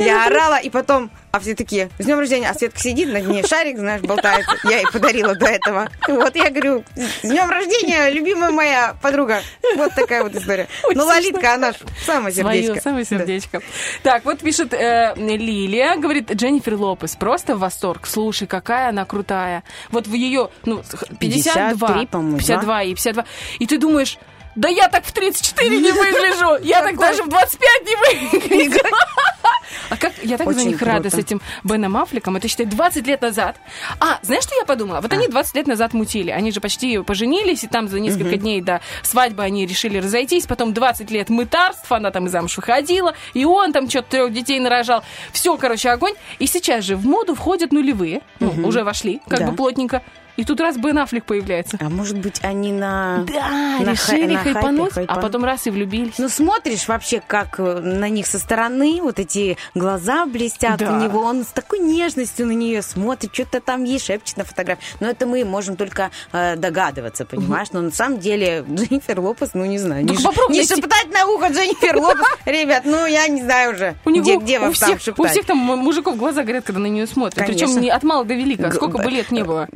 Я 0.00 0.26
орала, 0.26 0.58
и 0.58 0.68
потом 0.70 1.10
А 1.30 1.40
все 1.40 1.54
такие, 1.54 1.90
с 1.98 2.04
днем 2.04 2.18
рождения, 2.18 2.48
а 2.48 2.54
Светка 2.54 2.78
сидит, 2.80 3.12
на 3.12 3.20
ней 3.20 3.42
шарик, 3.46 3.78
знаешь, 3.78 4.00
болтается. 4.00 4.56
Я 4.64 4.78
ей 4.78 4.86
подарила 4.90 5.34
до 5.34 5.46
этого. 5.46 5.88
Вот 6.06 6.34
я 6.36 6.50
говорю, 6.50 6.84
с 6.96 7.20
днем 7.22 7.50
рождения, 7.50 8.08
любимая 8.10 8.50
моя 8.50 8.96
подруга. 9.02 9.42
Вот 9.76 9.94
такая 9.94 10.22
вот 10.22 10.34
история. 10.34 10.68
Ну, 10.94 11.04
Лолитка, 11.04 11.54
она 11.54 11.72
ж 11.72 11.76
самое 12.06 12.34
Свое, 12.34 12.62
сердечко. 12.62 12.82
самое 12.82 13.04
сердечко. 13.04 13.60
Так, 14.02 14.24
вот 14.24 14.38
пишет 14.40 14.72
э, 14.72 15.12
Лилия, 15.16 15.96
говорит, 15.96 16.32
Дженнифер 16.32 16.74
Лопес, 16.74 17.16
просто 17.16 17.54
в 17.56 17.58
восторг. 17.58 18.06
Слушай, 18.06 18.46
какая 18.46 18.88
она 18.88 19.04
крутая. 19.04 19.64
Вот 19.90 20.06
в 20.06 20.14
ее, 20.14 20.48
ну, 20.64 20.82
52, 21.20 21.88
53, 21.88 22.06
по-моему, 22.06 22.38
52 22.38 22.82
и 22.84 22.94
52. 22.94 23.24
И 23.58 23.66
ты 23.66 23.78
думаешь, 23.78 24.18
да 24.56 24.68
я 24.68 24.88
так 24.88 25.04
в 25.04 25.12
34 25.12 25.78
не 25.80 25.92
выгляжу, 25.92 26.62
я 26.64 26.82
так 26.82 26.96
даже 26.98 27.22
в 27.22 27.28
25 27.28 27.86
не 27.86 27.96
выгляжу. 28.66 28.80
А 29.90 29.96
как, 29.96 30.12
я 30.22 30.36
так 30.38 30.50
за 30.52 30.58
Очень 30.60 30.70
них 30.70 30.82
рада 30.82 31.02
круто. 31.08 31.16
с 31.16 31.18
этим 31.18 31.40
Беном 31.64 31.96
Аффлеком. 31.96 32.36
Это, 32.36 32.46
считай, 32.48 32.66
20 32.66 33.06
лет 33.06 33.22
назад. 33.22 33.56
А, 34.00 34.18
знаешь, 34.22 34.42
что 34.44 34.54
я 34.54 34.64
подумала? 34.64 35.00
Вот 35.00 35.12
они 35.12 35.28
20 35.28 35.54
лет 35.54 35.66
назад 35.66 35.94
мутили. 35.94 36.30
Они 36.30 36.52
же 36.52 36.60
почти 36.60 36.98
поженились, 37.02 37.64
и 37.64 37.68
там 37.68 37.88
за 37.88 37.98
несколько 38.00 38.36
дней 38.36 38.60
до 38.60 38.80
свадьбы 39.02 39.42
они 39.42 39.66
решили 39.66 39.98
разойтись. 39.98 40.46
Потом 40.46 40.74
20 40.74 41.10
лет 41.10 41.28
мытарств, 41.30 41.90
она 41.90 42.10
там 42.10 42.26
и 42.26 42.28
замуж 42.28 42.56
выходила, 42.56 43.14
и 43.34 43.44
он 43.44 43.72
там 43.72 43.88
что-то 43.88 44.10
трех 44.10 44.32
детей 44.32 44.58
нарожал. 44.60 45.02
Все, 45.32 45.56
короче, 45.56 45.90
огонь. 45.90 46.14
И 46.38 46.46
сейчас 46.46 46.84
же 46.84 46.96
в 46.96 47.06
моду 47.06 47.34
входят 47.34 47.72
нулевые. 47.72 48.20
Ну, 48.40 48.52
уже 48.66 48.84
вошли, 48.84 49.20
как 49.28 49.40
Да. 49.40 49.46
бы 49.48 49.56
плотненько. 49.56 50.02
И 50.38 50.44
тут 50.44 50.60
раз 50.60 50.76
Бен 50.76 50.96
Аффлек 50.98 51.24
появляется. 51.24 51.76
А 51.80 51.88
может 51.90 52.16
быть, 52.18 52.38
они 52.44 52.70
на... 52.72 53.24
Да, 53.26 53.48
на 53.80 53.94
хай- 53.96 54.20
решили 54.22 54.34
хайпе, 54.36 54.52
хайпануть, 54.54 54.90
а 54.92 54.94
хайпануть. 54.94 55.22
потом 55.22 55.44
раз 55.44 55.66
и 55.66 55.70
влюбились. 55.70 56.14
Ну, 56.18 56.28
смотришь 56.28 56.86
вообще, 56.86 57.20
как 57.26 57.58
э, 57.58 57.80
на 57.80 58.08
них 58.08 58.26
со 58.26 58.38
стороны, 58.38 59.00
вот 59.02 59.18
эти 59.18 59.56
глаза 59.74 60.26
блестят 60.26 60.78
Да. 60.78 60.92
у 60.92 61.02
него, 61.02 61.20
он 61.22 61.42
с 61.42 61.48
такой 61.48 61.80
нежностью 61.80 62.46
на 62.46 62.52
нее 62.52 62.82
смотрит, 62.82 63.34
что-то 63.34 63.60
там 63.60 63.82
ей 63.82 63.98
шепчет 63.98 64.36
на 64.36 64.44
фотографии. 64.44 64.80
Но 65.00 65.08
это 65.08 65.26
мы 65.26 65.44
можем 65.44 65.74
только 65.74 66.10
э, 66.32 66.54
догадываться, 66.56 67.24
понимаешь? 67.26 67.68
Но 67.72 67.80
на 67.80 67.90
самом 67.90 68.20
деле 68.20 68.64
Дженнифер 68.70 69.18
Лопес, 69.18 69.50
ну, 69.54 69.64
не 69.64 69.78
знаю, 69.78 70.02
не, 70.04 70.08
Так 70.10 70.18
ш- 70.20 70.28
попробуй 70.28 70.54
не 70.56 70.64
шептать 70.64 71.12
на 71.12 71.26
ухо 71.26 71.48
Дженнифер 71.48 71.96
Лопес. 71.96 72.24
Ребят, 72.46 72.82
ну, 72.84 73.06
я 73.06 73.26
не 73.26 73.42
знаю 73.42 73.74
уже, 73.74 73.96
У 74.04 74.10
него, 74.10 74.24
где, 74.24 74.36
где 74.36 74.58
у, 74.58 74.62
вам 74.62 74.72
там 74.74 74.88
всех, 74.90 74.98
у 74.98 75.02
шептать. 75.02 75.30
всех 75.32 75.46
там 75.46 75.56
мужиков 75.58 76.16
глаза 76.16 76.44
горят, 76.44 76.62
когда 76.64 76.80
на 76.80 76.86
нее 76.86 77.08
смотрят. 77.08 77.44
Причем 77.44 77.80
не 77.80 77.90
от 77.90 78.04
мала 78.04 78.24
до 78.24 78.34
велика. 78.34 78.68
Г- 78.68 78.74
Сколько 78.76 78.98
бы 78.98 79.10
лет 79.10 79.32
не 79.32 79.42
было. 79.42 79.66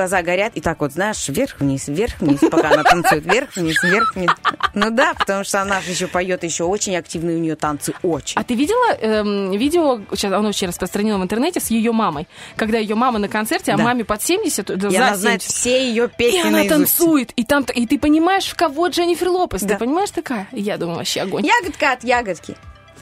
Глаза 0.00 0.22
горят, 0.22 0.52
и 0.54 0.62
так 0.62 0.80
вот, 0.80 0.92
знаешь, 0.92 1.28
вверх-вниз, 1.28 1.88
вверх-вниз, 1.88 2.40
пока 2.50 2.70
она 2.70 2.82
танцует, 2.84 3.22
вверх-вниз, 3.26 3.82
вверх-вниз. 3.82 4.30
Ну 4.72 4.90
да, 4.90 5.12
потому 5.12 5.44
что 5.44 5.60
она 5.60 5.82
же 5.82 5.90
еще 5.90 6.06
поет, 6.06 6.42
еще 6.42 6.64
очень 6.64 6.96
активные 6.96 7.36
у 7.36 7.38
нее 7.40 7.54
танцы, 7.54 7.92
очень. 8.02 8.40
А 8.40 8.42
ты 8.42 8.54
видела 8.54 8.94
эм, 8.98 9.50
видео, 9.52 10.00
сейчас 10.12 10.32
оно 10.32 10.48
очень 10.48 10.68
распространено 10.68 11.18
в 11.18 11.22
интернете, 11.22 11.60
с 11.60 11.66
ее 11.70 11.92
мамой? 11.92 12.26
Когда 12.56 12.78
ее 12.78 12.94
мама 12.94 13.18
на 13.18 13.28
концерте, 13.28 13.72
а 13.72 13.76
Да. 13.76 13.84
маме 13.84 14.04
под 14.06 14.22
70, 14.22 14.66
да, 14.78 14.88
И 14.88 14.90
за 14.90 15.06
она 15.06 15.16
знает 15.16 15.42
70. 15.42 15.54
все 15.60 15.88
ее 15.90 16.06
И 16.06 16.16
песни 16.16 16.40
она 16.40 16.50
наизусть. 16.52 16.70
танцует, 16.96 17.32
и 17.36 17.44
там, 17.44 17.64
и 17.74 17.86
ты 17.86 17.98
понимаешь, 17.98 18.46
в 18.46 18.56
кого 18.56 18.86
Дженнифер 18.88 19.28
Лопес. 19.28 19.60
Да. 19.60 19.74
Ты 19.74 19.80
понимаешь 19.80 20.10
такая? 20.12 20.48
Я 20.52 20.78
думаю, 20.78 20.96
вообще 20.96 21.20
огонь. 21.20 21.44
Ягодка 21.44 21.92
от 21.92 22.04
ягодки. 22.04 22.56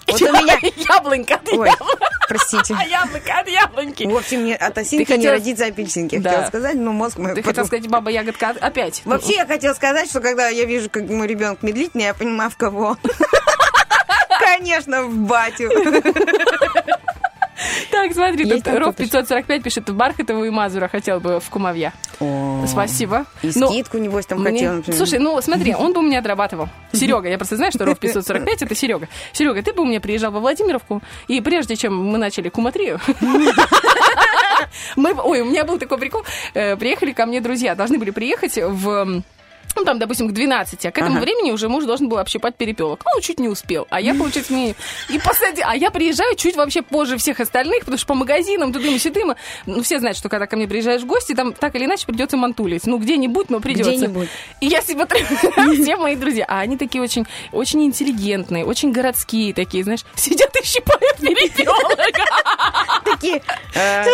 Вот 0.09 0.21
у 0.23 0.25
меня... 0.33 0.59
Яблонька 0.97 1.35
от 1.35 1.49
Ой, 1.53 1.69
яблоньки. 1.69 2.05
простите. 2.29 2.75
А 2.79 2.85
яблоко 2.87 3.39
от 3.41 3.49
яблоньки. 3.49 4.05
В 4.05 4.17
общем, 4.17 4.45
не, 4.45 4.55
от 4.57 4.77
осинки 4.79 5.05
Ты 5.07 5.19
не 5.19 5.29
родится 5.29 5.67
апельсинки. 5.67 6.19
Да. 6.19 6.31
хотела 6.31 6.47
сказать, 6.49 6.75
но 6.77 6.93
мозг 6.93 7.19
мой... 7.19 7.31
Ты 7.35 7.37
потом- 7.43 7.49
хотела 7.51 7.67
сказать, 7.67 7.89
баба 7.89 8.11
ягодка 8.11 8.51
от- 8.51 8.59
опять. 8.59 9.03
Вообще, 9.05 9.35
я 9.37 9.47
хотела 9.47 9.75
сказать, 9.75 10.09
что 10.09 10.21
когда 10.21 10.49
я 10.49 10.65
вижу, 10.65 10.89
как 10.91 11.09
мой 11.09 11.27
ребенок 11.27 11.63
медлительный, 11.63 12.05
я 12.07 12.15
понимаю, 12.15 12.51
в 12.51 12.57
кого. 12.57 12.97
Конечно, 14.41 15.05
в 15.05 15.15
батю. 15.15 15.71
Так, 18.03 18.13
смотри, 18.13 18.45
Есть 18.47 18.65
тут 18.65 18.75
Ров 18.79 18.95
пишет. 18.95 19.13
545 19.13 19.63
пишет, 19.63 19.91
Бархатову 19.91 20.45
и 20.45 20.51
Мазура 20.51 20.87
хотел 20.89 21.19
бы 21.21 21.41
в 21.41 21.51
кумовья. 21.51 21.93
Спасибо. 22.67 23.27
И 23.43 23.51
Ну, 23.57 23.69
скидку, 23.69 23.99
небось, 23.99 24.27
там 24.27 24.41
Мне- 24.41 24.53
хотел, 24.53 24.75
например. 24.75 24.97
Слушай, 24.97 25.19
ну 25.19 25.41
смотри, 25.41 25.75
он 25.75 25.93
бы 25.93 25.99
у 26.01 26.03
меня 26.03 26.21
отрабатывал. 26.21 26.69
Серега, 26.93 27.29
я 27.29 27.37
просто 27.39 27.57
знаю, 27.57 27.73
что 27.73 27.85
Ров 27.85 27.99
545 27.99 28.63
это 28.63 28.75
Серега. 28.75 29.09
Серега, 29.33 29.63
ты 29.63 29.73
бы 29.73 29.83
у 29.83 29.85
меня 29.87 30.01
приезжал 30.01 30.31
во 30.31 30.39
Владимировку, 30.41 31.03
и 31.27 31.41
прежде 31.41 31.75
чем 31.77 31.97
мы 31.97 32.19
начали 32.19 32.49
куматрию, 32.49 33.01
мы, 34.97 35.13
ой, 35.15 35.41
у 35.41 35.45
меня 35.47 35.65
был 35.65 35.79
такой 35.79 35.99
прикол, 35.99 36.23
Э, 36.55 36.77
приехали 36.77 37.13
ко 37.13 37.27
мне 37.27 37.41
друзья, 37.41 37.75
должны 37.75 37.99
были 37.99 38.11
приехать 38.11 38.59
в 38.63 39.23
ну, 39.77 39.85
там, 39.85 39.99
допустим, 39.99 40.29
к 40.29 40.33
12, 40.33 40.87
а 40.87 40.91
к 40.91 40.99
этому 40.99 41.17
Ага. 41.17 41.21
времени 41.25 41.51
уже 41.53 41.69
муж 41.69 41.85
должен 41.85 42.09
был 42.09 42.19
общипать 42.19 42.57
перепелок. 42.57 43.03
Ну, 43.05 43.21
чуть 43.21 43.39
не 43.39 43.49
успел. 43.49 43.87
А 43.91 44.01
я, 44.01 44.15
получается, 44.15 44.53
не... 44.55 44.75
И 45.09 45.19
посади... 45.19 45.63
А 45.65 45.77
я 45.77 45.91
приезжаю 45.91 46.35
чуть 46.37 46.57
вообще 46.57 46.83
позже 46.83 47.17
всех 47.17 47.41
остальных, 47.41 47.81
потому 47.81 47.97
что 47.99 48.07
по 48.07 48.15
магазинам, 48.15 48.73
тудым 48.73 48.99
сюдым. 48.99 49.35
Ну, 49.67 49.83
все 49.83 49.99
знают, 50.01 50.19
что 50.19 50.29
когда 50.29 50.47
ко 50.47 50.57
мне 50.57 50.67
приезжаешь 50.67 51.03
в 51.03 51.07
гости, 51.07 51.35
там 51.35 51.53
так 51.53 51.75
или 51.77 51.85
иначе 51.85 52.07
придется 52.07 52.37
мантулить. 52.37 52.87
Ну, 52.87 52.99
где-нибудь, 52.99 53.51
но 53.51 53.61
придется. 53.61 53.93
Где-нибудь. 53.93 54.29
И 54.61 54.67
я 54.67 54.83
смотрю, 54.83 55.25
все 55.83 55.97
мои 55.97 56.17
друзья, 56.17 56.45
а 56.49 56.61
они 56.61 56.77
такие 56.77 57.03
очень, 57.03 57.27
очень 57.53 57.85
интеллигентные, 57.85 58.65
очень 58.65 58.91
городские 58.93 59.55
такие, 59.55 59.85
знаешь, 59.85 60.05
сидят 60.17 60.55
и 60.57 60.65
щипают 60.65 61.17
перепелок. 61.19 61.99
Такие 63.05 63.43
э, 63.75 64.05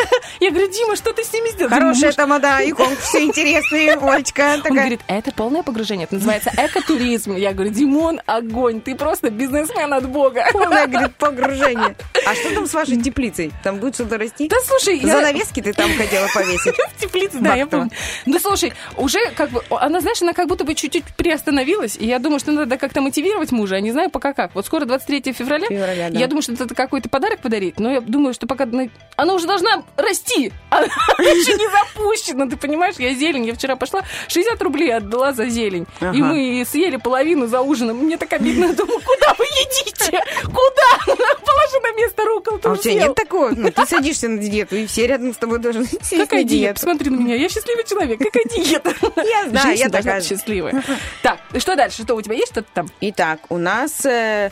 Я 0.41 0.51
говорю, 0.51 0.71
Дима, 0.71 0.97
что 0.97 1.13
ты 1.13 1.25
с 1.25 1.33
ними 1.33 1.51
сделал? 1.51 1.71
хорошая 1.71 2.13
тамада, 2.13 2.59
иконка, 2.69 3.01
все 3.01 3.25
интересные, 3.25 3.93
Олечка. 3.95 4.61
Он 4.65 4.75
говорит, 4.77 5.01
это 5.07 5.33
полное 5.45 5.63
погружение, 5.63 6.05
это 6.07 6.15
называется 6.15 6.51
экотуризм. 6.57 7.37
Я 7.37 7.53
говорю, 7.53 7.71
Димон, 7.71 8.19
огонь, 8.25 8.81
ты 8.81 8.95
просто 8.95 9.29
бизнесмен 9.29 9.93
от 9.93 10.09
бога. 10.09 10.47
Полное, 10.53 10.87
говорит, 10.87 11.15
погружение. 11.19 11.95
А 12.27 12.35
что 12.35 12.55
там 12.55 12.67
с 12.67 12.73
вашей 12.73 12.97
теплицей? 12.97 13.53
Там 13.63 13.77
будет 13.77 13.95
что-то 13.95 14.17
расти? 14.17 14.49
Да 14.49 14.57
слушай, 14.65 14.97
я... 14.97 15.17
Занавески 15.19 15.61
ты 15.61 15.75
там 15.75 15.95
хотела 15.99 16.27
повесить? 16.33 16.75
В 16.97 16.99
теплице, 16.99 17.41
да, 17.41 17.57
я 17.57 17.67
помню. 17.67 17.91
Ну, 18.25 18.39
слушай, 18.39 18.73
уже 18.97 19.19
как 19.37 19.51
бы, 19.51 19.63
она, 19.69 20.01
знаешь, 20.01 20.23
она 20.23 20.33
как 20.33 20.49
будто 20.49 20.65
бы 20.65 20.75
чуть-чуть 20.75 21.05
приостановилась, 21.15 21.99
и 22.01 22.07
я 22.07 22.19
думаю, 22.19 22.41
что 22.41 22.51
надо 22.53 22.79
как-то 22.79 23.03
мотивировать 23.03 23.53
мужа, 23.53 23.75
я 23.75 23.83
не 23.83 23.93
знаю 23.93 24.09
пока 24.09 24.33
как. 24.33 24.55
Вот 24.55 24.65
скоро 24.65 24.87
23 24.87 25.35
февраля, 25.35 25.67
Февраля, 25.69 26.09
да. 26.09 26.19
я 26.19 26.27
думаю, 26.27 26.41
что 26.41 26.55
это 26.55 26.75
какой-то 26.75 27.11
подарок 27.11 27.41
подарить, 27.41 27.79
но 27.79 27.93
я 27.93 28.01
думаю, 28.01 28.33
что 28.33 28.47
пока 28.47 28.65
на- 28.65 28.89
она 29.17 29.35
уже 29.35 29.47
должна 29.47 29.83
расти, 29.99 30.53
она 30.71 30.85
еще 31.19 31.53
не 31.53 31.69
запущена, 31.71 32.47
ты 32.49 32.57
понимаешь, 32.57 32.95
я 32.97 33.13
зелень, 33.13 33.45
я 33.45 33.53
вчера 33.53 33.77
пошла, 33.77 34.05
60 34.29 34.63
рублей 34.63 34.95
отдала 34.95 35.34
за 35.35 35.47
зелень, 35.49 35.87
и 36.01 36.05
Ага. 36.05 36.17
мы 36.17 36.65
съели 36.69 36.97
половину 36.97 37.47
за 37.47 37.61
ужином, 37.61 37.99
мне 37.99 38.17
так 38.17 38.33
обидно, 38.33 38.67
я 38.67 38.73
думаю, 38.73 39.01
куда 39.01 39.35
вы 39.39 39.45
едите? 39.45 40.21
Куда? 40.45 41.17
Положи 41.17 41.81
на 41.83 41.93
место 41.97 42.25
руку, 42.25 42.61
А 42.63 42.73
у 42.73 42.77
тебя 42.77 42.95
нет 42.95 43.15
такого? 43.15 43.51
Ну, 43.51 43.71
ты 43.71 43.87
садишься 43.87 44.29
на 44.29 44.39
диету, 44.39 44.77
и 44.77 44.87
все 44.87 45.07
рядом 45.07 45.33
с 45.33 45.37
тобой 45.37 45.59
должны 45.59 45.87
сесть 45.87 46.17
Какая 46.17 46.43
на 46.43 46.49
диета? 46.49 46.75
Посмотри 46.75 47.11
на 47.11 47.17
меня, 47.17 47.35
я 47.35 47.49
счастливый 47.49 47.85
человек. 47.85 48.19
Какая 48.21 48.45
диета? 48.45 48.93
Я 49.25 49.49
знаю, 49.49 49.67
Женщина 49.67 49.85
я 49.87 49.89
такая 49.91 50.23
счастливая. 50.23 50.83
Так, 51.23 51.39
и 51.53 51.59
что 51.59 51.77
дальше? 51.77 52.03
Что, 52.03 52.15
у 52.15 52.23
тебя 52.23 52.35
есть 52.37 52.53
что-то 52.53 52.69
там? 52.75 52.89
Итак, 53.01 53.41
у 53.49 53.59
нас 53.59 54.05
э, 54.07 54.51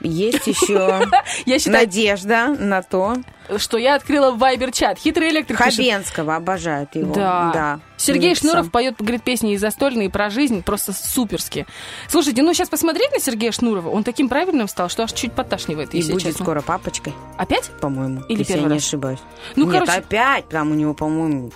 есть 0.00 0.46
еще 0.46 1.08
Я 1.46 1.58
надежда 1.66 2.48
на 2.58 2.82
то. 2.82 3.16
что 3.56 3.76
я 3.78 3.94
открыла 3.96 4.32
Вайбер-чат. 4.32 4.98
Хитрый 4.98 5.30
электрик 5.30 5.58
пишет. 5.58 5.76
Хабенского 5.76 6.36
обожают 6.36 6.94
его. 6.94 7.14
Да. 7.14 7.50
да. 7.52 7.80
Сергей 7.96 8.30
Лицо. 8.30 8.40
Шнуров 8.48 8.70
поет, 8.70 8.96
говорит, 8.98 9.22
песни 9.22 9.52
и 9.52 9.56
застольные, 9.56 10.06
и 10.06 10.10
про 10.10 10.30
жизнь, 10.30 10.62
просто 10.62 10.92
суперски. 10.92 11.66
Слушайте, 12.08 12.42
ну 12.42 12.54
сейчас 12.54 12.68
посмотреть 12.68 13.10
на 13.12 13.18
Сергея 13.20 13.52
Шнурова, 13.52 13.88
он 13.90 14.04
таким 14.04 14.28
правильным 14.28 14.68
стал, 14.68 14.88
что 14.88 15.02
аж 15.02 15.12
чуть 15.12 15.32
подташнивает, 15.32 15.94
И 15.94 16.02
будет 16.10 16.22
честно. 16.22 16.44
скоро 16.44 16.60
папочкой, 16.62 17.12
Опять? 17.36 17.70
по-моему. 17.80 18.22
Или 18.28 18.38
если 18.40 18.52
я 18.52 18.58
первый 18.58 18.68
не 18.70 18.74
раз? 18.76 18.86
ошибаюсь. 18.86 19.18
Ну, 19.56 19.64
Нет, 19.64 19.72
короче- 19.74 19.92
опять 19.92 20.48
там 20.48 20.70
у 20.70 20.74
него, 20.74 20.94
по-моему, 20.94 21.50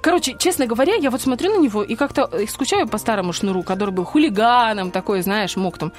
Короче, 0.00 0.34
честно 0.36 0.66
говоря, 0.66 0.96
я 0.96 1.10
вот 1.12 1.20
смотрю 1.22 1.54
на 1.56 1.62
него 1.62 1.84
и 1.84 1.94
как-то 1.94 2.28
э, 2.32 2.44
скучаю 2.48 2.88
по 2.88 2.98
старому 2.98 3.32
Шнуру, 3.32 3.62
который 3.62 3.90
был 3.90 4.04
хулиганом 4.04 4.90
такой, 4.90 5.22
знаешь, 5.22 5.54
мог 5.56 5.78
там... 5.78 5.92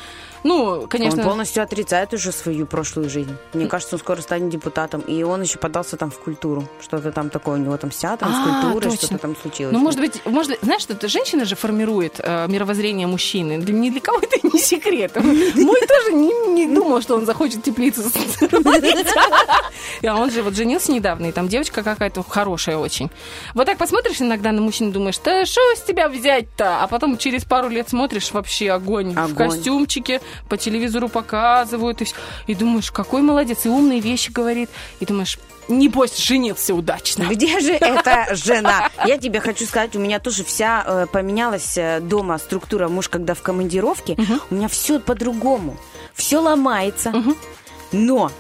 Ну, 0.43 0.87
конечно... 0.87 1.21
Он 1.21 1.27
полностью 1.27 1.63
отрицает 1.63 2.13
уже 2.13 2.31
свою 2.31 2.65
прошлую 2.65 3.09
жизнь. 3.09 3.35
Мне 3.53 3.67
кажется, 3.67 3.95
он 3.95 3.99
скоро 3.99 4.21
станет 4.21 4.49
депутатом. 4.49 5.01
И 5.01 5.23
он 5.23 5.41
еще 5.41 5.59
подался 5.59 5.97
там 5.97 6.11
в 6.11 6.19
культуру. 6.19 6.67
Что-то 6.81 7.11
там 7.11 7.29
такое 7.29 7.55
у 7.55 7.57
него 7.57 7.77
там 7.77 7.91
с 7.91 7.97
театром, 7.97 8.31
с 8.31 8.35
А, 8.37 8.61
культурой, 8.61 8.91
точно. 8.91 9.07
что-то 9.07 9.17
там 9.19 9.35
случилось. 9.35 9.73
Ну, 9.73 9.79
может 9.79 9.99
быть, 9.99 10.25
может, 10.25 10.57
знаешь, 10.61 10.81
что 10.81 11.07
женщина 11.07 11.45
же 11.45 11.55
формирует 11.55 12.19
э, 12.19 12.47
мировоззрение 12.47 13.07
мужчины. 13.07 13.57
Ни 13.57 13.89
для 13.89 14.01
кого 14.01 14.19
это 14.19 14.37
не 14.43 14.59
секрет. 14.59 15.15
Мой 15.15 15.81
тоже 15.87 16.13
не, 16.13 16.67
думал, 16.67 17.01
что 17.01 17.15
он 17.15 17.25
захочет 17.25 17.63
теплицу. 17.63 18.03
А 20.03 20.15
он 20.15 20.31
же 20.31 20.41
вот 20.41 20.55
женился 20.55 20.91
недавно, 20.91 21.27
и 21.27 21.31
там 21.31 21.47
девочка 21.47 21.83
какая-то 21.83 22.23
хорошая 22.23 22.77
очень. 22.77 23.09
Вот 23.53 23.65
так 23.65 23.77
посмотришь 23.77 24.21
иногда 24.21 24.51
на 24.51 24.61
мужчину, 24.61 24.91
думаешь, 24.91 25.17
да 25.23 25.45
что 25.45 25.61
с 25.75 25.81
тебя 25.81 26.09
взять-то? 26.09 26.81
А 26.81 26.87
потом 26.87 27.17
через 27.17 27.43
пару 27.45 27.69
лет 27.69 27.89
смотришь, 27.89 28.31
вообще 28.31 28.71
огонь. 28.71 29.13
В 29.13 29.35
костюмчике, 29.35 30.21
по 30.49 30.57
телевизору 30.57 31.09
показывают. 31.09 32.01
И, 32.01 32.07
и 32.47 32.55
думаешь, 32.55 32.91
какой 32.91 33.21
молодец, 33.21 33.65
и 33.65 33.69
умные 33.69 33.99
вещи 33.99 34.31
говорит. 34.31 34.69
И 34.99 35.05
думаешь, 35.05 35.37
небось, 35.67 36.17
женился 36.17 36.73
удачно. 36.73 37.23
Где 37.23 37.59
же 37.59 37.71
эта 37.79 38.35
жена? 38.35 38.89
Я 39.05 39.17
тебе 39.17 39.39
хочу 39.39 39.65
сказать, 39.65 39.95
у 39.95 39.99
меня 39.99 40.19
тоже 40.19 40.43
вся 40.43 40.83
э, 40.85 41.07
поменялась 41.11 41.77
э, 41.77 41.99
дома 41.99 42.37
структура. 42.37 42.87
Муж, 42.87 43.09
когда 43.09 43.33
в 43.33 43.41
командировке, 43.41 44.17
у 44.49 44.55
меня 44.55 44.67
все 44.67 44.99
по-другому. 44.99 45.77
Все 46.13 46.39
ломается. 46.39 47.13
Но 47.91 48.31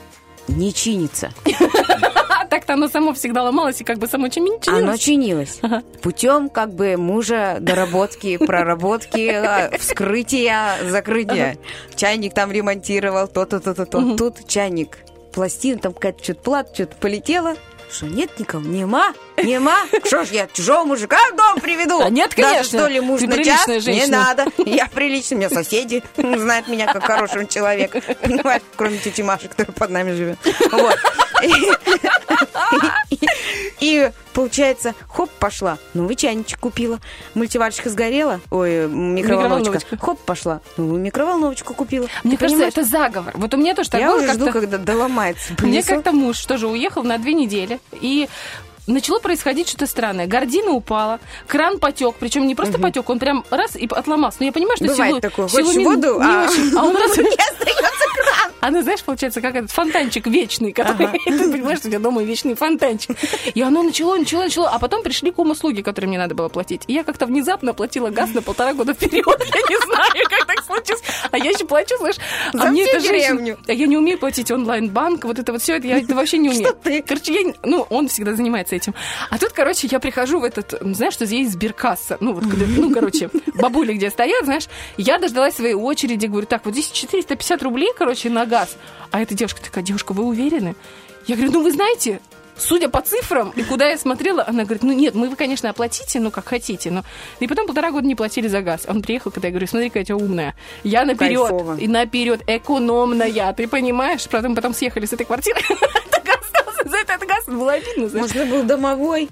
не 0.47 0.73
чинится. 0.73 1.31
Так-то 2.51 2.73
оно 2.73 2.89
само 2.89 3.13
всегда 3.13 3.43
ломалось 3.43 3.79
и 3.79 3.85
как 3.85 3.97
бы 3.97 4.07
само 4.07 4.27
чем 4.27 4.45
Оно 4.67 4.97
чинилось. 4.97 5.61
Путем 6.01 6.49
как 6.49 6.73
бы 6.73 6.97
мужа 6.97 7.59
доработки, 7.61 8.35
проработки, 8.45 9.29
а, 9.29 9.71
вскрытия, 9.79 10.75
закрытия. 10.89 11.57
Чайник 11.95 12.33
там 12.33 12.51
ремонтировал, 12.51 13.29
то-то, 13.29 13.61
то-то, 13.61 13.85
то. 13.85 14.17
Тут 14.17 14.45
чайник, 14.49 14.97
пластина, 15.31 15.79
там 15.79 15.93
какая-то 15.93 16.21
что-то 16.21 16.41
плат, 16.41 16.71
что-то 16.73 16.93
полетело. 16.97 17.55
Что, 17.89 18.07
нет 18.07 18.37
никого? 18.37 18.65
Нема? 18.65 19.13
Нема? 19.41 19.77
Что 20.05 20.25
ж 20.25 20.29
я 20.31 20.47
чужого 20.47 20.83
мужика 20.83 21.17
в 21.31 21.35
дом 21.37 21.59
приведу? 21.61 22.01
А 22.01 22.09
нет, 22.09 22.31
Даже, 22.35 22.49
конечно. 22.49 22.79
что 22.79 22.87
ли, 22.87 22.99
муж 22.99 23.21
Ты 23.21 23.27
на 23.27 23.43
час? 23.43 23.65
приличная 23.65 23.75
Не 23.75 23.81
женщина. 23.81 24.17
надо. 24.17 24.45
Я 24.69 24.87
приличная, 24.87 25.37
у 25.37 25.39
меня 25.39 25.49
соседи 25.49 26.03
знают 26.17 26.67
меня 26.67 26.91
как 26.91 27.03
хорошего 27.03 27.45
человека. 27.45 28.01
Понимаешь, 28.21 28.61
кроме 28.75 28.97
тети 28.97 29.21
Маши, 29.21 29.47
которая 29.47 29.73
под 29.73 29.89
нами 29.89 30.11
живет. 30.13 30.37
Вот. 30.71 30.97
И, 33.79 34.11
получается, 34.33 34.93
хоп, 35.09 35.29
пошла. 35.31 35.77
Новый 35.93 36.15
чайничек 36.15 36.59
купила. 36.59 36.99
Мультиварочка 37.33 37.89
сгорела. 37.89 38.39
Ой, 38.49 38.87
микроволновочка. 38.87 39.79
Хоп, 39.99 40.19
пошла. 40.19 40.61
Новую 40.77 41.01
микроволновочку 41.01 41.73
купила. 41.73 42.07
Мне 42.23 42.33
Ты 42.37 42.45
кажется, 42.45 42.55
понимаешь? 42.57 42.73
это 42.73 42.83
заговор. 42.83 43.33
Вот 43.35 43.53
у 43.53 43.57
меня 43.57 43.75
тоже 43.75 43.89
так 43.89 44.01
Я 44.01 44.07
было 44.11 44.17
уже 44.23 44.33
жду, 44.33 44.51
когда 44.51 44.77
доломается. 44.77 45.53
Мне 45.61 45.83
как-то 45.83 46.11
муж 46.11 46.45
тоже 46.45 46.67
уехал 46.67 47.03
на 47.03 47.17
две 47.17 47.33
недели, 47.33 47.79
и 47.93 48.29
начало 48.87 49.19
происходить 49.19 49.67
что-то 49.69 49.87
странное. 49.87 50.27
Гордина 50.27 50.71
упала, 50.71 51.19
кран 51.47 51.79
потек, 51.79 52.15
причем 52.19 52.47
не 52.47 52.55
просто 52.55 52.77
потек, 52.79 53.09
он 53.09 53.19
прям 53.19 53.43
раз 53.49 53.75
и 53.75 53.87
отломался. 53.87 54.37
Но 54.41 54.47
я 54.47 54.51
понимаю, 54.51 54.75
что 54.77 54.85
Бывает 54.85 55.09
силу, 55.11 55.21
такое. 55.21 55.47
силу 55.47 55.63
Хочешь 55.63 55.77
не- 55.77 55.85
воду, 55.85 56.19
не 56.19 56.25
а 56.25 56.47
очень. 56.49 56.77
А 56.77 56.83
он 56.83 56.95
раз- 56.97 57.17
не 57.17 57.23
остается. 57.23 58.05
Она, 58.61 58.83
знаешь, 58.83 59.03
получается, 59.03 59.41
как 59.41 59.55
этот 59.55 59.71
фонтанчик 59.71 60.27
вечный, 60.27 60.71
который, 60.71 61.07
ты 61.25 61.51
понимаешь, 61.51 61.79
что 61.79 61.87
у 61.87 61.91
тебя 61.91 61.99
дома 61.99 62.23
вечный 62.23 62.55
фонтанчик. 62.55 63.17
И 63.53 63.61
оно 63.61 63.83
начало, 63.83 64.17
начало, 64.17 64.43
начало, 64.43 64.69
а 64.69 64.79
потом 64.79 65.03
пришли 65.03 65.31
ком-услуги, 65.31 65.81
которые 65.81 66.07
мне 66.09 66.17
надо 66.17 66.35
было 66.35 66.47
платить. 66.47 66.83
И 66.87 66.93
я 66.93 67.03
как-то 67.03 67.25
внезапно 67.25 67.73
платила 67.73 68.09
газ 68.09 68.33
на 68.33 68.41
полтора 68.41 68.73
года 68.73 68.93
вперед. 68.93 69.25
Я 69.53 69.61
не 69.69 69.85
знаю, 69.85 70.25
как 70.29 70.45
так 70.45 70.63
случилось. 70.63 71.01
А 71.31 71.37
я 71.37 71.51
еще 71.51 71.65
плачу, 71.65 71.95
знаешь, 71.97 72.15
а 72.53 72.57
За 72.57 72.65
мне 72.71 72.85
всю 72.85 72.97
эта 72.97 73.05
женщина-. 73.07 73.57
А 73.67 73.73
я 73.73 73.87
не 73.87 73.97
умею 73.97 74.17
платить 74.17 74.51
онлайн-банк, 74.51 75.23
вот 75.25 75.39
это 75.39 75.51
вот 75.51 75.61
все, 75.61 75.77
это 75.77 75.87
я 75.87 75.97
это 75.99 76.13
вообще 76.15 76.37
не 76.37 76.49
умею. 76.49 76.65
Что 76.65 76.73
ты? 76.73 77.01
Короче, 77.01 77.33
я, 77.33 77.53
ну, 77.63 77.85
он 77.89 78.07
всегда 78.07 78.33
занимается 78.35 78.75
этим. 78.75 78.93
А 79.29 79.37
тут, 79.37 79.49
короче, 79.53 79.87
я 79.91 79.99
прихожу 79.99 80.39
в 80.39 80.43
этот, 80.43 80.73
знаешь, 80.81 81.13
что 81.13 81.25
здесь 81.25 81.51
сберкасса. 81.51 82.17
Ну, 82.19 82.33
вот, 82.33 82.43
когда- 82.43 82.65
ну, 82.67 82.93
короче, 82.93 83.29
бабули 83.55 83.93
где 83.93 84.09
стоят, 84.09 84.45
знаешь, 84.45 84.67
я 84.97 85.17
дождалась 85.17 85.55
своей 85.55 85.73
очереди, 85.73 86.25
говорю, 86.27 86.47
так, 86.47 86.65
вот 86.65 86.73
здесь 86.73 86.89
450 86.91 87.63
рублей, 87.63 87.89
короче, 87.97 88.29
на 88.29 88.45
газ. 88.51 88.75
А 89.11 89.21
эта 89.21 89.33
девушка 89.33 89.63
такая, 89.63 89.83
девушка, 89.83 90.11
вы 90.13 90.23
уверены? 90.25 90.75
Я 91.25 91.35
говорю, 91.35 91.51
ну, 91.53 91.63
вы 91.63 91.71
знаете, 91.71 92.19
Судя 92.57 92.89
по 92.89 93.01
цифрам, 93.01 93.51
и 93.55 93.63
куда 93.63 93.89
я 93.89 93.97
смотрела, 93.97 94.45
она 94.45 94.65
говорит, 94.65 94.83
ну 94.83 94.91
нет, 94.91 95.15
мы 95.15 95.29
вы, 95.29 95.35
конечно, 95.35 95.69
оплатите, 95.71 96.19
ну 96.19 96.29
как 96.29 96.47
хотите, 96.47 96.91
но... 96.91 97.03
И 97.39 97.47
потом 97.47 97.65
полтора 97.65 97.89
года 97.89 98.05
не 98.05 98.13
платили 98.13 98.47
за 98.47 98.61
газ. 98.61 98.83
Он 98.87 99.01
приехал, 99.01 99.31
когда 99.31 99.47
я 99.47 99.51
говорю, 99.51 99.65
смотри, 99.65 99.89
какая 99.89 100.03
у 100.03 100.05
тебя 100.05 100.17
умная. 100.17 100.55
Я 100.83 101.03
наперед, 101.05 101.49
Кайфово. 101.49 101.77
и 101.77 101.87
наперед, 101.87 102.41
экономная, 102.45 103.53
ты 103.53 103.67
понимаешь? 103.67 104.27
Потом, 104.29 104.53
потом 104.53 104.75
съехали 104.75 105.07
с 105.07 105.13
этой 105.13 105.25
квартиры, 105.25 105.59
за 106.85 106.97
этот 106.97 107.27
газ, 107.27 107.45
было 107.47 107.73
обидно, 107.73 108.09
знаешь. 108.09 108.35
Можно 108.35 108.45
был 108.45 108.63
домовой. 108.63 109.29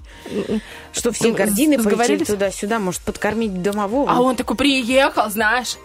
Что 0.92 1.12
все 1.12 1.32
гардины 1.32 1.78
полетели 1.78 2.24
туда-сюда, 2.24 2.78
может, 2.78 3.02
подкормить 3.02 3.62
домового. 3.62 4.10
А 4.10 4.20
он 4.20 4.34
такой 4.34 4.56
приехал, 4.56 5.30
знаешь. 5.30 5.76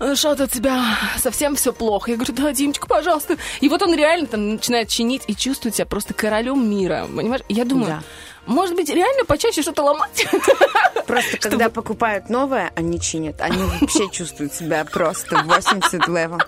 «Ну, 0.00 0.16
Что-то 0.16 0.44
у 0.44 0.46
тебя 0.46 0.82
совсем 1.18 1.54
все 1.56 1.72
плохо. 1.72 2.10
Я 2.10 2.16
говорю, 2.16 2.34
да, 2.34 2.52
Димочка, 2.52 2.86
пожалуйста. 2.86 3.36
И 3.60 3.68
вот 3.68 3.80
он 3.82 3.94
реально 3.94 4.26
там 4.26 4.54
начинает 4.54 4.88
чинить 4.88 5.22
и 5.28 5.34
чувствует 5.36 5.74
себя 5.76 5.86
просто 5.86 6.14
королем 6.14 6.68
мира. 6.68 7.06
Понимаешь? 7.14 7.42
Я 7.48 7.64
думаю, 7.64 7.86
Да. 7.86 8.02
может 8.46 8.74
быть, 8.74 8.88
реально 8.90 9.24
почаще 9.24 9.62
что-то 9.62 9.82
ломать? 9.82 10.26
Просто 11.06 11.36
когда 11.38 11.68
покупают 11.68 12.28
новое, 12.28 12.72
они 12.76 12.98
чинят. 13.00 13.40
Они 13.40 13.58
вообще 13.62 14.10
чувствуют 14.10 14.54
себя 14.54 14.84
просто 14.84 15.42
80 15.44 16.08
level. 16.08 16.38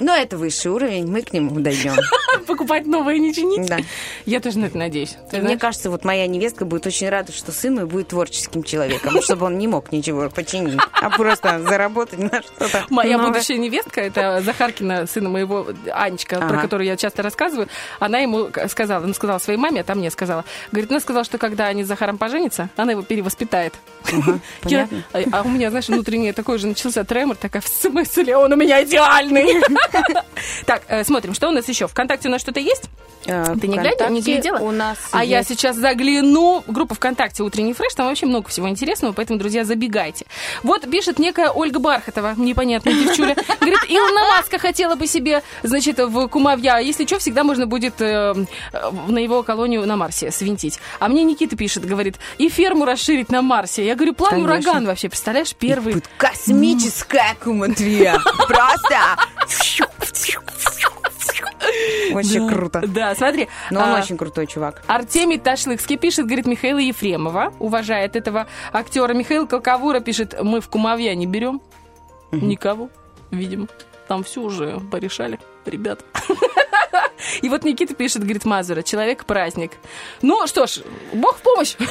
Но 0.00 0.14
это 0.14 0.36
высший 0.36 0.70
уровень, 0.70 1.06
мы 1.06 1.22
к 1.22 1.32
нему 1.32 1.58
дойдем. 1.60 1.94
Покупать 2.46 2.86
новое 2.86 3.18
не 3.18 3.34
чинить? 3.34 3.66
Да. 3.66 3.78
Я 4.26 4.40
тоже 4.40 4.58
на 4.58 4.66
это 4.66 4.76
надеюсь. 4.76 5.16
Мне 5.32 5.56
кажется, 5.56 5.90
вот 5.90 6.04
моя 6.04 6.26
невестка 6.26 6.64
будет 6.64 6.86
очень 6.86 7.08
рада, 7.08 7.32
что 7.32 7.50
сын 7.50 7.74
мой 7.74 7.86
будет 7.86 8.08
творческим 8.08 8.62
человеком, 8.62 9.20
чтобы 9.22 9.46
он 9.46 9.58
не 9.58 9.66
мог 9.66 9.92
ничего 9.92 10.28
починить, 10.28 10.78
а 10.92 11.10
просто 11.10 11.62
заработать 11.62 12.18
на 12.18 12.42
что-то 12.42 12.86
Моя 12.90 13.18
будущая 13.18 13.56
невестка, 13.56 14.02
это 14.02 14.42
Захаркина, 14.42 15.06
сына 15.06 15.28
моего, 15.28 15.68
Анечка, 15.92 16.40
про 16.40 16.60
которую 16.60 16.86
я 16.86 16.96
часто 16.96 17.22
рассказываю, 17.22 17.68
она 17.98 18.18
ему 18.18 18.48
сказала, 18.68 19.04
она 19.04 19.14
сказала 19.14 19.38
своей 19.38 19.58
маме, 19.58 19.80
а 19.80 19.84
там 19.84 19.98
мне 19.98 20.10
сказала, 20.10 20.44
говорит, 20.72 20.90
она 20.90 21.00
сказала, 21.00 21.24
что 21.24 21.38
когда 21.38 21.66
они 21.66 21.84
с 21.84 21.86
Захаром 21.86 22.18
поженятся, 22.18 22.68
она 22.76 22.92
его 22.92 23.02
перевоспитает. 23.02 23.74
А 25.32 25.42
у 25.42 25.48
меня, 25.48 25.70
знаешь, 25.70 25.88
внутренний 25.88 26.32
такой 26.32 26.58
же 26.58 26.66
начался 26.66 27.04
тремор, 27.04 27.36
такая, 27.36 27.62
в 27.62 27.68
смысле, 27.68 28.36
он 28.36 28.52
у 28.52 28.56
меня 28.56 28.82
идеальный. 28.84 29.62
Так, 30.66 30.82
э, 30.88 31.04
смотрим, 31.04 31.34
что 31.34 31.48
у 31.48 31.50
нас 31.50 31.68
еще? 31.68 31.86
Вконтакте 31.86 32.28
у 32.28 32.30
нас 32.30 32.40
что-то 32.40 32.60
есть? 32.60 32.84
Э, 33.26 33.54
Ты 33.60 33.66
не 33.66 33.76
глядела, 33.78 34.08
не 34.10 34.20
глядела? 34.20 34.58
У 34.58 34.70
нас 34.70 34.98
А 35.12 35.24
я 35.24 35.42
сейчас 35.42 35.76
загляну. 35.76 36.62
Группа 36.66 36.94
ВКонтакте 36.94 37.42
«Утренний 37.42 37.72
фреш». 37.72 37.94
Там 37.94 38.06
вообще 38.06 38.26
много 38.26 38.48
всего 38.48 38.68
интересного, 38.68 39.12
поэтому, 39.12 39.38
друзья, 39.38 39.64
забегайте. 39.64 40.26
Вот 40.62 40.88
пишет 40.88 41.18
некая 41.18 41.50
Ольга 41.50 41.78
Бархатова, 41.78 42.34
непонятная 42.36 42.92
девчуля. 42.94 43.34
Говорит, 43.60 43.78
Илона 43.88 44.20
Маска 44.30 44.58
хотела 44.58 44.94
бы 44.94 45.06
себе, 45.06 45.42
значит, 45.62 45.98
в 45.98 46.28
Кумовья. 46.28 46.78
Если 46.78 47.06
что, 47.06 47.18
всегда 47.18 47.42
можно 47.42 47.66
будет 47.66 48.00
э, 48.00 48.34
на 49.08 49.18
его 49.18 49.42
колонию 49.42 49.86
на 49.86 49.96
Марсе 49.96 50.30
свинтить. 50.30 50.78
А 51.00 51.08
мне 51.08 51.24
Никита 51.24 51.56
пишет, 51.56 51.84
говорит, 51.84 52.16
и 52.38 52.48
ферму 52.48 52.84
расширить 52.84 53.30
на 53.30 53.42
Марсе. 53.42 53.84
Я 53.84 53.94
говорю, 53.96 54.14
план 54.14 54.30
Конечно. 54.30 54.52
ураган 54.52 54.86
вообще, 54.86 55.08
представляешь, 55.08 55.54
первый. 55.54 56.02
Космическая 56.16 57.36
куматрия. 57.42 58.18
Просто. 58.46 58.98
Очень 62.12 62.48
круто. 62.48 62.82
Да, 62.86 63.14
смотри. 63.14 63.48
Но 63.70 63.80
он 63.82 63.90
а, 63.90 63.98
очень 63.98 64.16
крутой 64.16 64.46
чувак. 64.46 64.82
Артемий 64.86 65.38
Ташлыцкий 65.38 65.96
пишет, 65.96 66.26
говорит, 66.26 66.46
Михаила 66.46 66.78
Ефремова 66.78 67.52
уважает 67.58 68.16
этого 68.16 68.46
актера. 68.72 69.12
Михаил 69.12 69.46
Колковура 69.46 70.00
пишет, 70.00 70.36
мы 70.42 70.60
в 70.60 70.68
Кумовья 70.68 71.14
не 71.14 71.26
берем 71.26 71.60
никого, 72.32 72.90
видимо. 73.30 73.68
Там 74.08 74.22
все 74.22 74.40
уже 74.40 74.80
порешали, 74.90 75.40
ребят. 75.64 76.04
И 77.42 77.48
вот 77.48 77.64
Никита 77.64 77.94
пишет, 77.94 78.22
говорит, 78.22 78.44
Мазура, 78.44 78.82
человек-праздник. 78.82 79.72
Ну 80.22 80.46
что 80.46 80.66
ж, 80.66 80.82
бог 81.12 81.36
в 81.38 81.42
помощь. 81.42 81.74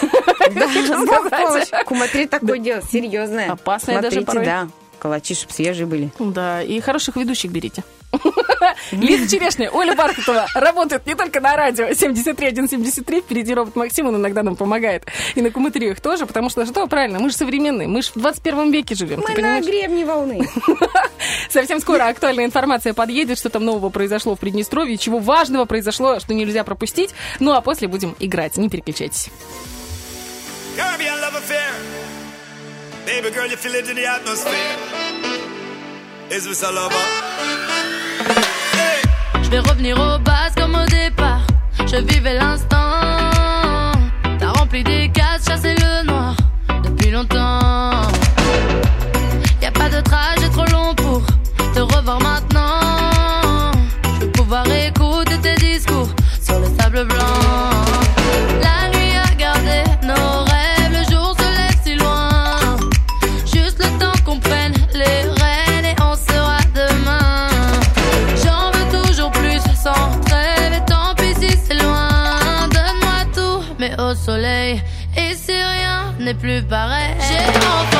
Да, 0.53 0.67
бог 0.67 1.27
сказать. 1.27 1.69
помощь. 1.71 1.85
Куматрия 1.85 2.27
такое 2.27 2.59
дело 2.59 2.81
серьезное. 2.81 3.51
Опасное 3.51 4.01
даже 4.01 4.21
порой. 4.21 4.45
да. 4.45 4.67
Калачи, 4.97 5.35
чтоб 5.35 5.51
свежие 5.51 5.85
были. 5.85 6.11
Да, 6.19 6.61
и 6.61 6.79
хороших 6.79 7.15
ведущих 7.15 7.51
берите. 7.51 7.83
Лиза 8.91 9.29
Черешня, 9.29 9.69
Оля 9.71 9.95
Бархатова 9.95 10.47
работает 10.53 11.05
не 11.05 11.15
только 11.15 11.41
на 11.41 11.55
радио 11.55 11.93
73173, 11.93 13.21
впереди 13.21 13.53
робот 13.53 13.75
Максим, 13.75 14.07
он 14.07 14.15
иногда 14.17 14.43
нам 14.43 14.55
помогает. 14.55 15.05
И 15.35 15.41
на 15.41 15.51
куматриях 15.51 15.99
тоже, 15.99 16.25
потому 16.25 16.49
что 16.49 16.65
что, 16.65 16.87
правильно, 16.87 17.19
мы 17.19 17.29
же 17.29 17.35
современные, 17.35 17.87
мы 17.87 18.01
же 18.01 18.11
в 18.11 18.19
21 18.19 18.71
веке 18.71 18.95
живем. 18.95 19.23
Мы 19.27 19.41
на 19.41 19.61
гребне 19.61 20.05
волны. 20.05 20.47
Совсем 21.49 21.79
скоро 21.79 22.07
актуальная 22.07 22.45
информация 22.45 22.93
подъедет, 22.93 23.37
что 23.37 23.49
там 23.49 23.65
нового 23.65 23.89
произошло 23.89 24.35
в 24.35 24.39
Приднестровье, 24.39 24.97
чего 24.97 25.19
важного 25.19 25.65
произошло, 25.65 26.19
что 26.19 26.33
нельзя 26.33 26.63
пропустить. 26.63 27.11
Ну 27.39 27.53
а 27.53 27.61
после 27.61 27.87
будем 27.87 28.15
играть, 28.19 28.57
не 28.57 28.69
переключайтесь. 28.69 29.29
Baby 33.05 33.29
girl, 33.29 33.47
you 33.47 33.55
feel 33.55 33.75
it 33.75 33.87
in 33.87 33.95
the 33.95 34.05
atmosphere. 34.07 34.77
Is 36.31 36.43
this 36.45 36.63
a? 36.63 36.71
Je 39.43 39.49
vais 39.49 39.59
revenir 39.59 39.95
aux 39.99 40.17
bases 40.19 40.55
comme 40.55 40.73
au 40.73 40.85
départ. 40.85 41.45
Je 41.85 41.97
vivais 41.97 42.33
l'instant. 42.33 43.91
T'as 44.39 44.51
rempli 44.57 44.83
des 44.83 45.11
cases, 45.11 45.45
chassé 45.47 45.75
le 45.75 46.03
noir 46.07 46.35
depuis 46.83 47.11
longtemps. 47.11 47.64
N'est 76.25 76.33
plus 76.33 76.63
pareil, 76.63 77.13
j'ai 77.19 77.37
enfin 77.37 77.94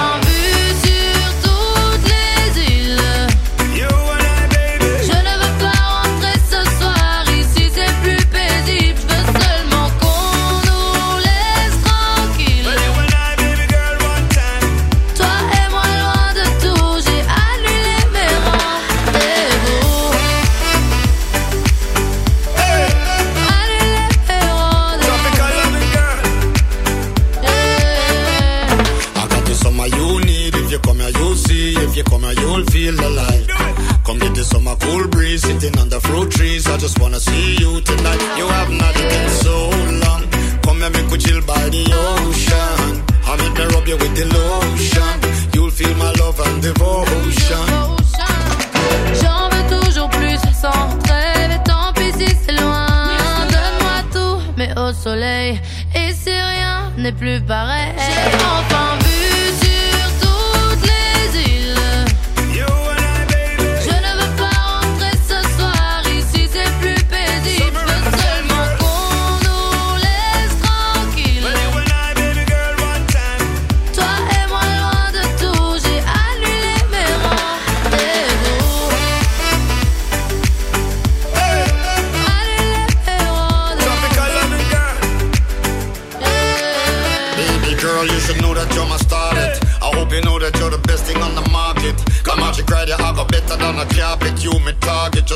n'est 57.05 57.11
plus 57.11 57.39
pareil. 57.41 57.93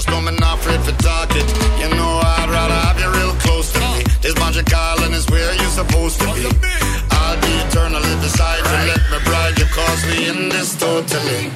Know 0.07 0.21
me 0.21 0.31
not 0.39 0.59
afraid 0.59 0.79
for 0.81 0.95
target. 1.03 1.43
You 1.81 1.89
know 1.97 2.21
I'd 2.23 2.49
rather 2.49 2.79
have 2.87 2.99
you 2.99 3.09
real 3.19 3.33
close 3.41 3.73
to 3.73 3.79
me. 3.79 4.03
This 4.21 4.35
magical 4.35 5.03
and 5.03 5.13
is 5.13 5.27
where 5.29 5.53
you're 5.55 5.75
supposed 5.81 6.19
to 6.21 6.27
be. 6.35 6.47
I'll 7.11 7.39
be 7.41 7.53
eternally 7.67 8.15
beside 8.21 8.59
you. 8.59 8.91
Let 8.91 9.03
me 9.11 9.19
bride 9.25 9.57
you, 9.59 9.65
cause 9.65 10.05
we 10.05 10.29
in 10.29 10.49
this 10.49 10.75
totally. 10.75 11.51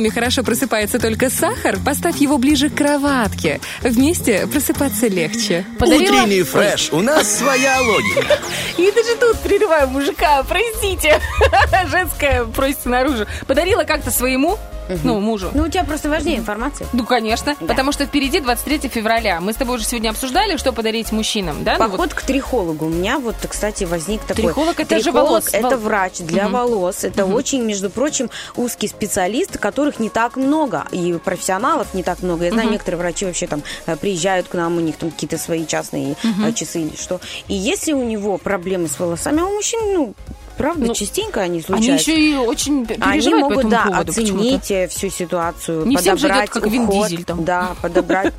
Доме 0.00 0.10
хорошо 0.10 0.42
просыпается 0.42 0.98
только 0.98 1.28
сахар, 1.28 1.78
поставь 1.84 2.16
его 2.16 2.38
ближе 2.38 2.70
к 2.70 2.74
кроватке. 2.74 3.60
Вместе 3.82 4.46
просыпаться 4.46 5.08
легче. 5.08 5.66
Утренний 5.78 6.42
фреш, 6.42 6.88
у 6.90 7.02
нас 7.02 7.36
своя 7.36 7.82
логика. 7.82 8.38
И 8.78 8.90
даже 8.92 9.16
тут 9.16 9.38
прерываю 9.40 9.88
мужика, 9.88 10.42
простите. 10.44 11.20
Женская 11.90 12.44
просится 12.46 12.88
наружу. 12.88 13.26
Подарила 13.46 13.84
как-то 13.84 14.10
своему, 14.10 14.58
ну, 15.04 15.20
мужу. 15.20 15.50
Ну, 15.54 15.64
у 15.64 15.68
тебя 15.68 15.84
просто 15.84 16.08
важнее 16.08 16.38
информация. 16.38 16.86
Ну, 16.92 17.04
конечно, 17.04 17.54
потому 17.56 17.92
что 17.92 18.06
впереди 18.06 18.40
23 18.40 18.88
февраля. 18.88 19.40
Мы 19.40 19.52
с 19.52 19.56
тобой 19.56 19.76
уже 19.76 19.84
сегодня 19.84 20.10
обсуждали, 20.10 20.56
что 20.56 20.72
подарить 20.72 21.12
мужчинам, 21.12 21.64
да? 21.64 21.76
Ну, 21.78 21.84
вот 21.88 21.92
Поход 21.92 22.14
к 22.14 22.22
трихологу. 22.22 22.86
У 22.86 22.88
меня 22.88 23.18
вот, 23.18 23.36
кстати, 23.48 23.84
возник 23.84 24.20
такой... 24.22 24.44
Трихолог 24.44 24.80
это 24.80 25.00
же 25.00 25.12
волос. 25.12 25.48
Это 25.52 25.76
врач 25.76 26.18
для 26.18 26.44
Мгм. 26.44 26.52
волос. 26.54 27.04
Это 27.04 27.26
Мгм. 27.26 27.34
очень, 27.34 27.62
между 27.62 27.90
прочим, 27.90 28.30
узкий 28.56 28.88
специалист, 28.88 29.58
которых 29.58 29.98
не 30.00 30.08
так 30.08 30.36
много. 30.36 30.84
И 30.90 31.12
профессионалов 31.24 31.94
не 31.94 32.02
так 32.02 32.22
много. 32.22 32.44
Я 32.44 32.50
знаю, 32.50 32.66
Мгм. 32.66 32.72
некоторые 32.74 32.98
врачи 32.98 33.24
вообще 33.24 33.46
там 33.46 33.62
э, 33.86 33.96
приезжают 33.96 34.48
к 34.48 34.54
нам, 34.54 34.76
у 34.76 34.80
них 34.80 34.96
там 34.96 35.10
какие-то 35.10 35.38
свои 35.38 35.66
частные 35.66 36.16
э, 36.44 36.52
часы 36.52 36.80
или 36.82 36.96
что. 36.96 37.20
И 37.48 37.54
если 37.54 37.92
у 37.92 38.02
него 38.04 38.38
проблемы 38.38 38.88
с 38.88 38.98
волосами, 38.98 39.40
а 39.42 39.46
у 39.46 39.54
мужчин, 39.54 39.80
ну, 39.94 40.14
правда, 40.60 40.86
Ну, 40.86 40.94
частенько 40.94 41.40
они 41.40 41.54
Они 41.58 41.62
случаются. 41.62 42.10
еще 42.10 42.20
и 42.20 42.34
очень 42.36 42.86
п- 42.86 42.94
Они 43.00 43.12
переживают 43.20 43.42
по 43.44 43.50
могут, 43.50 43.58
этому 43.58 43.70
да, 43.70 43.84
поводу 43.84 44.12
почему-то. 44.12 44.34
оценить 44.34 44.70
э, 44.70 44.88
всю 44.88 45.08
ситуацию, 45.10 45.86
Не 45.86 45.96
всем 45.96 46.18
же 46.18 46.26
идет, 46.26 46.30
подобрать 46.36 46.50
как 46.50 46.66
Вин 46.66 46.82
уход. 46.84 47.08
Дизель 47.08 47.24
там. 47.24 47.44
Да, 47.44 47.74
подобрать. 47.80 48.32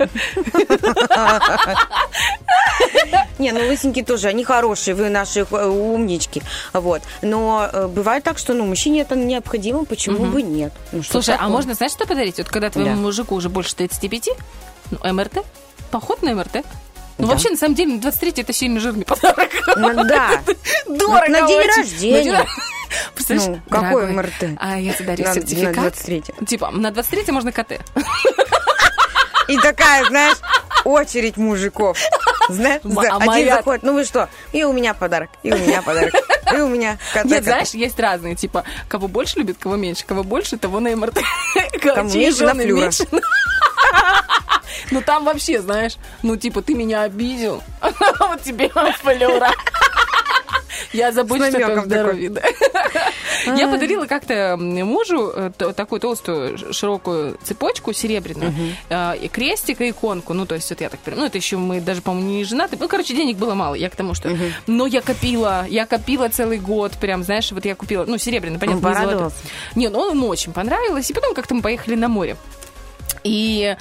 Не, 3.39 3.51
ну 3.51 3.59
лысенькие 3.67 4.05
тоже, 4.05 4.27
они 4.27 4.43
хорошие, 4.43 4.93
вы 4.95 5.09
наши 5.09 5.45
э, 5.49 5.67
умнички. 5.67 6.41
Вот. 6.73 7.01
Но 7.21 7.67
э, 7.71 7.87
бывает 7.87 8.23
так, 8.23 8.37
что 8.37 8.53
ну, 8.53 8.65
мужчине 8.65 9.01
это 9.01 9.15
необходимо, 9.15 9.85
почему 9.85 10.25
бы 10.25 10.41
нет? 10.43 10.71
Ну, 10.91 11.01
Слушай, 11.03 11.35
а 11.39 11.49
можно, 11.49 11.73
знаешь, 11.73 11.93
что 11.93 12.05
подарить? 12.05 12.37
Вот 12.37 12.49
когда 12.49 12.69
твоему 12.69 12.95
мужику 13.01 13.35
уже 13.35 13.49
больше 13.49 13.75
35, 13.75 14.29
ну, 14.91 15.13
МРТ, 15.13 15.43
поход 15.89 16.21
на 16.21 16.35
МРТ. 16.35 16.63
Ну, 17.21 17.27
Да. 17.27 17.33
вообще, 17.33 17.49
на 17.51 17.57
самом 17.57 17.75
деле, 17.75 17.97
23 17.97 18.41
это 18.41 18.53
сильно 18.53 18.79
жирный 18.79 19.05
подарок. 19.05 19.49
Ну, 19.77 20.03
да. 20.03 20.41
Дорого 20.87 21.27
На 21.29 21.47
день 21.47 21.61
рождения. 21.77 22.45
Представляешь, 23.15 23.49
Ну, 23.49 23.61
какой 23.69 24.11
МРТ? 24.11 24.57
А 24.59 24.77
я 24.79 24.93
тебе 24.93 25.05
дарю 25.07 25.23
На- 25.23 25.29
на 25.29 25.35
сертификат. 25.35 25.75
23. 25.75 26.23
Типа, 26.47 26.71
на 26.71 26.91
23 26.91 27.31
можно 27.31 27.51
КТ. 27.51 27.79
И 29.47 29.57
такая, 29.57 30.05
знаешь, 30.05 30.37
очередь 30.85 31.37
мужиков. 31.37 31.97
Знаешь, 32.49 32.81
а 32.83 33.15
один 33.17 33.25
моя- 33.27 33.55
заходит, 33.57 33.83
ну 33.83 33.93
вы 33.93 34.03
что, 34.03 34.27
и 34.51 34.63
у 34.63 34.73
меня 34.73 34.93
подарок, 34.93 35.29
и 35.43 35.51
у 35.53 35.57
меня 35.57 35.81
подарок, 35.81 36.13
и 36.53 36.57
у 36.59 36.67
меня 36.67 36.97
кота, 37.13 37.27
Нет, 37.27 37.43
знаешь, 37.43 37.69
есть 37.71 37.99
разные, 37.99 38.35
типа, 38.35 38.63
кого 38.89 39.07
больше 39.07 39.39
любит, 39.39 39.57
кого 39.59 39.75
меньше. 39.77 40.05
Кого 40.05 40.23
больше, 40.23 40.57
того 40.57 40.79
на 40.79 40.93
МРТ. 40.95 41.19
Кому 41.81 42.09
меньше, 42.09 42.45
на 42.45 42.53
флюра. 42.55 42.91
Ну, 44.91 45.01
там 45.01 45.25
вообще, 45.25 45.61
знаешь, 45.61 45.97
ну, 46.23 46.35
типа, 46.35 46.61
ты 46.61 46.73
меня 46.73 47.03
обидел, 47.03 47.63
вот 48.19 48.41
тебе 48.41 48.69
флюра. 48.69 49.51
Я 50.93 51.11
забочусь 51.11 51.53
о 51.53 51.59
твоем 51.59 51.85
здоровье. 51.85 52.29
да. 52.29 52.41
Я 53.55 53.67
подарила 53.67 54.05
как-то 54.05 54.55
мужу 54.57 55.31
э, 55.33 55.51
такую 55.75 55.99
толстую 55.99 56.73
широкую 56.73 57.37
цепочку 57.43 57.93
серебряную, 57.93 58.53
э, 58.89 59.17
и 59.17 59.27
крестик, 59.27 59.81
и 59.81 59.89
иконку. 59.91 60.33
Ну, 60.33 60.45
то 60.45 60.55
есть, 60.55 60.69
вот 60.69 60.81
я 60.81 60.89
так 60.89 60.99
понимаю, 60.99 61.21
ну, 61.21 61.27
это 61.27 61.37
еще 61.37 61.57
мы 61.57 61.81
даже, 61.81 62.01
по-моему, 62.01 62.29
не 62.29 62.43
женаты. 62.43 62.77
Ну, 62.79 62.87
короче, 62.87 63.15
денег 63.15 63.37
было 63.37 63.53
мало, 63.53 63.75
я 63.75 63.89
к 63.89 63.95
тому, 63.95 64.13
что... 64.13 64.29
Но 64.67 64.85
я 64.85 65.01
копила, 65.01 65.65
я 65.69 65.85
копила 65.85 66.29
целый 66.29 66.59
год, 66.59 66.93
прям, 66.99 67.23
знаешь, 67.23 67.51
вот 67.51 67.65
я 67.65 67.75
купила, 67.75 68.05
ну, 68.05 68.17
серебряный, 68.17 68.59
понятно, 68.59 68.81
не? 69.75 69.81
Не, 69.81 69.89
ну, 69.89 69.99
он 69.99 70.15
ему 70.15 70.27
очень 70.27 70.51
понравилось, 70.53 71.09
и 71.09 71.13
потом 71.13 71.33
как-то 71.33 71.55
мы 71.55 71.61
поехали 71.61 71.95
на 71.95 72.07
море. 72.09 72.37
И 73.23 73.75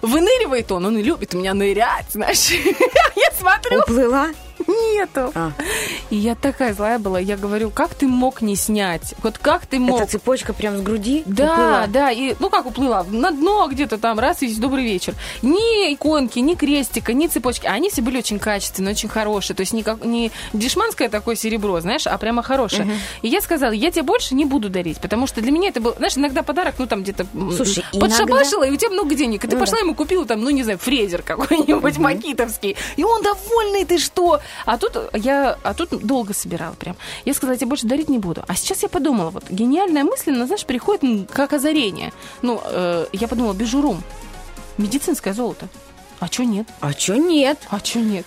выныривает 0.00 0.70
он, 0.72 0.86
он 0.86 0.98
любит 0.98 1.34
у 1.34 1.38
меня 1.38 1.54
нырять, 1.54 2.06
знаешь. 2.10 2.50
Я 3.16 3.30
смотрю, 3.38 3.80
Уплыла? 3.80 4.30
Нету. 4.66 5.32
А. 5.34 5.52
И 6.10 6.16
я 6.16 6.34
такая 6.34 6.74
злая 6.74 6.98
была. 6.98 7.18
Я 7.18 7.36
говорю, 7.36 7.70
как 7.70 7.94
ты 7.94 8.06
мог 8.06 8.42
не 8.42 8.56
снять? 8.56 9.14
Вот 9.22 9.38
как 9.38 9.66
ты 9.66 9.78
мог? 9.78 10.00
Эта 10.00 10.12
цепочка 10.12 10.52
прям 10.52 10.76
с 10.78 10.80
груди 10.80 11.22
Да, 11.26 11.52
уплыла? 11.52 11.86
да, 11.88 12.10
и 12.10 12.34
ну 12.38 12.50
как 12.50 12.66
уплыла, 12.66 13.04
на 13.08 13.30
дно 13.30 13.68
где-то 13.70 13.98
там, 13.98 14.18
раз, 14.18 14.42
и 14.42 14.54
добрый 14.54 14.84
вечер. 14.84 15.14
Ни 15.42 15.92
иконки, 15.94 16.38
ни 16.38 16.54
крестика, 16.54 17.12
ни 17.12 17.26
цепочки. 17.26 17.66
А 17.66 17.72
Они 17.72 17.90
все 17.90 18.02
были 18.02 18.18
очень 18.18 18.38
качественные, 18.38 18.92
очень 18.92 19.08
хорошие. 19.08 19.56
То 19.56 19.60
есть 19.62 19.72
не, 19.72 19.82
как, 19.82 20.04
не 20.04 20.30
дешманское 20.52 21.08
такое 21.08 21.34
серебро, 21.36 21.80
знаешь, 21.80 22.06
а 22.06 22.16
прямо 22.18 22.42
хорошее. 22.42 22.88
И 23.22 23.28
я 23.28 23.40
сказала, 23.40 23.72
я 23.72 23.90
тебе 23.90 24.02
больше 24.02 24.34
не 24.34 24.44
буду 24.44 24.68
дарить, 24.68 25.00
потому 25.00 25.26
что 25.26 25.40
для 25.40 25.52
меня 25.52 25.68
это 25.70 25.80
был, 25.80 25.94
знаешь, 25.96 26.16
иногда 26.16 26.42
подарок, 26.42 26.74
ну 26.78 26.86
там 26.86 27.02
где-то 27.02 27.26
Слушай, 27.56 27.84
подшабашила, 27.98 28.64
и 28.64 28.70
у 28.70 28.76
тебя 28.76 28.90
много 28.90 29.14
денег. 29.14 29.44
И 29.44 29.48
ты 29.48 29.56
Ну 29.56 29.60
пошла 29.60 29.78
ему 29.78 29.94
купила 29.94 30.24
там, 30.26 30.40
ну 30.42 30.50
не 30.50 30.62
знаю, 30.62 30.78
фрезер 30.78 31.22
какой-нибудь 31.22 31.98
макитовский. 31.98 32.76
И 32.96 33.04
он 33.04 33.22
довольный, 33.22 33.84
ты 33.84 33.98
что? 33.98 34.40
А 34.66 34.78
тут 34.78 34.96
я, 35.14 35.58
а 35.62 35.74
тут 35.74 36.04
долго 36.04 36.34
собирала 36.34 36.74
прям. 36.74 36.96
Я 37.24 37.34
сказала, 37.34 37.54
я 37.54 37.58
тебе 37.58 37.68
больше 37.68 37.86
дарить 37.86 38.08
не 38.08 38.18
буду. 38.18 38.44
А 38.46 38.54
сейчас 38.54 38.82
я 38.82 38.88
подумала, 38.88 39.30
вот 39.30 39.44
гениальная 39.50 40.04
мысль, 40.04 40.32
она, 40.32 40.46
знаешь, 40.46 40.64
приходит 40.64 41.30
как 41.30 41.52
озарение. 41.52 42.12
Ну, 42.42 42.60
э, 42.64 43.06
я 43.12 43.28
подумала, 43.28 43.52
бижурум, 43.54 44.02
медицинское 44.78 45.32
золото. 45.34 45.68
А 46.20 46.28
чё 46.28 46.44
нет? 46.44 46.68
А 46.80 46.94
чё 46.94 47.16
нет? 47.16 47.58
А 47.70 47.80
чё 47.80 48.00
нет? 48.00 48.26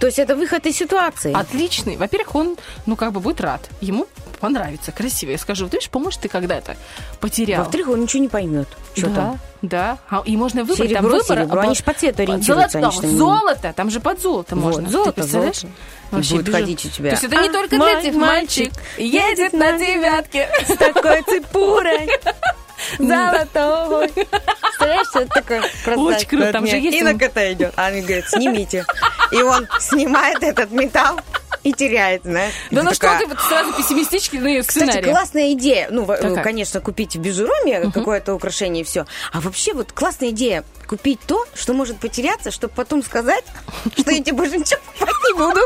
То 0.00 0.06
есть 0.06 0.18
это 0.18 0.36
выход 0.36 0.66
из 0.66 0.76
ситуации? 0.76 1.32
Отличный. 1.32 1.96
Во-первых, 1.96 2.34
он, 2.34 2.56
ну, 2.86 2.96
как 2.96 3.12
бы 3.12 3.20
будет 3.20 3.40
рад. 3.40 3.68
Ему 3.80 4.06
понравится, 4.38 4.92
красиво. 4.92 5.30
Я 5.30 5.38
скажу, 5.38 5.66
ты 5.68 5.76
видишь, 5.76 5.90
поможет 5.90 6.20
ты 6.20 6.28
когда-то 6.28 6.76
потерял. 7.20 7.62
Во-вторых, 7.64 7.88
он 7.88 8.00
ничего 8.02 8.22
не 8.22 8.28
поймет. 8.28 8.68
Что 8.96 9.08
да, 9.08 9.14
там? 9.14 9.38
да. 9.62 9.98
А, 10.10 10.22
и 10.24 10.36
можно 10.36 10.62
выбрать 10.64 10.78
там 10.92 11.04
Серебро, 11.04 11.10
выбор. 11.18 11.38
серебро. 11.38 11.60
а, 11.60 11.62
Они 11.64 11.74
ж 11.74 11.82
по 11.84 11.92
цвету 11.92 12.22
ориентируются, 12.22 12.80
Золото, 12.80 12.98
они 13.02 13.12
не- 13.12 13.18
золото, 13.18 13.72
там 13.76 13.90
же 13.90 14.00
под 14.00 14.20
золото 14.20 14.54
Вот, 14.56 14.64
можно. 14.64 14.88
золото, 14.90 15.12
ты 15.12 15.20
представляешь? 15.22 15.60
золото. 15.60 15.78
Вообще 16.10 16.34
Будет 16.36 16.46
бежу. 16.46 16.56
ходить 16.58 16.84
у 16.86 16.88
тебя. 16.88 17.10
То 17.10 17.14
есть 17.16 17.24
это 17.24 17.36
не 17.42 17.48
А, 17.48 17.52
только 17.52 17.76
мой 17.76 17.92
для 17.92 18.02
тех 18.02 18.14
мальчик 18.14 18.72
мальчик 18.72 18.82
едет 18.98 19.52
на 19.52 19.72
девятке. 19.78 20.48
С 20.66 20.74
такой 20.76 21.22
цепурой. 21.22 22.08
Золотой. 22.98 24.08
Представляешь, 24.08 25.06
что 25.08 25.20
это 25.20 25.34
такое? 25.34 25.62
Очень 25.96 26.28
круто, 26.28 26.52
там 26.52 26.66
же 26.66 26.76
есть 26.76 26.96
И 26.96 27.02
на 27.02 27.18
кота 27.18 27.52
идет. 27.52 27.72
А 27.76 27.86
они 27.86 28.02
говорят, 28.02 28.28
снимите. 28.28 28.84
И 29.32 29.42
он 29.42 29.66
снимает 29.80 30.42
этот 30.42 30.70
металл 30.70 31.20
и 31.62 31.72
теряет, 31.72 32.22
знаешь. 32.24 32.54
Да 32.70 32.82
ну 32.82 32.94
что 32.94 33.18
ты 33.18 33.26
вот 33.26 33.40
сразу 33.40 33.72
пессимистичный 33.72 34.62
Кстати, 34.62 34.84
сценарий. 34.86 35.10
классная 35.10 35.52
идея. 35.52 35.88
Ну, 35.90 36.06
конечно, 36.42 36.80
купить 36.80 37.16
в 37.16 37.20
бижуроме 37.20 37.90
какое-то 37.90 38.34
украшение 38.34 38.82
и 38.82 38.84
все. 38.84 39.06
А 39.32 39.40
вообще 39.40 39.72
вот 39.72 39.92
классная 39.92 40.30
идея 40.30 40.64
купить 40.86 41.20
то, 41.26 41.44
что 41.54 41.74
может 41.74 41.98
потеряться, 41.98 42.50
чтобы 42.50 42.72
потом 42.74 43.02
сказать, 43.02 43.44
что 43.98 44.10
я 44.10 44.22
тебе 44.22 44.32
больше 44.36 44.56
ничего 44.58 44.80
не 45.28 45.34
буду. 45.38 45.60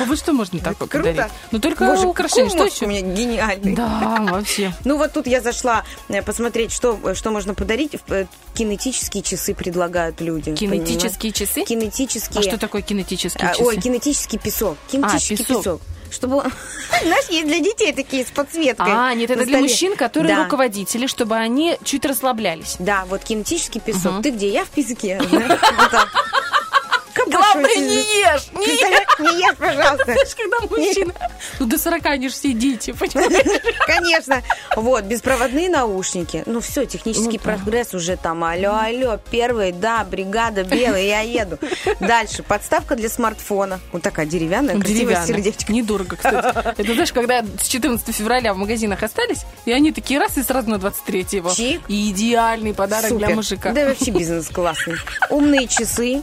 А 0.00 0.04
вот 0.04 0.18
что 0.18 0.32
можно 0.32 0.58
такое 0.60 0.88
Круто. 0.88 1.08
подарить? 1.10 1.32
Ну 1.50 1.58
только 1.58 1.84
Боже, 1.84 2.06
украшение. 2.06 2.50
Что 2.50 2.64
еще? 2.64 2.84
у 2.84 2.88
меня 2.88 3.00
гениальный. 3.02 3.74
Да, 3.74 4.18
вообще. 4.30 4.72
Ну 4.84 4.96
вот 4.96 5.12
тут 5.12 5.26
я 5.26 5.40
зашла 5.40 5.84
э, 6.08 6.22
посмотреть, 6.22 6.72
что, 6.72 6.98
что 7.14 7.30
можно 7.30 7.54
подарить. 7.54 7.96
Э, 8.08 8.26
Кинетические 8.54 9.22
часы 9.22 9.54
предлагают 9.54 10.20
люди. 10.20 10.54
Кинетические 10.54 11.32
часы? 11.32 11.64
понимаешь? 11.64 11.68
Кинетические. 11.68 12.40
А 12.40 12.42
что 12.42 12.58
такое 12.58 12.82
кинетические 12.82 13.48
А, 13.48 13.52
часы? 13.52 13.64
Ой, 13.64 13.76
кинетический 13.80 14.38
песок. 14.38 14.76
Кинетический 14.90 15.36
песок. 15.38 15.58
песок. 15.62 15.80
Чтобы, 16.10 16.42
знаешь, 17.02 17.24
есть 17.30 17.46
для 17.46 17.60
детей 17.60 17.92
такие 17.94 18.26
с 18.26 18.30
подсветкой. 18.30 18.86
А, 18.90 19.14
нет, 19.14 19.30
это 19.30 19.46
для 19.46 19.58
мужчин, 19.60 19.96
которые 19.96 20.36
Да. 20.36 20.44
руководители, 20.44 21.06
чтобы 21.06 21.36
они 21.36 21.78
чуть 21.84 22.04
расслаблялись. 22.04 22.76
Да, 22.78 23.06
вот 23.08 23.24
кинетический 23.24 23.80
песок. 23.80 24.12
Мгм. 24.12 24.22
Ты 24.22 24.30
где? 24.32 24.50
Я 24.52 24.64
в 24.66 24.68
песке. 24.68 25.18
знаешь, 25.30 25.58
вот 25.78 25.90
так. 25.90 26.08
Кабашусь. 26.10 27.20
Главное, 27.32 27.76
не 27.76 27.96
ешь, 27.96 28.48
не 28.52 28.64
Представляешь, 28.66 29.18
Не 29.18 29.40
ешь, 29.40 29.56
пожалуйста. 29.56 30.04
Знаешь, 30.04 30.34
когда 30.34 30.76
мужчина... 30.76 31.14
Ну, 31.58 31.66
до 31.66 31.78
40 31.78 32.06
они 32.06 32.28
же 32.28 32.34
все 32.34 32.52
дети, 32.52 32.92
понимаешь? 32.92 33.62
Конечно. 33.86 34.42
Вот, 34.76 35.04
беспроводные 35.04 35.68
наушники. 35.68 36.42
Ну 36.46 36.60
все, 36.60 36.84
технический 36.86 37.38
Ну 37.38 37.44
прогресс 37.44 37.94
уже 37.94 38.16
там. 38.16 38.44
Алло, 38.44 38.74
алло, 38.74 39.18
первый, 39.30 39.72
да, 39.72 40.04
бригада 40.04 40.64
белая, 40.64 41.02
я 41.02 41.20
еду. 41.20 41.58
Дальше, 42.00 42.42
подставка 42.42 42.96
для 42.96 43.08
смартфона. 43.08 43.80
Вот 43.92 44.02
такая 44.02 44.26
деревянная, 44.26 44.76
красивое 44.78 44.98
Деревянно. 45.00 45.26
сердечко. 45.26 45.72
Недорого, 45.72 46.16
кстати. 46.16 46.80
Это 46.80 46.94
знаешь, 46.94 47.12
когда 47.12 47.44
с 47.60 47.66
14 47.68 48.14
февраля 48.14 48.54
в 48.54 48.56
магазинах 48.56 49.02
остались, 49.02 49.44
и 49.64 49.72
они 49.72 49.92
такие 49.92 50.20
раз 50.20 50.36
и 50.38 50.42
сразу 50.42 50.70
на 50.70 50.78
23 50.78 51.26
его. 51.32 51.50
Чик. 51.54 51.82
И 51.88 52.10
идеальный 52.10 52.74
подарок 52.74 53.16
для 53.16 53.30
мужика. 53.30 53.72
Да 53.72 53.86
вообще 53.86 54.10
бизнес 54.10 54.48
классный. 54.48 54.96
Умные 55.30 55.66
часы, 55.68 56.22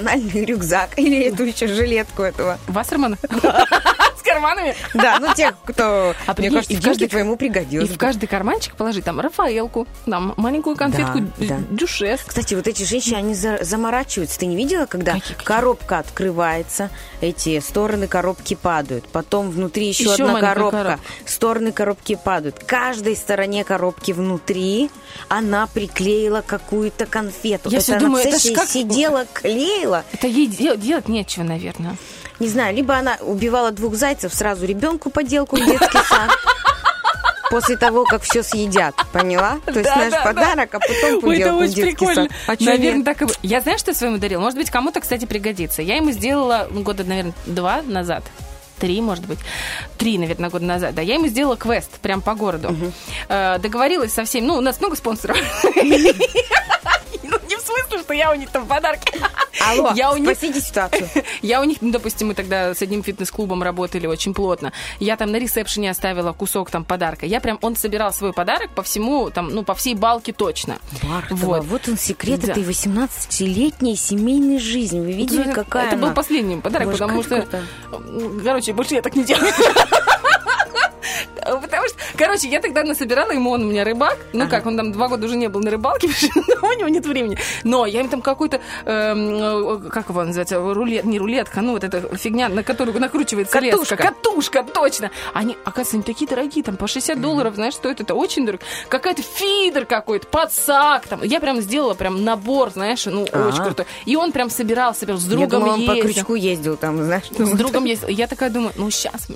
многофункциональный 0.00 0.44
рюкзак 0.44 0.98
или 0.98 1.24
эту 1.24 1.44
еще 1.44 1.66
жилетку 1.66 2.22
этого. 2.22 2.58
Вассерман? 2.66 3.16
Карманами? 4.32 4.74
Да, 4.94 5.18
ну 5.20 5.34
тех, 5.34 5.54
кто, 5.64 6.14
А 6.26 6.34
мне 6.36 6.50
кажется, 6.50 6.72
и 6.72 6.76
в 6.76 6.82
каждый- 6.84 7.08
твоему 7.08 7.34
И 7.34 7.36
пригодился. 7.36 7.92
в 7.94 7.98
каждый 7.98 8.26
карманчик 8.26 8.74
положить 8.76 9.04
там 9.04 9.20
Рафаэлку, 9.20 9.86
там 10.06 10.34
маленькую 10.36 10.76
конфетку 10.76 11.20
Да, 11.20 11.26
да. 11.38 11.58
дюшес. 11.70 12.20
Кстати, 12.26 12.54
вот 12.54 12.66
эти 12.66 12.82
женщины, 12.84 13.16
они 13.16 13.34
за- 13.34 13.58
заморачиваются. 13.62 14.38
Ты 14.38 14.46
не 14.46 14.56
видела, 14.56 14.86
когда 14.86 15.12
Какие- 15.14 15.34
какие? 15.34 15.46
коробка 15.46 15.98
открывается, 15.98 16.90
эти 17.20 17.58
стороны 17.60 18.06
коробки 18.06 18.54
падают, 18.54 19.06
потом 19.08 19.50
внутри 19.50 19.88
еще, 19.88 20.04
Еще 20.04 20.24
одна 20.24 20.40
коробка, 20.40 20.76
коробка. 20.84 21.00
стороны 21.26 21.72
коробки 21.72 22.14
падают. 22.22 22.62
Каждой 22.64 23.16
стороне 23.16 23.64
коробки 23.64 24.12
внутри 24.12 24.90
она 25.28 25.66
приклеила 25.66 26.42
какую-то 26.46 27.06
конфету. 27.06 27.70
Я 27.70 27.78
это 27.78 27.84
всё 27.84 27.92
она, 27.94 28.00
думаю, 28.00 28.24
это 28.24 28.54
как- 28.54 28.68
сидела, 28.68 29.26
клеила. 29.32 30.04
Это 30.12 30.26
ей 30.26 30.46
дел- 30.46 30.76
делать 30.76 31.08
нечего, 31.08 31.42
наверное. 31.44 31.96
Не 32.40 32.48
знаю, 32.48 32.74
либо 32.74 32.96
она 32.96 33.16
убивала 33.20 33.70
двух 33.70 33.94
зайцев, 33.94 34.34
сразу 34.34 34.66
ребенку 34.66 35.10
поделку 35.10 35.56
в 35.56 35.64
детский 35.64 35.98
сад. 36.08 36.30
После 37.50 37.76
того, 37.76 38.04
как 38.04 38.22
все 38.22 38.42
съедят, 38.44 38.94
поняла? 39.12 39.58
То 39.66 39.72
есть 39.80 39.84
Да, 39.84 39.96
наш 39.96 40.10
да, 40.12 40.18
да. 40.18 40.24
подарок, 40.24 40.74
а 40.74 40.78
потом 40.78 41.28
Ой, 41.28 41.38
это 41.38 41.54
очень 41.54 41.82
прикольно. 41.82 42.14
сад. 42.14 42.30
А 42.46 42.64
наверное, 42.64 42.96
нет? 42.98 43.04
так 43.04 43.22
и... 43.22 43.26
Я 43.42 43.60
знаю, 43.60 43.76
что 43.78 43.90
я 43.90 43.94
своему 43.96 44.18
дарила. 44.18 44.40
Может 44.40 44.56
быть, 44.56 44.70
кому-то, 44.70 45.00
кстати, 45.00 45.24
пригодится. 45.24 45.82
Я 45.82 45.96
ему 45.96 46.12
сделала 46.12 46.68
ну, 46.70 46.82
года, 46.82 47.02
наверное, 47.02 47.34
два 47.46 47.82
назад. 47.82 48.22
Три, 48.78 49.00
может 49.02 49.26
быть. 49.26 49.40
Три, 49.98 50.16
наверное, 50.16 50.48
года 50.48 50.64
назад. 50.64 50.94
Да, 50.94 51.02
я 51.02 51.14
ему 51.14 51.26
сделала 51.26 51.56
квест 51.56 51.90
прям 52.00 52.22
по 52.22 52.34
городу. 52.34 52.74
Э, 53.28 53.58
договорилась 53.58 54.12
со 54.12 54.24
всеми. 54.24 54.46
Ну, 54.46 54.54
у 54.54 54.60
нас 54.60 54.80
много 54.80 54.94
спонсоров. 54.96 55.36
Ну, 57.50 57.56
не 57.56 57.60
в 57.60 57.66
смысле, 57.66 57.98
что 58.04 58.14
я 58.14 58.30
у 58.30 58.34
них 58.34 58.50
там 58.50 58.66
подарки. 58.66 59.12
Алло, 59.68 59.92
я 59.94 60.12
у 60.12 60.16
них 60.16 60.30
спасите 60.30 60.60
ситуацию. 60.60 61.08
я 61.42 61.60
у 61.60 61.64
них, 61.64 61.78
ну, 61.80 61.90
допустим, 61.90 62.28
мы 62.28 62.34
тогда 62.34 62.74
с 62.74 62.82
одним 62.82 63.02
фитнес-клубом 63.02 63.62
работали 63.62 64.06
очень 64.06 64.34
плотно. 64.34 64.72
Я 65.00 65.16
там 65.16 65.32
на 65.32 65.36
ресепшене 65.36 65.90
оставила 65.90 66.32
кусок 66.32 66.70
там 66.70 66.84
подарка. 66.84 67.26
Я 67.26 67.40
прям, 67.40 67.58
он 67.62 67.76
собирал 67.76 68.12
свой 68.12 68.32
подарок 68.32 68.70
по 68.74 68.82
всему, 68.82 69.30
там, 69.30 69.48
ну, 69.50 69.64
по 69.64 69.74
всей 69.74 69.94
балке 69.94 70.32
точно. 70.32 70.78
Бархатова, 71.02 71.60
вот. 71.60 71.88
он 71.88 71.98
секрет 71.98 72.40
Да. 72.40 72.52
этой 72.52 72.62
18-летней 72.62 73.96
семейной 73.96 74.58
жизни. 74.58 75.00
Вы 75.00 75.12
видели, 75.12 75.42
Это- 75.42 75.52
какая 75.64 75.86
Это 75.88 75.96
она? 75.96 76.06
был 76.08 76.14
последний 76.14 76.56
подарок, 76.56 76.88
Боже, 76.90 76.98
потому 76.98 77.22
что... 77.22 77.42
круто. 77.42 77.62
ну, 77.90 78.40
Короче, 78.44 78.72
больше 78.72 78.94
я 78.94 79.02
так 79.02 79.16
не 79.16 79.24
делаю. 79.24 79.52
Потому 81.36 81.88
что, 81.88 81.96
короче, 82.16 82.48
я 82.48 82.60
тогда 82.60 82.82
насобирала 82.84 83.30
ему, 83.30 83.50
он 83.50 83.62
у 83.64 83.70
меня 83.70 83.84
рыбак. 83.84 84.18
Ну 84.32 84.48
как, 84.48 84.66
он 84.66 84.76
там 84.76 84.92
два 84.92 85.08
года 85.08 85.26
уже 85.26 85.36
не 85.36 85.48
был 85.48 85.60
на 85.60 85.70
рыбалке, 85.70 86.08
у 86.62 86.72
него 86.78 86.88
нет 86.88 87.06
времени. 87.06 87.38
Но 87.64 87.86
я 87.86 88.00
им 88.00 88.08
там 88.08 88.22
какой-то, 88.22 88.60
эм, 88.84 89.86
э, 89.86 89.90
как 89.90 90.08
его 90.08 90.22
называется, 90.24 90.58
рулет, 90.58 91.04
не 91.04 91.18
рулетка, 91.18 91.60
ну 91.60 91.72
вот 91.72 91.84
эта 91.84 92.16
фигня, 92.16 92.48
на 92.48 92.62
которую 92.62 92.98
накручивается 93.00 93.58
леска. 93.60 93.78
Катушка. 93.78 93.96
Катушка, 93.96 94.62
точно. 94.62 95.10
Они, 95.34 95.56
оказывается, 95.64 95.96
они 95.96 96.02
такие 96.02 96.28
дорогие, 96.28 96.62
там 96.64 96.76
по 96.76 96.86
60 96.86 97.20
долларов, 97.20 97.54
знаешь, 97.54 97.74
стоит 97.74 98.00
это 98.00 98.14
очень 98.14 98.44
дорого. 98.46 98.62
Какая-то 98.88 99.22
фидер 99.22 99.86
какой-то, 99.86 100.26
подсак 100.26 101.06
там. 101.06 101.22
Я 101.22 101.40
прям 101.40 101.60
сделала 101.60 101.94
прям 101.94 102.24
набор, 102.24 102.70
знаешь, 102.70 103.06
ну 103.06 103.26
А. 103.32 103.48
очень 103.48 103.62
крутой. 103.62 103.86
И 104.04 104.16
он 104.16 104.32
прям 104.32 104.50
собирал, 104.50 104.94
собирал, 104.94 105.18
с 105.18 105.24
Я 105.24 105.30
другом 105.30 105.48
думала, 105.60 105.74
он 105.74 105.86
по 105.86 105.92
ездил. 105.92 106.12
крючку 106.12 106.34
ездил 106.34 106.76
там, 106.76 107.02
знаешь. 107.02 107.24
С 107.30 107.50
другом 107.52 107.84
есть. 107.84 108.02
Я 108.08 108.26
такая 108.26 108.50
думаю, 108.50 108.72
ну 108.76 108.90
сейчас, 108.90 109.28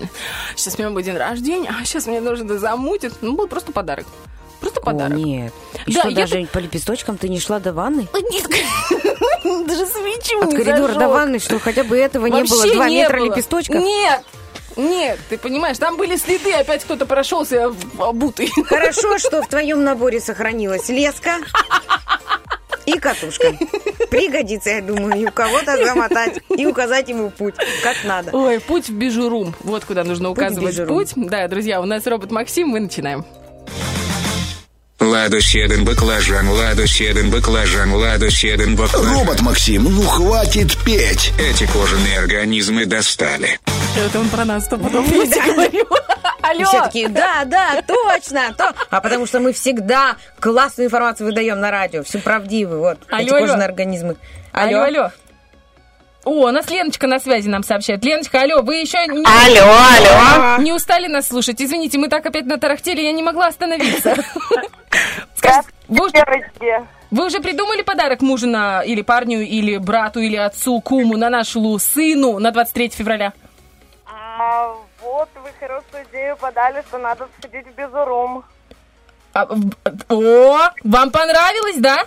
сейчас 0.56 0.74
у 0.76 0.78
меня 0.82 0.90
будет 0.90 1.06
день 1.06 1.16
рождения, 1.16 1.53
а 1.68 1.84
сейчас 1.84 2.06
мне 2.06 2.20
нужно 2.20 2.58
замутить. 2.58 3.14
Ну, 3.20 3.34
был 3.34 3.46
просто 3.46 3.72
подарок. 3.72 4.06
Просто 4.60 4.80
О, 4.80 4.84
подарок. 4.84 5.16
нет. 5.18 5.52
И 5.86 5.92
Да, 5.92 6.00
что, 6.00 6.08
я 6.08 6.26
даже 6.26 6.46
по 6.46 6.58
лепесточкам 6.58 7.18
ты 7.18 7.28
не 7.28 7.38
шла 7.40 7.58
до 7.58 7.72
ванны? 7.72 8.08
Нет, 8.30 8.48
даже 9.66 9.86
свечу 9.86 10.40
От 10.40 10.54
коридора 10.54 10.94
до 10.94 11.08
ванны, 11.08 11.38
что 11.38 11.58
хотя 11.58 11.84
бы 11.84 11.96
этого 11.96 12.26
не 12.26 12.44
было? 12.44 12.72
Два 12.72 12.88
метра 12.88 13.18
лепесточка? 13.18 13.78
Нет, 13.78 14.22
нет, 14.76 15.18
ты 15.28 15.38
понимаешь, 15.38 15.78
там 15.78 15.96
были 15.96 16.16
следы, 16.16 16.52
опять 16.52 16.84
кто-то 16.84 17.06
прошелся 17.06 17.72
обутый. 17.98 18.50
Хорошо, 18.66 19.18
что 19.18 19.42
в 19.42 19.48
твоем 19.48 19.84
наборе 19.84 20.20
сохранилась 20.20 20.88
леска 20.88 21.36
и 22.86 22.98
катушка. 22.98 23.56
Пригодится, 24.10 24.70
я 24.70 24.82
думаю, 24.82 25.20
и 25.20 25.26
у 25.26 25.30
кого-то 25.32 25.84
замотать, 25.84 26.40
и 26.56 26.66
указать 26.66 27.08
ему 27.08 27.30
путь, 27.30 27.54
как 27.82 27.96
надо. 28.04 28.30
Ой, 28.32 28.60
путь 28.60 28.88
в 28.88 28.94
бижурум. 28.94 29.54
Вот 29.60 29.84
куда 29.84 30.04
нужно 30.04 30.28
Путь 30.28 30.38
указывать 30.38 30.86
путь. 30.86 31.12
Да, 31.16 31.48
друзья, 31.48 31.80
у 31.80 31.84
нас 31.84 32.06
робот 32.06 32.30
Максим, 32.30 32.68
мы 32.68 32.80
начинаем. 32.80 33.24
Ладу 35.00 35.40
седен 35.40 35.84
баклажан, 35.84 36.48
ладу 36.48 36.86
седен 36.86 37.30
баклажан, 37.30 37.92
ладу 37.92 38.30
седен 38.30 38.74
баклажан. 38.74 39.12
Робот 39.12 39.40
Максим, 39.42 39.84
ну 39.84 40.02
хватит 40.02 40.76
петь. 40.84 41.32
Эти 41.38 41.66
кожаные 41.66 42.18
организмы 42.18 42.86
достали. 42.86 43.60
Это 43.96 44.18
он 44.18 44.28
про 44.28 44.44
нас 44.44 44.64
сто 44.64 44.78
пудов 44.78 45.06
Алло! 46.54 46.64
все 46.64 46.82
такие, 46.82 47.08
да, 47.08 47.44
да, 47.44 47.82
точно, 47.86 48.54
то. 48.56 48.72
А 48.90 49.00
потому 49.00 49.26
что 49.26 49.40
мы 49.40 49.52
всегда 49.52 50.16
классную 50.40 50.86
информацию 50.86 51.26
выдаем 51.26 51.60
на 51.60 51.70
радио, 51.70 52.02
всю 52.02 52.18
правдивую, 52.20 52.80
вот, 52.80 52.98
Алло, 53.10 53.22
эти 53.22 53.30
алло. 53.30 53.40
кожаные 53.40 53.66
организмы. 53.66 54.16
Алло, 54.52 54.82
алло. 54.82 55.10
О, 56.24 56.30
у 56.30 56.50
нас 56.50 56.70
Леночка 56.70 57.06
на 57.06 57.18
связи 57.18 57.48
нам 57.48 57.62
сообщает. 57.62 58.02
Леночка, 58.02 58.40
алло, 58.40 58.62
вы 58.62 58.76
еще 58.76 58.98
не... 59.06 59.24
Алло, 59.26 59.70
алло. 59.70 60.62
Не 60.62 60.72
устали 60.72 61.06
нас 61.06 61.28
слушать? 61.28 61.60
Извините, 61.60 61.98
мы 61.98 62.08
так 62.08 62.24
опять 62.24 62.46
натарахтели, 62.46 63.02
я 63.02 63.12
не 63.12 63.22
могла 63.22 63.48
остановиться. 63.48 64.16
Скажите, 65.36 65.68
вы 65.88 66.06
уже, 66.06 66.24
вы 67.10 67.26
уже 67.26 67.40
придумали 67.40 67.82
подарок 67.82 68.22
мужу 68.22 68.46
на, 68.46 68.82
или 68.82 69.02
парню, 69.02 69.42
или 69.42 69.76
брату, 69.76 70.20
или 70.20 70.36
отцу, 70.36 70.80
куму 70.80 71.18
на 71.18 71.28
нашу 71.28 71.78
сыну 71.78 72.38
на 72.38 72.50
23 72.52 72.88
февраля? 72.88 73.32
Вот 75.14 75.28
вы 75.44 75.50
хорошую 75.60 76.04
идею 76.10 76.36
подали, 76.36 76.82
что 76.88 76.98
надо 76.98 77.28
сходить 77.38 77.68
в 77.68 77.74
Безурум. 77.76 78.42
А, 79.32 79.46
о, 80.08 80.58
вам 80.82 81.10
понравилось, 81.12 81.76
да? 81.76 81.98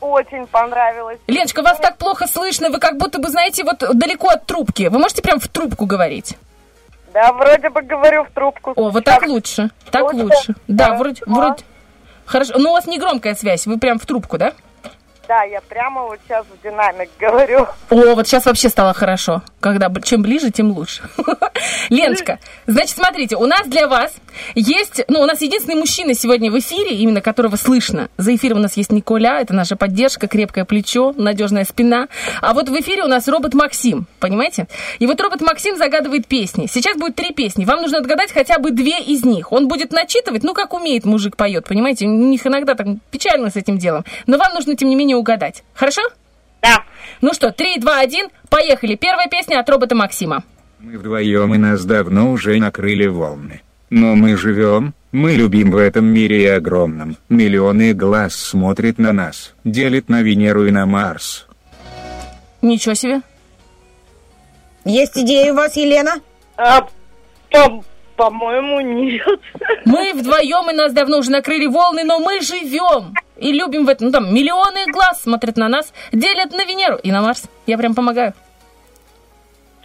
Очень 0.00 0.46
понравилось. 0.46 1.18
Леночка, 1.26 1.62
вас 1.62 1.78
так 1.78 1.96
плохо 1.96 2.28
слышно, 2.28 2.70
вы 2.70 2.78
как 2.78 2.98
будто 2.98 3.18
бы, 3.18 3.30
знаете, 3.30 3.64
вот 3.64 3.82
далеко 3.94 4.28
от 4.28 4.46
трубки. 4.46 4.86
Вы 4.86 5.00
можете 5.00 5.22
прям 5.22 5.40
в 5.40 5.48
трубку 5.48 5.86
говорить? 5.86 6.38
Да, 7.12 7.32
вроде 7.32 7.68
бы 7.68 7.82
говорю 7.82 8.22
в 8.22 8.30
трубку. 8.30 8.74
О, 8.76 8.90
вот 8.90 9.04
так 9.04 9.26
лучше. 9.26 9.70
Так 9.90 10.12
лучше. 10.12 10.54
Да, 10.68 10.94
вроде, 10.94 11.20
вроде. 11.26 11.64
Хорошо. 12.26 12.54
Но 12.58 12.70
у 12.70 12.72
вас 12.74 12.86
не 12.86 13.00
громкая 13.00 13.34
связь, 13.34 13.66
вы 13.66 13.80
прям 13.80 13.98
в 13.98 14.06
трубку, 14.06 14.38
да? 14.38 14.52
Да, 15.32 15.44
я 15.44 15.62
прямо 15.62 16.02
вот 16.02 16.18
сейчас 16.26 16.44
в 16.44 16.62
динамик 16.62 17.08
говорю. 17.18 17.66
О, 17.88 18.14
вот 18.14 18.26
сейчас 18.26 18.44
вообще 18.44 18.68
стало 18.68 18.92
хорошо. 18.92 19.42
Когда 19.60 19.90
чем 20.02 20.20
ближе, 20.20 20.50
тем 20.50 20.72
лучше. 20.72 21.04
Леночка, 21.88 22.38
значит, 22.66 22.96
смотрите, 22.96 23.36
у 23.36 23.46
нас 23.46 23.66
для 23.66 23.88
вас 23.88 24.12
есть, 24.54 25.02
ну, 25.08 25.20
у 25.20 25.24
нас 25.24 25.40
единственный 25.40 25.76
мужчина 25.76 26.12
сегодня 26.14 26.50
в 26.50 26.58
эфире, 26.58 26.96
именно 26.96 27.22
которого 27.22 27.56
слышно. 27.56 28.10
За 28.18 28.34
эфиром 28.34 28.58
у 28.58 28.60
нас 28.60 28.76
есть 28.76 28.92
Николя, 28.92 29.40
это 29.40 29.54
наша 29.54 29.76
поддержка, 29.76 30.26
крепкое 30.26 30.66
плечо, 30.66 31.14
надежная 31.16 31.64
спина. 31.64 32.08
А 32.42 32.52
вот 32.52 32.68
в 32.68 32.80
эфире 32.80 33.04
у 33.04 33.08
нас 33.08 33.26
робот 33.26 33.54
Максим, 33.54 34.06
понимаете? 34.20 34.66
И 34.98 35.06
вот 35.06 35.18
робот 35.20 35.40
Максим 35.40 35.78
загадывает 35.78 36.26
песни. 36.26 36.66
Сейчас 36.66 36.98
будет 36.98 37.14
три 37.14 37.32
песни. 37.32 37.64
Вам 37.64 37.80
нужно 37.80 37.98
отгадать 37.98 38.32
хотя 38.32 38.58
бы 38.58 38.70
две 38.70 39.00
из 39.00 39.24
них. 39.24 39.52
Он 39.52 39.68
будет 39.68 39.92
начитывать, 39.92 40.42
ну, 40.42 40.52
как 40.52 40.74
умеет 40.74 41.06
мужик 41.06 41.36
поет, 41.36 41.66
понимаете? 41.66 42.06
У 42.06 42.10
них 42.10 42.46
иногда 42.46 42.74
так 42.74 42.86
печально 43.10 43.50
с 43.50 43.56
этим 43.56 43.78
делом. 43.78 44.04
Но 44.26 44.36
вам 44.36 44.52
нужно, 44.54 44.76
тем 44.76 44.88
не 44.88 44.96
менее, 44.96 45.21
угадать. 45.22 45.62
Хорошо? 45.74 46.02
Да. 46.60 46.84
Ну 47.20 47.32
что, 47.32 47.50
три, 47.50 47.78
два, 47.78 48.00
один, 48.00 48.28
поехали. 48.50 48.94
Первая 48.96 49.28
песня 49.28 49.60
от 49.60 49.68
робота 49.70 49.94
Максима. 49.94 50.44
Мы 50.80 50.98
вдвоем 50.98 51.54
и 51.54 51.58
нас 51.58 51.84
давно 51.84 52.30
уже 52.32 52.58
накрыли 52.58 53.06
волны. 53.06 53.62
Но 53.90 54.14
мы 54.14 54.36
живем, 54.36 54.94
мы 55.12 55.32
любим 55.32 55.70
в 55.70 55.76
этом 55.76 56.06
мире 56.06 56.42
и 56.42 56.46
огромном. 56.46 57.16
Миллионы 57.28 57.92
глаз 57.92 58.34
смотрят 58.34 58.98
на 58.98 59.12
нас, 59.12 59.54
делят 59.64 60.08
на 60.08 60.22
Венеру 60.22 60.66
и 60.66 60.70
на 60.70 60.86
Марс. 60.86 61.46
Ничего 62.62 62.94
себе. 62.94 63.20
Есть 64.84 65.16
идеи 65.16 65.50
у 65.50 65.54
вас, 65.54 65.76
Елена? 65.76 66.14
А, 66.56 66.82
по- 67.50 67.84
по-моему, 68.16 68.80
нет. 68.80 69.40
Мы 69.84 70.12
вдвоем 70.14 70.70
и 70.70 70.74
нас 70.74 70.92
давно 70.92 71.18
уже 71.18 71.30
накрыли 71.30 71.66
волны, 71.66 72.04
но 72.04 72.18
мы 72.18 72.40
живем 72.40 73.14
и 73.36 73.52
любим 73.52 73.86
в 73.86 73.88
этом. 73.88 74.06
Ну 74.06 74.12
там 74.12 74.34
миллионы 74.34 74.86
глаз 74.92 75.22
смотрят 75.22 75.56
на 75.56 75.68
нас, 75.68 75.92
делят 76.12 76.52
на 76.52 76.64
Венеру 76.64 76.96
и 76.96 77.10
на 77.10 77.22
Марс. 77.22 77.44
Я 77.66 77.78
прям 77.78 77.94
помогаю. 77.94 78.34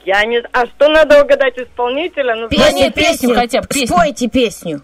Я 0.05 0.23
не... 0.25 0.41
А 0.53 0.65
что 0.67 0.87
надо 0.87 1.21
угадать 1.21 1.57
исполнителя? 1.57 2.35
Ну, 2.35 2.47
Да 2.49 2.71
нет, 2.71 2.93
песню 2.93 3.35
хотя 3.35 3.61
бы, 3.61 3.67
песню. 3.67 3.87
Спойте 3.87 4.27
песню. 4.29 4.81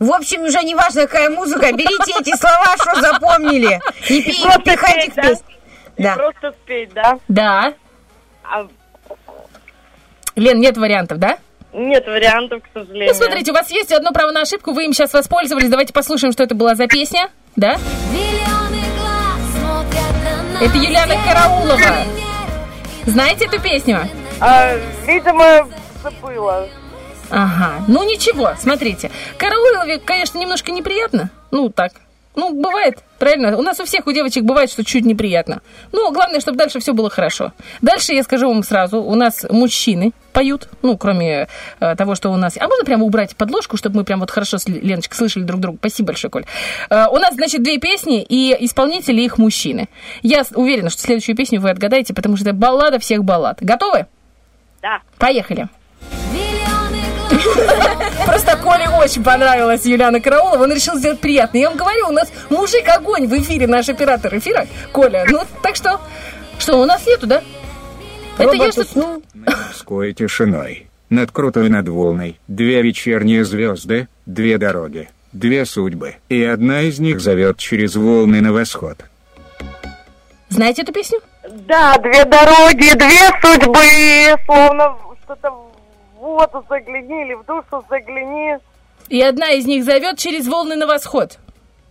В 0.00 0.12
общем, 0.12 0.42
уже 0.42 0.62
не 0.64 0.74
важно, 0.74 1.02
какая 1.02 1.30
музыка. 1.30 1.72
Берите 1.72 2.12
эти 2.20 2.36
слова, 2.36 2.74
что 2.76 3.00
запомнили. 3.00 3.80
И 4.08 4.22
пихайте 4.64 5.10
к 5.12 5.14
да? 5.14 5.22
песне. 5.22 5.54
Не 5.96 6.04
Да. 6.04 6.16
просто 6.16 6.54
спеть, 6.64 6.92
да? 6.92 7.18
Да. 7.28 7.74
А, 8.42 8.66
Лен, 10.34 10.58
нет 10.58 10.76
вариантов, 10.76 11.18
да? 11.18 11.38
Нет 11.74 12.06
вариантов, 12.06 12.62
к 12.62 12.66
сожалению. 12.72 13.12
Ну, 13.12 13.14
смотрите, 13.14 13.50
у 13.50 13.54
вас 13.54 13.70
есть 13.70 13.92
одно 13.92 14.12
право 14.12 14.32
на 14.32 14.42
ошибку, 14.42 14.72
вы 14.72 14.84
им 14.84 14.92
сейчас 14.92 15.12
воспользовались. 15.12 15.68
Давайте 15.68 15.92
послушаем, 15.92 16.32
что 16.32 16.42
это 16.42 16.54
была 16.54 16.74
за 16.74 16.86
песня. 16.86 17.30
Да? 17.56 17.78
Это 20.60 20.76
Юлиана 20.76 21.14
Караулова. 21.26 21.78
Знаете 23.06 23.46
эту 23.46 23.60
песню? 23.60 24.08
А, 24.40 24.76
видимо, 25.06 25.68
забыла. 26.02 26.68
Ага, 27.30 27.84
ну 27.88 28.04
ничего, 28.04 28.52
смотрите. 28.58 29.10
Караулове, 29.36 29.98
конечно, 29.98 30.38
немножко 30.38 30.70
неприятно. 30.72 31.30
Ну, 31.50 31.68
так. 31.68 31.92
Ну, 32.34 32.52
бывает, 32.52 32.98
правильно? 33.18 33.56
У 33.56 33.62
нас 33.62 33.78
у 33.80 33.84
всех, 33.84 34.06
у 34.06 34.12
девочек 34.12 34.42
бывает, 34.44 34.70
что 34.70 34.84
чуть 34.84 35.04
неприятно. 35.04 35.62
Ну, 35.92 36.10
главное, 36.12 36.40
чтобы 36.40 36.58
дальше 36.58 36.80
все 36.80 36.92
было 36.92 37.08
хорошо. 37.08 37.52
Дальше 37.80 38.12
я 38.12 38.22
скажу 38.24 38.48
вам 38.48 38.62
сразу, 38.62 39.00
у 39.00 39.14
нас 39.14 39.46
мужчины 39.48 40.12
поют, 40.32 40.68
ну, 40.82 40.98
кроме 40.98 41.48
э, 41.78 41.94
того, 41.94 42.16
что 42.16 42.30
у 42.30 42.36
нас... 42.36 42.56
А 42.58 42.66
можно 42.66 42.84
прямо 42.84 43.04
убрать 43.04 43.36
подложку, 43.36 43.76
чтобы 43.76 43.98
мы 43.98 44.04
прям 44.04 44.18
вот 44.18 44.32
хорошо 44.32 44.58
с 44.58 44.66
Леночкой 44.66 45.16
слышали 45.16 45.44
друг 45.44 45.60
друга? 45.60 45.78
Спасибо 45.78 46.08
большое, 46.08 46.30
Коль. 46.30 46.44
Э, 46.90 47.06
у 47.06 47.18
нас, 47.18 47.34
значит, 47.34 47.62
две 47.62 47.78
песни, 47.78 48.20
и 48.22 48.56
исполнители 48.64 49.22
их 49.22 49.38
мужчины. 49.38 49.88
Я 50.22 50.42
уверена, 50.54 50.90
что 50.90 51.02
следующую 51.02 51.36
песню 51.36 51.60
вы 51.60 51.70
отгадаете, 51.70 52.14
потому 52.14 52.36
что 52.36 52.48
это 52.48 52.54
баллада 52.58 52.98
всех 52.98 53.24
баллад. 53.24 53.58
Готовы? 53.60 54.06
Да. 54.82 55.00
Поехали. 55.18 55.68
Просто 58.24 58.56
Коле 58.56 58.88
очень 58.88 59.22
понравилась 59.22 59.84
Юлиана 59.84 60.20
Караулова, 60.20 60.62
он 60.62 60.72
решил 60.72 60.96
сделать 60.96 61.20
приятно. 61.20 61.58
Я 61.58 61.68
вам 61.68 61.78
говорю, 61.78 62.08
у 62.08 62.12
нас 62.12 62.32
мужик 62.50 62.88
огонь 62.88 63.26
в 63.26 63.32
эфире, 63.38 63.66
наш 63.66 63.88
оператор 63.88 64.36
эфира, 64.36 64.66
Коля. 64.92 65.26
Ну, 65.28 65.42
так 65.62 65.76
что, 65.76 66.00
что, 66.58 66.80
у 66.80 66.84
нас 66.86 67.06
нету, 67.06 67.26
да? 67.26 67.42
Это 68.38 68.56
я 68.56 68.72
что 68.72 69.20
Морской 69.34 70.12
тишиной. 70.14 70.88
Над 71.10 71.30
крутой 71.30 71.68
над 71.68 71.88
волной. 71.88 72.40
Две 72.48 72.82
вечерние 72.82 73.44
звезды, 73.44 74.08
две 74.26 74.58
дороги, 74.58 75.10
две 75.32 75.66
судьбы. 75.66 76.16
И 76.28 76.42
одна 76.42 76.80
из 76.80 76.98
них 76.98 77.20
зовет 77.20 77.58
через 77.58 77.94
волны 77.94 78.40
на 78.40 78.52
восход. 78.52 78.98
Знаете 80.48 80.82
эту 80.82 80.92
песню? 80.92 81.20
Да, 81.68 81.98
две 81.98 82.24
дороги, 82.24 82.96
две 82.96 83.30
судьбы, 83.42 84.42
словно 84.46 84.96
что-то 85.24 85.73
воду 86.24 86.64
загляни 86.68 87.22
или 87.22 87.34
в 87.34 87.44
душу 87.44 87.84
загляни, 87.90 88.56
И 89.08 89.20
одна 89.20 89.50
из 89.50 89.66
них 89.66 89.84
зовет 89.84 90.18
через 90.18 90.48
волны 90.48 90.76
на 90.76 90.86
восход. 90.86 91.38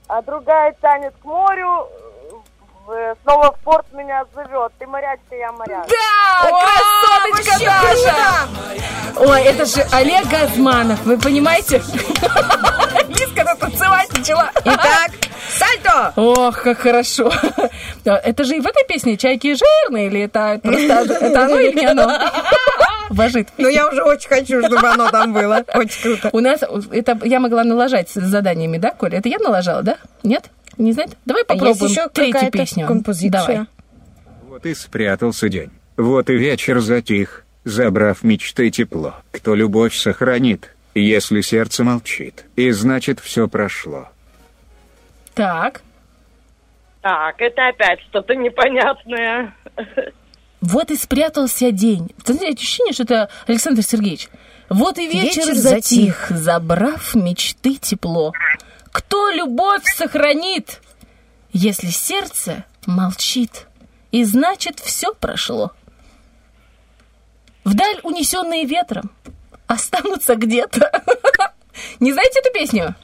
а 0.08 0.22
другая 0.22 0.76
тянет 0.82 1.14
к 1.22 1.26
морю, 1.26 1.88
э, 2.90 3.14
снова 3.24 3.52
в 3.52 3.60
порт 3.64 3.86
меня 3.94 4.26
зовет. 4.36 4.72
Ты 4.80 4.88
морячка, 4.88 5.36
я 5.36 5.52
моряк. 5.52 5.88
Да, 5.88 6.50
красоточка 6.50 7.66
наша! 7.66 9.30
Ой, 9.30 9.42
это 9.44 9.66
же 9.66 9.82
Олег 9.92 10.26
Газманов, 10.28 11.00
вы 11.06 11.18
понимаете? 11.18 11.82
Тут 13.36 13.60
танцевать 13.60 14.10
начала. 14.18 14.52
Итак, 14.64 15.12
сальто! 15.58 16.14
Ох, 16.16 16.62
как 16.62 16.80
хорошо. 16.80 17.32
Это 18.06 18.44
же 18.44 18.58
и 18.58 18.60
в 18.60 18.66
этой 18.68 18.86
песне 18.88 19.18
«Чайки 19.18 19.56
жирные» 19.56 20.08
или 20.08 20.22
это 20.22 20.60
просто 20.62 21.16
это 21.26 21.46
оно 21.46 21.60
или 21.60 21.80
не 21.80 21.86
оно? 21.86 22.12
Вожит. 23.10 23.50
Ну, 23.58 23.68
я 23.70 23.88
уже 23.90 24.04
очень 24.04 24.30
хочу, 24.30 24.66
чтобы 24.66 24.88
оно 24.88 25.10
там 25.10 25.34
было. 25.34 25.64
Очень 25.74 26.02
круто. 26.02 26.30
У 26.34 26.40
нас 26.40 26.62
это 26.92 27.20
я 27.24 27.40
могла 27.40 27.64
налажать 27.64 28.10
с 28.10 28.14
заданиями, 28.16 28.78
да, 28.78 28.92
Коля? 28.92 29.20
Это 29.20 29.30
я 29.30 29.38
налажала, 29.40 29.84
да? 29.84 29.98
Нет? 30.24 30.50
Не 30.78 30.94
знаете? 30.94 31.16
Давай 31.26 31.44
А 31.48 31.54
есть 31.54 31.62
попробуем 31.62 31.92
еще 31.92 32.10
третью 32.10 32.52
песню. 32.52 32.88
композиция? 32.88 33.46
Давай. 33.46 33.66
Вот 34.50 34.66
и 34.66 34.74
спрятался 34.74 35.50
день. 35.50 35.70
Вот 35.98 36.30
и 36.30 36.34
вечер 36.38 36.80
затих, 36.80 37.46
забрав 37.66 38.24
мечты 38.24 38.70
тепло. 38.72 39.16
Кто 39.32 39.54
любовь 39.54 39.96
сохранит, 39.96 40.73
если 41.02 41.42
сердце 41.42 41.84
молчит, 41.84 42.46
и 42.56 42.72
значит 42.72 43.20
все 43.20 43.48
прошло. 43.48 44.10
Так. 45.34 45.82
Так, 47.02 47.42
это 47.42 47.68
опять 47.68 48.00
что-то 48.02 48.36
непонятное. 48.36 49.54
Вот 50.62 50.92
и 50.92 50.96
спрятался 50.96 51.72
день. 51.72 52.12
Ощущение, 52.26 52.94
что 52.94 53.04
это 53.04 53.30
Александр 53.48 53.82
Сергеевич. 53.82 54.30
Вот 54.70 54.98
и 54.98 55.08
вечер, 55.08 55.42
Вечер 55.42 55.56
затих, 55.56 56.28
забрав 56.30 57.16
мечты 57.16 57.76
тепло. 57.76 58.32
Кто 58.92 59.30
любовь 59.32 59.84
сохранит, 59.86 60.82
если 61.52 61.88
сердце 61.88 62.64
молчит? 62.86 63.68
И 64.12 64.24
значит, 64.24 64.80
все 64.80 65.14
прошло. 65.14 65.74
Вдаль 67.66 68.00
унесенные 68.04 68.66
ветром 68.66 69.12
останутся 69.68 70.36
где-то. 70.36 70.92
Не 72.00 72.14
знаете 72.14 72.40
эту 72.40 72.52
песню? 72.54 72.96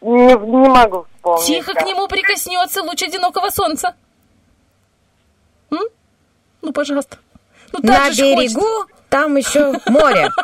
Не, 0.00 0.34
не 0.34 0.68
могу 0.68 1.06
вспомнить. 1.16 1.46
Тихо 1.46 1.74
к 1.74 1.82
нему 1.84 2.06
прикоснется 2.06 2.82
луч 2.82 3.02
одинокого 3.02 3.50
солнца. 3.50 3.96
М? 5.72 5.80
Ну, 6.62 6.72
пожалуйста. 6.72 7.18
Ну, 7.72 7.80
На 7.82 7.94
ж 7.94 7.98
хочется. 8.16 8.22
берегу 8.22 8.86
там 9.08 9.36
еще 9.36 9.72
море. 9.86 10.30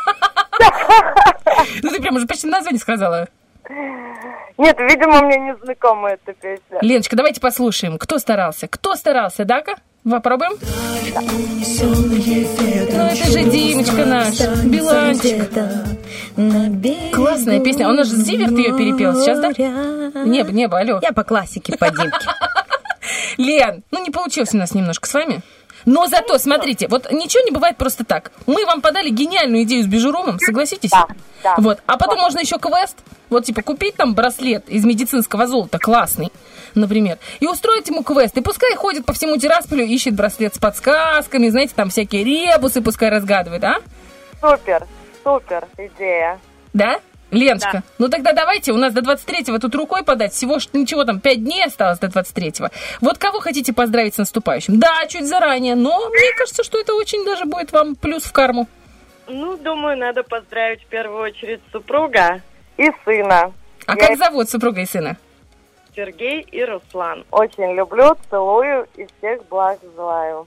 Ну, 1.83 1.91
ты 1.91 2.01
прям 2.01 2.16
уже 2.16 2.27
почти 2.27 2.47
название 2.47 2.81
сказала. 2.81 3.29
Нет, 4.59 4.79
видимо, 4.79 5.23
мне 5.23 5.39
не 5.39 5.57
знакома 5.57 6.11
эта 6.11 6.33
песня. 6.33 6.79
Леночка, 6.81 7.16
давайте 7.16 7.41
послушаем. 7.41 7.99
Кто 7.99 8.19
старался? 8.19 8.66
Кто 8.69 8.95
старался, 8.95 9.45
да-ка? 9.45 9.75
Попробуем? 10.09 10.53
Ну, 11.81 13.07
это 13.07 13.31
же 13.31 13.45
Димочка 13.45 14.05
наш, 14.05 14.39
Биланчик. 14.65 15.51
Классная 17.15 17.61
песня. 17.61 17.89
Он 17.89 17.97
же 18.05 18.11
Зиверт 18.11 18.53
ее 18.53 18.77
перепел 18.77 19.15
сейчас, 19.15 19.41
да? 19.41 19.49
Небо, 20.25 20.53
небо, 20.53 20.79
алло. 20.79 20.99
Я 21.03 21.13
по 21.13 21.25
классике, 21.25 21.79
по 21.79 21.91
Димке. 21.91 22.19
Лен, 23.39 23.83
ну 23.91 24.03
не 24.03 24.11
получилось 24.11 24.53
у 24.53 24.59
нас 24.59 24.75
немножко 24.75 25.09
с 25.09 25.15
вами. 25.15 25.43
Но 25.87 26.07
зато, 26.07 26.39
смотрите, 26.39 26.87
вот 26.89 27.11
ничего 27.11 27.43
не 27.45 27.51
бывает 27.51 27.77
просто 27.77 28.05
так. 28.05 28.33
Мы 28.47 28.65
вам 28.67 28.81
подали 28.81 29.11
гениальную 29.11 29.65
идею 29.65 29.85
с 29.85 29.87
бижурумом, 29.87 30.39
согласитесь? 30.39 30.91
Да, 30.91 31.07
да. 31.43 31.55
Вот. 31.59 31.81
А 31.87 31.97
потом 31.97 32.19
можно 32.21 32.41
еще 32.41 32.59
квест. 32.59 32.97
Вот, 33.31 33.45
типа, 33.45 33.63
купить 33.63 33.97
там 33.97 34.15
браслет 34.15 34.69
из 34.69 34.85
медицинского 34.85 35.47
золота, 35.47 35.79
классный, 35.79 36.31
например, 36.75 37.19
и 37.41 37.47
устроить 37.47 37.89
ему 37.89 38.03
квест. 38.03 38.37
И 38.37 38.41
пускай 38.41 38.75
ходит 38.75 39.05
по 39.07 39.13
всему 39.13 39.37
Тирасполю, 39.37 39.85
ищет 39.85 40.15
браслет 40.15 40.55
с 40.55 40.59
подсказками, 40.59 41.49
знаете, 41.49 41.73
там 41.75 41.91
всякие 41.91 42.25
ребусы 42.25 42.81
пускай 42.83 43.09
разгадывает, 43.11 43.65
а? 43.65 43.77
Супер, 44.41 44.87
супер 45.23 45.65
идея. 45.79 46.39
Да? 46.73 47.01
Леночка, 47.31 47.71
Да. 47.73 47.83
ну 47.99 48.09
тогда 48.09 48.33
давайте, 48.33 48.71
у 48.73 48.77
нас 48.77 48.93
до 48.93 49.01
23-го 49.01 49.59
тут 49.59 49.75
рукой 49.75 50.05
подать, 50.05 50.33
всего 50.33 50.59
ничего 50.73 51.05
там, 51.05 51.19
5 51.19 51.43
дней 51.43 51.65
осталось 51.65 51.99
до 51.99 52.07
23-го. 52.07 52.69
Вот 53.01 53.19
кого 53.19 53.41
хотите 53.41 53.73
поздравить 53.73 54.15
с 54.15 54.19
наступающим? 54.19 54.79
Да, 54.79 55.05
чуть 55.09 55.27
заранее, 55.27 55.75
но 55.75 56.09
мне 56.11 56.33
кажется, 56.37 56.63
что 56.63 56.79
это 56.79 56.95
очень 56.95 57.25
даже 57.25 57.45
будет 57.45 57.73
вам 57.73 57.97
плюс 57.97 58.23
в 58.23 58.33
карму. 58.33 58.69
Ну, 59.27 59.57
думаю, 59.57 59.97
надо 59.97 60.23
поздравить 60.23 60.83
в 60.83 60.87
первую 60.87 61.23
очередь 61.23 61.61
супруга 61.73 62.41
и 62.77 62.91
сына. 63.05 63.53
А 63.87 63.97
Я 63.97 64.07
как 64.09 64.19
зовут 64.19 64.49
супруга 64.51 64.83
и 64.83 64.87
сына? 64.87 65.17
Сергей 65.95 66.41
и 66.41 66.65
Руслан. 66.65 67.25
Очень 67.31 67.75
люблю, 67.75 68.16
целую 68.31 68.87
и 68.97 69.07
всех 69.19 69.47
благ 69.49 69.79
желаю. 69.97 70.47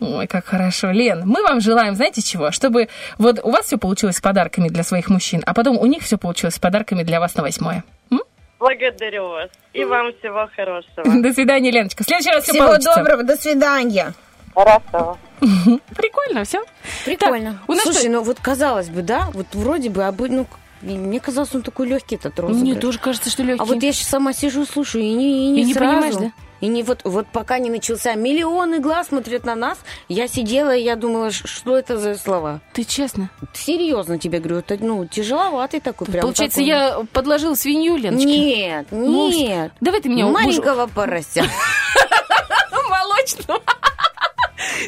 Ой, 0.00 0.26
как 0.26 0.44
хорошо. 0.44 0.90
Лен, 0.90 1.22
мы 1.24 1.42
вам 1.42 1.60
желаем, 1.60 1.94
знаете 1.94 2.20
чего? 2.20 2.50
Чтобы 2.50 2.88
вот 3.18 3.38
у 3.42 3.50
вас 3.50 3.66
все 3.66 3.78
получилось 3.78 4.16
с 4.16 4.20
подарками 4.20 4.68
для 4.68 4.82
своих 4.82 5.08
мужчин, 5.08 5.42
а 5.46 5.54
потом 5.54 5.78
у 5.78 5.86
них 5.86 6.02
все 6.02 6.18
получилось 6.18 6.56
с 6.56 6.58
подарками 6.58 7.02
для 7.04 7.20
вас 7.20 7.34
на 7.36 7.42
восьмое. 7.42 7.84
М? 8.10 8.20
Благодарю 8.58 9.28
вас. 9.28 9.50
И 9.72 9.84
вам 9.84 10.12
всего 10.18 10.48
хорошего. 10.54 11.04
До 11.22 11.32
свидания, 11.32 11.70
Леночка. 11.70 12.02
В 12.02 12.06
следующий 12.06 12.30
раз 12.30 12.42
все 12.44 12.52
Всего 12.52 12.66
получится. 12.66 12.94
доброго, 12.96 13.22
до 13.22 13.36
свидания. 13.36 14.12
Хорошо. 14.54 15.18
Прикольно, 15.96 16.44
все. 16.44 16.62
Прикольно. 17.04 17.60
у 17.68 17.72
нас 17.72 17.82
Слушай, 17.84 18.00
что- 18.02 18.10
ну 18.10 18.22
вот 18.22 18.38
казалось 18.40 18.88
бы, 18.88 19.02
да, 19.02 19.28
вот 19.32 19.46
вроде 19.54 19.90
бы, 19.90 20.02
обы- 20.02 20.28
ну, 20.28 20.46
мне 20.92 21.20
казалось, 21.20 21.54
он 21.54 21.62
такой 21.62 21.86
легкий, 21.88 22.16
этот 22.16 22.38
розыгрыш. 22.38 22.62
Мне 22.62 22.74
тоже 22.74 22.98
кажется, 22.98 23.30
что 23.30 23.42
легкий. 23.42 23.62
А 23.62 23.64
вот 23.64 23.82
я 23.82 23.92
сейчас 23.92 24.08
сама 24.08 24.32
сижу 24.32 24.64
слушаю, 24.66 25.04
и 25.04 25.12
не, 25.12 25.48
и 25.48 25.50
не, 25.50 25.60
И 25.62 25.64
не 25.64 25.74
сразу. 25.74 25.90
понимаешь, 25.92 26.14
да? 26.16 26.32
И 26.60 26.66
не 26.66 26.82
вот, 26.82 27.02
вот 27.04 27.26
пока 27.26 27.58
не 27.58 27.68
начался, 27.68 28.14
миллионы 28.14 28.78
глаз 28.78 29.08
смотрят 29.08 29.44
на 29.44 29.54
нас, 29.54 29.78
я 30.08 30.28
сидела, 30.28 30.74
и 30.74 30.82
я 30.82 30.96
думала, 30.96 31.30
что 31.30 31.76
это 31.76 31.98
за 31.98 32.14
слова? 32.16 32.62
Ты 32.72 32.84
честно? 32.84 33.28
Серьезно 33.52 34.18
тебе 34.18 34.38
говорю, 34.38 34.58
это, 34.60 34.78
ну, 34.80 35.04
тяжеловатый 35.04 35.80
такой 35.80 36.06
прям. 36.06 36.22
Получается, 36.22 36.60
такой. 36.60 36.68
я 36.68 37.06
подложила 37.12 37.54
свинью, 37.54 37.96
Леночка? 37.96 38.26
Нет, 38.26 38.86
нет. 38.92 39.72
Давай 39.80 40.00
ты 40.00 40.08
меня 40.08 40.26
Маленького 40.28 40.86
порося. 40.86 41.44
Молочного. 42.88 43.60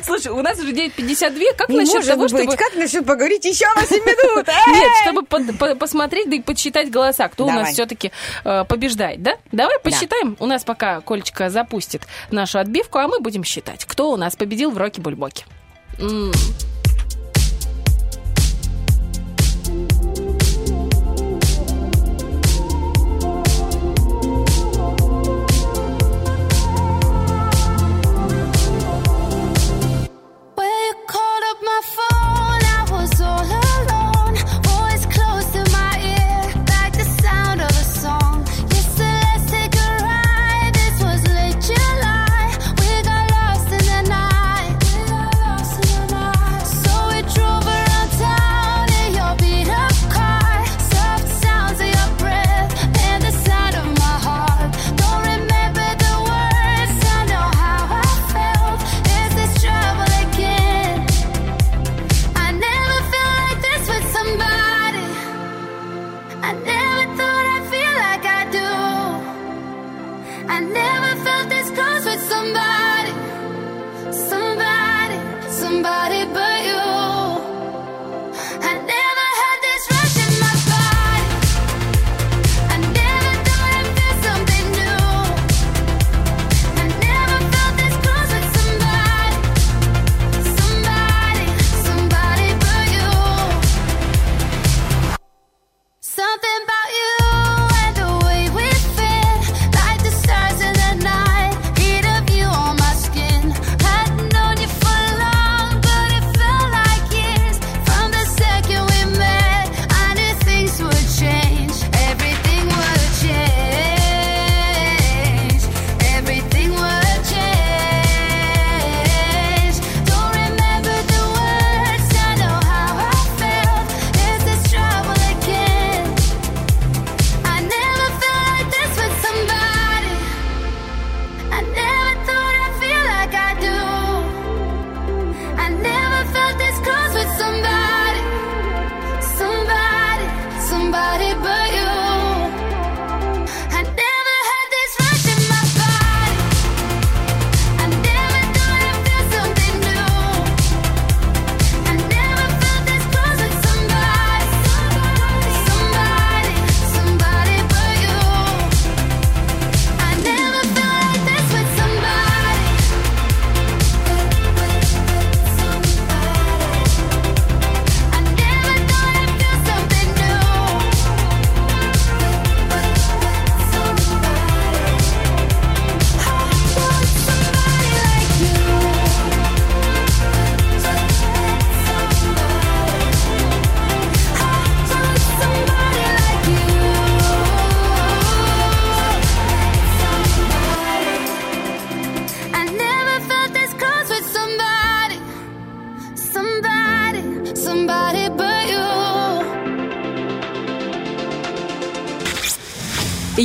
Слушай, 0.04 0.32
у 0.32 0.42
нас 0.42 0.58
уже 0.58 0.72
9.52. 0.72 1.56
Как 1.56 1.68
Не 1.68 1.78
насчет 1.78 2.06
того, 2.06 2.22
быть. 2.22 2.30
чтобы... 2.30 2.56
Как 2.56 2.74
насчет 2.74 3.06
поговорить 3.06 3.44
еще 3.44 3.66
8 3.74 3.96
минут? 3.96 4.46
Нет, 4.68 4.90
чтобы 5.02 5.22
под- 5.22 5.58
по- 5.58 5.74
посмотреть, 5.74 6.28
да 6.30 6.36
и 6.36 6.40
подсчитать 6.40 6.90
голоса, 6.90 7.28
кто 7.28 7.46
у 7.46 7.50
нас 7.50 7.70
все-таки 7.72 8.12
побеждает, 8.44 9.22
да? 9.22 9.36
Давай 9.52 9.78
посчитаем. 9.80 10.36
У 10.40 10.46
нас 10.46 10.64
пока 10.64 11.00
Колечка 11.00 11.50
запустит 11.50 12.02
нашу 12.30 12.58
отбивку, 12.58 12.98
а 12.98 13.08
мы 13.08 13.20
будем 13.20 13.44
считать, 13.44 13.84
кто 13.84 14.10
у 14.10 14.16
нас 14.16 14.36
победил 14.36 14.70
в 14.70 14.76
Роке 14.78 15.00
Бульбоке. 15.00 15.44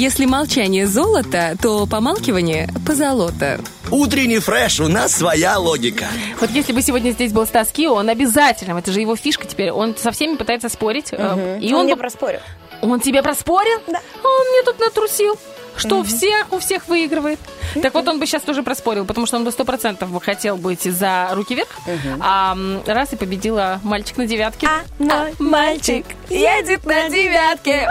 Если 0.02 0.26
молчание 0.26 0.88
золото, 0.88 1.56
то 1.62 1.86
помалкивание 1.86 2.68
позолото. 2.88 3.60
Утренний 3.92 4.40
фреш, 4.40 4.80
у 4.80 4.88
нас 4.88 5.16
своя 5.16 5.60
логика. 5.60 6.08
Вот 6.40 6.50
если 6.50 6.74
бы 6.74 6.82
сегодня 6.82 7.12
здесь 7.12 7.32
был 7.32 7.46
Стас 7.46 7.70
Кио, 7.70 7.94
он 7.94 8.10
обязательно, 8.10 8.80
это 8.80 8.92
же 8.92 9.00
его 9.00 9.16
фишка 9.16 9.46
теперь, 9.46 9.70
он 9.70 9.96
со 9.96 10.12
всеми 10.12 10.38
пытается 10.38 10.70
спорить. 10.70 11.14
Угу. 11.14 11.60
И 11.62 11.72
он, 11.72 11.82
он 11.82 11.86
мне 11.86 11.94
бы... 11.94 12.02
проспорил. 12.02 12.40
Он 12.82 13.00
тебе 13.00 13.22
проспорил? 13.22 13.80
Да. 13.86 14.00
А 14.24 14.28
он 14.28 14.48
мне 14.50 14.64
тут 14.66 14.80
натрусил, 14.80 15.38
что 15.78 15.98
угу. 15.98 16.06
все 16.06 16.46
у 16.50 16.58
всех 16.58 16.88
выигрывает. 16.88 17.40
Так 17.82 17.94
вот, 17.94 18.08
он 18.08 18.20
бы 18.20 18.26
сейчас 18.26 18.42
тоже 18.42 18.64
проспорил, 18.64 19.06
потому 19.06 19.26
что 19.26 19.38
он 19.38 19.44
бы 19.44 19.52
сто 19.52 19.66
процентов 19.66 20.10
бы 20.12 20.22
хотел 20.22 20.58
быть 20.58 20.84
за 20.84 21.30
руки 21.34 21.56
вверх. 21.56 21.70
А 22.20 22.58
раз 22.86 23.14
и 23.14 23.16
победила 23.16 23.80
мальчик 23.84 24.18
на 24.18 24.28
девятке. 24.28 24.68
А, 24.68 24.82
а 25.00 25.30
мальчик 25.40 26.06
едет 26.30 26.86
на 26.86 27.10
девятке. 27.10 27.88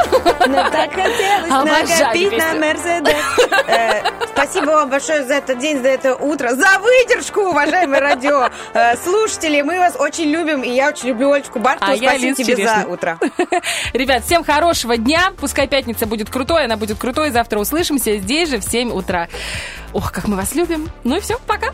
Но 0.47 0.71
так 0.71 0.91
хотелось 0.93 1.91
накопить 1.91 2.39
на 2.39 2.55
Мерседес. 2.55 3.17
Э, 3.71 4.10
Спасибо 4.43 4.71
вам 4.71 4.89
большое 4.89 5.25
за 5.25 5.35
этот 5.35 5.59
день, 5.59 5.83
за 5.83 5.89
это 5.89 6.17
утро, 6.17 6.55
за 6.55 6.79
выдержку, 6.79 7.41
уважаемые 7.41 8.01
радиослушатели. 8.01 9.59
Э, 9.59 9.65
мы 9.65 9.79
вас 9.79 9.97
очень 9.99 10.31
любим, 10.31 10.63
и 10.63 10.71
я 10.71 10.89
очень 10.89 11.11
люблю 11.11 11.33
Олечку 11.33 11.59
Баркову. 11.59 11.93
А 11.93 11.97
Спасибо 11.97 12.35
тебе 12.35 12.57
Черешня. 12.57 12.83
за 12.83 12.89
утро. 12.89 13.19
Ребят, 13.93 14.25
всем 14.25 14.43
хорошего 14.43 14.97
дня. 14.97 15.33
Пускай 15.39 15.69
пятница 15.69 16.07
будет 16.07 16.31
крутой, 16.31 16.65
она 16.65 16.79
будет 16.79 16.99
крутой. 16.99 17.31
Завтра 17.33 17.59
услышимся 17.59 18.17
здесь 18.17 18.49
же 18.49 18.59
в 18.59 18.65
7 18.65 18.91
утра. 18.91 19.29
Ох, 19.93 20.11
как 20.11 20.27
мы 20.27 20.37
вас 20.37 20.55
любим. 20.55 20.89
Ну 21.05 21.19
и 21.19 21.21
все, 21.21 21.39
пока. 21.47 21.69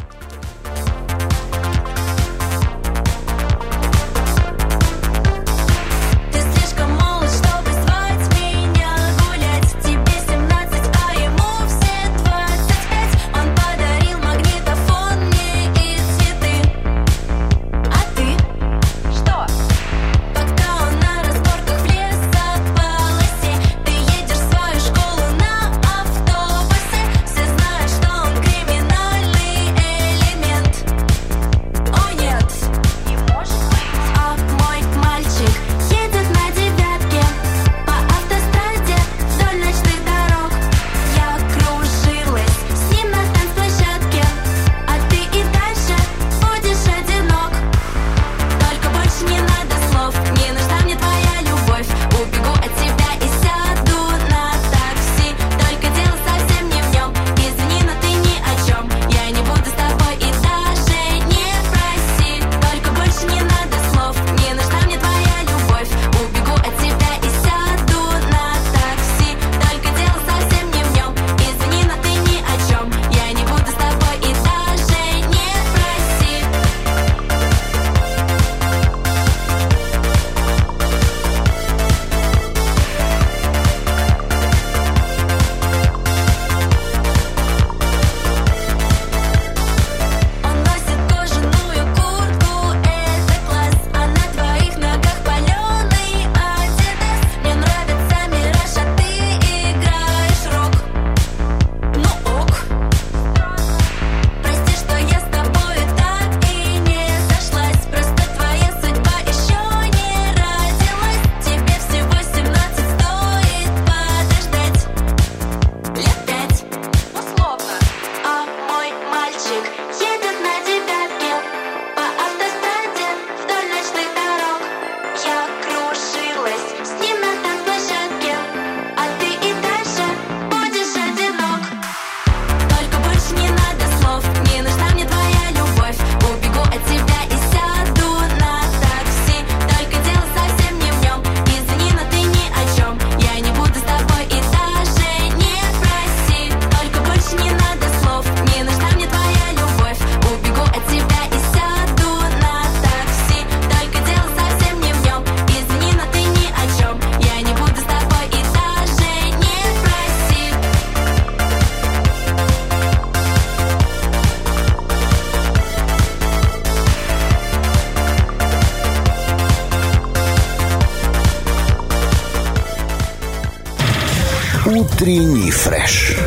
Magrinho 175.07 175.37
e 175.47 175.53
Fresh. 175.53 176.26